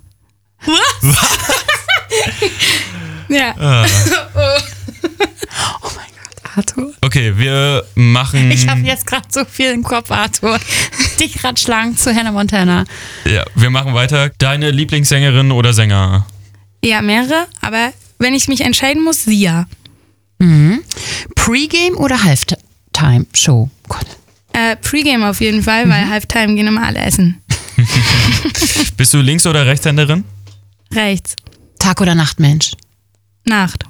ja. 3.29 3.55
Ah. 3.59 3.85
Oh 5.83 5.89
mein 5.95 6.11
Gott, 6.15 6.57
Arthur. 6.57 6.93
Okay, 7.01 7.37
wir 7.37 7.85
machen. 7.95 8.51
Ich 8.51 8.67
habe 8.67 8.81
jetzt 8.81 9.05
gerade 9.05 9.27
so 9.29 9.45
viel 9.45 9.71
im 9.71 9.83
Kopf, 9.83 10.11
Arthur. 10.11 10.59
Dich 11.19 11.43
ratschlagen 11.43 11.97
zu 11.97 12.13
Hannah 12.13 12.31
Montana. 12.31 12.85
Ja, 13.25 13.43
wir 13.55 13.69
machen 13.69 13.93
weiter. 13.93 14.31
Deine 14.37 14.71
Lieblingssängerin 14.71 15.51
oder 15.51 15.73
Sänger? 15.73 16.25
Ja, 16.83 17.01
mehrere, 17.01 17.47
aber 17.61 17.91
wenn 18.19 18.33
ich 18.33 18.47
mich 18.47 18.61
entscheiden 18.61 19.03
muss, 19.03 19.23
Sia. 19.23 19.67
Mhm. 20.39 20.81
Pre-Game 21.35 21.95
oder 21.97 22.23
Halftime-Show? 22.23 23.69
Gott. 23.87 24.05
Äh, 24.53 24.75
Pre-Game 24.75 25.23
auf 25.23 25.41
jeden 25.41 25.63
Fall, 25.63 25.89
weil 25.89 26.09
Halftime 26.09 26.55
gehen 26.55 26.67
immer 26.67 26.85
alle 26.85 26.99
essen. 26.99 27.41
Bist 28.97 29.13
du 29.13 29.21
Links- 29.21 29.45
oder 29.45 29.65
Rechtshänderin? 29.65 30.23
Rechts. 30.93 31.35
Tag- 31.79 32.01
oder 32.01 32.15
Nachtmensch? 32.15 32.71
Nacht. 33.45 33.83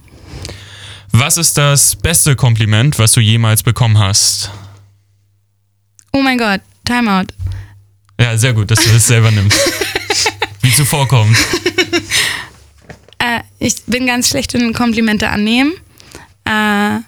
Was 1.11 1.37
ist 1.37 1.57
das 1.57 1.95
beste 1.95 2.35
Kompliment, 2.35 2.99
was 2.99 3.13
du 3.13 3.21
jemals 3.21 3.63
bekommen 3.63 3.97
hast? 3.97 4.51
Oh 6.13 6.21
mein 6.21 6.37
Gott, 6.37 6.61
Timeout. 6.85 7.27
Ja, 8.19 8.37
sehr 8.37 8.53
gut, 8.53 8.69
dass 8.71 8.83
du 8.83 8.89
das 8.91 9.07
selber 9.07 9.31
nimmst. 9.31 9.59
Wie 10.61 10.71
zuvorkommt. 10.71 11.37
Äh, 13.19 13.41
ich 13.59 13.83
bin 13.85 14.05
ganz 14.05 14.29
schlecht 14.29 14.53
in 14.53 14.73
Komplimente 14.73 15.29
annehmen. 15.29 15.73
Äh, 16.45 16.99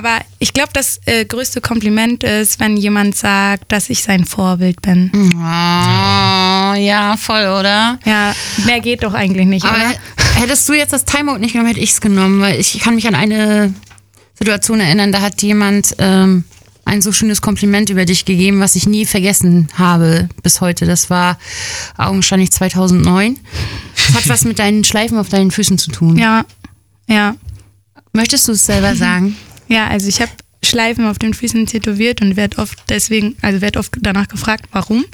aber 0.00 0.20
ich 0.38 0.54
glaube, 0.54 0.70
das 0.72 0.98
äh, 1.04 1.26
größte 1.26 1.60
Kompliment 1.60 2.24
ist, 2.24 2.58
wenn 2.58 2.78
jemand 2.78 3.16
sagt, 3.16 3.70
dass 3.70 3.90
ich 3.90 4.02
sein 4.02 4.24
Vorbild 4.24 4.80
bin. 4.80 5.10
Oh, 5.14 6.74
ja, 6.74 7.16
voll, 7.18 7.42
oder? 7.42 7.98
Ja, 8.06 8.34
mehr 8.64 8.80
geht 8.80 9.02
doch 9.02 9.12
eigentlich 9.12 9.46
nicht, 9.46 9.66
Aber 9.66 9.76
oder? 9.76 10.40
hättest 10.40 10.66
du 10.70 10.72
jetzt 10.72 10.94
das 10.94 11.04
Timeout 11.04 11.36
nicht 11.36 11.52
genommen, 11.52 11.68
hätte 11.68 11.80
ich 11.80 11.90
es 11.90 12.00
genommen, 12.00 12.40
weil 12.40 12.58
ich 12.58 12.78
kann 12.80 12.94
mich 12.94 13.06
an 13.08 13.14
eine 13.14 13.74
Situation 14.38 14.80
erinnern, 14.80 15.12
da 15.12 15.20
hat 15.20 15.42
jemand 15.42 15.94
ähm, 15.98 16.44
ein 16.86 17.02
so 17.02 17.12
schönes 17.12 17.42
Kompliment 17.42 17.90
über 17.90 18.06
dich 18.06 18.24
gegeben, 18.24 18.60
was 18.60 18.76
ich 18.76 18.86
nie 18.86 19.04
vergessen 19.04 19.68
habe 19.74 20.30
bis 20.42 20.62
heute. 20.62 20.86
Das 20.86 21.10
war 21.10 21.38
augenscheinlich 21.98 22.52
2009. 22.52 23.38
Das 23.94 24.14
hat 24.14 24.28
was 24.30 24.46
mit 24.46 24.58
deinen 24.58 24.82
Schleifen 24.82 25.18
auf 25.18 25.28
deinen 25.28 25.50
Füßen 25.50 25.76
zu 25.76 25.90
tun. 25.90 26.16
Ja, 26.16 26.46
ja. 27.06 27.36
Möchtest 28.14 28.48
du 28.48 28.52
es 28.52 28.64
selber 28.64 28.96
sagen? 28.96 29.36
Ja, 29.70 29.86
also 29.86 30.08
ich 30.08 30.20
habe 30.20 30.32
Schleifen 30.62 31.06
auf 31.06 31.18
den 31.18 31.32
Füßen 31.32 31.64
tätowiert 31.66 32.20
und 32.20 32.36
werde 32.36 32.58
oft 32.58 32.78
deswegen, 32.88 33.36
also 33.40 33.60
werde 33.60 33.78
oft 33.78 33.92
danach 34.00 34.28
gefragt, 34.28 34.66
warum. 34.72 35.04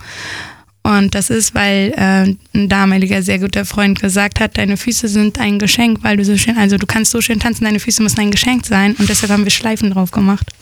Und 0.83 1.15
das 1.15 1.31
ist, 1.31 1.55
weil 1.55 1.93
äh, 1.97 2.35
ein 2.57 2.69
damaliger 2.69 3.23
sehr 3.23 3.39
guter 3.39 3.65
Freund 3.65 4.01
gesagt 4.01 4.41
hat, 4.41 4.57
deine 4.57 4.77
Füße 4.77 5.09
sind 5.09 5.39
ein 5.39 5.59
Geschenk, 5.59 5.99
weil 6.03 6.17
du 6.17 6.25
so 6.25 6.37
schön, 6.39 6.57
also 6.57 6.79
du 6.79 6.87
kannst 6.87 7.11
so 7.11 7.21
schön 7.21 7.39
tanzen, 7.41 7.65
deine 7.65 7.81
Füße 7.81 8.03
müssen 8.03 8.21
ein 8.21 8.31
Geschenk 8.31 8.67
sein. 8.67 8.95
Und 8.99 9.09
deshalb 9.09 9.31
haben 9.33 9.45
wir 9.45 9.51
Schleifen 9.51 9.91
drauf 9.91 10.11
gemacht. 10.11 10.47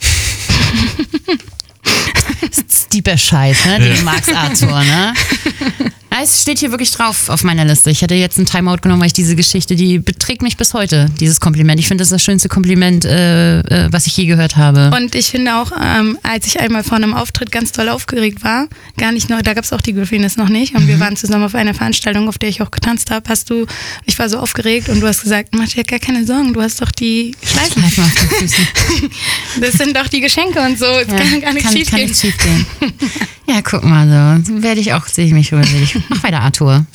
Das 2.41 2.57
ist 2.57 2.93
Dieper 2.93 3.17
Scheiß, 3.17 3.65
ne? 3.65 3.79
Den 3.79 3.89
Ja. 3.91 3.95
du 3.97 4.03
magst, 4.03 4.33
Arthur, 4.33 4.83
ne? 4.83 5.13
Ja, 6.11 6.21
es 6.23 6.41
steht 6.43 6.59
hier 6.59 6.71
wirklich 6.71 6.91
drauf 6.91 7.27
auf 7.29 7.43
meiner 7.43 7.65
Liste. 7.65 7.89
Ich 7.91 8.01
hatte 8.01 8.15
jetzt 8.15 8.37
einen 8.37 8.45
Timeout 8.45 8.77
genommen, 8.81 9.01
weil 9.01 9.07
ich 9.07 9.13
diese 9.13 9.35
Geschichte, 9.35 9.75
die 9.75 9.99
beträgt 9.99 10.41
mich 10.43 10.55
bis 10.55 10.73
heute, 10.73 11.09
dieses 11.19 11.41
Kompliment. 11.41 11.77
Ich 11.79 11.89
finde, 11.89 12.01
das 12.03 12.07
ist 12.07 12.13
das 12.13 12.23
schönste 12.23 12.47
Kompliment, 12.47 13.03
äh, 13.03 13.59
äh, 13.59 13.87
was 13.91 14.07
ich 14.07 14.15
je 14.15 14.25
gehört 14.25 14.55
habe. 14.55 14.91
Und 14.95 15.13
ich 15.13 15.27
finde 15.27 15.55
auch, 15.57 15.71
ähm, 15.81 16.17
als 16.23 16.47
ich 16.47 16.59
einmal 16.61 16.83
vor 16.85 16.95
einem 16.95 17.13
Auftritt 17.13 17.51
ganz 17.51 17.73
doll 17.73 17.89
aufgeregt 17.89 18.45
war, 18.45 18.67
gar 18.97 19.11
nicht 19.11 19.29
noch, 19.29 19.41
da 19.41 19.53
gab 19.53 19.65
es 19.65 19.73
auch 19.73 19.81
die 19.81 19.93
Griffiness 19.93 20.37
noch 20.37 20.47
nicht, 20.47 20.73
und 20.75 20.87
wir 20.87 21.01
waren 21.01 21.17
zusammen 21.17 21.43
auf 21.43 21.53
einer 21.55 21.73
Veranstaltung, 21.73 22.29
auf 22.29 22.37
der 22.37 22.47
ich 22.47 22.61
auch 22.61 22.71
getanzt 22.71 23.11
habe, 23.11 23.27
hast 23.29 23.49
du, 23.49 23.65
ich 24.05 24.17
war 24.17 24.29
so 24.29 24.37
aufgeregt 24.39 24.87
und 24.87 25.01
du 25.01 25.07
hast 25.07 25.21
gesagt, 25.21 25.49
mach 25.53 25.67
dir 25.67 25.83
gar 25.83 25.99
keine 25.99 26.25
Sorgen, 26.25 26.53
du 26.53 26.61
hast 26.61 26.81
doch 26.81 26.91
die 26.91 27.35
Schleifen. 27.43 27.81
Schleifen 27.83 28.03
auf 28.05 28.13
den 28.13 28.29
Füßen. 28.29 28.67
Das 29.61 29.73
sind 29.73 29.95
doch 29.95 30.07
die 30.07 30.21
Geschenke 30.21 30.59
und 30.61 30.77
so, 30.79 30.85
es 30.85 31.07
Ja, 31.07 31.15
kann 31.17 31.41
gar 31.41 31.53
nichts 31.53 31.71
schief 31.73 31.89
kann 31.89 31.99
gehen. 31.99 32.07
nichts 32.07 32.21
schief 32.21 32.37
gehen. 32.37 32.65
Ja, 33.47 33.61
guck 33.61 33.83
mal 33.83 34.41
so. 34.43 34.63
Werde 34.63 34.81
ich 34.81 34.93
auch, 34.93 35.05
sehe 35.05 35.27
ich 35.27 35.31
mich 35.31 35.53
rüber. 35.53 35.61
Ich, 35.83 35.94
mach 36.09 36.23
weiter, 36.23 36.41
Arthur. 36.41 36.85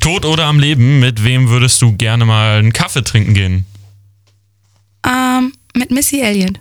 Tot 0.00 0.24
oder 0.24 0.46
am 0.46 0.58
Leben, 0.58 1.00
mit 1.00 1.24
wem 1.24 1.48
würdest 1.48 1.80
du 1.82 1.96
gerne 1.96 2.24
mal 2.24 2.58
einen 2.58 2.72
Kaffee 2.72 3.02
trinken 3.04 3.34
gehen? 3.34 3.66
Ähm, 5.06 5.52
mit 5.74 5.90
Missy 5.90 6.20
Elliott. 6.20 6.60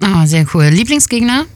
Ah, 0.00 0.26
sehr 0.26 0.46
cool. 0.54 0.66
Lieblingsgegner? 0.66 1.46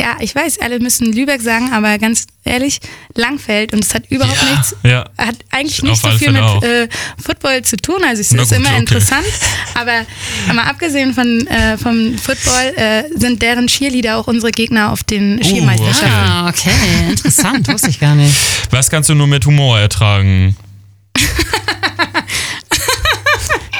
Ja, 0.00 0.16
ich 0.18 0.34
weiß, 0.34 0.58
alle 0.60 0.80
müssen 0.80 1.12
Lübeck 1.12 1.40
sagen, 1.40 1.72
aber 1.72 1.98
ganz 1.98 2.26
ehrlich, 2.44 2.80
Langfeld 3.14 3.72
und 3.72 3.84
es 3.84 3.94
hat 3.94 4.10
überhaupt 4.10 4.42
Ja. 4.42 4.50
nichts, 4.50 4.76
Ja. 4.82 5.04
hat 5.16 5.36
eigentlich 5.52 5.82
nicht 5.84 6.02
so 6.02 6.10
viel 6.10 6.32
mit 6.32 6.42
äh, 6.64 6.88
Football 7.24 7.62
zu 7.62 7.76
tun. 7.76 8.02
Also 8.04 8.20
es 8.20 8.32
Na 8.32 8.42
ist 8.42 8.48
gut, 8.48 8.58
immer 8.58 8.70
okay. 8.70 8.78
interessant, 8.80 9.24
aber 9.74 10.04
mal 10.52 10.64
abgesehen 10.64 11.14
von 11.14 11.46
äh, 11.46 11.78
vom 11.78 12.18
Football 12.18 12.74
äh, 12.76 13.04
sind 13.14 13.40
deren 13.40 13.68
Cheerleader 13.68 14.16
auch 14.18 14.26
unsere 14.26 14.50
Gegner 14.50 14.90
auf 14.90 15.04
den 15.04 15.38
Uh, 15.38 15.44
Skimeisterschaften. 15.44 16.08
Ah, 16.10 16.48
okay. 16.48 16.72
Interessant. 17.10 17.68
Wusste 17.68 17.90
ich 17.90 18.00
gar 18.00 18.16
nicht. 18.16 18.34
Was 18.70 18.90
kannst 18.90 19.08
du 19.10 19.14
nur 19.14 19.28
mit 19.28 19.46
Humor 19.46 19.78
ertragen? 19.78 20.56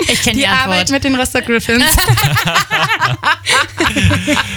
Ich 0.06 0.22
kenne 0.22 0.34
die, 0.36 0.42
Die 0.42 0.46
Arbeit 0.46 0.80
Antwort. 0.82 0.90
mit 0.90 1.04
den 1.04 1.14
Rostock 1.16 1.46
Griffins. 1.46 1.82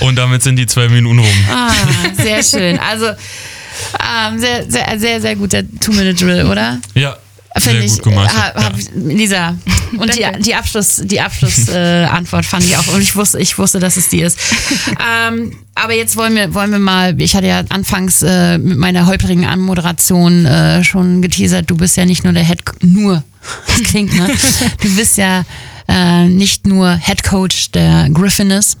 Und 0.00 0.16
damit 0.16 0.42
sind 0.42 0.56
die 0.56 0.66
zwei 0.66 0.88
Minuten 0.88 1.18
rum. 1.18 1.44
Ah, 1.50 1.72
sehr 2.14 2.42
schön. 2.42 2.78
Also, 2.78 3.06
ähm, 3.06 4.38
sehr, 4.38 4.70
sehr, 4.70 4.98
sehr, 4.98 5.20
sehr 5.20 5.36
guter 5.36 5.62
Two-Minute-Drill, 5.80 6.46
oder? 6.46 6.78
Ja, 6.94 7.16
Finde 7.56 7.80
sehr 7.80 7.86
ich. 7.86 7.92
gut 7.94 8.02
gemacht. 8.04 8.36
Ha, 8.36 8.54
hab, 8.54 8.74
Lisa. 8.94 9.56
Und 9.98 10.14
die, 10.14 10.24
die 10.42 10.54
Abschluss, 10.54 11.02
die 11.04 11.20
Abschlussantwort 11.20 12.44
äh, 12.44 12.48
fand 12.48 12.64
ich 12.64 12.76
auch. 12.76 12.86
Und 12.88 13.00
ich 13.00 13.16
wusste, 13.16 13.40
ich 13.40 13.58
wusste, 13.58 13.80
dass 13.80 13.96
es 13.96 14.08
die 14.08 14.20
ist. 14.20 14.38
ähm, 15.28 15.56
aber 15.74 15.94
jetzt 15.94 16.16
wollen 16.16 16.36
wir, 16.36 16.54
wollen 16.54 16.70
wir 16.70 16.78
mal, 16.78 17.20
ich 17.20 17.34
hatte 17.34 17.48
ja 17.48 17.62
anfangs 17.70 18.22
äh, 18.22 18.58
mit 18.58 18.78
meiner 18.78 19.06
holprigen 19.06 19.44
Anmoderation 19.46 20.46
äh, 20.46 20.84
schon 20.84 21.22
geteasert, 21.22 21.68
du 21.68 21.76
bist 21.76 21.96
ja 21.96 22.04
nicht 22.04 22.22
nur 22.22 22.32
der 22.32 22.44
Head, 22.44 22.62
nur, 22.82 23.24
das 23.66 23.82
klingt, 23.82 24.14
ne? 24.14 24.30
Du 24.80 24.94
bist 24.94 25.16
ja 25.16 25.44
äh, 25.88 26.26
nicht 26.26 26.66
nur 26.66 26.96
Head 26.96 27.24
Coach 27.24 27.72
der 27.72 28.08
Griffiness, 28.10 28.76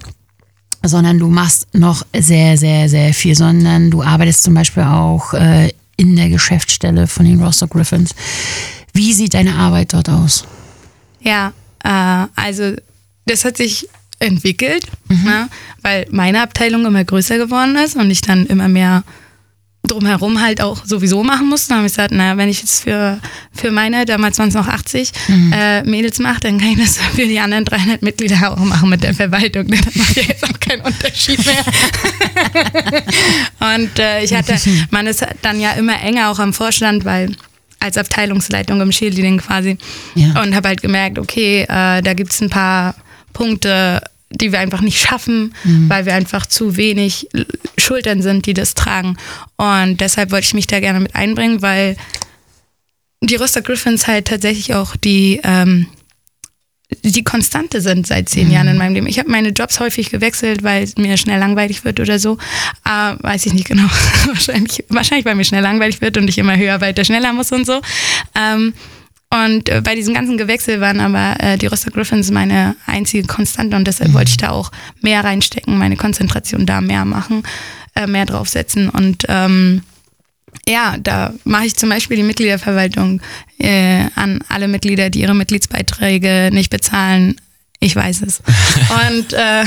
sondern 0.82 1.18
du 1.18 1.28
machst 1.28 1.66
noch 1.74 2.04
sehr, 2.16 2.56
sehr, 2.56 2.88
sehr 2.88 3.12
viel, 3.14 3.34
sondern 3.34 3.90
du 3.90 4.02
arbeitest 4.02 4.42
zum 4.42 4.54
Beispiel 4.54 4.84
auch 4.84 5.34
äh, 5.34 5.72
in 5.96 6.16
der 6.16 6.30
Geschäftsstelle 6.30 7.06
von 7.06 7.26
den 7.26 7.42
Rostock 7.42 7.70
Griffins. 7.70 8.14
Wie 8.92 9.12
sieht 9.12 9.34
deine 9.34 9.54
Arbeit 9.54 9.92
dort 9.92 10.08
aus? 10.08 10.44
Ja, 11.20 11.52
äh, 11.84 12.26
also 12.36 12.74
das 13.26 13.44
hat 13.44 13.58
sich 13.58 13.88
entwickelt, 14.18 14.86
ne, 15.08 15.48
weil 15.82 16.06
meine 16.10 16.42
Abteilung 16.42 16.84
immer 16.84 17.04
größer 17.04 17.38
geworden 17.38 17.76
ist 17.76 17.96
und 17.96 18.10
ich 18.10 18.20
dann 18.20 18.46
immer 18.46 18.68
mehr 18.68 19.02
drumherum 19.82 20.40
halt 20.40 20.60
auch 20.60 20.84
sowieso 20.84 21.24
machen 21.24 21.48
musste. 21.48 21.70
Dann 21.70 21.78
habe 21.78 21.86
ich 21.86 21.92
gesagt, 21.94 22.12
naja, 22.12 22.36
wenn 22.36 22.48
ich 22.48 22.60
jetzt 22.60 22.84
für, 22.84 23.18
für 23.52 23.70
meine, 23.70 24.04
damals 24.04 24.38
waren 24.38 24.48
es 24.50 24.54
noch 24.54 24.68
80 24.68 25.10
Mhm. 25.28 25.52
äh, 25.52 25.82
Mädels 25.84 26.18
mache, 26.18 26.40
dann 26.40 26.58
kann 26.58 26.68
ich 26.72 26.78
das 26.78 26.98
für 26.98 27.26
die 27.26 27.40
anderen 27.40 27.64
300 27.64 28.02
Mitglieder 28.02 28.52
auch 28.52 28.56
machen 28.58 28.90
mit 28.90 29.02
der 29.02 29.14
Verwaltung. 29.14 29.66
Ne? 29.66 29.78
Das 29.84 29.94
macht 29.96 30.16
ja 30.16 30.22
jetzt 30.22 30.44
auch 30.44 30.60
keinen 30.60 30.82
Unterschied 30.82 31.44
mehr. 31.44 31.64
Und 33.76 33.98
äh, 33.98 34.22
ich 34.22 34.34
hatte, 34.34 34.56
man 34.90 35.06
ist 35.06 35.24
dann 35.42 35.60
ja 35.60 35.72
immer 35.72 36.00
enger 36.02 36.30
auch 36.30 36.38
am 36.38 36.52
Vorstand, 36.52 37.04
weil 37.04 37.34
als 37.78 37.96
Abteilungsleitung 37.96 38.80
im 38.80 38.90
Cheerleading 38.90 39.38
quasi. 39.38 39.78
Ja. 40.14 40.42
Und 40.42 40.54
habe 40.54 40.68
halt 40.68 40.82
gemerkt, 40.82 41.18
okay, 41.18 41.62
äh, 41.62 42.02
da 42.02 42.14
gibt 42.14 42.32
es 42.32 42.40
ein 42.40 42.50
paar 42.50 42.94
Punkte, 43.32 44.02
die 44.30 44.52
wir 44.52 44.60
einfach 44.60 44.80
nicht 44.80 45.00
schaffen, 45.00 45.54
Mhm. 45.64 45.88
weil 45.90 46.06
wir 46.06 46.14
einfach 46.14 46.46
zu 46.46 46.76
wenig 46.76 47.28
Schultern 47.76 48.22
sind, 48.22 48.46
die 48.46 48.54
das 48.54 48.74
tragen. 48.74 49.16
Und 49.56 50.00
deshalb 50.00 50.30
wollte 50.30 50.46
ich 50.46 50.54
mich 50.54 50.66
da 50.66 50.80
gerne 50.80 51.00
mit 51.00 51.14
einbringen, 51.16 51.62
weil 51.62 51.96
die 53.22 53.36
Rostock 53.36 53.64
Griffins 53.64 54.06
halt 54.06 54.28
tatsächlich 54.28 54.74
auch 54.74 54.96
die, 54.96 55.40
ähm, 55.44 55.86
die 57.04 57.22
Konstante 57.22 57.80
sind 57.80 58.06
seit 58.06 58.28
zehn 58.28 58.48
Mhm. 58.48 58.52
Jahren 58.52 58.68
in 58.68 58.78
meinem 58.78 58.94
Leben. 58.94 59.06
Ich 59.06 59.18
habe 59.18 59.30
meine 59.30 59.50
Jobs 59.50 59.78
häufig 59.78 60.10
gewechselt, 60.10 60.62
weil 60.62 60.82
es 60.82 60.96
mir 60.96 61.16
schnell 61.16 61.38
langweilig 61.38 61.84
wird 61.84 62.00
oder 62.00 62.18
so. 62.18 62.36
Äh, 62.84 63.14
weiß 63.20 63.46
ich 63.46 63.52
nicht 63.52 63.66
genau. 63.68 63.84
wahrscheinlich, 64.26 64.84
wahrscheinlich, 64.88 65.24
weil 65.24 65.34
mir 65.36 65.44
schnell 65.44 65.62
langweilig 65.62 66.00
wird 66.00 66.16
und 66.16 66.28
ich 66.28 66.38
immer 66.38 66.56
höher, 66.56 66.80
weiter, 66.80 67.04
schneller 67.04 67.32
muss 67.32 67.52
und 67.52 67.64
so. 67.66 67.80
Ähm, 68.34 68.72
und 69.32 69.68
äh, 69.68 69.80
bei 69.80 69.94
diesem 69.94 70.14
ganzen 70.14 70.36
Gewechsel 70.36 70.80
waren 70.80 71.00
aber 71.00 71.36
äh, 71.40 71.56
die 71.56 71.66
Rostock 71.66 71.94
Griffins 71.94 72.30
meine 72.30 72.76
einzige 72.86 73.26
Konstante 73.26 73.76
und 73.76 73.86
deshalb 73.86 74.12
wollte 74.12 74.30
ich 74.30 74.36
da 74.36 74.50
auch 74.50 74.72
mehr 75.00 75.22
reinstecken, 75.22 75.78
meine 75.78 75.96
Konzentration 75.96 76.66
da 76.66 76.80
mehr 76.80 77.04
machen, 77.04 77.44
äh, 77.94 78.06
mehr 78.06 78.26
draufsetzen 78.26 78.88
und 78.88 79.24
ähm, 79.28 79.82
ja, 80.68 80.96
da 80.98 81.32
mache 81.44 81.66
ich 81.66 81.76
zum 81.76 81.88
Beispiel 81.88 82.16
die 82.16 82.22
Mitgliederverwaltung 82.22 83.20
äh, 83.58 84.06
an 84.14 84.40
alle 84.48 84.68
Mitglieder, 84.68 85.10
die 85.10 85.20
ihre 85.20 85.34
Mitgliedsbeiträge 85.34 86.50
nicht 86.52 86.70
bezahlen. 86.70 87.36
Ich 87.80 87.96
weiß 87.96 88.22
es. 88.22 88.42
Und 89.08 89.32
äh, 89.32 89.64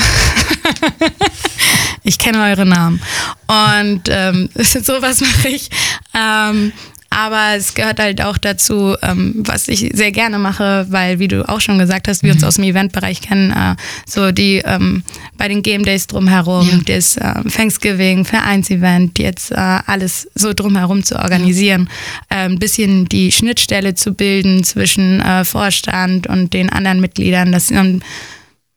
ich 2.03 2.19
kenne 2.19 2.43
eure 2.43 2.65
Namen. 2.65 3.01
Und 3.47 4.03
ähm, 4.07 4.49
sowas 4.55 5.21
mache 5.21 5.49
ich. 5.49 5.69
Ähm, 6.13 6.71
aber 7.15 7.55
es 7.55 7.73
gehört 7.73 7.99
halt 7.99 8.21
auch 8.21 8.37
dazu, 8.37 8.95
ähm, 9.01 9.33
was 9.37 9.67
ich 9.67 9.91
sehr 9.93 10.11
gerne 10.11 10.39
mache, 10.39 10.85
weil, 10.89 11.19
wie 11.19 11.27
du 11.27 11.47
auch 11.47 11.61
schon 11.61 11.77
gesagt 11.77 12.07
hast, 12.07 12.23
wir 12.23 12.33
uns 12.33 12.43
aus 12.43 12.55
dem 12.55 12.65
Eventbereich 12.65 13.21
kennen, 13.21 13.51
äh, 13.51 13.75
so 14.05 14.31
die 14.31 14.61
ähm, 14.65 15.03
bei 15.37 15.47
den 15.47 15.61
Game 15.61 15.83
Days 15.83 16.07
drumherum, 16.07 16.83
das 16.85 17.17
äh, 17.17 17.43
Thanksgiving, 17.43 18.25
Vereinsevent, 18.25 19.19
jetzt 19.19 19.51
äh, 19.51 19.55
alles 19.55 20.27
so 20.35 20.53
drumherum 20.53 21.03
zu 21.03 21.17
organisieren, 21.19 21.89
äh, 22.29 22.45
ein 22.45 22.59
bisschen 22.59 23.05
die 23.05 23.31
Schnittstelle 23.31 23.93
zu 23.93 24.13
bilden 24.13 24.63
zwischen 24.63 25.21
äh, 25.21 25.45
Vorstand 25.45 26.27
und 26.27 26.53
den 26.53 26.69
anderen 26.69 26.99
Mitgliedern, 26.99 27.51
dass 27.51 27.71
ähm, 27.71 28.01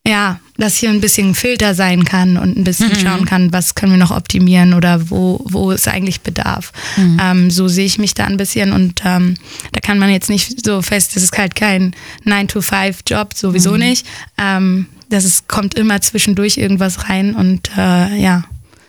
ja, 0.07 0.41
dass 0.59 0.77
hier 0.77 0.89
ein 0.91 1.01
bisschen 1.03 1.31
ein 1.31 1.35
Filter 1.35 1.75
sein 1.75 2.05
kann 2.05 2.37
und 2.39 2.57
ein 2.57 2.65
bisschen 2.65 2.89
Mhm. 2.89 2.95
schauen 2.97 3.25
kann, 3.27 3.53
was 3.53 3.75
können 3.75 3.93
wir 3.93 3.99
noch 3.99 4.11
optimieren 4.11 4.73
oder 4.73 5.11
wo, 5.11 5.41
wo 5.45 5.71
es 5.73 5.87
eigentlich 5.87 6.23
bedarf. 6.23 6.73
Mhm. 6.97 7.21
Ähm, 7.23 7.51
so 7.51 7.69
sehe 7.69 7.85
ich 7.85 7.99
mich 7.99 8.15
da 8.15 8.25
ein 8.25 8.37
bisschen 8.39 8.73
und 8.73 9.03
ähm, 9.05 9.35
da 9.73 9.81
kann 9.81 9.99
man 9.99 10.11
jetzt 10.11 10.31
nicht 10.31 10.65
so 10.65 10.81
fest, 10.81 11.15
das 11.17 11.23
ist 11.23 11.37
halt 11.37 11.55
kein 11.55 11.95
9-to-5-Job, 12.25 13.35
sowieso 13.35 13.73
Mhm. 13.73 13.79
nicht. 13.79 14.07
Ähm, 14.39 14.87
das 15.11 15.25
ist, 15.25 15.47
kommt 15.49 15.75
immer 15.75 16.01
zwischendurch 16.01 16.57
irgendwas 16.57 17.09
rein 17.09 17.35
und 17.35 17.71
äh, 17.77 18.17
ja. 18.21 18.45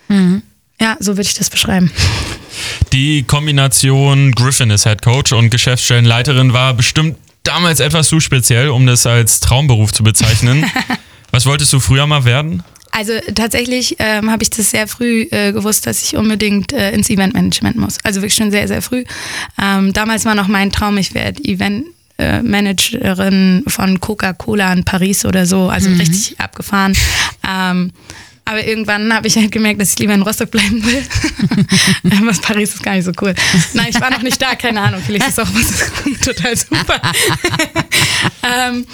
Mhm. 0.08 0.42
Ja, 0.80 0.96
so 1.00 1.16
würde 1.16 1.28
ich 1.28 1.34
das 1.34 1.50
beschreiben. 1.50 1.90
Die 2.92 3.24
Kombination 3.24 4.32
Griffin 4.32 4.70
ist 4.70 4.84
Head 4.84 5.02
Coach 5.02 5.32
und 5.32 5.50
Geschäftsstellenleiterin 5.50 6.52
war 6.52 6.72
bestimmt 6.74 7.16
damals 7.44 7.80
etwas 7.80 8.08
zu 8.08 8.20
speziell, 8.20 8.68
um 8.68 8.86
das 8.86 9.06
als 9.06 9.40
Traumberuf 9.40 9.92
zu 9.92 10.02
bezeichnen. 10.04 10.64
Was 11.30 11.46
wolltest 11.46 11.72
du 11.72 11.80
früher 11.80 12.06
mal 12.06 12.24
werden? 12.24 12.62
Also 12.90 13.12
tatsächlich 13.34 13.96
ähm, 13.98 14.30
habe 14.30 14.42
ich 14.42 14.50
das 14.50 14.70
sehr 14.70 14.88
früh 14.88 15.22
äh, 15.30 15.52
gewusst, 15.52 15.86
dass 15.86 16.02
ich 16.02 16.16
unbedingt 16.16 16.72
äh, 16.72 16.90
ins 16.92 17.10
Eventmanagement 17.10 17.76
muss. 17.76 17.98
Also 18.02 18.20
wirklich 18.22 18.34
schon 18.34 18.50
sehr, 18.50 18.66
sehr 18.66 18.82
früh. 18.82 19.04
Ähm, 19.62 19.92
damals 19.92 20.24
war 20.24 20.34
noch 20.34 20.48
mein 20.48 20.72
Traum, 20.72 20.96
ich 20.98 21.14
werde 21.14 21.44
Event 21.44 21.84
äh, 22.16 23.60
von 23.68 24.00
Coca-Cola 24.00 24.72
in 24.72 24.84
Paris 24.84 25.24
oder 25.24 25.46
so, 25.46 25.68
also 25.68 25.90
Mhm. 25.90 26.00
richtig 26.00 26.40
abgefahren. 26.40 26.96
Ähm, 27.48 27.92
aber 28.44 28.66
irgendwann 28.66 29.12
habe 29.12 29.26
ich 29.28 29.36
halt 29.36 29.52
gemerkt, 29.52 29.80
dass 29.80 29.92
ich 29.92 29.98
lieber 29.98 30.14
in 30.14 30.22
Rostock 30.22 30.50
bleiben 30.50 30.82
will. 30.84 31.02
was 32.26 32.40
Paris 32.40 32.74
ist 32.74 32.82
gar 32.82 32.94
nicht 32.94 33.04
so 33.04 33.12
cool. 33.20 33.34
Nein, 33.74 33.88
ich 33.90 34.00
war 34.00 34.10
noch 34.10 34.22
nicht 34.22 34.40
da, 34.40 34.54
keine 34.54 34.80
Ahnung. 34.80 35.02
Vielleicht 35.04 35.28
ist 35.28 35.38
auch 35.38 35.48
was 35.52 36.20
total 36.24 36.56
super. 36.56 37.00
ähm, 38.42 38.80
äh, 38.82 38.86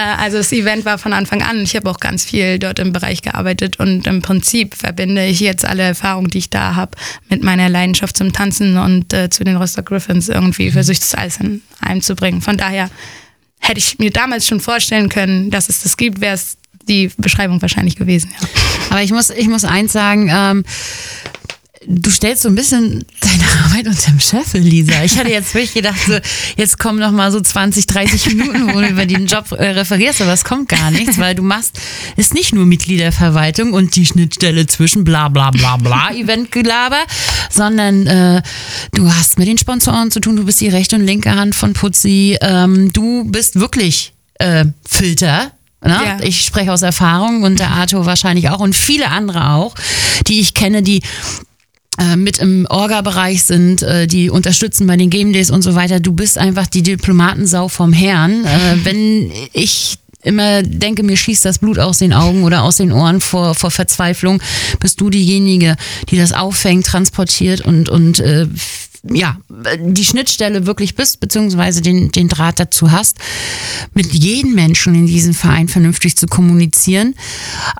also 0.00 0.38
das 0.38 0.52
Event 0.52 0.84
war 0.86 0.96
von 0.96 1.12
Anfang 1.12 1.42
an. 1.42 1.60
Ich 1.62 1.76
habe 1.76 1.90
auch 1.90 2.00
ganz 2.00 2.24
viel 2.24 2.58
dort 2.58 2.78
im 2.78 2.92
Bereich 2.92 3.20
gearbeitet 3.20 3.78
und 3.78 4.06
im 4.06 4.22
Prinzip 4.22 4.74
verbinde 4.74 5.26
ich 5.26 5.40
jetzt 5.40 5.66
alle 5.66 5.82
Erfahrungen, 5.82 6.28
die 6.28 6.38
ich 6.38 6.50
da 6.50 6.74
habe, 6.74 6.96
mit 7.28 7.42
meiner 7.42 7.68
Leidenschaft 7.68 8.16
zum 8.16 8.32
Tanzen 8.32 8.78
und 8.78 9.12
äh, 9.12 9.28
zu 9.28 9.44
den 9.44 9.56
Rostock 9.56 9.86
Griffins 9.86 10.28
irgendwie 10.30 10.70
versuche 10.70 10.94
ich 10.94 11.00
das 11.00 11.14
alles 11.14 11.36
in 11.38 11.62
einem 11.80 12.00
zu 12.00 12.14
bringen. 12.14 12.40
Von 12.40 12.56
daher 12.56 12.88
hätte 13.60 13.78
ich 13.78 13.98
mir 13.98 14.10
damals 14.10 14.46
schon 14.46 14.60
vorstellen 14.60 15.10
können, 15.10 15.50
dass 15.50 15.68
es 15.68 15.82
das 15.82 15.96
gibt, 15.96 16.20
wäre 16.20 16.34
es 16.34 16.56
die 16.88 17.10
Beschreibung 17.18 17.60
wahrscheinlich 17.60 17.96
gewesen. 17.96 18.32
Ja. 18.40 18.48
Aber 18.90 19.02
ich 19.02 19.12
muss, 19.12 19.30
ich 19.30 19.48
muss 19.48 19.64
eins 19.64 19.92
sagen, 19.92 20.30
ähm, 20.32 20.64
du 21.86 22.10
stellst 22.10 22.42
so 22.42 22.48
ein 22.48 22.54
bisschen 22.54 23.04
deine 23.20 23.64
Arbeit 23.64 23.86
unterm 23.86 24.20
Scheffel, 24.20 24.60
Lisa. 24.60 25.02
Ich 25.04 25.18
hatte 25.18 25.30
jetzt 25.30 25.54
wirklich 25.54 25.74
gedacht, 25.74 25.98
so, 26.06 26.18
jetzt 26.56 26.78
kommen 26.78 26.98
noch 26.98 27.10
mal 27.10 27.32
so 27.32 27.40
20, 27.40 27.86
30 27.86 28.26
Minuten, 28.34 28.74
wo 28.74 28.80
du 28.80 28.88
über 28.88 29.06
den 29.06 29.26
Job 29.26 29.52
äh, 29.52 29.70
referierst, 29.70 30.22
aber 30.22 30.32
es 30.32 30.44
kommt 30.44 30.68
gar 30.68 30.90
nichts, 30.90 31.18
weil 31.18 31.34
du 31.34 31.42
machst, 31.42 31.78
ist 32.16 32.34
nicht 32.34 32.54
nur 32.54 32.66
Mitgliederverwaltung 32.66 33.72
und 33.72 33.96
die 33.96 34.06
Schnittstelle 34.06 34.66
zwischen 34.66 35.04
bla 35.04 35.28
bla 35.28 35.50
bla 35.50 35.76
bla 35.76 36.12
Eventgelaber, 36.12 37.00
sondern 37.50 38.06
äh, 38.06 38.42
du 38.94 39.12
hast 39.12 39.38
mit 39.38 39.48
den 39.48 39.58
Sponsoren 39.58 40.10
zu 40.10 40.20
tun, 40.20 40.36
du 40.36 40.44
bist 40.44 40.60
die 40.60 40.68
rechte 40.68 40.96
und 40.96 41.04
linke 41.04 41.34
Hand 41.34 41.54
von 41.54 41.72
Putzi, 41.72 42.38
ähm, 42.40 42.92
du 42.92 43.24
bist 43.24 43.58
wirklich 43.58 44.12
äh, 44.38 44.66
Filter, 44.88 45.52
Ne? 45.84 46.00
Ja. 46.04 46.18
Ich 46.22 46.42
spreche 46.42 46.72
aus 46.72 46.82
Erfahrung 46.82 47.42
und 47.42 47.58
der 47.58 47.70
Arthur 47.70 48.06
wahrscheinlich 48.06 48.50
auch 48.50 48.60
und 48.60 48.76
viele 48.76 49.08
andere 49.08 49.50
auch, 49.50 49.74
die 50.28 50.38
ich 50.38 50.54
kenne, 50.54 50.82
die 50.82 51.02
äh, 52.02 52.16
mit 52.16 52.38
im 52.38 52.66
Orga-Bereich 52.68 53.44
sind, 53.44 53.82
äh, 53.82 54.06
die 54.06 54.30
unterstützen 54.30 54.86
bei 54.86 54.96
den 54.96 55.10
Game 55.10 55.32
Days 55.32 55.50
und 55.50 55.62
so 55.62 55.74
weiter. 55.74 56.00
Du 56.00 56.12
bist 56.12 56.38
einfach 56.38 56.66
die 56.66 56.82
Diplomatensau 56.82 57.68
vom 57.68 57.92
Herrn. 57.92 58.44
Äh, 58.44 58.76
wenn 58.84 59.30
ich 59.52 59.98
immer 60.22 60.62
denke, 60.62 61.02
mir 61.02 61.16
schießt 61.16 61.44
das 61.44 61.58
Blut 61.58 61.78
aus 61.78 61.98
den 61.98 62.12
Augen 62.12 62.44
oder 62.44 62.62
aus 62.62 62.76
den 62.76 62.92
Ohren 62.92 63.20
vor, 63.20 63.54
vor 63.54 63.70
Verzweiflung, 63.70 64.40
bist 64.80 65.00
du 65.00 65.10
diejenige, 65.10 65.76
die 66.10 66.16
das 66.16 66.32
auffängt, 66.32 66.86
transportiert 66.86 67.60
und, 67.60 67.88
und 67.88 68.20
äh, 68.20 68.46
ja, 69.04 69.36
die 69.78 70.04
Schnittstelle 70.04 70.66
wirklich 70.66 70.94
bist, 70.94 71.18
beziehungsweise 71.18 71.82
den, 71.82 72.12
den 72.12 72.28
Draht 72.28 72.60
dazu 72.60 72.92
hast, 72.92 73.18
mit 73.94 74.12
jedem 74.12 74.54
Menschen 74.54 74.94
in 74.94 75.06
diesem 75.06 75.34
Verein 75.34 75.68
vernünftig 75.68 76.16
zu 76.16 76.26
kommunizieren. 76.26 77.16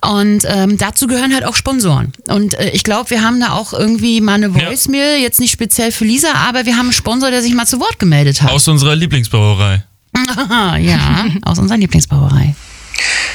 Und 0.02 0.44
ähm, 0.46 0.78
dazu 0.78 1.06
gehören 1.06 1.32
halt 1.32 1.44
auch 1.44 1.54
Sponsoren. 1.54 2.12
Und 2.28 2.54
äh, 2.54 2.70
ich 2.70 2.82
glaube, 2.82 3.10
wir 3.10 3.22
haben 3.22 3.38
da 3.38 3.52
auch 3.52 3.72
irgendwie 3.72 4.20
mal 4.20 4.34
eine 4.34 4.54
Voicemail, 4.54 5.20
jetzt 5.20 5.38
nicht 5.38 5.52
speziell 5.52 5.92
für 5.92 6.04
Lisa, 6.04 6.32
aber 6.34 6.66
wir 6.66 6.74
haben 6.74 6.86
einen 6.86 6.92
Sponsor, 6.92 7.30
der 7.30 7.40
sich 7.40 7.54
mal 7.54 7.66
zu 7.66 7.78
Wort 7.78 7.98
gemeldet 8.00 8.42
hat. 8.42 8.50
Aus 8.50 8.66
unserer 8.66 8.96
Lieblingsbrauerei. 8.96 9.84
ja, 10.80 11.26
aus 11.42 11.58
unserer 11.58 11.78
Lieblingsbrauerei. 11.78 12.54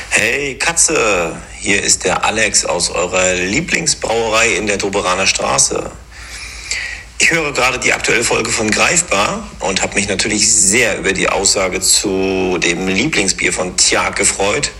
Hey 0.10 0.56
Katze, 0.56 1.36
hier 1.60 1.82
ist 1.82 2.04
der 2.04 2.26
Alex 2.26 2.66
aus 2.66 2.90
eurer 2.90 3.36
Lieblingsbrauerei 3.36 4.56
in 4.56 4.68
der 4.68 4.78
Doberaner 4.78 5.28
Straße. 5.28 5.92
Ich 7.20 7.32
höre 7.32 7.52
gerade 7.52 7.80
die 7.80 7.94
aktuelle 7.94 8.24
Folge 8.24 8.52
von 8.52 8.70
Greifbar 8.70 9.50
und 9.60 9.82
habe 9.82 9.96
mich 9.96 10.08
natürlich 10.08 10.52
sehr 10.54 11.00
über 11.00 11.14
die 11.14 11.28
Aussage 11.28 11.82
zu 11.82 12.60
dem 12.60 12.88
Lieblingsbier 12.88 13.52
von 13.52 13.76
Tjag 13.76 14.16
gefreut. 14.16 14.72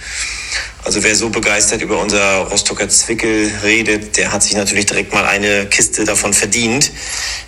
Also 0.84 1.04
wer 1.04 1.16
so 1.16 1.30
begeistert 1.30 1.82
über 1.82 2.00
unser 2.00 2.42
Rostocker 2.44 2.88
Zwickel 2.90 3.52
redet, 3.64 4.18
der 4.18 4.32
hat 4.32 4.44
sich 4.44 4.54
natürlich 4.54 4.86
direkt 4.86 5.14
mal 5.14 5.26
eine 5.26 5.66
Kiste 5.66 6.06
davon 6.06 6.32
verdient. 6.32 6.92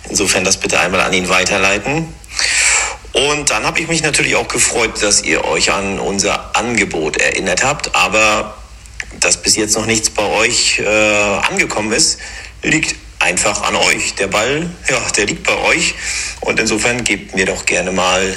Insofern 0.08 0.42
das 0.42 0.58
bitte 0.58 0.80
einmal 0.80 1.00
an 1.02 1.12
ihn 1.12 1.28
weiterleiten. 1.28 2.12
Und 3.12 3.50
dann 3.50 3.62
habe 3.62 3.78
ich 3.80 3.86
mich 3.86 4.02
natürlich 4.02 4.34
auch 4.34 4.48
gefreut, 4.48 5.00
dass 5.02 5.22
ihr 5.22 5.44
euch 5.44 5.70
an 5.70 6.00
unser 6.00 6.56
Angebot 6.56 7.16
erinnert 7.16 7.62
habt. 7.62 7.94
Aber 7.94 8.56
dass 9.20 9.40
bis 9.40 9.54
jetzt 9.54 9.76
noch 9.76 9.86
nichts 9.86 10.10
bei 10.10 10.24
euch 10.24 10.80
äh, 10.80 10.84
angekommen 10.84 11.92
ist, 11.92 12.18
liegt 12.62 12.96
einfach 13.20 13.62
an 13.62 13.76
euch. 13.76 14.14
Der 14.16 14.26
Ball, 14.26 14.68
ja, 14.88 15.00
der 15.16 15.26
liegt 15.26 15.44
bei 15.44 15.56
euch. 15.56 15.94
Und 16.40 16.58
insofern 16.58 17.04
gebt 17.04 17.34
mir 17.34 17.46
doch 17.46 17.64
gerne 17.64 17.92
mal 17.92 18.34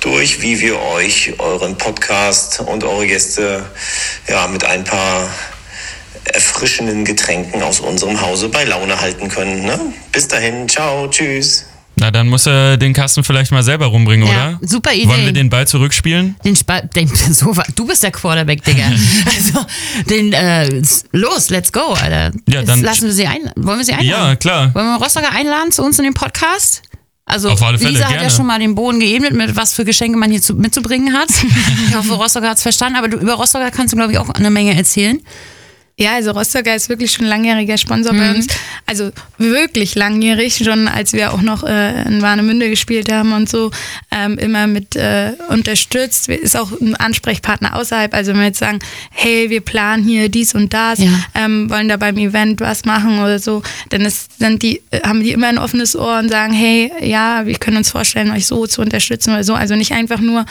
durch, 0.00 0.42
wie 0.42 0.60
wir 0.60 0.80
euch 0.80 1.34
euren 1.38 1.78
Podcast 1.78 2.60
und 2.60 2.84
eure 2.84 3.06
Gäste 3.06 3.64
ja 4.28 4.46
mit 4.46 4.64
ein 4.64 4.84
paar 4.84 5.30
erfrischenden 6.24 7.04
Getränken 7.04 7.62
aus 7.62 7.80
unserem 7.80 8.20
Hause 8.20 8.48
bei 8.48 8.64
Laune 8.64 9.00
halten 9.00 9.28
können. 9.28 9.64
Ne? 9.64 9.78
Bis 10.12 10.28
dahin, 10.28 10.68
ciao, 10.68 11.08
tschüss. 11.08 11.66
Na, 11.98 12.10
dann 12.10 12.28
muss 12.28 12.46
er 12.46 12.76
den 12.76 12.92
Kasten 12.92 13.24
vielleicht 13.24 13.52
mal 13.52 13.62
selber 13.62 13.86
rumbringen, 13.86 14.28
Ja, 14.28 14.58
oder? 14.58 14.58
super 14.68 14.92
Idee. 14.92 15.08
Wollen 15.08 15.24
wir 15.24 15.32
den 15.32 15.48
Ball 15.48 15.66
zurückspielen? 15.66 16.36
Den 16.44 16.54
Spa 16.54 16.82
den, 16.82 17.08
so, 17.32 17.54
du 17.74 17.86
bist 17.86 18.02
der 18.02 18.10
Quarterback, 18.10 18.62
Digga. 18.64 18.84
also, 19.34 19.64
den, 20.10 20.32
äh, 20.34 20.82
los, 21.12 21.48
let's 21.48 21.72
go, 21.72 21.94
Alter. 21.94 22.32
Ja, 22.48 22.62
dann- 22.62 22.82
Lassen 22.82 23.04
wir 23.06 23.12
sie 23.12 23.26
ein. 23.26 23.50
Wollen 23.56 23.78
wir 23.78 23.84
sie 23.84 23.94
einladen? 23.94 24.28
Ja, 24.28 24.36
klar. 24.36 24.74
Wollen 24.74 24.86
wir 24.86 24.96
Rostocker 25.02 25.32
einladen 25.32 25.72
zu 25.72 25.82
uns 25.82 25.98
in 25.98 26.04
den 26.04 26.14
Podcast? 26.14 26.82
Also, 27.24 27.50
Auf 27.50 27.62
alle 27.62 27.78
Fälle, 27.78 27.90
Lisa 27.92 28.04
hat 28.04 28.12
ja 28.12 28.18
gerne. 28.18 28.30
schon 28.30 28.46
mal 28.46 28.58
den 28.60 28.74
Boden 28.74 29.00
geebnet, 29.00 29.32
mit 29.32 29.56
was 29.56 29.72
für 29.72 29.84
Geschenke 29.84 30.16
man 30.18 30.30
hier 30.30 30.40
zu, 30.42 30.54
mitzubringen 30.54 31.12
hat. 31.14 31.28
ich 31.88 31.94
hoffe, 31.96 32.12
Rostocker 32.12 32.50
hat 32.50 32.58
es 32.58 32.62
verstanden, 32.62 32.98
aber 32.98 33.08
du, 33.08 33.16
über 33.16 33.32
Rostocker 33.34 33.70
kannst 33.70 33.94
du, 33.94 33.96
glaube 33.96 34.12
ich, 34.12 34.18
auch 34.18 34.28
eine 34.30 34.50
Menge 34.50 34.76
erzählen. 34.76 35.18
Ja, 35.98 36.16
also 36.16 36.32
Rostocker 36.32 36.76
ist 36.76 36.90
wirklich 36.90 37.12
schon 37.12 37.24
langjähriger 37.24 37.78
Sponsor 37.78 38.12
bei 38.12 38.28
Mhm. 38.28 38.34
uns. 38.36 38.46
Also 38.84 39.12
wirklich 39.38 39.94
langjährig, 39.94 40.58
schon 40.62 40.88
als 40.88 41.14
wir 41.14 41.32
auch 41.32 41.40
noch 41.40 41.64
äh, 41.64 42.02
in 42.02 42.20
Warnemünde 42.20 42.68
gespielt 42.68 43.10
haben 43.10 43.32
und 43.32 43.48
so, 43.48 43.70
ähm, 44.10 44.36
immer 44.36 44.66
mit 44.66 44.94
äh, 44.94 45.32
unterstützt. 45.48 46.28
Ist 46.28 46.54
auch 46.54 46.70
ein 46.82 46.96
Ansprechpartner 46.96 47.74
außerhalb. 47.76 48.12
Also 48.12 48.32
wenn 48.32 48.40
wir 48.40 48.46
jetzt 48.48 48.58
sagen, 48.58 48.78
hey, 49.10 49.48
wir 49.48 49.62
planen 49.62 50.04
hier 50.04 50.28
dies 50.28 50.54
und 50.54 50.74
das, 50.74 50.98
Ja. 50.98 51.08
ähm, 51.34 51.70
wollen 51.70 51.88
da 51.88 51.96
beim 51.96 52.18
Event 52.18 52.60
was 52.60 52.84
machen 52.84 53.18
oder 53.20 53.38
so, 53.38 53.62
dann 53.88 54.02
ist, 54.02 54.38
sind 54.38 54.62
die, 54.62 54.82
äh, 54.90 55.00
haben 55.02 55.22
die 55.22 55.30
immer 55.32 55.46
ein 55.48 55.58
offenes 55.58 55.96
Ohr 55.96 56.18
und 56.18 56.28
sagen, 56.28 56.52
hey, 56.52 56.92
ja, 57.00 57.46
wir 57.46 57.54
können 57.56 57.78
uns 57.78 57.90
vorstellen, 57.90 58.30
euch 58.32 58.44
so 58.46 58.66
zu 58.66 58.82
unterstützen 58.82 59.30
oder 59.32 59.44
so. 59.44 59.54
Also 59.54 59.74
nicht 59.76 59.92
einfach 59.92 60.20
nur 60.20 60.44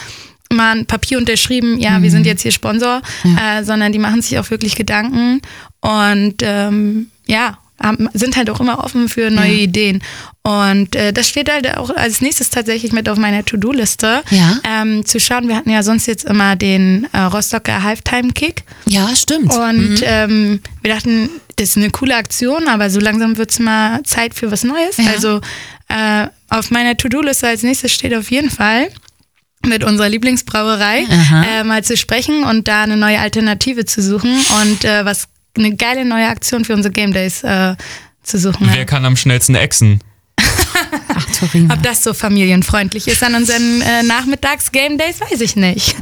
mal 0.52 0.76
ein 0.76 0.86
Papier 0.86 1.18
unterschrieben, 1.18 1.78
ja, 1.80 2.00
wir 2.02 2.10
sind 2.10 2.26
jetzt 2.26 2.42
hier 2.42 2.52
Sponsor, 2.52 3.02
äh, 3.24 3.64
sondern 3.64 3.92
die 3.92 3.98
machen 3.98 4.22
sich 4.22 4.38
auch 4.38 4.50
wirklich 4.50 4.76
Gedanken 4.76 5.40
und 5.80 6.36
ähm, 6.42 7.10
ja, 7.26 7.58
haben, 7.82 8.08
sind 8.14 8.36
halt 8.36 8.48
auch 8.48 8.60
immer 8.60 8.82
offen 8.84 9.08
für 9.08 9.30
neue 9.30 9.52
Ja. 9.52 9.58
Ideen. 9.64 10.02
Und 10.42 10.94
äh, 10.96 11.12
das 11.12 11.28
steht 11.28 11.50
halt 11.52 11.76
auch 11.76 11.90
als 11.94 12.20
nächstes 12.20 12.48
tatsächlich 12.50 12.92
mit 12.92 13.08
auf 13.08 13.18
meiner 13.18 13.44
To-Do-Liste, 13.44 14.22
Ja. 14.30 14.58
ähm, 14.64 15.04
zu 15.04 15.18
schauen. 15.20 15.48
Wir 15.48 15.56
hatten 15.56 15.70
ja 15.70 15.82
sonst 15.82 16.06
jetzt 16.06 16.24
immer 16.24 16.56
den 16.56 17.06
äh, 17.12 17.18
Rostocker 17.20 17.82
Halftime-Kick. 17.82 18.62
Ja, 18.86 19.08
stimmt. 19.14 19.52
Und 19.52 19.90
Mhm. 19.90 19.98
ähm, 20.04 20.60
wir 20.82 20.94
dachten, 20.94 21.28
das 21.56 21.70
ist 21.70 21.76
eine 21.76 21.90
coole 21.90 22.14
Aktion, 22.16 22.68
aber 22.68 22.88
so 22.88 23.00
langsam 23.00 23.36
wird 23.36 23.50
es 23.50 23.58
mal 23.58 24.02
Zeit 24.04 24.34
für 24.34 24.50
was 24.50 24.62
Neues. 24.64 24.96
Ja. 24.98 25.10
Also 25.10 25.40
äh, 25.88 26.28
auf 26.48 26.70
meiner 26.70 26.96
To-Do-Liste 26.96 27.46
als 27.48 27.62
nächstes 27.62 27.92
steht 27.92 28.14
auf 28.14 28.30
jeden 28.30 28.50
Fall 28.50 28.88
mit 29.66 29.84
unserer 29.84 30.08
Lieblingsbrauerei 30.08 31.04
äh, 31.60 31.64
mal 31.64 31.84
zu 31.84 31.96
sprechen 31.96 32.44
und 32.44 32.68
da 32.68 32.82
eine 32.82 32.96
neue 32.96 33.18
Alternative 33.20 33.84
zu 33.84 34.02
suchen 34.02 34.34
und 34.62 34.84
äh, 34.84 35.04
was 35.04 35.28
eine 35.56 35.74
geile 35.76 36.04
neue 36.04 36.28
Aktion 36.28 36.64
für 36.64 36.74
unsere 36.74 36.92
Game 36.92 37.12
Days 37.12 37.42
äh, 37.42 37.76
zu 38.22 38.38
suchen. 38.38 38.68
Wer 38.72 38.84
kann 38.84 39.04
am 39.04 39.16
schnellsten 39.16 39.54
exen? 39.54 40.00
Ach, 40.38 41.26
Torima. 41.38 41.74
Ob 41.74 41.82
das 41.82 42.04
so 42.04 42.12
familienfreundlich 42.12 43.08
ist 43.08 43.22
an 43.22 43.34
unseren 43.34 43.80
äh, 43.80 44.02
Nachmittags-Game 44.02 44.98
Days, 44.98 45.20
weiß 45.20 45.40
ich 45.40 45.56
nicht. 45.56 45.96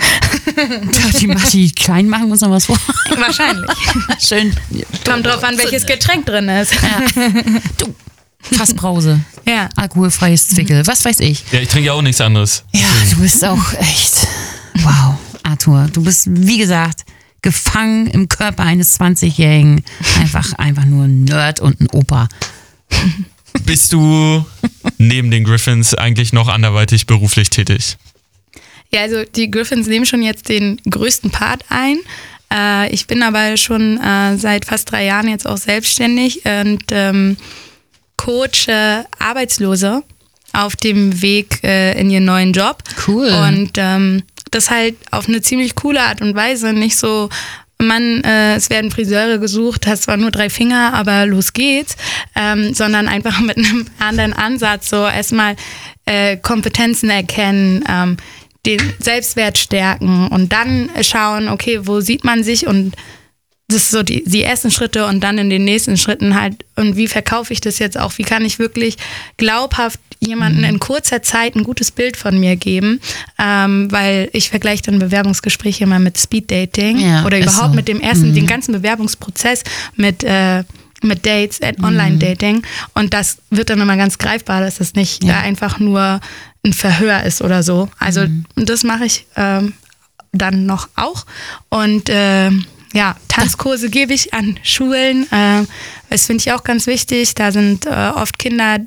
die, 1.20 1.34
die 1.52 1.72
Kleinen 1.72 2.08
machen 2.08 2.30
uns 2.30 2.40
noch 2.40 2.50
was 2.50 2.66
vor. 2.66 2.78
Wahrscheinlich. 3.16 3.70
Schön. 4.18 4.54
Kommt 5.08 5.26
drauf 5.26 5.42
an, 5.44 5.56
welches 5.58 5.86
Getränk 5.86 6.26
drin 6.26 6.48
ist. 6.48 6.74
Du, 7.78 7.94
Fassbrause. 8.52 9.20
Ja. 9.46 9.68
Alkoholfreies 9.76 10.48
Zwickel. 10.48 10.86
Was 10.86 11.04
weiß 11.04 11.20
ich. 11.20 11.44
Ja, 11.52 11.60
ich 11.60 11.68
trinke 11.68 11.88
ja 11.88 11.92
auch 11.92 12.00
nichts 12.00 12.22
anderes. 12.22 12.64
Ja, 12.72 12.88
du 13.10 13.20
bist 13.20 13.44
auch 13.44 13.74
echt. 13.74 14.26
Wow, 14.76 15.16
Arthur. 15.42 15.90
Du 15.92 16.02
bist, 16.02 16.28
wie 16.30 16.56
gesagt, 16.56 17.04
gefangen 17.42 18.06
im 18.06 18.28
Körper 18.28 18.62
eines 18.62 18.98
20-Jährigen. 18.98 19.84
Einfach, 20.18 20.54
einfach 20.54 20.86
nur 20.86 21.04
ein 21.04 21.24
Nerd 21.24 21.60
und 21.60 21.78
ein 21.78 21.88
Opa. 21.90 22.28
Bist 23.66 23.92
du 23.92 24.44
neben 24.96 25.30
den 25.30 25.44
Griffins 25.44 25.94
eigentlich 25.94 26.32
noch 26.32 26.48
anderweitig 26.48 27.06
beruflich 27.06 27.50
tätig? 27.50 27.98
Ja, 28.90 29.02
also 29.02 29.24
die 29.24 29.50
Griffins 29.50 29.86
nehmen 29.86 30.06
schon 30.06 30.22
jetzt 30.22 30.48
den 30.48 30.80
größten 30.88 31.30
Part 31.30 31.64
ein. 31.68 31.98
Äh, 32.52 32.92
ich 32.92 33.06
bin 33.06 33.22
aber 33.22 33.56
schon 33.56 34.00
äh, 34.00 34.36
seit 34.38 34.64
fast 34.64 34.90
drei 34.90 35.04
Jahren 35.04 35.28
jetzt 35.28 35.46
auch 35.46 35.56
selbstständig 35.56 36.44
und 36.44 36.84
ähm, 36.90 37.36
coach 38.16 38.68
äh, 38.68 39.04
Arbeitslose 39.18 40.02
auf 40.52 40.76
dem 40.76 41.20
Weg 41.20 41.62
äh, 41.64 41.98
in 42.00 42.10
ihren 42.10 42.24
neuen 42.24 42.52
Job. 42.52 42.78
Cool. 43.06 43.28
Und 43.28 43.72
ähm, 43.76 44.22
das 44.50 44.70
halt 44.70 44.96
auf 45.10 45.28
eine 45.28 45.40
ziemlich 45.42 45.74
coole 45.74 46.00
Art 46.00 46.20
und 46.20 46.34
Weise, 46.34 46.72
nicht 46.72 46.96
so 46.96 47.28
Mann, 47.78 48.22
äh, 48.22 48.54
es 48.54 48.70
werden 48.70 48.90
Friseure 48.90 49.38
gesucht, 49.38 49.86
hast 49.86 50.04
zwar 50.04 50.16
nur 50.16 50.30
drei 50.30 50.48
Finger, 50.48 50.94
aber 50.94 51.26
los 51.26 51.52
geht's, 51.52 51.96
ähm, 52.36 52.72
sondern 52.72 53.08
einfach 53.08 53.40
mit 53.40 53.58
einem 53.58 53.86
anderen 53.98 54.32
Ansatz, 54.32 54.90
so 54.90 55.04
erstmal 55.04 55.56
äh, 56.06 56.36
Kompetenzen 56.36 57.10
erkennen, 57.10 57.84
ähm, 57.88 58.16
den 58.64 58.80
Selbstwert 58.98 59.58
stärken 59.58 60.28
und 60.28 60.52
dann 60.52 60.88
schauen, 61.02 61.48
okay, 61.48 61.80
wo 61.82 62.00
sieht 62.00 62.24
man 62.24 62.44
sich 62.44 62.66
und 62.66 62.94
das 63.68 63.84
ist 63.84 63.90
so 63.92 64.02
die, 64.02 64.22
die 64.24 64.42
ersten 64.42 64.70
Schritte 64.70 65.06
und 65.06 65.20
dann 65.20 65.38
in 65.38 65.48
den 65.50 65.64
nächsten 65.64 65.96
Schritten 65.96 66.38
halt, 66.40 66.64
und 66.76 66.96
wie 66.96 67.08
verkaufe 67.08 67.52
ich 67.52 67.60
das 67.60 67.78
jetzt 67.78 67.98
auch? 67.98 68.12
Wie 68.18 68.22
kann 68.22 68.44
ich 68.44 68.58
wirklich 68.58 68.96
glaubhaft 69.38 69.98
jemanden 70.20 70.64
in 70.64 70.78
kurzer 70.80 71.22
Zeit 71.22 71.54
ein 71.56 71.64
gutes 71.64 71.90
Bild 71.90 72.16
von 72.16 72.38
mir 72.38 72.56
geben? 72.56 73.00
Ähm, 73.38 73.90
weil 73.90 74.28
ich 74.32 74.50
vergleiche 74.50 74.82
dann 74.82 74.98
Bewerbungsgespräche 74.98 75.84
immer 75.84 75.98
mit 75.98 76.18
Speed 76.18 76.50
Dating 76.50 76.98
Ja, 76.98 77.24
oder 77.24 77.38
überhaupt 77.38 77.70
so. 77.70 77.74
mit 77.74 77.88
dem 77.88 78.00
ersten, 78.00 78.30
Mhm. 78.30 78.34
den 78.34 78.46
ganzen 78.46 78.72
Bewerbungsprozess 78.72 79.62
mit, 79.96 80.22
äh, 80.24 80.62
mit 81.02 81.24
Dates, 81.26 81.58
äh, 81.60 81.72
Online-Dating. 81.82 82.62
Und 82.94 83.14
das 83.14 83.38
wird 83.50 83.70
dann 83.70 83.80
immer 83.80 83.96
ganz 83.96 84.18
greifbar, 84.18 84.60
dass 84.60 84.76
das 84.76 84.94
nicht 84.94 85.24
Ja. 85.24 85.40
äh, 85.40 85.44
einfach 85.44 85.78
nur 85.78 86.20
ein 86.64 86.72
Verhör 86.74 87.22
ist 87.24 87.40
oder 87.42 87.62
so. 87.62 87.88
Also 87.98 88.22
Mhm. 88.22 88.44
das 88.56 88.84
mache 88.84 89.06
ich 89.06 89.26
ähm, 89.36 89.72
dann 90.32 90.66
noch 90.66 90.88
auch. 90.96 91.24
Und 91.70 92.08
äh, 92.08 92.50
ja, 92.94 93.16
Tanzkurse 93.28 93.90
gebe 93.90 94.14
ich 94.14 94.32
an 94.32 94.58
Schulen. 94.62 95.30
Äh, 95.32 95.64
das 96.10 96.26
finde 96.26 96.42
ich 96.42 96.52
auch 96.52 96.62
ganz 96.62 96.86
wichtig. 96.86 97.34
Da 97.34 97.50
sind 97.50 97.86
äh, 97.86 97.90
oft 98.14 98.38
Kinder, 98.38 98.78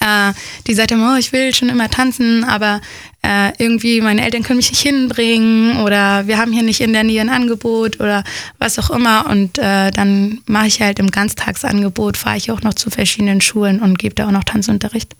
äh, 0.00 0.32
die 0.66 0.74
sagen 0.74 0.94
immer, 0.94 1.14
oh, 1.14 1.18
ich 1.18 1.32
will 1.32 1.54
schon 1.54 1.70
immer 1.70 1.88
tanzen, 1.88 2.44
aber 2.44 2.82
äh, 3.22 3.52
irgendwie 3.56 4.02
meine 4.02 4.22
Eltern 4.22 4.42
können 4.42 4.58
mich 4.58 4.70
nicht 4.70 4.82
hinbringen 4.82 5.78
oder 5.78 6.26
wir 6.26 6.36
haben 6.36 6.52
hier 6.52 6.62
nicht 6.62 6.82
in 6.82 6.92
der 6.92 7.02
Nähe 7.02 7.22
ein 7.22 7.30
Angebot 7.30 7.98
oder 7.98 8.24
was 8.58 8.78
auch 8.78 8.90
immer. 8.90 9.26
Und 9.30 9.56
äh, 9.56 9.90
dann 9.90 10.42
mache 10.46 10.66
ich 10.66 10.82
halt 10.82 10.98
im 10.98 11.10
Ganztagsangebot, 11.10 12.18
fahre 12.18 12.36
ich 12.36 12.50
auch 12.50 12.60
noch 12.60 12.74
zu 12.74 12.90
verschiedenen 12.90 13.40
Schulen 13.40 13.80
und 13.80 13.98
gebe 13.98 14.14
da 14.14 14.26
auch 14.26 14.32
noch 14.32 14.44
Tanzunterricht. 14.44 15.16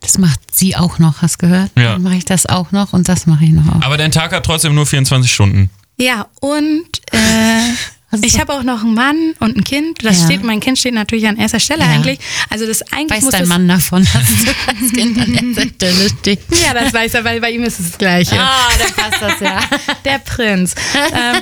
Das 0.00 0.16
macht 0.16 0.54
sie 0.54 0.76
auch 0.76 1.00
noch, 1.00 1.22
hast 1.22 1.38
gehört? 1.38 1.72
Ja. 1.76 1.94
Dann 1.94 2.02
mache 2.02 2.16
ich 2.16 2.24
das 2.24 2.46
auch 2.46 2.70
noch 2.70 2.92
und 2.92 3.08
das 3.08 3.26
mache 3.26 3.44
ich 3.44 3.50
noch 3.50 3.66
auch. 3.66 3.82
Aber 3.82 3.96
dein 3.96 4.12
Tag 4.12 4.32
hat 4.32 4.46
trotzdem 4.46 4.74
nur 4.74 4.86
24 4.86 5.32
Stunden. 5.32 5.70
Ja, 6.00 6.28
und 6.40 6.88
äh, 7.12 7.74
ich 8.22 8.40
habe 8.40 8.52
auch 8.54 8.62
noch 8.62 8.82
einen 8.82 8.94
Mann 8.94 9.34
und 9.38 9.56
ein 9.56 9.64
Kind. 9.64 10.04
Das 10.04 10.20
Ja. 10.20 10.24
steht, 10.26 10.42
mein 10.44 10.60
Kind 10.60 10.78
steht 10.78 10.94
natürlich 10.94 11.26
an 11.28 11.36
erster 11.36 11.60
Stelle 11.60 11.84
Ja. 11.84 11.90
eigentlich. 11.90 12.18
Also 12.48 12.66
das 12.66 12.82
eigentlich 12.92 13.18
Weiß 13.18 13.22
muss 13.24 13.32
dein 13.32 13.40
das, 13.42 13.48
Mann 13.48 13.68
davon, 13.68 14.04
dass 14.12 14.44
du 14.44 14.50
als 14.66 14.92
Kind 14.92 15.18
an 15.18 15.34
erster 15.34 15.68
Stelle 15.74 16.08
stehst? 16.20 16.42
Ja, 16.64 16.74
das 16.74 16.92
weiß 16.92 17.14
er, 17.14 17.24
weil 17.24 17.40
bei 17.40 17.50
ihm 17.52 17.62
ist 17.64 17.80
es 17.80 17.90
das 17.90 17.98
Gleiche. 17.98 18.38
Ah, 18.40 18.68
dann 18.78 19.10
passt 19.10 19.22
das 19.22 19.40
ja. 19.40 19.60
Der 20.04 20.18
Prinz. 20.18 20.74
ähm, 21.12 21.40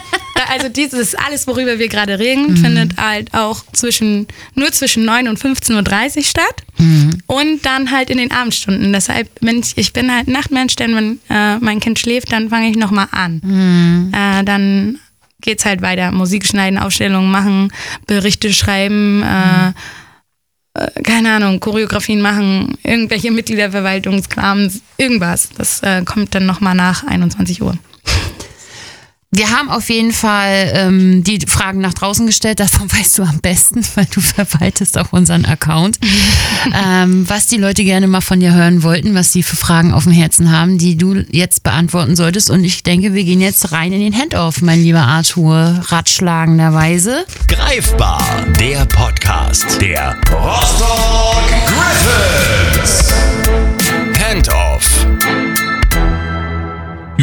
also 0.50 0.68
dieses 0.68 1.14
alles, 1.14 1.46
worüber 1.46 1.78
wir 1.78 1.88
gerade 1.88 2.18
reden, 2.18 2.52
Mhm. 2.52 2.56
findet 2.58 2.96
halt 2.96 3.34
auch 3.34 3.64
zwischen 3.72 4.26
nur 4.54 4.70
zwischen 4.72 5.04
9 5.04 5.28
und 5.28 5.38
15.30 5.38 6.16
Uhr 6.18 6.22
statt. 6.24 6.62
Mhm. 6.78 7.18
Und 7.26 7.66
dann 7.66 7.90
halt 7.90 8.08
in 8.10 8.18
den 8.18 8.30
Abendstunden. 8.30 8.92
Deshalb 8.92 9.28
bin 9.40 9.60
ich, 9.60 9.76
ich 9.76 9.92
bin 9.92 10.14
halt 10.14 10.28
Nachtmensch, 10.28 10.76
denn 10.76 10.94
wenn 10.94 11.18
äh, 11.28 11.58
mein 11.58 11.80
Kind 11.80 11.98
schläft, 11.98 12.30
dann 12.30 12.50
fange 12.50 12.70
ich 12.70 12.76
nochmal 12.76 13.08
an. 13.10 13.40
Mhm. 13.42 14.12
Äh, 14.14 14.44
dann 14.44 14.98
geht's 15.40 15.64
halt 15.64 15.82
weiter. 15.82 16.10
Musik 16.12 16.46
schneiden, 16.46 16.78
Aufstellungen 16.78 17.30
machen, 17.30 17.72
Berichte 18.06 18.52
schreiben, 18.52 19.22
äh, 19.22 19.72
äh, 20.74 21.02
keine 21.02 21.34
Ahnung, 21.34 21.60
Choreografien 21.60 22.20
machen, 22.20 22.76
irgendwelche 22.82 23.30
Mitgliederverwaltungskram, 23.30 24.70
irgendwas. 24.96 25.50
Das 25.56 25.82
äh, 25.82 26.02
kommt 26.04 26.34
dann 26.34 26.46
nochmal 26.46 26.74
nach 26.74 27.04
21 27.04 27.62
Uhr. 27.62 27.76
Wir 29.30 29.50
haben 29.50 29.68
auf 29.68 29.90
jeden 29.90 30.12
Fall 30.12 30.70
ähm, 30.72 31.22
die 31.22 31.38
Fragen 31.46 31.80
nach 31.80 31.92
draußen 31.92 32.26
gestellt. 32.26 32.60
Davon 32.60 32.90
weißt 32.98 33.18
du 33.18 33.24
am 33.24 33.40
besten, 33.40 33.84
weil 33.94 34.06
du 34.06 34.20
verwaltest 34.20 34.96
auch 34.96 35.12
unseren 35.12 35.44
Account. 35.44 35.98
ähm, 36.86 37.28
was 37.28 37.46
die 37.46 37.58
Leute 37.58 37.84
gerne 37.84 38.06
mal 38.06 38.22
von 38.22 38.40
dir 38.40 38.54
hören 38.54 38.82
wollten, 38.82 39.14
was 39.14 39.32
sie 39.32 39.42
für 39.42 39.56
Fragen 39.56 39.92
auf 39.92 40.04
dem 40.04 40.12
Herzen 40.12 40.50
haben, 40.50 40.78
die 40.78 40.96
du 40.96 41.26
jetzt 41.30 41.62
beantworten 41.62 42.16
solltest. 42.16 42.48
Und 42.48 42.64
ich 42.64 42.82
denke, 42.82 43.12
wir 43.12 43.24
gehen 43.24 43.42
jetzt 43.42 43.70
rein 43.70 43.92
in 43.92 44.00
den 44.00 44.16
Handoff, 44.16 44.62
mein 44.62 44.82
lieber 44.82 45.02
Arthur, 45.02 45.82
ratschlagenderweise. 45.88 47.26
Greifbar, 47.48 48.46
der 48.58 48.86
Podcast 48.86 49.78
der 49.80 50.16
Rostock 50.32 51.44
Griffins. 51.66 53.12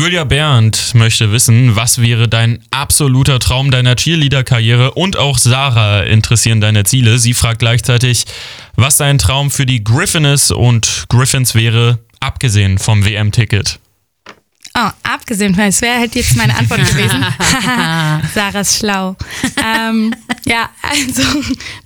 Julia 0.05 0.23
Berndt 0.23 0.93
möchte 0.93 1.31
wissen, 1.31 1.75
was 1.75 1.99
wäre 1.99 2.27
dein 2.27 2.59
absoluter 2.69 3.39
Traum 3.39 3.71
deiner 3.71 3.95
Cheerleader-Karriere 3.95 4.91
und 4.91 5.17
auch 5.17 5.39
Sarah 5.39 6.01
interessieren 6.01 6.61
deine 6.61 6.83
Ziele. 6.83 7.17
Sie 7.17 7.33
fragt 7.33 7.57
gleichzeitig, 7.57 8.25
was 8.75 8.97
dein 8.97 9.17
Traum 9.17 9.49
für 9.49 9.65
die 9.65 9.83
Griffin 9.83 10.23
ist 10.23 10.51
und 10.51 11.05
Griffins 11.09 11.55
wäre, 11.55 11.97
abgesehen 12.19 12.77
vom 12.77 13.03
WM-Ticket. 13.03 13.79
Oh, 14.77 14.89
abgesehen, 15.01 15.57
weil 15.57 15.69
es 15.69 15.81
wäre 15.81 15.97
halt 15.97 16.13
jetzt 16.13 16.35
meine 16.35 16.55
Antwort 16.55 16.81
gewesen. 16.87 17.25
Sarah 18.35 18.59
ist 18.59 18.77
schlau. 18.77 19.15
ähm, 19.57 20.13
ja, 20.45 20.69
also, 20.83 21.23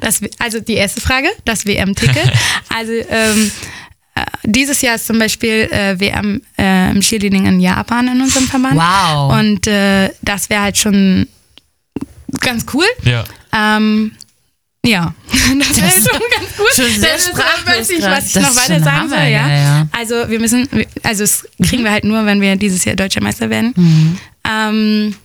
das, 0.02 0.20
also 0.40 0.60
die 0.60 0.74
erste 0.74 1.00
Frage, 1.00 1.30
das 1.46 1.66
WM-Ticket. 1.66 2.34
Also 2.72 2.92
ähm, 2.92 3.50
äh, 3.50 3.50
dieses 4.44 4.82
Jahr 4.82 4.96
ist 4.96 5.08
zum 5.08 5.20
Beispiel 5.20 5.70
äh, 5.72 6.00
WM 6.00 6.42
äh, 6.58 6.92
im 6.92 7.02
Cheerleading 7.02 7.46
in 7.46 7.60
Japan 7.60 8.08
in 8.08 8.22
unserem 8.22 8.48
Verband. 8.48 8.76
Wow. 8.76 9.38
Und 9.40 9.68
äh, 9.68 10.10
das 10.22 10.50
wäre 10.50 10.64
halt 10.64 10.78
schon 10.78 11.28
ganz 12.40 12.66
cool. 12.74 12.86
Ja. 13.04 13.24
Ähm, 13.54 14.12
ja, 14.86 15.14
das 15.32 15.82
wäre 15.82 15.92
schon 15.92 16.22
ganz 16.32 16.58
gut. 16.58 16.74
schon 16.76 17.02
sehr 17.02 17.14
Das 17.14 17.36
weiß 17.66 17.90
ich, 17.90 18.02
was 18.02 18.28
ich 18.28 18.34
Das 18.34 18.44
noch 18.44 18.50
ist 18.52 18.56
weiter 18.56 18.74
schon 18.76 18.84
sagen 18.84 18.98
Hammer, 18.98 19.10
soll, 19.10 19.20
ja. 19.20 19.48
ja, 19.48 19.58
ja. 19.58 19.88
Also 19.92 20.30
wir 20.30 20.40
müssen, 20.40 20.68
also 21.04 21.24
es 21.24 21.48
kriegen 21.64 21.84
wir 21.84 21.92
halt 21.92 22.06
nur, 22.06 22.26
wenn 22.26 22.40
wir 22.40 22.56
dieses 22.56 22.86
Jahr 22.86 22.96
Deutscher 22.96 23.22
Meister 23.22 23.50
werden. 23.50 23.74
Mhm. 23.76 24.18
Ähm, 24.50 25.16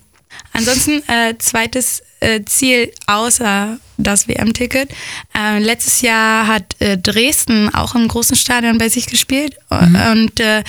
ansonsten 0.52 1.02
äh, 1.08 1.38
zweites 1.38 2.02
äh, 2.20 2.42
Ziel 2.44 2.90
außer 3.06 3.78
das 3.96 4.28
WM-Ticket. 4.28 4.90
Äh, 5.36 5.58
letztes 5.58 6.00
Jahr 6.02 6.46
hat 6.46 6.76
äh, 6.80 6.98
Dresden 6.98 7.72
auch 7.74 7.94
im 7.94 8.08
großen 8.08 8.36
Stadion 8.36 8.78
bei 8.78 8.88
sich 8.88 9.06
gespielt 9.06 9.56
Mhm. 9.70 9.96
und 10.12 10.40
äh, 10.40 10.62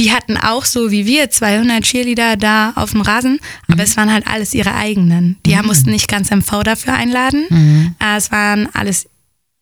die 0.00 0.10
hatten 0.10 0.36
auch 0.36 0.64
so 0.64 0.90
wie 0.90 1.06
wir 1.06 1.30
200 1.30 1.84
Cheerleader 1.84 2.36
da 2.36 2.72
auf 2.74 2.90
dem 2.90 3.00
Rasen, 3.02 3.38
aber 3.68 3.84
es 3.84 3.96
waren 3.96 4.12
halt 4.12 4.26
alles 4.26 4.52
ihre 4.52 4.74
eigenen. 4.74 5.36
Die 5.46 5.56
haben 5.56 5.66
mussten 5.68 5.90
nicht 5.90 6.08
ganz 6.08 6.30
MV 6.32 6.64
dafür 6.64 6.94
einladen. 6.94 7.46
Mhm. 7.48 7.94
Äh, 8.00 8.16
es 8.16 8.32
waren 8.32 8.68
alles 8.74 9.06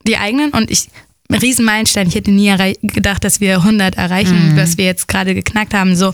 die 0.06 0.16
eigenen 0.16 0.50
und 0.50 0.70
ich 0.70 0.88
Riesenmeilenstein. 1.30 2.08
Ich 2.08 2.14
hätte 2.14 2.30
nie 2.30 2.54
gedacht, 2.82 3.24
dass 3.24 3.40
wir 3.40 3.62
100 3.62 3.96
erreichen, 3.96 4.50
Mhm. 4.52 4.56
was 4.56 4.76
wir 4.76 4.84
jetzt 4.84 5.08
gerade 5.08 5.34
geknackt 5.34 5.72
haben. 5.72 5.96
So, 5.96 6.12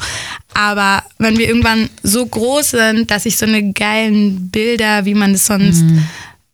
aber 0.55 1.03
wenn 1.19 1.39
wir 1.39 1.49
irgendwann 1.49 1.89
so 2.05 2.25
groß 2.25 2.71
sind, 2.71 3.11
dass 3.11 3.27
ich 3.27 3.37
so 3.37 3.47
eine 3.47 3.73
geilen 3.73 4.49
Bilder, 4.51 5.05
wie 5.07 5.15
man 5.15 5.33
das 5.33 5.47
sonst, 5.47 5.85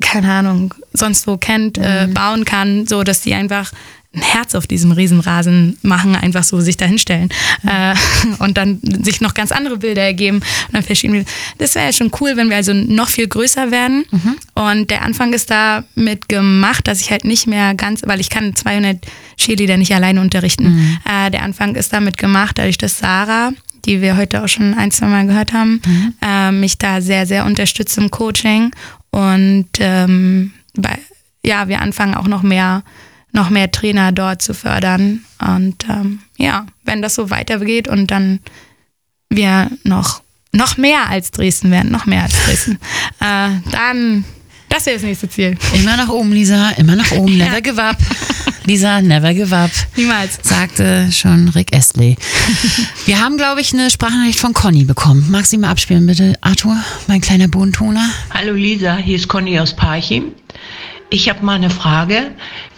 keine 0.05 0.30
Ahnung, 0.30 0.74
sonst 0.92 1.26
wo 1.26 1.36
kennt, 1.36 1.78
äh, 1.78 2.09
bauen 2.12 2.44
kann, 2.44 2.86
so 2.86 3.02
dass 3.02 3.22
die 3.22 3.34
einfach 3.34 3.72
ein 4.14 4.22
Herz 4.22 4.55
auf 4.55 4.66
diesem 4.66 4.92
Riesenrasen 4.92 5.76
machen, 5.82 6.14
einfach 6.14 6.44
so 6.44 6.61
sich 6.61 6.76
da 6.76 6.84
hinstellen 6.86 7.30
äh, 7.66 7.94
und 8.38 8.57
dann 8.57 8.78
sich 8.82 9.20
noch 9.20 9.34
ganz 9.34 9.50
andere 9.50 9.78
Bilder 9.78 10.02
ergeben. 10.02 10.36
Und 10.36 10.74
dann 10.74 10.82
verschieden 10.82 11.14
wir. 11.14 11.24
Das 11.59 11.74
wäre 11.74 11.86
ja 11.86 11.92
schon 11.92 12.12
cool, 12.20 12.36
wenn 12.36 12.48
wir 12.48 12.57
also 12.57 12.72
noch 12.72 13.09
viel 13.09 13.26
größer 13.26 13.70
werden. 13.72 14.05
Und 14.55 14.90
der 14.90 15.02
Anfang 15.02 15.32
ist 15.32 15.50
damit 15.50 16.28
gemacht, 16.28 16.86
dass 16.86 17.00
ich 17.00 17.11
halt 17.11 17.24
nicht 17.24 17.48
mehr 17.48 17.74
ganz, 17.74 18.02
weil 18.07 18.20
ich 18.20 18.30
kann 18.30 18.55
200 18.55 18.98
Cheerleader 19.36 19.76
nicht 19.78 19.92
alleine 19.92 20.20
unterrichten. 20.20 20.98
Äh, 21.05 21.30
der 21.30 21.42
Anfang 21.42 21.74
ist 21.74 21.92
damit 21.92 22.18
gemacht, 22.18 22.59
dadurch, 22.59 22.78
dass 22.78 22.98
Sarah 22.98 23.52
die 23.85 24.01
wir 24.01 24.16
heute 24.16 24.43
auch 24.43 24.49
schon 24.49 24.74
ein, 24.74 24.91
zwei 24.91 25.07
Mal 25.07 25.26
gehört 25.26 25.53
haben, 25.53 25.80
äh, 26.22 26.51
mich 26.51 26.78
da 26.78 27.01
sehr, 27.01 27.26
sehr 27.26 27.45
unterstützt 27.45 27.99
im 27.99 28.11
Coaching. 28.11 28.70
Und 29.11 29.68
ähm, 29.78 30.53
bei, 30.74 30.99
ja, 31.45 31.68
wir 31.68 31.80
anfangen 31.80 32.14
auch 32.14 32.26
noch 32.26 32.43
mehr, 32.43 32.82
noch 33.32 33.51
mehr 33.51 33.70
Trainer 33.70 34.12
dort 34.12 34.43
zu 34.43 34.55
fördern. 34.55 35.24
Und 35.39 35.87
ähm, 35.89 36.20
ja, 36.37 36.66
wenn 36.85 37.03
das 37.03 37.14
so 37.14 37.30
weitergeht 37.30 37.89
und 37.89 38.11
dann 38.11 38.41
wir 39.28 39.70
noch, 39.82 40.22
noch 40.53 40.76
mehr 40.76 41.09
als 41.09 41.30
Dresden 41.30 41.70
werden, 41.70 41.91
noch 41.91 42.07
mehr 42.07 42.22
als 42.22 42.32
Dresden, 42.45 42.78
äh, 43.20 43.51
dann, 43.70 44.24
das 44.68 44.87
wäre 44.87 44.97
das 44.97 45.05
nächste 45.05 45.28
Ziel. 45.28 45.57
Immer 45.74 45.97
nach 45.97 46.09
oben, 46.09 46.32
Lisa, 46.32 46.70
immer 46.70 46.97
nach 46.97 47.12
oben. 47.12 47.37
Never 47.39 47.61
give 47.61 47.82
up. 47.82 47.97
Lisa, 48.66 49.02
never 49.02 49.34
give 49.34 49.54
up. 49.54 49.70
Niemals. 49.94 50.38
Sagte 50.42 51.12
schon 51.12 51.50
Rick 51.50 51.76
Astley. 51.76 52.16
Wir 53.04 53.20
haben, 53.20 53.36
glaube 53.36 53.60
ich, 53.60 53.74
eine 53.74 53.90
Sprachnachricht 53.90 54.38
von 54.40 54.54
Conny 54.54 54.84
bekommen. 54.84 55.26
Magst 55.30 55.52
du 55.52 55.56
sie 55.56 55.60
mal 55.60 55.70
abspielen, 55.70 56.06
bitte, 56.06 56.32
Arthur? 56.40 56.76
Mein 57.06 57.20
kleiner 57.20 57.48
Bodentoner. 57.48 58.08
Hallo 58.32 58.54
Lisa, 58.54 58.96
hier 58.96 59.16
ist 59.16 59.28
Conny 59.28 59.58
aus 59.58 59.76
Parchim. 59.76 60.32
Ich 61.10 61.28
habe 61.28 61.44
mal 61.44 61.56
eine 61.56 61.68
Frage. 61.68 62.30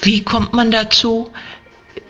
Wie 0.03 0.23
kommt 0.25 0.53
man 0.55 0.73
dazu, 0.73 1.31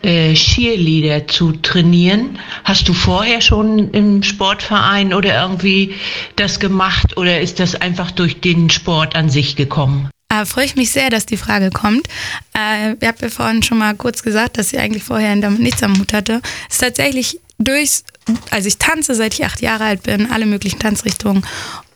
äh, 0.03 0.33
Cheerleader 0.33 1.29
zu 1.29 1.53
trainieren? 1.53 2.39
Hast 2.64 2.89
du 2.89 2.95
vorher 2.95 3.43
schon 3.43 3.91
im 3.91 4.22
Sportverein 4.22 5.12
oder 5.12 5.39
irgendwie 5.39 5.95
das 6.37 6.61
gemacht 6.61 7.18
oder 7.18 7.43
ist 7.43 7.61
das 7.61 7.74
einfach 7.74 8.11
durch 8.11 8.41
den 8.41 8.70
Sport 8.70 9.14
an 9.14 9.29
sich 9.29 9.55
gekommen? 9.55 10.09
Äh, 10.29 10.45
freue 10.45 10.64
ich 10.64 10.77
mich 10.77 10.91
sehr, 10.91 11.11
dass 11.11 11.27
die 11.27 11.37
Frage 11.37 11.70
kommt. 11.70 12.09
Äh, 12.57 12.95
ich 12.95 13.07
habe 13.07 13.18
ja 13.20 13.29
vorhin 13.29 13.62
schon 13.62 13.79
mal 13.79 13.95
kurz 13.95 14.22
gesagt, 14.22 14.59
dass 14.59 14.72
ich 14.72 14.79
eigentlich 14.79 15.05
vorher 15.05 15.35
damit 15.37 15.61
nichts 15.61 15.83
am 15.83 15.99
Hut 15.99 16.12
hatte. 16.12 16.41
Es 16.68 16.77
ist 16.77 16.81
tatsächlich 16.81 17.41
durchs, 17.59 18.05
also 18.51 18.66
ich 18.66 18.79
tanze 18.79 19.14
seit 19.14 19.35
ich 19.35 19.45
acht 19.45 19.61
Jahre 19.62 19.85
alt 19.85 20.03
bin, 20.03 20.31
alle 20.31 20.47
möglichen 20.47 20.79
Tanzrichtungen. 20.79 21.45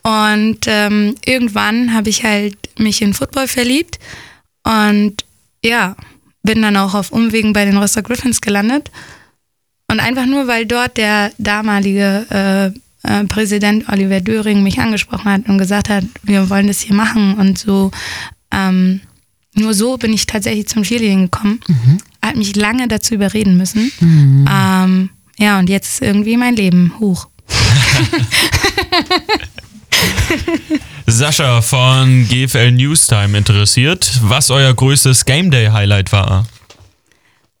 Und 0.03 0.59
ähm, 0.65 1.15
irgendwann 1.25 1.93
habe 1.93 2.09
ich 2.09 2.23
halt 2.23 2.57
mich 2.79 3.01
in 3.01 3.13
Football 3.13 3.47
verliebt 3.47 3.99
und 4.63 5.25
ja, 5.63 5.95
bin 6.43 6.61
dann 6.61 6.77
auch 6.77 6.95
auf 6.95 7.11
Umwegen 7.11 7.53
bei 7.53 7.65
den 7.65 7.77
Rostock 7.77 8.05
Griffins 8.05 8.41
gelandet. 8.41 8.89
Und 9.87 9.99
einfach 9.99 10.25
nur, 10.25 10.47
weil 10.47 10.65
dort 10.65 10.97
der 10.97 11.31
damalige 11.37 12.73
äh, 12.73 12.79
äh, 13.03 13.23
Präsident 13.25 13.89
Oliver 13.89 14.21
Döring 14.21 14.63
mich 14.63 14.79
angesprochen 14.79 15.31
hat 15.31 15.47
und 15.47 15.57
gesagt 15.57 15.89
hat, 15.89 16.03
wir 16.23 16.49
wollen 16.49 16.67
das 16.67 16.79
hier 16.81 16.95
machen 16.95 17.35
und 17.35 17.57
so. 17.57 17.91
Ähm, 18.51 19.01
nur 19.53 19.73
so 19.73 19.97
bin 19.97 20.13
ich 20.13 20.25
tatsächlich 20.27 20.67
zum 20.67 20.83
Cheerleading 20.83 21.23
gekommen. 21.29 21.59
Hat 22.21 22.35
mich 22.37 22.55
lange 22.55 22.87
dazu 22.87 23.15
überreden 23.15 23.57
müssen. 23.57 23.91
Ähm, 24.49 25.09
ja, 25.37 25.59
und 25.59 25.69
jetzt 25.69 25.95
ist 25.95 26.01
irgendwie 26.01 26.37
mein 26.37 26.55
Leben 26.55 26.93
hoch. 26.99 27.27
Sascha 31.07 31.61
von 31.61 32.27
GFL 32.29 32.71
Newstime 32.71 33.37
interessiert, 33.37 34.19
was 34.21 34.49
euer 34.51 34.73
größtes 34.73 35.25
Game 35.25 35.51
Day 35.51 35.67
Highlight 35.67 36.13
war. 36.13 36.45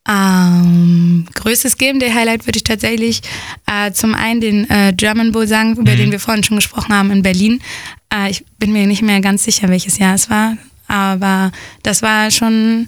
Ähm, 0.09 1.25
größtes 1.35 1.77
Game 1.77 1.99
Day 1.99 2.11
Highlight 2.11 2.47
würde 2.47 2.57
ich 2.57 2.63
tatsächlich 2.63 3.21
äh, 3.67 3.91
zum 3.91 4.15
einen 4.15 4.41
den 4.41 4.69
äh, 4.69 4.93
German 4.95 5.31
Bowl 5.31 5.47
sagen, 5.47 5.75
über 5.75 5.91
Mhm. 5.93 5.97
den 5.97 6.11
wir 6.11 6.19
vorhin 6.19 6.43
schon 6.43 6.57
gesprochen 6.57 6.93
haben 6.93 7.11
in 7.11 7.21
Berlin. 7.21 7.61
Äh, 8.13 8.31
ich 8.31 8.43
bin 8.57 8.71
mir 8.73 8.87
nicht 8.87 9.01
mehr 9.03 9.21
ganz 9.21 9.43
sicher, 9.43 9.69
welches 9.69 9.97
Jahr 9.99 10.15
es 10.15 10.29
war, 10.29 10.57
aber 10.87 11.51
das 11.83 12.01
war 12.01 12.31
schon 12.31 12.87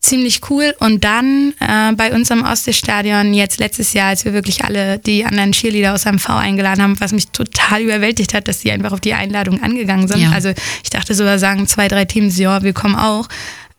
ziemlich 0.00 0.40
cool. 0.50 0.74
Und 0.80 1.04
dann 1.04 1.54
äh, 1.60 1.92
bei 1.94 2.12
uns 2.12 2.30
am 2.30 2.42
Ostseestadion 2.44 3.34
jetzt 3.34 3.58
letztes 3.60 3.92
Jahr, 3.92 4.08
als 4.08 4.24
wir 4.24 4.32
wirklich 4.32 4.64
alle 4.64 4.98
die 4.98 5.24
anderen 5.24 5.52
Cheerleader 5.52 5.94
aus 5.94 6.04
MV 6.06 6.28
eingeladen 6.30 6.82
haben, 6.82 7.00
was 7.00 7.12
mich 7.12 7.28
total 7.28 7.82
überwältigt 7.82 8.34
hat, 8.34 8.48
dass 8.48 8.60
die 8.60 8.72
einfach 8.72 8.92
auf 8.92 9.00
die 9.00 9.14
Einladung 9.14 9.62
angegangen 9.62 10.08
sind. 10.08 10.20
Ja. 10.22 10.30
Also 10.32 10.52
ich 10.82 10.90
dachte 10.90 11.14
sogar 11.14 11.38
sagen 11.38 11.66
zwei, 11.66 11.88
drei 11.88 12.04
Teams, 12.04 12.36
ja, 12.38 12.62
wir 12.62 12.72
kommen 12.72 12.96
auch. 12.96 13.28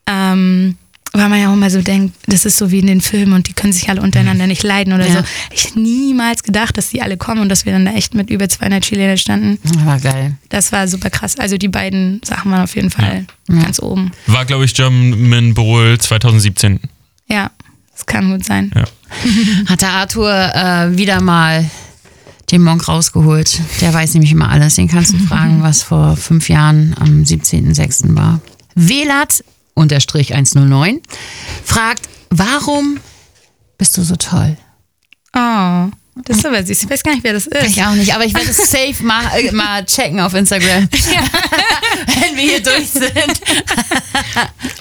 Ähm, 0.08 0.78
weil 1.14 1.28
man 1.30 1.40
ja 1.42 1.50
auch 1.50 1.54
immer 1.54 1.70
so 1.72 1.82
denkt, 1.82 2.16
das 2.28 2.46
ist 2.46 2.58
so 2.58 2.70
wie 2.72 2.80
in 2.80 2.88
den 2.88 3.02
Filmen 3.02 3.34
und 3.34 3.48
die 3.48 3.54
können 3.54 3.74
sich 3.74 3.90
alle 3.90 4.02
untereinander 4.02 4.46
nicht 4.48 4.62
leiden 4.64 4.94
oder 4.94 5.08
Ja. 5.08 5.14
so. 5.14 5.20
Ich 5.52 5.66
hätte 5.66 5.80
niemals 5.80 6.44
gedacht, 6.44 6.78
dass 6.78 6.90
die 6.90 7.02
alle 7.02 7.18
kommen 7.18 7.42
und 7.42 7.50
dass 7.50 7.66
wir 7.66 7.74
dann 7.74 7.86
da 7.86 7.94
echt 7.94 8.14
mit 8.14 8.30
über 8.30 8.48
200 8.48 8.84
Cheerleader 8.84 9.18
standen. 9.18 9.58
War 9.86 10.00
geil. 10.00 10.36
Das 10.50 10.72
war 10.72 10.88
super 10.88 11.10
krass. 11.10 11.38
Also 11.40 11.58
die 11.58 11.68
beiden 11.68 12.22
Sachen 12.24 12.52
waren 12.52 12.62
auf 12.64 12.76
jeden 12.76 12.92
Fall 12.92 13.26
ganz 13.48 13.80
oben. 13.82 14.12
War, 14.28 14.46
glaube 14.46 14.66
ich, 14.66 14.74
German 14.76 15.54
Bowl 15.56 15.98
2017. 15.98 16.80
Ja, 17.28 17.50
das 17.94 18.06
kann 18.06 18.30
gut 18.32 18.46
sein. 18.46 18.72
Ja. 18.76 18.84
Hat 19.68 19.82
der 19.82 19.90
Arthur 19.92 20.32
äh, 20.32 20.96
wieder 20.98 21.22
mal 21.22 21.70
den 22.52 22.62
Monk 22.64 22.88
rausgeholt. 22.88 23.60
Der 23.82 23.94
weiß 23.94 24.14
nämlich 24.14 24.32
immer 24.32 24.50
alles. 24.50 24.76
Den 24.76 24.88
kannst 24.88 25.14
du 25.14 25.18
fragen, 25.28 25.62
was 25.64 25.82
vor 25.84 26.16
fünf 26.18 26.50
Jahren 26.50 26.96
am 27.00 27.24
17.06. 27.24 28.16
war. 28.16 28.42
Unterstrich 28.76 29.44
109 29.82 31.02
fragt, 31.64 32.08
warum 32.30 33.00
bist 33.78 33.98
du 33.98 34.04
so 34.04 34.16
toll? 34.16 34.58
Oh, 35.34 35.90
das 36.26 36.38
ist 36.38 36.46
aber 36.46 36.64
süß. 36.64 36.84
Ich 36.84 36.90
weiß 36.90 37.04
gar 37.04 37.14
nicht, 37.14 37.24
wer 37.24 37.34
das 37.34 37.48
ist. 37.48 37.66
Ich 37.66 37.84
auch 37.84 37.94
nicht, 37.94 38.14
aber 38.14 38.26
ich 38.26 38.34
werde 38.34 38.50
es 38.50 38.58
safe 38.58 39.04
mal, 39.04 39.26
äh, 39.38 39.52
mal 39.52 39.86
checken 39.86 40.20
auf 40.20 40.34
Instagram, 40.34 40.90
wenn 40.92 42.36
wir 42.36 42.44
hier 42.44 42.62
durch 42.62 42.90
sind. 42.90 43.42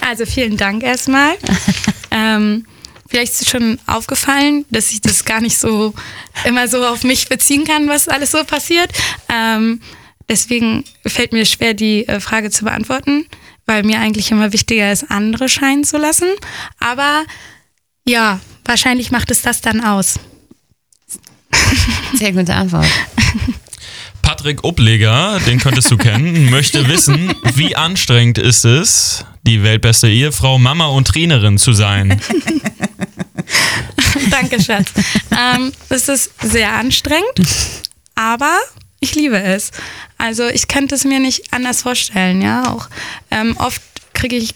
Also 0.01 0.25
vielen 0.25 0.57
Dank 0.57 0.83
erstmal. 0.83 1.35
ähm, 2.11 2.65
vielleicht 3.07 3.33
ist 3.33 3.41
es 3.43 3.49
schon 3.49 3.79
aufgefallen, 3.87 4.65
dass 4.69 4.91
ich 4.91 5.01
das 5.01 5.23
gar 5.23 5.39
nicht 5.39 5.57
so 5.57 5.93
immer 6.45 6.67
so 6.67 6.85
auf 6.85 7.03
mich 7.03 7.29
beziehen 7.29 7.63
kann, 7.63 7.87
was 7.87 8.07
alles 8.07 8.31
so 8.31 8.43
passiert. 8.43 8.91
Ähm, 9.29 9.81
deswegen 10.27 10.83
fällt 11.05 11.31
mir 11.31 11.45
schwer, 11.45 11.73
die 11.73 12.07
äh, 12.07 12.19
Frage 12.19 12.51
zu 12.51 12.65
beantworten, 12.65 13.25
weil 13.69 13.83
mir 13.83 13.99
eigentlich 13.99 14.31
immer 14.31 14.51
wichtiger 14.51 14.91
ist, 14.91 15.11
andere 15.11 15.47
scheinen 15.47 15.83
zu 15.83 15.97
lassen. 15.97 16.27
Aber 16.79 17.23
ja, 18.03 18.39
wahrscheinlich 18.65 19.11
macht 19.11 19.29
es 19.29 19.43
das 19.43 19.61
dann 19.61 19.81
aus. 19.81 20.19
Sehr 22.15 22.31
gute 22.33 22.55
Antwort. 22.55 22.87
Patrick 24.23 24.63
Obleger, 24.63 25.39
den 25.45 25.59
könntest 25.59 25.91
du 25.91 25.97
kennen, 25.97 26.49
möchte 26.49 26.87
wissen, 26.87 27.31
wie 27.53 27.75
anstrengend 27.75 28.39
ist 28.39 28.65
es, 28.65 29.23
die 29.43 29.61
weltbeste 29.61 30.09
Ehefrau, 30.09 30.57
Mama 30.57 30.87
und 30.87 31.07
Trainerin 31.07 31.59
zu 31.59 31.73
sein? 31.73 32.19
Danke, 34.31 34.61
Schatz. 34.61 34.91
ähm, 35.31 35.71
es 35.89 36.09
ist 36.09 36.31
sehr 36.41 36.73
anstrengend, 36.73 37.39
aber 38.15 38.57
ich 38.99 39.15
liebe 39.15 39.41
es. 39.41 39.71
Also 40.17 40.47
ich 40.47 40.67
könnte 40.67 40.95
es 40.95 41.05
mir 41.05 41.19
nicht 41.19 41.53
anders 41.53 41.81
vorstellen, 41.83 42.41
ja. 42.41 42.67
Auch 42.71 42.89
ähm, 43.31 43.55
oft 43.57 43.81
kriege 44.13 44.35
ich, 44.35 44.53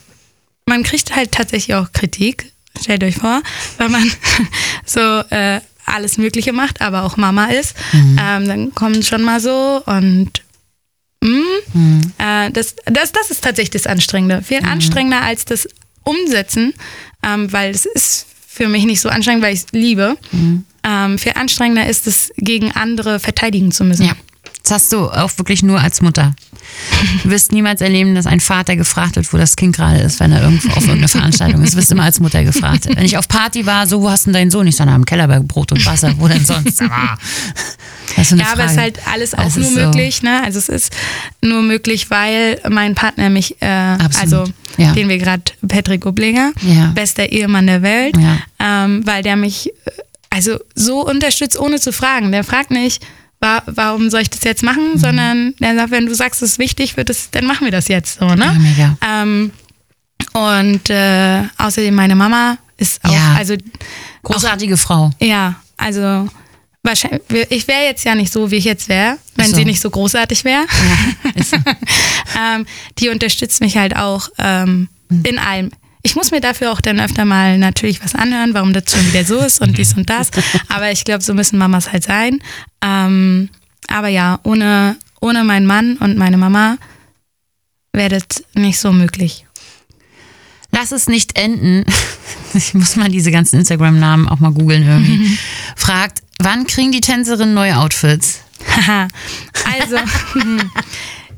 man 0.66 0.84
kriegt 0.84 1.16
halt 1.16 1.32
tatsächlich 1.32 1.76
auch 1.76 1.92
Kritik, 1.94 2.52
stellt 2.82 3.04
euch 3.04 3.16
vor, 3.16 3.42
weil 3.78 3.90
man 3.90 4.12
so 4.86 5.00
äh, 5.30 5.62
alles 5.86 6.18
Mögliche 6.18 6.54
macht, 6.54 6.82
aber 6.82 7.04
auch 7.04 7.18
Mama 7.18 7.46
ist. 7.48 7.76
Mhm. 7.94 8.20
Ähm, 8.22 8.48
dann 8.48 8.76
kommen 8.76 9.04
schon 9.04 9.24
mal 9.24 9.40
so 9.40 9.82
und 9.86 10.32
mh, 11.22 11.44
Mhm. 11.74 12.12
äh, 12.18 12.52
das, 12.52 12.76
das, 12.86 13.12
das 13.12 13.32
ist 13.32 13.44
tatsächlich 13.44 13.82
das 13.84 13.88
Anstrengende. 13.92 14.42
Viel 14.44 14.62
Mhm. 14.62 14.68
anstrengender 14.68 15.22
als 15.22 15.46
das 15.46 15.68
Umsetzen, 16.04 16.74
ähm, 17.26 17.52
weil 17.54 17.72
es 17.72 17.86
ist 17.86 18.26
für 18.48 18.68
mich 18.68 18.84
nicht 18.86 19.00
so 19.02 19.10
anstrengend, 19.10 19.42
weil 19.44 19.54
ich 19.54 19.62
es 19.62 19.66
liebe. 19.72 20.18
Mhm. 20.32 20.66
Ähm, 20.86 21.18
viel 21.18 21.32
anstrengender 21.36 21.88
ist 21.88 22.08
es, 22.08 22.32
gegen 22.38 22.72
andere 22.74 23.20
verteidigen 23.20 23.72
zu 23.72 23.84
müssen. 23.86 24.06
Ja. 24.06 24.14
Das 24.64 24.72
hast 24.72 24.94
du 24.94 25.10
auch 25.10 25.30
wirklich 25.38 25.62
nur 25.64 25.80
als 25.80 26.02
Mutter. 26.02 26.34
Du 27.24 27.30
wirst 27.30 27.52
niemals 27.52 27.82
erleben, 27.82 28.16
dass 28.16 28.26
ein 28.26 28.40
Vater 28.40 28.76
gefragt 28.78 29.18
wird, 29.18 29.32
wo 29.34 29.38
das 29.38 29.56
Kind 29.58 29.76
gerade 29.76 30.00
ist, 30.00 30.20
wenn 30.22 30.32
er 30.32 30.42
irgendwo 30.42 30.70
auf 30.70 30.78
irgendeiner 30.84 31.08
Veranstaltung 31.10 31.62
ist. 31.62 31.74
Du 31.74 31.78
wirst 31.78 31.92
immer 31.92 32.04
als 32.04 32.20
Mutter 32.22 32.44
gefragt. 32.44 32.88
Wenn 32.88 33.04
ich 33.06 33.18
auf 33.18 33.28
Party 33.28 33.66
war, 33.66 33.86
so, 33.88 34.02
wo 34.02 34.10
hast 34.10 34.26
du 34.26 34.30
denn 34.32 34.34
deinen 34.42 34.52
Sohn? 34.52 34.66
Ich 34.68 34.76
sage, 34.78 34.90
na, 34.90 34.96
im 34.96 35.06
Keller 35.06 35.28
bei 35.28 35.40
Brot 35.40 35.72
und 35.74 35.86
Wasser. 35.86 36.14
Wo 36.18 36.28
denn 36.30 36.46
sonst? 36.46 36.80
Das 38.16 38.32
ist 38.32 38.40
Ja, 38.40 38.48
aber 38.54 38.66
es 38.66 38.72
ist 38.72 38.76
Frage. 38.76 38.78
halt 38.78 39.00
alles 39.12 39.34
auch 39.34 39.46
Es 39.48 39.56
nur 39.58 39.66
ist 39.68 39.74
so- 39.74 39.80
möglich, 39.82 40.24
ne? 40.24 40.42
Also 40.44 40.60
es 40.60 40.70
ist 40.70 40.94
nur 41.42 41.62
möglich, 41.62 42.10
weil 42.10 42.60
mein 42.70 42.96
Partner 42.96 43.30
mich, 43.30 43.62
äh, 43.62 43.66
also 43.68 44.46
ja. 44.78 44.94
den 44.94 45.10
wir 45.10 45.18
gerade, 45.18 45.44
Patrick 45.68 46.06
Oblinger, 46.06 46.52
Ja. 46.62 46.88
bester 46.96 47.26
Ehemann 47.32 47.68
der 47.68 47.82
Welt, 47.82 48.16
Ja. 48.18 48.38
ähm, 48.86 49.02
weil 49.06 49.24
der 49.24 49.36
mich 49.36 49.68
äh, 49.68 49.72
also 50.30 50.58
so 50.74 51.06
unterstützt, 51.08 51.60
ohne 51.60 51.80
zu 51.80 51.92
fragen. 51.92 52.32
Der 52.32 52.44
fragt 52.44 52.72
nicht, 52.72 53.06
wa 53.44 53.62
warum 53.68 54.10
soll 54.10 54.22
ich 54.22 54.30
das 54.30 54.44
jetzt 54.44 54.64
machen, 54.64 54.94
Mhm. 54.94 54.98
sondern 55.00 55.54
der 55.60 55.76
sagt, 55.76 55.92
wenn 55.92 56.06
du 56.08 56.16
sagst, 56.16 56.42
es 56.42 56.52
ist 56.54 56.60
wichtig, 56.60 56.98
wird 56.98 57.10
es, 57.10 57.30
dann 57.32 57.46
machen 57.46 57.66
wir 57.66 57.72
das 57.72 57.88
jetzt 57.90 58.20
so, 58.20 58.26
ne? 58.34 58.50
Ja. 58.78 58.98
Ähm, 59.22 59.52
und 60.34 60.90
äh, 60.90 61.44
außerdem 61.58 61.94
meine 61.94 62.16
Mama 62.16 62.58
ist 62.78 63.04
auch, 63.04 63.12
Ja. 63.14 63.36
also 63.38 63.56
Großartige 64.24 64.78
Frau. 64.78 65.12
ja, 65.20 65.56
also 65.78 66.28
wahrscheinlich, 66.82 67.22
ich 67.50 67.68
wäre 67.68 67.84
jetzt 67.84 68.04
ja 68.06 68.16
nicht 68.16 68.32
so, 68.32 68.50
wie 68.52 68.56
ich 68.56 68.66
jetzt 68.66 68.88
wäre, 68.90 69.18
wenn 69.36 69.50
so. 69.50 69.56
sie 69.58 69.66
nicht 69.66 69.82
so 69.82 69.90
großartig 69.90 70.44
wäre. 70.46 70.64
ähm, 72.40 72.66
die 73.00 73.10
unterstützt 73.10 73.62
mich 73.62 73.78
halt 73.78 73.96
auch 73.96 74.30
ähm, 74.38 74.88
Mhm. 75.10 75.24
in 75.26 75.38
allem. 75.40 75.70
Ich 76.06 76.16
muss 76.16 76.32
mir 76.32 76.42
dafür 76.42 76.72
auch 76.72 76.82
dann 76.82 77.00
öfter 77.00 77.24
mal 77.24 77.58
natürlich 77.58 78.04
was 78.04 78.14
anhören, 78.14 78.54
warum 78.54 78.74
das 78.74 78.92
schon 78.92 79.08
wieder 79.08 79.24
so 79.24 79.40
ist 79.40 79.62
und 79.62 79.78
dies 79.78 79.96
und 79.96 80.10
das. 80.10 80.30
Aber 80.68 80.92
ich 80.92 81.06
glaube, 81.06 81.24
so 81.24 81.34
müssen 81.34 81.58
Mamas 81.58 81.92
halt 81.92 82.04
sein. 82.04 82.40
Ähm, 82.82 83.50
aber 83.88 84.08
ja, 84.08 84.40
ohne, 84.44 84.98
ohne 85.22 85.44
meinen 85.44 85.66
Mann 85.66 85.98
und 85.98 86.18
meine 86.18 86.38
Mama 86.38 86.78
wäre 87.94 88.10
das 88.10 88.44
nicht 88.56 88.80
so 88.80 88.92
möglich. 88.92 89.46
Lass 90.72 90.92
es 90.92 91.08
nicht 91.08 91.38
enden. 91.38 91.86
Ich 92.56 92.76
muss 92.76 92.96
mal 92.98 93.10
diese 93.10 93.32
ganzen 93.32 93.58
Instagram-Namen 93.58 94.28
auch 94.30 94.40
mal 94.40 94.52
googeln 94.52 94.88
irgendwie. 94.88 95.40
Fragt, 95.76 96.20
wann 96.38 96.68
kriegen 96.68 96.92
die 96.92 97.02
Tänzerinnen 97.02 97.56
neue 97.56 97.76
Outfits? 97.80 98.42
Haha. 98.76 99.08
also, 99.80 99.96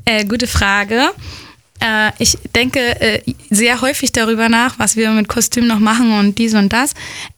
äh, 0.04 0.26
gute 0.26 0.46
Frage. 0.46 1.08
Äh, 1.80 2.12
ich 2.18 2.38
denke 2.54 2.80
äh, 3.00 3.22
sehr 3.50 3.80
häufig 3.80 4.12
darüber 4.12 4.48
nach, 4.48 4.78
was 4.78 4.96
wir 4.96 5.10
mit 5.10 5.28
Kostüm 5.28 5.66
noch 5.66 5.78
machen 5.78 6.12
und 6.18 6.38
dies 6.38 6.54
und 6.54 6.72
das. 6.72 6.94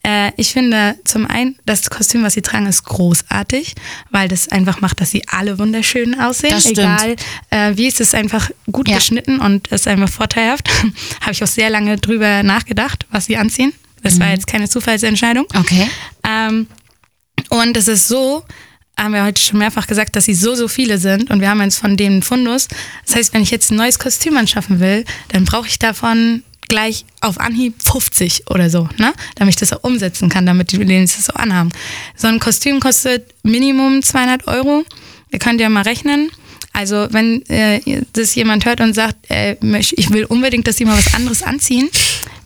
Äh, 0.06 0.32
ich 0.36 0.52
finde 0.52 0.96
zum 1.04 1.26
einen, 1.26 1.58
das 1.66 1.90
Kostüm, 1.90 2.22
was 2.22 2.34
sie 2.34 2.42
tragen, 2.42 2.66
ist 2.66 2.84
großartig, 2.84 3.74
weil 4.10 4.28
das 4.28 4.48
einfach 4.48 4.80
macht, 4.80 5.00
dass 5.00 5.10
sie 5.10 5.26
alle 5.28 5.58
wunderschön 5.58 6.18
aussehen. 6.20 6.52
Das 6.52 6.62
stimmt. 6.62 6.78
Egal 6.78 7.16
äh, 7.50 7.76
wie, 7.76 7.86
es 7.88 8.00
ist 8.00 8.14
einfach 8.14 8.50
gut 8.70 8.88
Ja. 8.88 8.96
geschnitten 8.96 9.40
und 9.40 9.68
ist 9.68 9.88
einfach 9.88 10.08
vorteilhaft. 10.08 10.68
Habe 11.20 11.32
ich 11.32 11.42
auch 11.42 11.48
sehr 11.48 11.70
lange 11.70 11.96
drüber 11.98 12.42
nachgedacht, 12.42 13.06
was 13.10 13.26
sie 13.26 13.36
anziehen. 13.36 13.72
Das 14.02 14.20
war 14.20 14.26
Mhm. 14.28 14.32
jetzt 14.34 14.46
keine 14.46 14.68
Zufallsentscheidung. 14.68 15.46
Okay. 15.54 15.88
Ähm, 16.28 16.68
und 17.50 17.76
es 17.76 17.88
ist 17.88 18.06
so, 18.08 18.44
haben 18.98 19.14
wir 19.14 19.24
heute 19.24 19.40
schon 19.40 19.58
mehrfach 19.58 19.86
gesagt, 19.86 20.16
dass 20.16 20.24
sie 20.24 20.34
so, 20.34 20.54
so 20.54 20.68
viele 20.68 20.98
sind 20.98 21.30
und 21.30 21.40
wir 21.40 21.48
haben 21.48 21.62
jetzt 21.62 21.78
von 21.78 21.96
denen 21.96 22.22
Fundus. 22.22 22.68
Das 23.06 23.16
heißt, 23.16 23.34
wenn 23.34 23.42
ich 23.42 23.50
jetzt 23.50 23.70
ein 23.70 23.76
neues 23.76 23.98
Kostüm 23.98 24.36
anschaffen 24.36 24.80
will, 24.80 25.04
dann 25.28 25.44
brauche 25.44 25.68
ich 25.68 25.78
davon 25.78 26.42
gleich 26.68 27.04
auf 27.20 27.40
Anhieb 27.40 27.82
50 27.82 28.50
oder 28.50 28.68
so, 28.68 28.88
ne? 28.98 29.14
Damit 29.36 29.54
ich 29.54 29.60
das 29.60 29.72
auch 29.72 29.82
umsetzen 29.82 30.28
kann, 30.28 30.44
damit 30.44 30.72
die 30.72 30.76
Ladies 30.76 31.16
das 31.16 31.30
auch 31.30 31.40
anhaben. 31.40 31.70
So 32.14 32.28
ein 32.28 32.38
Kostüm 32.38 32.78
kostet 32.80 33.34
Minimum 33.42 34.02
200 34.02 34.46
Euro. 34.46 34.84
Ihr 35.30 35.38
könnt 35.38 35.60
ja 35.60 35.68
mal 35.68 35.82
rechnen. 35.82 36.30
Also 36.72 37.08
wenn 37.10 37.44
äh, 37.48 38.02
das 38.12 38.34
jemand 38.34 38.66
hört 38.66 38.80
und 38.80 38.94
sagt, 38.94 39.30
äh, 39.30 39.56
ich 39.62 40.10
will 40.10 40.24
unbedingt, 40.26 40.66
dass 40.68 40.76
sie 40.76 40.84
mal 40.84 40.96
was 40.96 41.14
anderes 41.14 41.42
anziehen, 41.42 41.88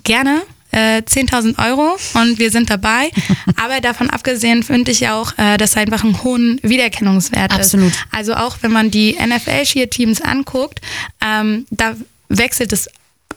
gerne. 0.05 0.42
Äh, 0.73 1.03
10.000 1.03 1.59
Euro 1.68 1.97
und 2.14 2.39
wir 2.39 2.51
sind 2.51 2.70
dabei. 2.70 3.11
Aber 3.62 3.81
davon 3.81 4.09
abgesehen 4.11 4.62
finde 4.62 4.91
ich 4.91 5.01
ja 5.01 5.14
auch, 5.20 5.37
äh, 5.39 5.57
dass 5.59 5.77
einfach 5.77 6.03
einen 6.03 6.23
hohen 6.25 6.59
Wiedererkennungswert 6.62 7.53
Absolut. 7.53 7.91
ist. 7.93 7.99
Also 8.11 8.35
auch 8.35 8.57
wenn 8.62 8.73
man 8.73 8.91
die 8.91 9.14
NFL-Cheer-Teams 9.20 10.23
anguckt, 10.23 10.81
ähm, 11.23 11.66
da 11.70 11.95
wechselt 12.29 12.73
es 12.73 12.89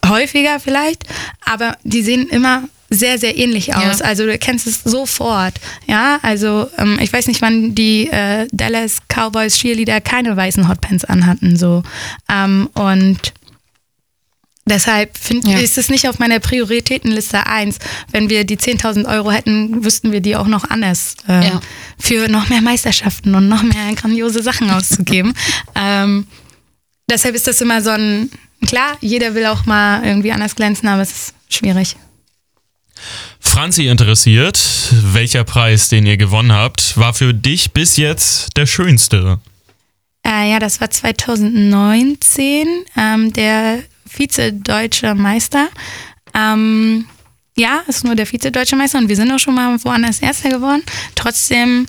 häufiger 0.05 0.59
vielleicht, 0.59 1.03
aber 1.45 1.77
die 1.83 2.01
sehen 2.03 2.27
immer 2.29 2.63
sehr, 2.89 3.17
sehr 3.17 3.35
ähnlich 3.37 3.67
Ja. 3.67 3.89
aus. 3.89 4.01
Also 4.01 4.23
du 4.23 4.31
erkennst 4.31 4.67
es 4.67 4.83
sofort. 4.83 5.55
Ja, 5.87 6.19
also 6.21 6.69
ähm, 6.77 6.99
ich 7.01 7.11
weiß 7.11 7.27
nicht, 7.27 7.41
wann 7.41 7.73
die 7.75 8.07
äh, 8.11 8.47
Dallas 8.51 8.99
Cowboys 9.09 9.57
Cheerleader 9.57 10.01
keine 10.01 10.37
weißen 10.37 10.67
Hotpants 10.69 11.03
anhatten. 11.03 11.57
So. 11.57 11.83
Ähm, 12.31 12.69
und 12.75 13.33
deshalb 14.65 15.17
find, 15.17 15.47
Ja. 15.47 15.57
ist 15.59 15.77
es 15.77 15.89
nicht 15.89 16.07
auf 16.09 16.19
meiner 16.19 16.39
Prioritätenliste 16.39 17.45
eins. 17.47 17.77
Wenn 18.11 18.29
wir 18.29 18.43
die 18.45 18.57
10.000 18.57 19.05
Euro 19.07 19.31
hätten, 19.31 19.83
wüssten 19.83 20.11
wir 20.11 20.21
die 20.21 20.35
auch 20.35 20.47
noch 20.47 20.69
anders 20.69 21.15
äh, 21.27 21.47
Ja. 21.47 21.61
für 21.99 22.27
noch 22.27 22.49
mehr 22.49 22.61
Meisterschaften 22.61 23.35
und 23.35 23.47
noch 23.47 23.63
mehr 23.63 23.93
grandiose 23.95 24.41
Sachen 24.43 24.69
auszugeben. 24.69 25.33
ähm, 25.75 26.27
deshalb 27.09 27.35
ist 27.35 27.47
das 27.47 27.61
immer 27.61 27.81
so 27.81 27.91
ein, 27.91 28.29
klar, 28.65 28.97
jeder 29.01 29.35
will 29.35 29.45
auch 29.45 29.65
mal 29.65 30.03
irgendwie 30.05 30.31
anders 30.31 30.55
glänzen, 30.55 30.87
aber 30.89 31.01
es 31.03 31.11
ist 31.11 31.33
schwierig. 31.49 31.95
Franzi 33.39 33.87
interessiert, 33.87 34.59
welcher 34.91 35.43
Preis, 35.43 35.89
den 35.89 36.05
ihr 36.05 36.17
gewonnen 36.17 36.51
habt, 36.53 36.97
war 36.97 37.13
für 37.13 37.33
dich 37.33 37.71
bis 37.73 37.97
jetzt 37.97 38.55
der 38.57 38.65
schönste? 38.65 39.39
Äh, 40.25 40.49
ja, 40.51 40.59
das 40.59 40.81
war 40.81 40.89
2019, 40.89 42.67
ähm, 42.97 43.33
der 43.33 43.79
Vize-Deutsche 44.15 45.15
Meister. 45.15 45.67
Ähm, 46.33 47.05
ja, 47.57 47.83
ist 47.87 48.03
nur 48.03 48.15
der 48.15 48.25
Vize-Deutsche 48.25 48.75
Meister 48.75 48.99
und 48.99 49.09
wir 49.09 49.15
sind 49.15 49.31
auch 49.31 49.39
schon 49.39 49.55
mal 49.55 49.77
woanders 49.83 50.19
Erster 50.19 50.49
geworden. 50.49 50.83
Trotzdem, 51.15 51.85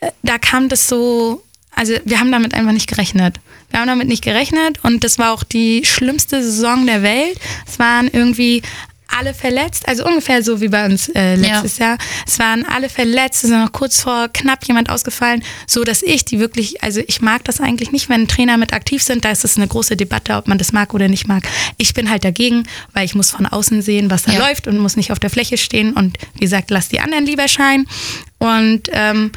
äh, 0.00 0.10
da 0.22 0.38
kam 0.38 0.68
das 0.68 0.88
so, 0.88 1.42
also 1.74 1.94
wir 2.04 2.20
haben 2.20 2.32
damit 2.32 2.54
einfach 2.54 2.72
nicht 2.72 2.88
gerechnet. 2.88 3.40
Wir 3.70 3.80
haben 3.80 3.88
damit 3.88 4.08
nicht 4.08 4.24
gerechnet 4.24 4.82
und 4.82 5.04
das 5.04 5.18
war 5.18 5.32
auch 5.32 5.44
die 5.44 5.84
schlimmste 5.84 6.42
Saison 6.42 6.86
der 6.86 7.02
Welt. 7.02 7.38
Es 7.66 7.78
waren 7.78 8.08
irgendwie 8.08 8.62
alle 9.16 9.32
verletzt, 9.34 9.88
also 9.88 10.04
ungefähr 10.04 10.42
so 10.42 10.60
wie 10.60 10.68
bei 10.68 10.84
uns 10.84 11.08
äh, 11.08 11.34
letztes 11.34 11.78
Jahr. 11.78 11.96
Es 12.26 12.38
waren 12.38 12.64
alle 12.66 12.88
verletzt, 12.88 13.44
es 13.44 13.50
ist 13.50 13.56
noch 13.56 13.72
kurz 13.72 14.02
vor 14.02 14.28
knapp 14.28 14.64
jemand 14.64 14.90
ausgefallen, 14.90 15.42
so 15.66 15.82
dass 15.82 16.02
ich 16.02 16.24
die 16.24 16.38
wirklich, 16.38 16.82
also 16.82 17.00
ich 17.06 17.20
mag 17.20 17.44
das 17.44 17.60
eigentlich 17.60 17.90
nicht, 17.90 18.08
wenn 18.08 18.28
Trainer 18.28 18.56
mit 18.58 18.72
aktiv 18.72 19.02
sind, 19.02 19.24
da 19.24 19.30
ist 19.30 19.44
es 19.44 19.56
eine 19.56 19.66
große 19.66 19.96
Debatte, 19.96 20.34
ob 20.36 20.46
man 20.46 20.58
das 20.58 20.72
mag 20.72 20.92
oder 20.94 21.08
nicht 21.08 21.26
mag. 21.26 21.48
Ich 21.78 21.94
bin 21.94 22.10
halt 22.10 22.24
dagegen, 22.24 22.64
weil 22.92 23.04
ich 23.06 23.14
muss 23.14 23.30
von 23.30 23.46
außen 23.46 23.82
sehen, 23.82 24.10
was 24.10 24.24
da 24.24 24.32
Ja. 24.32 24.46
läuft 24.46 24.66
und 24.68 24.78
muss 24.78 24.96
nicht 24.96 25.10
auf 25.10 25.18
der 25.18 25.30
Fläche 25.30 25.56
stehen 25.58 25.94
und 25.94 26.18
wie 26.34 26.40
gesagt, 26.40 26.70
lass 26.70 26.88
die 26.88 27.00
anderen 27.00 27.24
lieber 27.24 27.48
scheinen. 27.48 27.86
Und 28.38 28.88
ähm, 28.92 29.32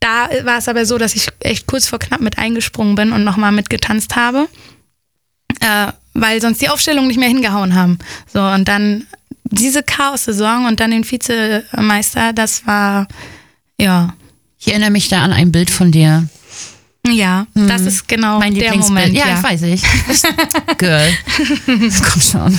da 0.00 0.28
war 0.44 0.58
es 0.58 0.68
aber 0.68 0.84
so, 0.84 0.98
dass 0.98 1.14
ich 1.16 1.28
echt 1.40 1.66
kurz 1.66 1.86
vor 1.88 1.98
knapp 1.98 2.20
mit 2.20 2.36
eingesprungen 2.38 2.94
bin 2.94 3.12
und 3.12 3.24
nochmal 3.24 3.52
mitgetanzt 3.52 4.16
habe 4.16 4.48
äh, 5.60 5.92
weil 6.14 6.40
sonst 6.40 6.62
die 6.62 6.68
Aufstellungen 6.68 7.08
nicht 7.08 7.18
mehr 7.18 7.28
hingehauen 7.28 7.74
haben. 7.74 7.98
So, 8.32 8.40
und 8.40 8.66
dann 8.66 9.06
diese 9.44 9.82
Chaos-Saison 9.82 10.66
und 10.66 10.80
dann 10.80 10.90
den 10.90 11.08
Vizemeister, 11.08 12.32
das 12.32 12.66
war, 12.66 13.06
ja. 13.78 14.14
Ich 14.58 14.68
erinnere 14.68 14.90
mich 14.90 15.08
da 15.08 15.22
an 15.22 15.32
ein 15.32 15.52
Bild 15.52 15.70
von 15.70 15.92
dir. 15.92 16.26
Ja, 17.06 17.46
das 17.54 17.82
ist 17.82 18.08
genau 18.08 18.38
mein 18.38 18.54
der. 18.54 18.74
Moment. 18.76 19.14
Ja, 19.14 19.28
ja. 19.28 19.36
ich 19.36 19.42
weiß 19.42 19.62
ich. 19.62 19.82
Girl. 20.78 21.12
Komm 21.66 22.20
schon. 22.20 22.58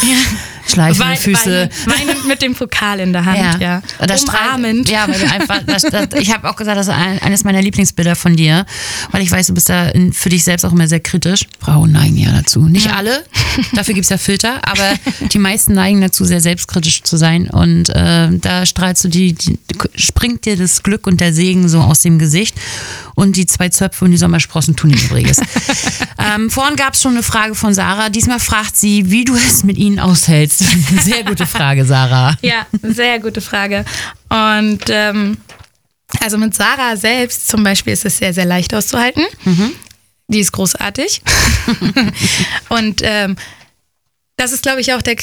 Schleifende 0.00 0.55
Wein- 0.76 1.16
Füße. 1.16 1.70
Weinend, 1.86 1.86
weinend 1.86 2.28
mit 2.28 2.42
dem 2.42 2.54
Pokal 2.54 3.00
in 3.00 3.12
der 3.12 3.24
Hand, 3.24 3.60
ja. 3.60 3.82
Da 3.98 4.14
strahlt- 4.16 4.46
Umarmend. 4.54 4.88
Ja, 4.88 5.06
weil 5.08 5.18
du 5.18 5.30
einfach, 5.30 5.60
das, 5.66 5.82
das, 5.82 6.08
ich 6.20 6.32
habe 6.32 6.48
auch 6.48 6.56
gesagt, 6.56 6.76
das 6.76 6.88
ist 6.88 6.92
ein, 6.94 7.20
eines 7.20 7.44
meiner 7.44 7.62
Lieblingsbilder 7.62 8.16
von 8.16 8.36
dir, 8.36 8.66
weil 9.12 9.22
ich 9.22 9.30
weiß, 9.30 9.46
du 9.48 9.54
bist 9.54 9.68
da 9.68 9.90
für 10.12 10.28
dich 10.28 10.44
selbst 10.44 10.64
auch 10.64 10.72
immer 10.72 10.88
sehr 10.88 11.00
kritisch. 11.00 11.46
Frauen 11.60 11.92
neigen 11.92 12.16
ja 12.16 12.32
dazu. 12.32 12.68
Nicht 12.68 12.92
alle, 12.92 13.24
dafür 13.74 13.94
gibt's 13.94 14.10
ja 14.10 14.18
Filter, 14.18 14.60
aber 14.68 14.94
die 15.32 15.38
meisten 15.38 15.74
neigen 15.74 16.00
dazu, 16.00 16.24
sehr 16.24 16.40
selbstkritisch 16.40 17.02
zu 17.02 17.16
sein. 17.16 17.48
Und 17.48 17.88
äh, 17.90 18.28
da 18.38 18.66
strahlst 18.66 19.04
du 19.04 19.08
die, 19.08 19.34
die, 19.34 19.58
springt 19.94 20.44
dir 20.44 20.56
das 20.56 20.82
Glück 20.82 21.06
und 21.06 21.20
der 21.20 21.32
Segen 21.32 21.68
so 21.68 21.80
aus 21.80 22.00
dem 22.00 22.18
Gesicht. 22.18 22.56
Und 23.14 23.36
die 23.36 23.46
zwei 23.46 23.68
Zöpfe 23.70 24.04
und 24.04 24.10
die 24.10 24.16
Sommersprossen 24.18 24.76
tun 24.76 24.90
ihr 24.90 24.98
Übriges. 25.02 25.38
ähm, 26.18 26.50
vorhin 26.50 26.76
gab's 26.76 27.00
schon 27.02 27.12
eine 27.12 27.22
Frage 27.22 27.54
von 27.54 27.72
Sarah. 27.72 28.10
Diesmal 28.10 28.40
fragt 28.40 28.76
sie, 28.76 29.10
wie 29.10 29.24
du 29.24 29.34
es 29.34 29.64
mit 29.64 29.78
ihnen 29.78 29.98
aushältst. 29.98 30.55
Sehr 30.58 31.24
gute 31.24 31.46
Frage, 31.46 31.84
Sarah. 31.84 32.36
Ja, 32.42 32.66
sehr 32.82 33.18
gute 33.20 33.40
Frage. 33.40 33.84
Und 34.28 34.84
ähm, 34.88 35.38
also 36.20 36.38
mit 36.38 36.54
Sarah 36.54 36.96
selbst 36.96 37.48
zum 37.48 37.62
Beispiel 37.64 37.92
ist 37.92 38.04
es 38.04 38.18
sehr, 38.18 38.32
sehr 38.32 38.44
leicht 38.44 38.74
auszuhalten. 38.74 39.24
Die 40.28 40.40
ist 40.40 40.52
großartig. 40.52 41.22
Und 42.68 43.00
ähm, 43.04 43.36
das 44.36 44.52
ist, 44.52 44.62
glaube 44.62 44.80
ich, 44.80 44.92
auch 44.92 45.02
der, 45.02 45.16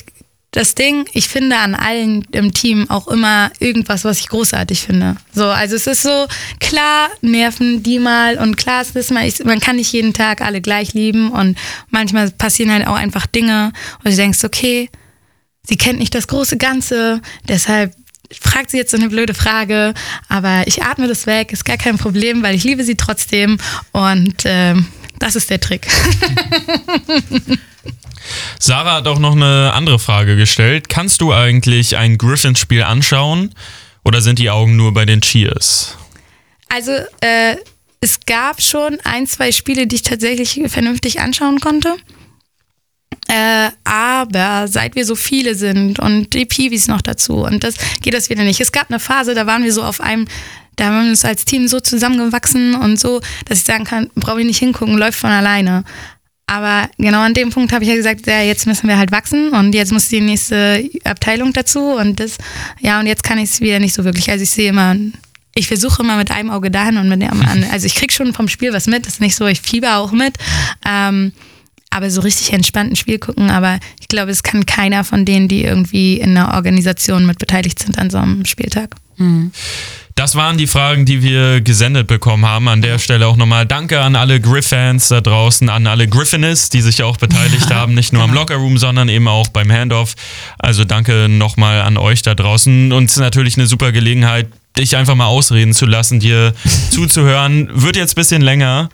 das 0.51 0.75
Ding. 0.75 1.05
Ich 1.13 1.27
finde 1.27 1.57
an 1.57 1.75
allen 1.75 2.25
im 2.31 2.53
Team 2.53 2.89
auch 2.89 3.07
immer 3.07 3.51
irgendwas, 3.59 4.05
was 4.05 4.19
ich 4.19 4.29
großartig 4.29 4.81
finde. 4.81 5.15
So, 5.33 5.45
also 5.45 5.75
es 5.75 5.87
ist 5.87 6.03
so, 6.03 6.27
klar 6.59 7.09
nerven 7.21 7.83
die 7.83 7.99
mal 7.99 8.37
und 8.37 8.55
klar 8.55 8.81
ist 8.81 8.95
das 8.95 9.09
mal, 9.09 9.27
ich, 9.27 9.43
man 9.43 9.59
kann 9.59 9.75
nicht 9.77 9.91
jeden 9.91 10.13
Tag 10.13 10.41
alle 10.41 10.61
gleich 10.61 10.93
lieben 10.93 11.31
und 11.31 11.57
manchmal 11.89 12.29
passieren 12.31 12.71
halt 12.71 12.87
auch 12.87 12.95
einfach 12.95 13.25
Dinge 13.25 13.73
und 14.03 14.11
du 14.11 14.15
denkst, 14.15 14.43
okay, 14.43 14.89
sie 15.67 15.77
kennt 15.77 15.99
nicht 15.99 16.13
das 16.15 16.27
große 16.27 16.57
Ganze, 16.57 17.21
deshalb 17.47 17.93
fragt 18.41 18.71
sie 18.71 18.77
jetzt 18.77 18.91
so 18.91 18.97
eine 18.97 19.09
blöde 19.09 19.33
Frage, 19.33 19.93
aber 20.29 20.63
ich 20.65 20.83
atme 20.83 21.07
das 21.07 21.25
weg, 21.25 21.51
ist 21.51 21.65
gar 21.65 21.77
kein 21.77 21.97
Problem, 21.97 22.43
weil 22.43 22.55
ich 22.55 22.63
liebe 22.63 22.83
sie 22.83 22.95
trotzdem 22.95 23.57
und 23.91 24.43
ähm, 24.45 24.87
das 25.19 25.35
ist 25.35 25.49
der 25.49 25.59
Trick. 25.59 25.87
Sarah 28.59 28.95
hat 28.95 29.07
auch 29.07 29.19
noch 29.19 29.35
eine 29.35 29.73
andere 29.73 29.99
Frage 29.99 30.35
gestellt. 30.35 30.89
Kannst 30.89 31.21
du 31.21 31.33
eigentlich 31.33 31.97
ein 31.97 32.17
Griffins-Spiel 32.17 32.83
anschauen 32.83 33.53
oder 34.03 34.21
sind 34.21 34.39
die 34.39 34.49
Augen 34.49 34.75
nur 34.75 34.93
bei 34.93 35.05
den 35.05 35.21
Cheers? 35.21 35.97
Also 36.69 36.91
äh, 37.21 37.57
es 38.01 38.21
gab 38.25 38.61
schon 38.61 38.97
ein, 39.03 39.27
zwei 39.27 39.51
Spiele, 39.51 39.87
die 39.87 39.95
ich 39.97 40.01
tatsächlich 40.01 40.59
vernünftig 40.67 41.19
anschauen 41.19 41.59
konnte. 41.59 41.95
Äh, 43.33 43.71
aber 43.83 44.67
seit 44.67 44.95
wir 44.95 45.05
so 45.05 45.15
viele 45.15 45.55
sind 45.55 45.97
und 45.97 46.35
die 46.35 46.45
Piwis 46.45 46.87
noch 46.87 47.01
dazu 47.01 47.37
und 47.37 47.63
das 47.63 47.73
geht 48.03 48.13
das 48.13 48.29
wieder 48.29 48.43
nicht. 48.43 48.61
Es 48.61 48.71
gab 48.71 48.91
eine 48.91 48.99
Phase, 48.99 49.33
da 49.33 49.47
waren 49.47 49.63
wir 49.63 49.73
so 49.73 49.81
auf 49.81 50.01
einem, 50.01 50.27
da 50.75 50.85
haben 50.85 51.01
wir 51.01 51.09
uns 51.09 51.25
als 51.25 51.43
Team 51.43 51.67
so 51.67 51.79
zusammengewachsen 51.79 52.75
und 52.75 52.99
so, 52.99 53.21
dass 53.45 53.57
ich 53.59 53.63
sagen 53.63 53.85
kann, 53.85 54.11
brauche 54.13 54.41
ich 54.41 54.45
nicht 54.45 54.59
hingucken, 54.59 54.99
läuft 54.99 55.17
von 55.17 55.31
alleine. 55.31 55.83
Aber 56.45 56.87
genau 56.99 57.21
an 57.21 57.33
dem 57.33 57.49
Punkt 57.49 57.73
habe 57.73 57.83
ich 57.83 57.89
ja 57.89 57.95
gesagt, 57.95 58.27
ja, 58.27 58.41
jetzt 58.41 58.67
müssen 58.67 58.87
wir 58.87 58.99
halt 58.99 59.11
wachsen 59.11 59.49
und 59.49 59.73
jetzt 59.73 59.91
muss 59.91 60.09
die 60.09 60.21
nächste 60.21 60.87
Abteilung 61.03 61.53
dazu 61.53 61.79
und 61.79 62.19
das, 62.19 62.37
ja, 62.81 62.99
und 62.99 63.07
jetzt 63.07 63.23
kann 63.23 63.39
ich 63.39 63.49
es 63.49 63.61
wieder 63.61 63.79
nicht 63.79 63.95
so 63.95 64.03
wirklich. 64.03 64.29
Also 64.29 64.43
ich 64.43 64.51
sehe 64.51 64.69
immer, 64.69 64.95
ich 65.55 65.67
versuche 65.67 66.03
immer 66.03 66.17
mit 66.17 66.29
einem 66.29 66.51
Auge 66.51 66.69
dahin 66.69 66.97
und 66.97 67.09
mit 67.09 67.19
dem 67.19 67.31
anderen. 67.31 67.65
Also 67.71 67.87
ich 67.87 67.95
krieg 67.95 68.11
schon 68.11 68.31
vom 68.31 68.47
Spiel 68.47 68.73
was 68.73 68.85
mit, 68.85 69.07
das 69.07 69.13
ist 69.13 69.21
nicht 69.21 69.35
so, 69.35 69.47
ich 69.47 69.61
fieber 69.61 69.97
auch 69.97 70.11
mit. 70.11 70.35
Ähm, 70.87 71.31
aber 71.93 72.09
so 72.09 72.21
richtig 72.21 72.53
entspannt 72.53 72.91
ein 72.91 72.95
Spiel 72.95 73.19
gucken, 73.19 73.49
aber 73.49 73.79
ich 73.99 74.07
glaube, 74.07 74.31
es 74.31 74.43
kann 74.43 74.65
keiner 74.65 75.03
von 75.03 75.25
denen, 75.25 75.47
die 75.47 75.63
irgendwie 75.63 76.17
in 76.17 76.37
einer 76.37 76.53
Organisation 76.55 77.25
mit 77.25 77.39
beteiligt 77.39 77.79
sind 77.79 77.97
an 77.97 78.09
so 78.09 78.17
einem 78.17 78.45
Spieltag. 78.45 78.95
Das 80.15 80.35
waren 80.35 80.57
die 80.57 80.67
Fragen, 80.67 81.05
die 81.05 81.23
wir 81.23 81.61
gesendet 81.61 82.07
bekommen 82.07 82.45
haben. 82.45 82.67
An 82.67 82.81
der 82.81 82.99
Stelle 82.99 83.25
auch 83.27 83.35
nochmal 83.35 83.65
Danke 83.65 83.99
an 83.99 84.15
alle 84.15 84.39
Griff-Fans 84.39 85.07
da 85.07 85.21
draußen, 85.21 85.69
an 85.69 85.87
alle 85.87 86.07
Griffinis, 86.07 86.69
die 86.69 86.81
sich 86.81 87.01
auch 87.01 87.17
beteiligt 87.17 87.73
haben, 87.73 87.95
nicht 87.95 88.13
nur 88.13 88.21
am 88.21 88.33
Lockerroom, 88.33 88.77
sondern 88.77 89.09
eben 89.09 89.27
auch 89.27 89.47
beim 89.47 89.71
Handoff. 89.71 90.13
Also 90.59 90.83
danke 90.83 91.29
nochmal 91.29 91.81
an 91.81 91.97
euch 91.97 92.21
da 92.21 92.35
draußen. 92.35 92.91
Und 92.91 93.05
es 93.05 93.13
ist 93.13 93.19
natürlich 93.19 93.57
eine 93.57 93.65
super 93.65 93.91
Gelegenheit, 93.91 94.47
dich 94.77 94.95
einfach 94.97 95.15
mal 95.15 95.25
ausreden 95.27 95.73
zu 95.73 95.87
lassen, 95.87 96.19
dir 96.19 96.53
zuzuhören. 96.91 97.69
Wird 97.73 97.95
jetzt 97.95 98.11
ein 98.11 98.15
bisschen 98.15 98.41
länger, 98.43 98.89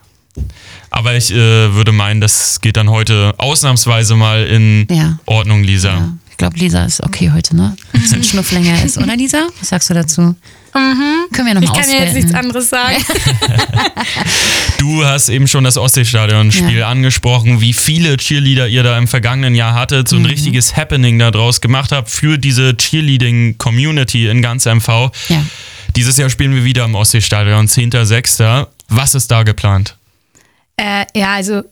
aber 0.90 1.16
ich 1.16 1.32
äh, 1.32 1.74
würde 1.74 1.92
meinen, 1.92 2.22
das 2.22 2.62
geht 2.62 2.78
dann 2.78 2.90
heute 2.90 3.34
ausnahmsweise 3.38 4.16
mal 4.16 4.46
in 4.46 4.88
Ja. 4.90 5.20
Ordnung, 5.26 5.64
Lisa. 5.64 6.14
Ich 6.32 6.38
glaube, 6.38 6.58
Lisa 6.58 6.86
ist 6.86 7.04
okay 7.04 7.32
heute, 7.34 7.56
ne? 7.56 7.76
Wenn 7.92 8.02
es 8.04 8.14
ein 8.14 8.24
Schnuff 8.24 8.52
länger 8.52 8.82
ist, 8.84 8.98
oder 8.98 9.16
Lisa? 9.18 9.48
Was 9.60 9.70
sagst 9.70 9.90
du 9.90 9.94
dazu? 9.94 10.22
Mhm. 10.22 10.36
Können 11.34 11.48
wir 11.48 11.54
nochmal 11.56 11.64
Ich 11.64 11.74
kann 11.74 11.92
ja 11.92 12.04
jetzt 12.06 12.14
nichts 12.16 12.34
anderes 12.34 12.70
sagen. 12.70 12.96
Du 14.78 15.04
hast 15.06 15.28
eben 15.30 15.48
schon 15.48 15.64
das 15.66 15.78
Ostseestadion-Spiel 15.78 16.78
Ja. 16.80 16.90
angesprochen, 16.90 17.60
wie 17.60 17.74
viele 17.74 18.16
Cheerleader 18.18 18.68
ihr 18.68 18.82
da 18.84 18.98
im 18.98 19.08
vergangenen 19.08 19.54
Jahr 19.56 19.74
hattet, 19.74 20.08
so 20.08 20.16
ein 20.16 20.22
Mhm. 20.22 20.28
richtiges 20.30 20.76
Happening 20.78 21.20
daraus 21.20 21.60
gemacht 21.62 21.92
habt 21.92 22.10
für 22.10 22.38
diese 22.38 22.76
Cheerleading-Community 22.78 24.28
in 24.30 24.42
ganz 24.42 24.66
MV. 24.66 25.12
Ja. 25.28 25.44
Dieses 25.96 26.18
Jahr 26.18 26.30
spielen 26.30 26.56
wir 26.56 26.64
wieder 26.64 26.86
im 26.86 26.96
Ostseestadion, 26.96 27.68
10.06. 27.68 28.68
Was 28.88 29.16
ist 29.16 29.30
da 29.32 29.44
geplant? 29.44 29.96
Äh, 30.80 31.06
ja, 31.14 31.34
also 31.34 31.64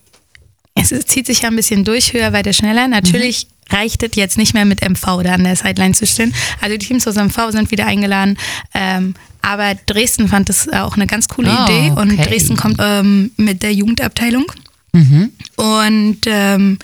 es 0.75 0.89
zieht 1.05 1.27
sich 1.27 1.41
ja 1.41 1.49
ein 1.49 1.55
bisschen 1.55 1.85
durch, 1.85 2.13
höher, 2.13 2.33
weiter, 2.33 2.51
schneller. 2.53 2.87
Natürlich 2.87 3.47
reicht 3.69 4.03
es 4.03 4.15
jetzt 4.15 4.37
nicht 4.37 4.53
mehr 4.53 4.65
mit 4.65 4.87
MV 4.87 5.23
da 5.23 5.33
an 5.33 5.43
der 5.43 5.55
Sideline 5.55 5.93
zu 5.93 6.05
stehen. 6.05 6.33
Also 6.61 6.77
die 6.77 6.85
Teams 6.85 7.07
aus 7.07 7.15
MV 7.15 7.51
sind 7.51 7.71
wieder 7.71 7.85
eingeladen. 7.85 8.37
Ähm, 8.73 9.15
aber 9.41 9.75
Dresden 9.85 10.27
fand 10.27 10.49
das 10.49 10.67
auch 10.69 10.95
eine 10.95 11.07
ganz 11.07 11.27
coole 11.29 11.49
Oh, 11.49 11.63
Idee 11.63 11.91
und 11.91 12.11
okay. 12.13 12.23
Dresden 12.29 12.57
kommt 12.57 12.77
ähm, 12.79 13.31
mit 13.37 13.63
der 13.63 13.73
Jugendabteilung. 13.73 14.45
Mhm. 14.91 15.31
Und 15.55 16.19
ähm, 16.25 16.77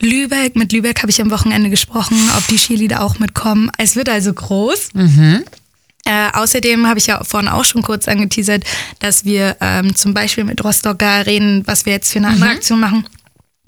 Lübeck, 0.00 0.56
mit 0.56 0.72
Lübeck 0.72 1.02
habe 1.02 1.10
ich 1.10 1.20
am 1.20 1.30
Wochenende 1.30 1.70
gesprochen, 1.70 2.16
ob 2.36 2.46
die 2.48 2.56
Cheerleader 2.56 3.02
auch 3.02 3.18
mitkommen. 3.18 3.70
Es 3.78 3.96
wird 3.96 4.08
also 4.08 4.32
groß. 4.32 4.90
Mhm. 4.94 5.44
Äh, 6.06 6.30
außerdem 6.32 6.86
habe 6.86 6.98
ich 6.98 7.08
ja 7.08 7.22
vorhin 7.24 7.48
auch 7.48 7.64
schon 7.64 7.82
kurz 7.82 8.06
angeteasert, 8.08 8.62
dass 9.00 9.24
wir 9.24 9.56
ähm, 9.60 9.94
zum 9.94 10.14
Beispiel 10.14 10.44
mit 10.44 10.62
Rostocker 10.64 11.26
reden, 11.26 11.62
was 11.66 11.84
wir 11.84 11.92
jetzt 11.94 12.12
für 12.12 12.18
eine 12.20 12.28
andere 12.28 12.50
Aktion 12.50 12.80
machen. 12.80 13.04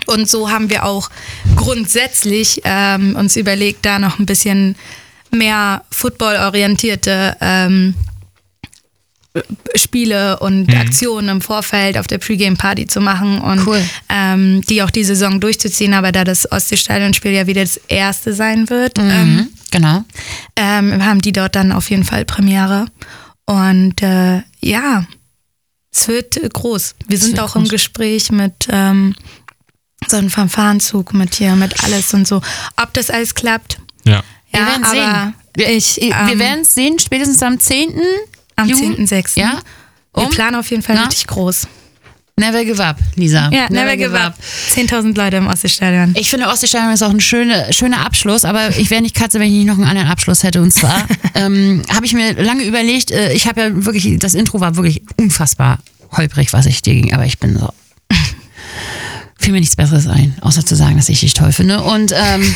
Und 0.06 0.28
so 0.30 0.48
haben 0.50 0.70
wir 0.70 0.84
auch 0.84 1.10
grundsätzlich 1.56 2.60
ähm, 2.64 3.16
uns 3.16 3.36
überlegt, 3.36 3.84
da 3.84 3.98
noch 3.98 4.18
ein 4.18 4.26
bisschen 4.26 4.76
mehr 5.30 5.82
football-orientierte 5.90 7.36
ähm, 7.40 7.94
Spiele 9.74 10.38
und 10.40 10.68
Mhm. 10.68 10.74
Aktionen 10.80 11.28
im 11.28 11.40
Vorfeld 11.40 11.98
auf 11.98 12.06
der 12.06 12.18
Pre-Game-Party 12.18 12.86
zu 12.86 13.00
machen 13.00 13.38
und 13.40 13.66
Cool. 13.66 13.80
ähm, 14.08 14.62
die 14.68 14.82
auch 14.82 14.90
die 14.90 15.04
Saison 15.04 15.38
durchzuziehen. 15.40 15.94
Aber 15.94 16.10
da 16.12 16.24
das 16.24 16.50
Ostseestadion-Spiel 16.50 17.32
ja 17.32 17.46
wieder 17.46 17.60
das 17.62 17.76
erste 17.88 18.32
sein 18.32 18.68
wird, 18.70 18.98
ähm, 18.98 19.34
Mhm. 19.36 19.48
Genau. 19.70 20.04
ähm, 20.56 21.04
haben 21.04 21.20
die 21.20 21.32
dort 21.32 21.54
dann 21.56 21.72
auf 21.72 21.90
jeden 21.90 22.04
Fall 22.04 22.24
Premiere. 22.24 22.86
Und 23.44 24.02
äh, 24.02 24.42
ja, 24.60 25.04
es 25.92 26.08
wird 26.08 26.36
äh, 26.36 26.48
groß. 26.48 26.94
Wir 27.06 27.18
sind 27.18 27.32
wird 27.36 27.40
auch 27.40 27.54
im 27.56 27.62
groß. 27.62 27.70
Gespräch 27.70 28.30
mit 28.30 28.68
ähm, 28.70 29.14
so 30.06 30.16
einem 30.16 30.30
Fanfarenzug, 30.30 31.12
mit 31.14 31.34
hier, 31.34 31.54
mit 31.56 31.82
alles 31.84 32.14
und 32.14 32.26
so. 32.26 32.40
Ob 32.80 32.92
das 32.94 33.10
alles 33.10 33.34
klappt? 33.34 33.78
Ja. 34.04 34.22
Wir 34.50 34.60
Ja, 34.60 34.66
werden 34.66 34.84
aber 34.84 34.92
sehen. 34.94 35.34
Wir, 35.56 35.70
ich, 35.76 35.96
wir 35.96 36.14
ähm, 36.32 36.38
werden 36.38 36.60
es 36.60 36.74
sehen, 36.74 36.98
spätestens 36.98 37.42
am 37.42 37.58
10. 37.58 37.94
am 38.56 38.68
Juni. 38.68 38.94
10.6. 38.96 39.38
Ja? 39.40 39.58
Wir 40.14 40.24
Um? 40.24 40.30
planen 40.30 40.56
auf 40.56 40.70
jeden 40.70 40.82
Fall 40.82 40.96
Na? 40.96 41.04
richtig 41.06 41.26
groß. 41.26 41.66
Never 42.38 42.64
give 42.64 42.82
up, 42.82 42.96
Lisa. 43.16 43.50
Ja, 43.52 43.66
never, 43.68 43.96
give 43.96 44.18
up. 44.18 44.34
10.000 44.74 45.16
Leute 45.16 45.36
im 45.38 45.48
Ostseestadion. 45.48 46.14
Ich 46.16 46.30
finde, 46.30 46.46
Ostseestadion 46.46 46.92
ist 46.92 47.02
auch 47.02 47.10
ein 47.10 47.20
schöner, 47.20 47.72
schöner 47.72 48.06
Abschluss, 48.06 48.44
aber 48.44 48.76
ich 48.78 48.90
wäre 48.90 49.02
nicht 49.02 49.16
Katze, 49.16 49.40
wenn 49.40 49.48
ich 49.48 49.54
nicht 49.54 49.66
noch 49.66 49.74
einen 49.74 49.88
anderen 49.88 50.08
Abschluss 50.08 50.44
hätte. 50.44 50.62
Und 50.62 50.72
zwar 50.72 51.04
ähm, 51.34 51.82
habe 51.92 52.06
ich 52.06 52.14
mir 52.14 52.34
lange 52.40 52.62
überlegt, 52.62 53.10
äh, 53.10 53.32
ich 53.32 53.48
habe 53.48 53.60
ja 53.60 53.84
wirklich, 53.84 54.18
das 54.20 54.34
Intro 54.34 54.60
war 54.60 54.76
wirklich 54.76 55.02
unfassbar 55.16 55.78
holprig, 56.16 56.52
was 56.52 56.66
ich 56.66 56.80
dir 56.80 56.94
ging, 56.94 57.12
aber 57.12 57.26
ich 57.26 57.38
bin 57.38 57.58
so. 57.58 57.72
Fiel 59.40 59.52
mir 59.52 59.60
nichts 59.60 59.76
Besseres 59.76 60.06
ein, 60.06 60.36
außer 60.40 60.64
zu 60.64 60.74
sagen, 60.74 60.96
dass 60.96 61.08
ich 61.08 61.20
dich 61.20 61.34
toll 61.34 61.52
finde. 61.52 61.82
Und, 61.82 62.12
ähm, 62.12 62.54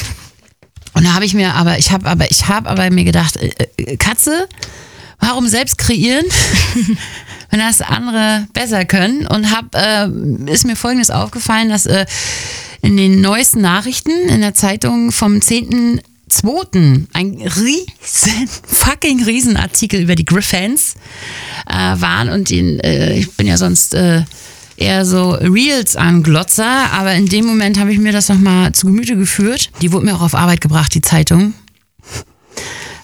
und 0.94 1.04
da 1.04 1.14
habe 1.14 1.24
ich 1.24 1.34
mir, 1.34 1.54
aber 1.54 1.78
ich 1.78 1.90
habe 1.90 2.06
aber, 2.08 2.30
ich 2.30 2.48
habe 2.48 2.68
aber 2.68 2.90
mir 2.90 3.04
gedacht, 3.04 3.36
äh, 3.36 3.50
äh, 3.76 3.96
Katze, 3.96 4.48
warum 5.18 5.48
selbst 5.48 5.78
kreieren? 5.78 6.24
wenn 7.52 7.60
das 7.60 7.82
andere 7.82 8.48
besser 8.54 8.84
können. 8.84 9.26
Und 9.26 9.54
hab, 9.54 9.74
äh, 9.74 10.08
ist 10.50 10.64
mir 10.64 10.74
Folgendes 10.74 11.10
aufgefallen, 11.10 11.68
dass 11.68 11.86
äh, 11.86 12.06
in 12.80 12.96
den 12.96 13.20
neuesten 13.20 13.60
Nachrichten 13.60 14.10
in 14.28 14.40
der 14.40 14.54
Zeitung 14.54 15.12
vom 15.12 15.34
10.2. 15.34 17.06
ein 17.12 17.42
riesen, 17.42 18.48
fucking 18.66 19.22
riesen 19.24 19.56
Artikel 19.58 20.00
über 20.00 20.14
die 20.14 20.24
Griffins 20.24 20.94
äh, 21.68 21.74
waren 21.74 22.30
und 22.30 22.48
den, 22.48 22.80
äh, 22.80 23.18
ich 23.18 23.30
bin 23.36 23.46
ja 23.46 23.58
sonst 23.58 23.92
äh, 23.92 24.22
eher 24.78 25.04
so 25.04 25.32
Reels 25.32 25.94
an 25.94 26.22
Glotzer, 26.22 26.90
aber 26.92 27.12
in 27.12 27.26
dem 27.26 27.44
Moment 27.44 27.78
habe 27.78 27.92
ich 27.92 27.98
mir 27.98 28.12
das 28.12 28.30
nochmal 28.30 28.72
zu 28.72 28.86
Gemüte 28.86 29.14
geführt. 29.14 29.70
Die 29.82 29.92
wurde 29.92 30.06
mir 30.06 30.14
auch 30.14 30.22
auf 30.22 30.34
Arbeit 30.34 30.62
gebracht, 30.62 30.94
die 30.94 31.02
Zeitung. 31.02 31.52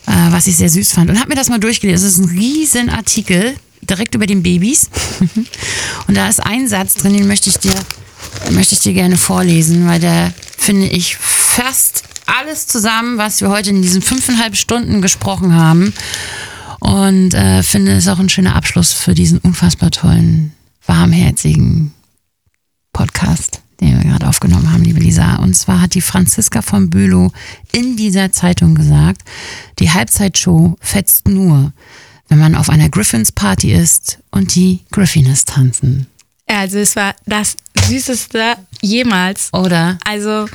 Äh, 0.06 0.32
was 0.32 0.46
ich 0.46 0.56
sehr 0.56 0.70
süß 0.70 0.92
fand. 0.92 1.10
Und 1.10 1.20
habe 1.20 1.28
mir 1.28 1.34
das 1.34 1.50
mal 1.50 1.60
durchgelesen. 1.60 2.06
Es 2.06 2.14
ist 2.14 2.24
ein 2.24 2.30
riesen 2.30 2.88
Artikel, 2.88 3.54
direkt 3.82 4.14
über 4.14 4.26
den 4.26 4.42
Babys. 4.42 4.90
Und 6.06 6.16
da 6.16 6.28
ist 6.28 6.40
ein 6.40 6.68
Satz 6.68 6.94
drin, 6.94 7.14
den 7.14 7.28
möchte 7.28 7.50
ich 7.50 7.58
dir, 7.58 7.74
möchte 8.50 8.74
ich 8.74 8.80
dir 8.80 8.92
gerne 8.92 9.16
vorlesen, 9.16 9.86
weil 9.86 10.00
der, 10.00 10.32
finde 10.56 10.86
ich, 10.86 11.16
fasst 11.16 12.04
alles 12.26 12.66
zusammen, 12.66 13.18
was 13.18 13.40
wir 13.40 13.48
heute 13.48 13.70
in 13.70 13.82
diesen 13.82 14.02
fünfeinhalb 14.02 14.56
Stunden 14.56 15.02
gesprochen 15.02 15.54
haben. 15.54 15.94
Und 16.80 17.34
äh, 17.34 17.62
finde 17.62 17.92
es 17.92 18.08
auch 18.08 18.18
ein 18.18 18.28
schöner 18.28 18.54
Abschluss 18.54 18.92
für 18.92 19.14
diesen 19.14 19.38
unfassbar 19.38 19.90
tollen, 19.90 20.52
warmherzigen 20.86 21.92
Podcast, 22.92 23.62
den 23.80 23.96
wir 23.96 24.10
gerade 24.10 24.28
aufgenommen 24.28 24.72
haben, 24.72 24.84
liebe 24.84 25.00
Lisa. 25.00 25.36
Und 25.36 25.54
zwar 25.54 25.80
hat 25.80 25.94
die 25.94 26.00
Franziska 26.00 26.62
von 26.62 26.90
Bülow 26.90 27.32
in 27.72 27.96
dieser 27.96 28.32
Zeitung 28.32 28.74
gesagt, 28.74 29.22
die 29.80 29.90
Halbzeitshow 29.90 30.76
fetzt 30.80 31.28
nur, 31.28 31.72
wenn 32.28 32.38
man 32.38 32.54
auf 32.54 32.70
einer 32.70 32.88
Griffins 32.88 33.32
Party 33.32 33.72
ist 33.72 34.18
und 34.30 34.54
die 34.54 34.80
Griffiners 34.90 35.44
tanzen. 35.44 36.06
Also 36.46 36.78
es 36.78 36.96
war 36.96 37.14
das 37.26 37.56
Süßeste 37.86 38.56
jemals. 38.80 39.52
Oder? 39.52 39.98
Also, 40.04 40.46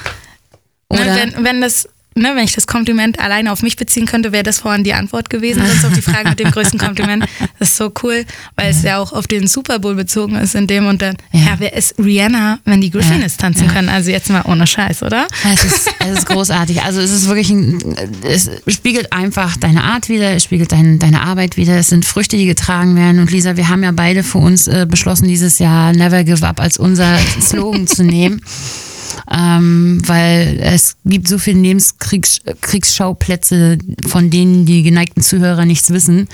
Oder? 0.89 1.05
Ne, 1.05 1.33
wenn, 1.35 1.43
wenn 1.43 1.61
das, 1.61 1.87
ne, 2.15 2.33
wenn 2.35 2.43
ich 2.43 2.53
das 2.53 2.67
Kompliment 2.67 3.19
alleine 3.19 3.51
auf 3.51 3.61
mich 3.61 3.75
beziehen 3.75 4.05
könnte, 4.05 4.31
wäre 4.31 4.43
das 4.43 4.59
vorhin 4.59 4.83
die 4.83 4.93
Antwort 4.93 5.29
gewesen. 5.29 5.63
Sonst 5.65 5.85
auf 5.85 5.93
die 5.93 6.01
Frage 6.01 6.29
mit 6.29 6.39
dem 6.39 6.51
größten 6.51 6.79
Kompliment. 6.79 7.25
Das 7.59 7.69
ist 7.69 7.77
so 7.77 7.91
cool, 8.03 8.25
weil 8.55 8.71
es 8.71 8.83
ja 8.83 8.97
auch 8.97 9.13
auf 9.13 9.27
den 9.27 9.47
Super 9.47 9.79
Bowl 9.79 9.95
bezogen 9.95 10.35
ist 10.35 10.55
in 10.55 10.67
dem 10.67 10.87
und 10.87 11.01
dann, 11.01 11.15
ja, 11.31 11.55
wer 11.57 11.73
ist 11.73 11.95
Rihanna, 11.97 12.59
wenn 12.65 12.81
die 12.81 12.89
Griffins 12.89 13.37
tanzen 13.37 13.67
können? 13.67 13.89
Also 13.89 14.11
jetzt 14.11 14.29
mal 14.29 14.43
ohne 14.45 14.67
Scheiß, 14.67 15.03
oder? 15.03 15.27
Es 15.53 15.63
ist, 15.63 15.89
es 15.99 16.17
ist 16.19 16.25
großartig. 16.25 16.81
Also 16.81 16.99
es 17.01 17.11
ist 17.11 17.27
wirklich 17.27 17.49
ein, 17.49 17.95
es 18.23 18.49
spiegelt 18.67 19.13
einfach 19.13 19.57
deine 19.57 19.83
Art 19.83 20.09
wieder, 20.09 20.31
es 20.31 20.43
spiegelt 20.43 20.71
dein, 20.71 20.99
deine 20.99 21.21
Arbeit 21.21 21.57
wieder. 21.57 21.77
Es 21.77 21.89
sind 21.89 22.05
Früchte, 22.05 22.37
die 22.37 22.45
getragen 22.45 22.95
werden. 22.95 23.19
Und 23.19 23.31
Lisa, 23.31 23.57
wir 23.57 23.69
haben 23.69 23.83
ja 23.83 23.91
beide 23.91 24.23
für 24.23 24.39
uns 24.39 24.67
äh, 24.67 24.85
beschlossen, 24.89 25.27
dieses 25.27 25.59
Jahr 25.59 25.93
Never 25.93 26.23
Give 26.23 26.45
Up 26.45 26.59
als 26.59 26.77
unser 26.77 27.17
Slogan 27.39 27.87
zu 27.87 28.03
nehmen. 28.03 28.41
Ähm, 29.31 30.01
weil 30.05 30.59
es 30.61 30.97
gibt 31.05 31.27
so 31.27 31.37
viele 31.37 31.59
Lebenskriegsschauplätze, 31.59 33.77
von 34.07 34.29
denen 34.29 34.65
die 34.65 34.83
geneigten 34.83 35.21
Zuhörer 35.21 35.65
nichts 35.65 35.89
wissen, 35.89 36.27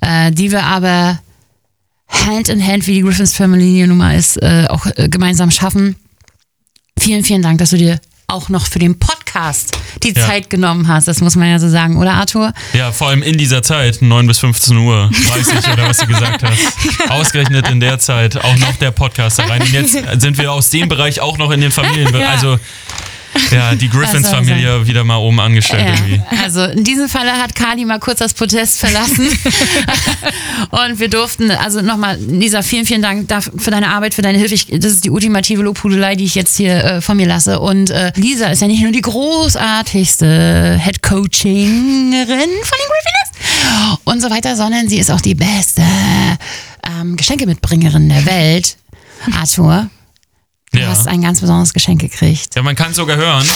äh, 0.00 0.30
die 0.30 0.50
wir 0.50 0.64
aber 0.64 1.18
Hand 2.08 2.48
in 2.48 2.64
Hand, 2.64 2.86
wie 2.86 2.94
die 2.94 3.02
Griffins 3.02 3.34
Family 3.34 3.86
nun 3.86 3.98
mal 3.98 4.16
ist, 4.16 4.42
äh, 4.42 4.66
auch 4.68 4.86
äh, 4.86 5.08
gemeinsam 5.08 5.50
schaffen. 5.50 5.96
Vielen, 6.98 7.24
vielen 7.24 7.42
Dank, 7.42 7.58
dass 7.58 7.70
du 7.70 7.78
dir 7.78 8.00
auch 8.26 8.48
noch 8.48 8.66
für 8.66 8.78
den 8.78 8.98
Podcast 8.98 9.19
die 10.02 10.12
Ja. 10.12 10.26
Zeit 10.26 10.50
genommen 10.50 10.88
hast. 10.88 11.08
Das 11.08 11.20
muss 11.20 11.36
man 11.36 11.48
ja 11.50 11.58
so 11.58 11.68
sagen, 11.68 11.96
oder 11.96 12.14
Arthur? 12.14 12.52
Ja, 12.72 12.92
vor 12.92 13.08
allem 13.08 13.22
in 13.22 13.38
dieser 13.38 13.62
Zeit, 13.62 14.02
9 14.02 14.26
bis 14.26 14.38
15 14.38 14.76
Uhr, 14.76 15.10
weiß 15.10 15.52
ich, 15.58 15.68
oder 15.72 15.88
was 15.88 15.98
du 15.98 16.06
gesagt 16.06 16.42
hast. 16.42 17.10
Ausgerechnet 17.10 17.68
in 17.68 17.80
der 17.80 17.98
Zeit 17.98 18.36
auch 18.36 18.56
noch 18.56 18.76
der 18.76 18.90
Podcast 18.90 19.40
rein. 19.40 19.62
Und 19.62 19.72
jetzt 19.72 19.92
sind 20.20 20.38
wir 20.38 20.52
aus 20.52 20.70
dem 20.70 20.88
Bereich 20.88 21.20
auch 21.20 21.38
noch 21.38 21.50
in 21.50 21.60
den 21.60 21.70
Familienbereich. 21.72 22.20
Ja. 22.20 22.28
Also, 22.32 22.58
ja, 23.50 23.74
die 23.74 23.88
Griffins-Familie 23.88 24.86
wieder 24.86 25.04
mal 25.04 25.16
oben 25.16 25.40
angestellt 25.40 25.86
irgendwie. 25.86 26.22
Also 26.42 26.64
in 26.64 26.84
diesem 26.84 27.08
Falle 27.08 27.32
hat 27.32 27.54
Kali 27.54 27.84
mal 27.84 27.98
kurz 27.98 28.18
das 28.18 28.34
Protest 28.34 28.80
verlassen. 28.80 29.26
und 30.70 30.98
wir 30.98 31.08
durften, 31.08 31.50
also 31.50 31.80
nochmal, 31.80 32.18
Lisa, 32.18 32.62
vielen, 32.62 32.86
vielen 32.86 33.02
Dank 33.02 33.28
für 33.58 33.70
deine 33.70 33.88
Arbeit, 33.88 34.14
für 34.14 34.22
deine 34.22 34.38
Hilfe. 34.38 34.54
Ich, 34.54 34.66
das 34.66 34.92
ist 34.92 35.04
die 35.04 35.10
ultimative 35.10 35.62
Lobhudelei, 35.62 36.16
die 36.16 36.24
ich 36.24 36.34
jetzt 36.34 36.56
hier 36.56 36.84
äh, 36.84 37.00
von 37.00 37.16
mir 37.16 37.26
lasse. 37.26 37.60
Und 37.60 37.90
äh, 37.90 38.12
Lisa 38.16 38.48
ist 38.48 38.62
ja 38.62 38.68
nicht 38.68 38.82
nur 38.82 38.92
die 38.92 39.00
großartigste 39.00 40.80
Head-Coachingerin 40.82 42.14
von 42.14 42.28
den 42.28 42.88
Griffins 42.88 44.00
und 44.04 44.20
so 44.20 44.30
weiter, 44.30 44.56
sondern 44.56 44.88
sie 44.88 44.98
ist 44.98 45.10
auch 45.10 45.20
die 45.20 45.34
beste 45.34 45.82
ähm, 46.88 47.16
Geschenkemitbringerin 47.16 48.08
der 48.08 48.26
Welt. 48.26 48.76
Arthur, 49.38 49.90
du 50.72 50.78
Ja. 50.80 50.88
hast 50.88 51.08
ein 51.08 51.22
ganz 51.22 51.40
besonderes 51.40 51.72
Geschenk 51.72 52.00
gekriegt. 52.00 52.54
Ja, 52.54 52.62
man 52.62 52.74
kann 52.76 52.90
es 52.90 52.96
sogar 52.96 53.16
hören. 53.16 53.46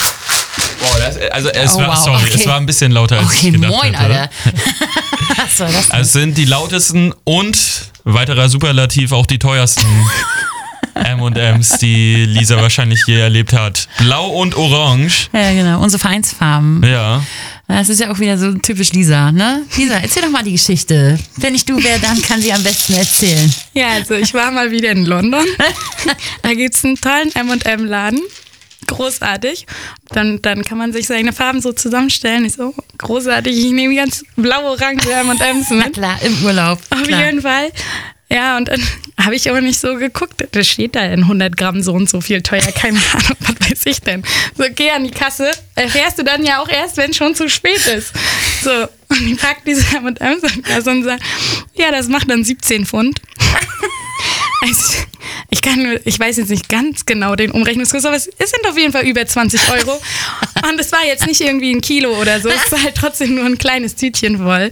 Boah, 0.80 0.98
das, 0.98 1.16
also 1.32 1.48
es 1.50 1.74
Oh, 1.74 1.78
war, 1.78 1.88
wow, 1.88 1.96
sorry, 1.96 2.22
okay. 2.24 2.32
es 2.34 2.46
war 2.46 2.56
ein 2.56 2.66
bisschen 2.66 2.92
lauter 2.92 3.18
als 3.18 3.26
Okay, 3.26 3.46
ich 3.48 3.52
gedacht 3.54 3.70
moin, 3.70 3.94
hätte. 3.94 3.98
Alter. 4.20 4.30
Was 5.36 5.56
soll 5.56 5.72
das 5.72 5.88
denn? 5.88 6.00
Es 6.00 6.12
sind 6.12 6.36
die 6.38 6.44
lautesten 6.44 7.12
und 7.24 7.56
weiterer 8.04 8.48
Superlativ 8.48 9.12
auch 9.12 9.26
die 9.26 9.38
teuersten 9.38 9.86
M&M's, 10.94 11.78
die 11.78 12.24
Lisa 12.24 12.56
wahrscheinlich 12.60 13.02
je 13.06 13.18
erlebt 13.18 13.52
hat. 13.52 13.88
Blau 13.98 14.28
und 14.28 14.54
Orange. 14.54 15.28
Ja, 15.32 15.52
genau. 15.52 15.80
Unsere 15.80 16.00
Vereinsfarben. 16.00 16.84
Ja. 16.84 17.22
Das 17.66 17.88
ist 17.88 18.00
ja 18.00 18.10
auch 18.10 18.18
wieder 18.18 18.36
so 18.36 18.52
typisch 18.52 18.92
Lisa, 18.92 19.32
ne? 19.32 19.64
Lisa, 19.76 19.96
erzähl 19.96 20.22
doch 20.22 20.30
mal 20.30 20.42
die 20.42 20.52
Geschichte. 20.52 21.18
Wenn 21.36 21.54
nicht 21.54 21.68
du, 21.68 21.82
wer 21.82 21.98
dann 21.98 22.20
kann 22.20 22.40
sie 22.40 22.52
am 22.52 22.62
besten 22.62 22.94
erzählen. 22.94 23.52
Ja, 23.72 23.88
also 23.88 24.14
ich 24.14 24.34
war 24.34 24.50
mal 24.50 24.70
wieder 24.70 24.90
in 24.90 25.06
London. 25.06 25.46
da 26.42 26.52
gibt 26.52 26.74
es 26.74 26.84
einen 26.84 27.00
tollen 27.00 27.34
M&M-Laden. 27.34 28.20
Großartig. 28.86 29.66
Dann, 30.10 30.42
dann 30.42 30.62
kann 30.62 30.76
man 30.76 30.92
sich 30.92 31.06
seine 31.06 31.32
Farben 31.32 31.62
so 31.62 31.72
zusammenstellen. 31.72 32.44
Ich 32.44 32.54
so, 32.54 32.74
großartig, 32.98 33.56
ich 33.56 33.72
nehme 33.72 33.94
ganz 33.94 34.24
blau-orange 34.36 35.10
M&M's 35.10 35.70
mit. 35.70 35.78
Na 35.78 35.90
klar, 35.90 36.22
im 36.22 36.44
Urlaub. 36.44 36.78
Auf 36.90 37.02
klar. 37.04 37.24
jeden 37.24 37.40
Fall. 37.40 37.72
Ja, 38.35 38.57
und 38.57 38.66
dann 38.68 38.82
habe 39.24 39.37
ich 39.37 39.49
aber 39.49 39.61
nicht 39.61 39.78
so 39.78 39.95
geguckt. 39.97 40.47
Da 40.51 40.64
steht 40.64 40.97
da 40.97 41.05
in 41.05 41.20
100 41.20 41.57
Gramm 41.57 41.82
so 41.82 41.93
und 41.93 42.09
so 42.09 42.20
viel 42.20 42.43
teuer. 42.43 42.61
Keine 42.72 42.99
Ahnung, 43.12 43.37
was 43.41 43.70
weiß 43.70 43.87
ich 43.87 44.01
denn. 44.01 44.24
So, 44.59 44.64
geh 44.74 44.91
an 44.91 45.05
die 45.05 45.12
Kasse. 45.12 45.53
Erfährst 45.76 46.18
du 46.18 46.24
dann 46.24 46.45
ja 46.45 46.61
auch 46.61 46.68
erst, 46.68 46.97
wenn 46.97 47.14
schon 47.14 47.37
zu 47.37 47.49
spät 47.49 47.87
ist. 47.87 48.12
So, 48.62 48.70
und 49.09 49.24
die 49.24 49.35
packt 49.37 49.66
diese 49.66 49.82
M&M's 49.97 50.43
an 50.45 50.51
die 50.57 50.62
Kasse 50.62 50.91
und 50.91 51.05
sagt, 51.05 51.22
ja, 51.74 51.93
das 51.93 52.09
macht 52.09 52.28
dann 52.28 52.43
17 52.43 52.85
Pfund. 52.85 53.22
Also, 54.66 54.94
ich 55.50 55.60
kann 55.60 55.98
ich 56.04 56.18
weiß 56.18 56.38
jetzt 56.38 56.48
nicht 56.48 56.70
ganz 56.70 57.04
genau 57.04 57.36
den 57.36 57.50
Umrechnungskurs, 57.50 58.06
aber 58.06 58.16
es, 58.16 58.24
sind 58.24 58.66
auf 58.66 58.78
jeden 58.78 58.92
Fall 58.92 59.06
über 59.06 59.26
20 59.26 59.60
Euro. 59.72 60.00
Und 60.68 60.80
es 60.80 60.90
war 60.90 61.04
jetzt 61.06 61.26
nicht 61.26 61.42
irgendwie 61.42 61.70
ein 61.70 61.82
Kilo 61.82 62.10
oder 62.18 62.40
so, 62.40 62.48
es 62.48 62.72
war 62.72 62.82
halt 62.82 62.94
trotzdem 62.94 63.34
nur 63.34 63.44
ein 63.44 63.58
kleines 63.58 63.94
Tütchen 63.94 64.38
voll. 64.38 64.70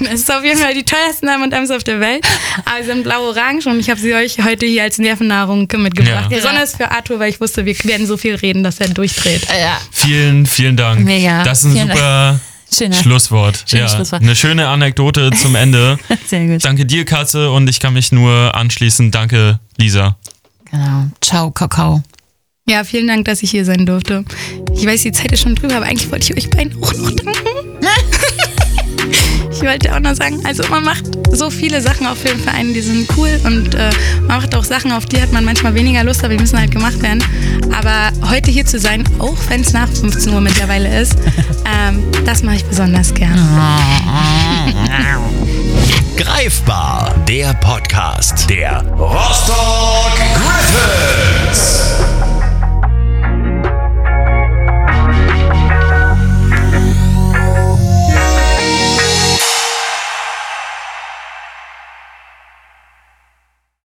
Und 0.00 0.06
Es 0.06 0.20
ist 0.20 0.34
auf 0.34 0.44
jeden 0.44 0.58
Fall 0.58 0.74
die 0.74 0.82
teuersten 0.82 1.28
M&M's 1.28 1.70
auf 1.70 1.84
der 1.84 2.00
Welt. 2.00 2.26
Aber 2.64 2.80
sie 2.80 2.86
sind 2.86 3.04
blau-orange 3.04 3.66
und 3.68 3.80
ich 3.80 3.88
habe 3.88 4.00
sie 4.00 4.14
euch 4.14 4.42
heute 4.44 4.66
hier 4.66 4.82
als 4.82 4.98
Nervennahrung 4.98 5.68
mitgebracht. 5.76 6.30
Ja. 6.30 6.36
Besonders 6.36 6.76
für 6.76 6.90
Arthur, 6.90 7.20
weil 7.20 7.30
ich 7.30 7.40
wusste, 7.40 7.64
wir 7.64 7.76
werden 7.84 8.06
so 8.06 8.16
viel 8.16 8.34
reden, 8.34 8.62
dass 8.64 8.80
er 8.80 8.88
durchdreht. 8.88 9.46
Ja. 9.48 9.80
Vielen, 9.92 10.44
vielen 10.44 10.76
Dank. 10.76 11.00
Mega. 11.04 11.42
Das 11.44 11.60
ist 11.60 11.66
ein 11.66 11.72
Vielen 11.72 11.88
super 11.88 12.40
Schöner- 12.72 12.94
Schlusswort. 12.94 13.64
ja, 13.72 13.88
Schlusswort. 13.88 14.22
Eine 14.22 14.36
schöne 14.36 14.68
Anekdote 14.68 15.30
zum 15.32 15.54
Ende. 15.56 15.98
Sehr 16.26 16.46
gut. 16.46 16.64
Danke 16.64 16.86
dir, 16.86 17.04
Katze, 17.04 17.50
und 17.50 17.68
ich 17.68 17.80
kann 17.80 17.92
mich 17.94 18.12
nur 18.12 18.54
anschließen. 18.54 19.10
Danke, 19.10 19.58
Lisa. 19.76 20.16
Genau. 20.70 21.06
Ciao, 21.20 21.50
Kakao. 21.50 22.02
Ja, 22.68 22.84
vielen 22.84 23.08
Dank, 23.08 23.24
dass 23.24 23.42
ich 23.42 23.50
hier 23.50 23.64
sein 23.64 23.86
durfte. 23.86 24.24
Ich 24.76 24.86
weiß, 24.86 25.02
die 25.02 25.10
Zeit 25.12 25.32
ist 25.32 25.40
schon 25.42 25.56
drüber, 25.56 25.76
aber 25.76 25.86
eigentlich 25.86 26.10
wollte 26.12 26.32
ich 26.32 26.38
euch 26.44 26.50
beiden 26.50 26.80
auch 26.82 26.92
noch 26.94 27.10
danken. 27.10 27.49
Ich 29.60 29.66
wollte 29.66 29.94
auch 29.94 30.00
noch 30.00 30.14
sagen, 30.14 30.40
also 30.46 30.66
man 30.70 30.84
macht 30.84 31.04
so 31.32 31.50
viele 31.50 31.82
Sachen 31.82 32.06
auf 32.06 32.24
jeden 32.24 32.40
Verein, 32.40 32.72
die 32.72 32.80
sind 32.80 33.06
cool 33.18 33.38
und 33.44 33.74
äh, 33.74 33.90
man 34.26 34.38
macht 34.38 34.54
auch 34.54 34.64
Sachen, 34.64 34.90
auf 34.90 35.04
die 35.04 35.20
hat 35.20 35.32
man 35.32 35.44
manchmal 35.44 35.74
weniger 35.74 36.02
Lust, 36.02 36.24
aber 36.24 36.32
die 36.32 36.40
müssen 36.40 36.58
halt 36.58 36.70
gemacht 36.70 37.02
werden. 37.02 37.22
Aber 37.70 38.10
heute 38.30 38.50
hier 38.50 38.64
zu 38.64 38.78
sein, 38.78 39.04
auch 39.18 39.36
wenn 39.50 39.60
es 39.60 39.74
nach 39.74 39.88
15 39.88 40.32
Uhr 40.32 40.40
mittlerweile 40.40 41.02
ist, 41.02 41.14
ähm, 41.66 42.02
das 42.24 42.42
mache 42.42 42.56
ich 42.56 42.64
besonders 42.64 43.12
gern. 43.12 43.38
Greifbar, 46.16 47.14
der 47.28 47.52
Podcast 47.54 48.48
der 48.48 48.82
Rostock 48.98 50.12
Griffins. 50.34 51.99